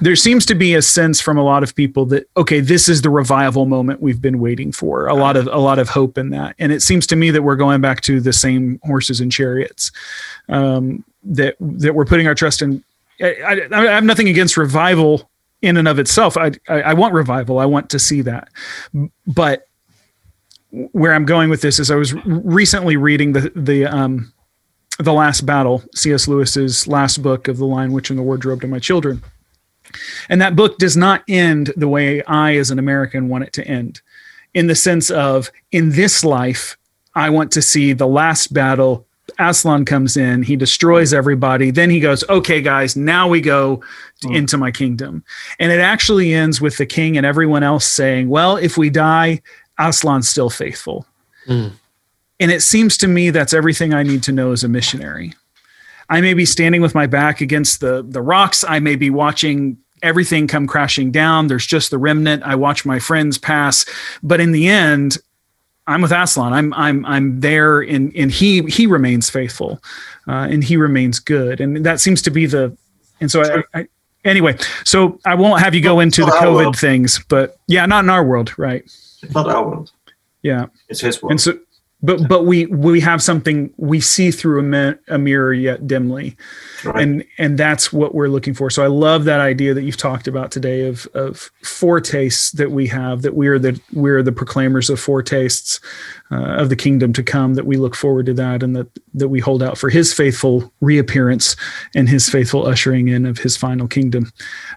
There 0.00 0.16
seems 0.16 0.46
to 0.46 0.54
be 0.54 0.74
a 0.74 0.82
sense 0.82 1.20
from 1.20 1.36
a 1.36 1.44
lot 1.44 1.62
of 1.62 1.74
people 1.74 2.06
that 2.06 2.28
okay, 2.36 2.60
this 2.60 2.88
is 2.88 3.02
the 3.02 3.10
revival 3.10 3.66
moment 3.66 4.00
we've 4.00 4.20
been 4.20 4.38
waiting 4.38 4.72
for. 4.72 5.06
A 5.06 5.14
lot 5.14 5.36
of 5.36 5.46
a 5.48 5.58
lot 5.58 5.78
of 5.78 5.88
hope 5.88 6.16
in 6.16 6.30
that, 6.30 6.54
and 6.58 6.72
it 6.72 6.80
seems 6.80 7.06
to 7.08 7.16
me 7.16 7.30
that 7.30 7.42
we're 7.42 7.56
going 7.56 7.80
back 7.80 8.00
to 8.02 8.20
the 8.20 8.32
same 8.32 8.80
horses 8.82 9.20
and 9.20 9.30
chariots 9.30 9.92
um, 10.48 11.04
that 11.22 11.56
that 11.60 11.94
we're 11.94 12.06
putting 12.06 12.26
our 12.26 12.34
trust 12.34 12.62
in. 12.62 12.82
I, 13.20 13.34
I, 13.46 13.68
I 13.72 13.92
have 13.92 14.04
nothing 14.04 14.28
against 14.28 14.56
revival 14.56 15.30
in 15.60 15.76
and 15.76 15.86
of 15.86 15.98
itself. 15.98 16.36
I, 16.36 16.52
I, 16.68 16.82
I 16.82 16.94
want 16.94 17.14
revival. 17.14 17.58
I 17.58 17.66
want 17.66 17.90
to 17.90 17.98
see 17.98 18.20
that. 18.22 18.48
But 19.26 19.68
where 20.70 21.12
I'm 21.12 21.24
going 21.24 21.50
with 21.50 21.60
this 21.60 21.78
is 21.78 21.90
I 21.90 21.94
was 21.94 22.14
recently 22.24 22.96
reading 22.96 23.32
the 23.32 23.52
the 23.54 23.86
um, 23.86 24.32
the 24.98 25.12
last 25.12 25.46
battle, 25.46 25.82
C.S. 25.94 26.28
Lewis's 26.28 26.86
last 26.86 27.22
book 27.22 27.48
of 27.48 27.56
the 27.56 27.66
Lion, 27.66 27.92
Witch, 27.92 28.10
and 28.10 28.18
the 28.18 28.22
Wardrobe 28.22 28.60
to 28.60 28.68
My 28.68 28.78
Children, 28.78 29.22
and 30.28 30.40
that 30.40 30.56
book 30.56 30.78
does 30.78 30.96
not 30.96 31.22
end 31.28 31.72
the 31.76 31.88
way 31.88 32.22
I, 32.24 32.56
as 32.56 32.70
an 32.70 32.78
American, 32.78 33.28
want 33.28 33.44
it 33.44 33.52
to 33.54 33.66
end, 33.66 34.00
in 34.54 34.66
the 34.66 34.74
sense 34.74 35.10
of 35.10 35.50
in 35.70 35.90
this 35.90 36.24
life, 36.24 36.76
I 37.14 37.30
want 37.30 37.52
to 37.52 37.62
see 37.62 37.92
the 37.92 38.06
last 38.06 38.52
battle 38.54 39.06
Aslan 39.38 39.84
comes 39.84 40.16
in, 40.16 40.42
he 40.42 40.56
destroys 40.56 41.14
everybody. 41.14 41.70
Then 41.70 41.90
he 41.90 42.00
goes, 42.00 42.24
"Okay, 42.28 42.60
guys, 42.60 42.96
now 42.96 43.28
we 43.28 43.40
go 43.40 43.82
mm. 44.22 44.36
into 44.36 44.58
my 44.58 44.70
kingdom." 44.70 45.24
And 45.58 45.72
it 45.72 45.80
actually 45.80 46.34
ends 46.34 46.60
with 46.60 46.76
the 46.76 46.86
king 46.86 47.16
and 47.16 47.24
everyone 47.24 47.62
else 47.62 47.86
saying, 47.86 48.28
"Well, 48.28 48.56
if 48.56 48.76
we 48.76 48.90
die, 48.90 49.40
Aslan's 49.78 50.28
still 50.28 50.50
faithful." 50.50 51.06
Mm. 51.46 51.72
And 52.42 52.50
it 52.50 52.60
seems 52.60 52.96
to 52.98 53.06
me 53.06 53.30
that's 53.30 53.52
everything 53.52 53.94
I 53.94 54.02
need 54.02 54.24
to 54.24 54.32
know 54.32 54.50
as 54.50 54.64
a 54.64 54.68
missionary. 54.68 55.32
I 56.08 56.20
may 56.20 56.34
be 56.34 56.44
standing 56.44 56.82
with 56.82 56.92
my 56.92 57.06
back 57.06 57.40
against 57.40 57.80
the 57.80 58.02
the 58.02 58.20
rocks. 58.20 58.64
I 58.64 58.80
may 58.80 58.96
be 58.96 59.10
watching 59.10 59.78
everything 60.02 60.48
come 60.48 60.66
crashing 60.66 61.12
down. 61.12 61.46
There's 61.46 61.64
just 61.64 61.92
the 61.92 61.98
remnant. 61.98 62.42
I 62.42 62.56
watch 62.56 62.84
my 62.84 62.98
friends 62.98 63.38
pass, 63.38 63.86
but 64.24 64.40
in 64.40 64.50
the 64.50 64.66
end, 64.66 65.18
I'm 65.86 66.02
with 66.02 66.10
Aslan. 66.10 66.52
I'm 66.52 66.74
I'm 66.74 67.06
I'm 67.06 67.38
there, 67.38 67.80
and 67.80 68.12
and 68.16 68.32
he 68.32 68.62
he 68.62 68.88
remains 68.88 69.30
faithful, 69.30 69.80
uh, 70.26 70.48
and 70.50 70.64
he 70.64 70.76
remains 70.76 71.20
good, 71.20 71.60
and 71.60 71.86
that 71.86 72.00
seems 72.00 72.22
to 72.22 72.30
be 72.30 72.46
the. 72.46 72.76
And 73.20 73.30
so 73.30 73.64
I, 73.72 73.78
I 73.78 73.86
anyway, 74.24 74.56
so 74.84 75.20
I 75.24 75.36
won't 75.36 75.62
have 75.62 75.76
you 75.76 75.80
go 75.80 76.00
into 76.00 76.24
the 76.24 76.32
COVID 76.32 76.76
things, 76.76 77.20
but 77.28 77.56
yeah, 77.68 77.86
not 77.86 78.02
in 78.02 78.10
our 78.10 78.24
world, 78.24 78.52
right? 78.58 78.82
It's 79.22 79.32
not 79.32 79.48
our 79.48 79.64
world. 79.64 79.92
Yeah, 80.42 80.66
it's 80.88 81.00
his 81.00 81.22
world. 81.22 81.30
And 81.30 81.40
so 81.40 81.56
but 82.02 82.28
but 82.28 82.44
we 82.44 82.66
we 82.66 83.00
have 83.00 83.22
something 83.22 83.72
we 83.76 84.00
see 84.00 84.30
through 84.30 84.60
a, 84.60 84.62
mi- 84.62 84.98
a 85.08 85.18
mirror 85.18 85.52
yet 85.52 85.86
dimly. 85.86 86.36
Right. 86.84 87.02
and 87.02 87.24
and 87.38 87.56
that's 87.58 87.92
what 87.92 88.14
we're 88.14 88.28
looking 88.28 88.54
for. 88.54 88.70
So 88.70 88.82
i 88.82 88.88
love 88.88 89.24
that 89.24 89.40
idea 89.40 89.72
that 89.74 89.82
you've 89.82 89.96
talked 89.96 90.26
about 90.26 90.50
today 90.50 90.86
of 90.86 91.06
of 91.14 91.50
foretastes 91.62 92.52
that 92.52 92.72
we 92.72 92.86
have 92.88 93.22
that 93.22 93.34
we 93.34 93.46
are 93.48 93.58
the 93.58 93.80
we're 93.92 94.22
the 94.22 94.32
proclaimers 94.32 94.90
of 94.90 94.98
foretastes 94.98 95.80
uh, 96.30 96.56
of 96.56 96.68
the 96.68 96.76
kingdom 96.76 97.12
to 97.12 97.22
come 97.22 97.54
that 97.54 97.66
we 97.66 97.76
look 97.76 97.94
forward 97.94 98.26
to 98.26 98.34
that 98.34 98.62
and 98.62 98.74
that 98.74 98.88
that 99.14 99.28
we 99.28 99.38
hold 99.38 99.62
out 99.62 99.78
for 99.78 99.90
his 99.90 100.12
faithful 100.12 100.72
reappearance 100.80 101.56
and 101.94 102.08
his 102.08 102.28
faithful 102.28 102.66
ushering 102.66 103.08
in 103.08 103.26
of 103.26 103.38
his 103.38 103.56
final 103.56 103.86
kingdom. 103.86 104.32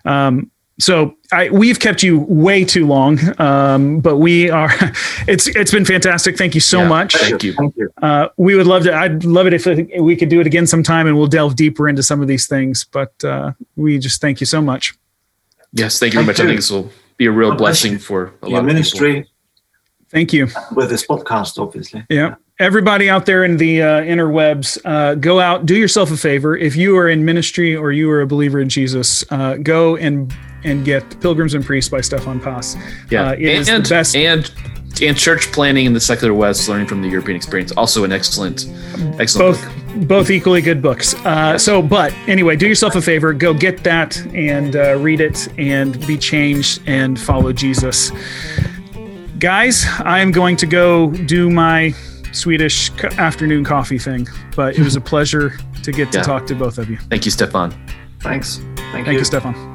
Um, 0.05 0.51
so 0.77 1.15
I, 1.31 1.49
we've 1.49 1.79
kept 1.79 2.03
you 2.03 2.19
way 2.27 2.65
too 2.65 2.85
long, 2.85 3.19
um, 3.39 4.01
but 4.01 4.17
we 4.17 4.49
are. 4.49 4.71
It's 5.27 5.47
it's 5.47 5.71
been 5.71 5.85
fantastic. 5.85 6.37
Thank 6.37 6.53
you 6.53 6.61
so 6.61 6.81
yeah, 6.81 6.87
much. 6.87 7.15
Thank 7.15 7.43
you. 7.43 7.53
Thank 7.53 7.75
you. 7.77 7.89
Uh, 7.99 8.27
we 8.37 8.55
would 8.55 8.67
love 8.67 8.83
to. 8.83 8.93
I'd 8.93 9.23
love 9.23 9.47
it 9.47 9.53
if 9.53 9.65
we 9.99 10.15
could 10.15 10.29
do 10.29 10.39
it 10.39 10.45
again 10.45 10.67
sometime, 10.67 11.07
and 11.07 11.17
we'll 11.17 11.25
delve 11.25 11.55
deeper 11.55 11.89
into 11.89 12.03
some 12.03 12.21
of 12.21 12.27
these 12.27 12.45
things. 12.45 12.83
But 12.83 13.11
uh, 13.23 13.53
we 13.75 13.97
just 13.97 14.21
thank 14.21 14.39
you 14.39 14.45
so 14.45 14.61
much. 14.61 14.93
Yes, 15.73 15.99
thank 15.99 16.13
you 16.13 16.19
very 16.19 16.27
much. 16.27 16.39
I 16.39 16.45
think 16.45 16.57
this 16.57 16.69
will 16.69 16.91
be 17.17 17.25
a 17.25 17.31
real 17.31 17.49
God 17.51 17.57
blessing 17.57 17.97
for 17.97 18.33
a 18.43 18.49
lot 18.49 18.59
of 18.59 18.65
ministry. 18.65 19.13
People. 19.13 19.31
Thank 20.09 20.33
you. 20.33 20.47
With 20.75 20.89
this 20.89 21.05
podcast, 21.05 21.57
obviously. 21.57 22.05
Yeah 22.09 22.35
everybody 22.59 23.09
out 23.09 23.25
there 23.25 23.43
in 23.43 23.57
the 23.57 23.81
uh, 23.81 24.01
interwebs, 24.01 24.79
uh, 24.85 25.15
go 25.15 25.39
out, 25.39 25.65
do 25.65 25.75
yourself 25.75 26.11
a 26.11 26.17
favor. 26.17 26.55
If 26.55 26.75
you 26.75 26.97
are 26.97 27.09
in 27.09 27.25
ministry 27.25 27.75
or 27.75 27.91
you 27.91 28.09
are 28.09 28.21
a 28.21 28.27
believer 28.27 28.61
in 28.61 28.69
Jesus, 28.69 29.29
uh, 29.29 29.55
go 29.55 29.97
and 29.97 30.33
and 30.65 30.83
get 30.83 31.19
Pilgrims 31.21 31.53
and 31.53 31.63
Priests 31.65 31.89
by 31.89 32.01
Stefan 32.01 32.39
Paas. 32.39 32.75
Yeah, 33.09 33.29
uh, 33.29 33.31
it 33.33 33.39
and, 33.39 33.47
is 33.47 33.67
the 33.67 33.95
best. 33.95 34.15
And 34.15 34.51
and 35.01 35.17
church 35.17 35.51
planting 35.51 35.85
in 35.85 35.93
the 35.93 35.99
secular 35.99 36.33
West, 36.33 36.69
learning 36.69 36.87
from 36.87 37.01
the 37.01 37.09
European 37.09 37.35
experience, 37.35 37.71
also 37.73 38.03
an 38.03 38.11
excellent, 38.11 38.67
excellent. 39.19 39.57
Both 39.57 39.95
book. 39.95 40.07
both 40.07 40.29
equally 40.29 40.61
good 40.61 40.81
books. 40.81 41.13
Uh, 41.25 41.57
so, 41.57 41.81
but 41.81 42.13
anyway, 42.27 42.55
do 42.55 42.67
yourself 42.67 42.95
a 42.95 43.01
favor, 43.01 43.33
go 43.33 43.53
get 43.53 43.83
that 43.83 44.17
and 44.33 44.75
uh, 44.75 44.97
read 44.97 45.21
it 45.21 45.47
and 45.57 45.99
be 46.07 46.17
changed 46.17 46.81
and 46.85 47.19
follow 47.19 47.51
Jesus. 47.51 48.11
Guys, 49.39 49.85
I 49.99 50.19
am 50.19 50.31
going 50.31 50.55
to 50.57 50.65
go 50.65 51.11
do 51.11 51.49
my 51.49 51.93
Swedish 52.31 52.91
afternoon 53.17 53.63
coffee 53.63 53.99
thing, 53.99 54.27
but 54.55 54.77
it 54.77 54.83
was 54.83 54.95
a 54.95 55.01
pleasure 55.11 55.57
to 55.83 55.91
get 55.91 56.11
to 56.13 56.19
yeah. 56.19 56.23
talk 56.23 56.47
to 56.47 56.55
both 56.55 56.77
of 56.77 56.89
you. 56.89 56.97
Thank 56.97 57.25
you, 57.25 57.31
Stefan. 57.31 57.71
Thanks. 58.21 58.57
Thank, 58.57 58.77
Thank 58.77 59.07
you. 59.07 59.13
you, 59.19 59.25
Stefan. 59.25 59.74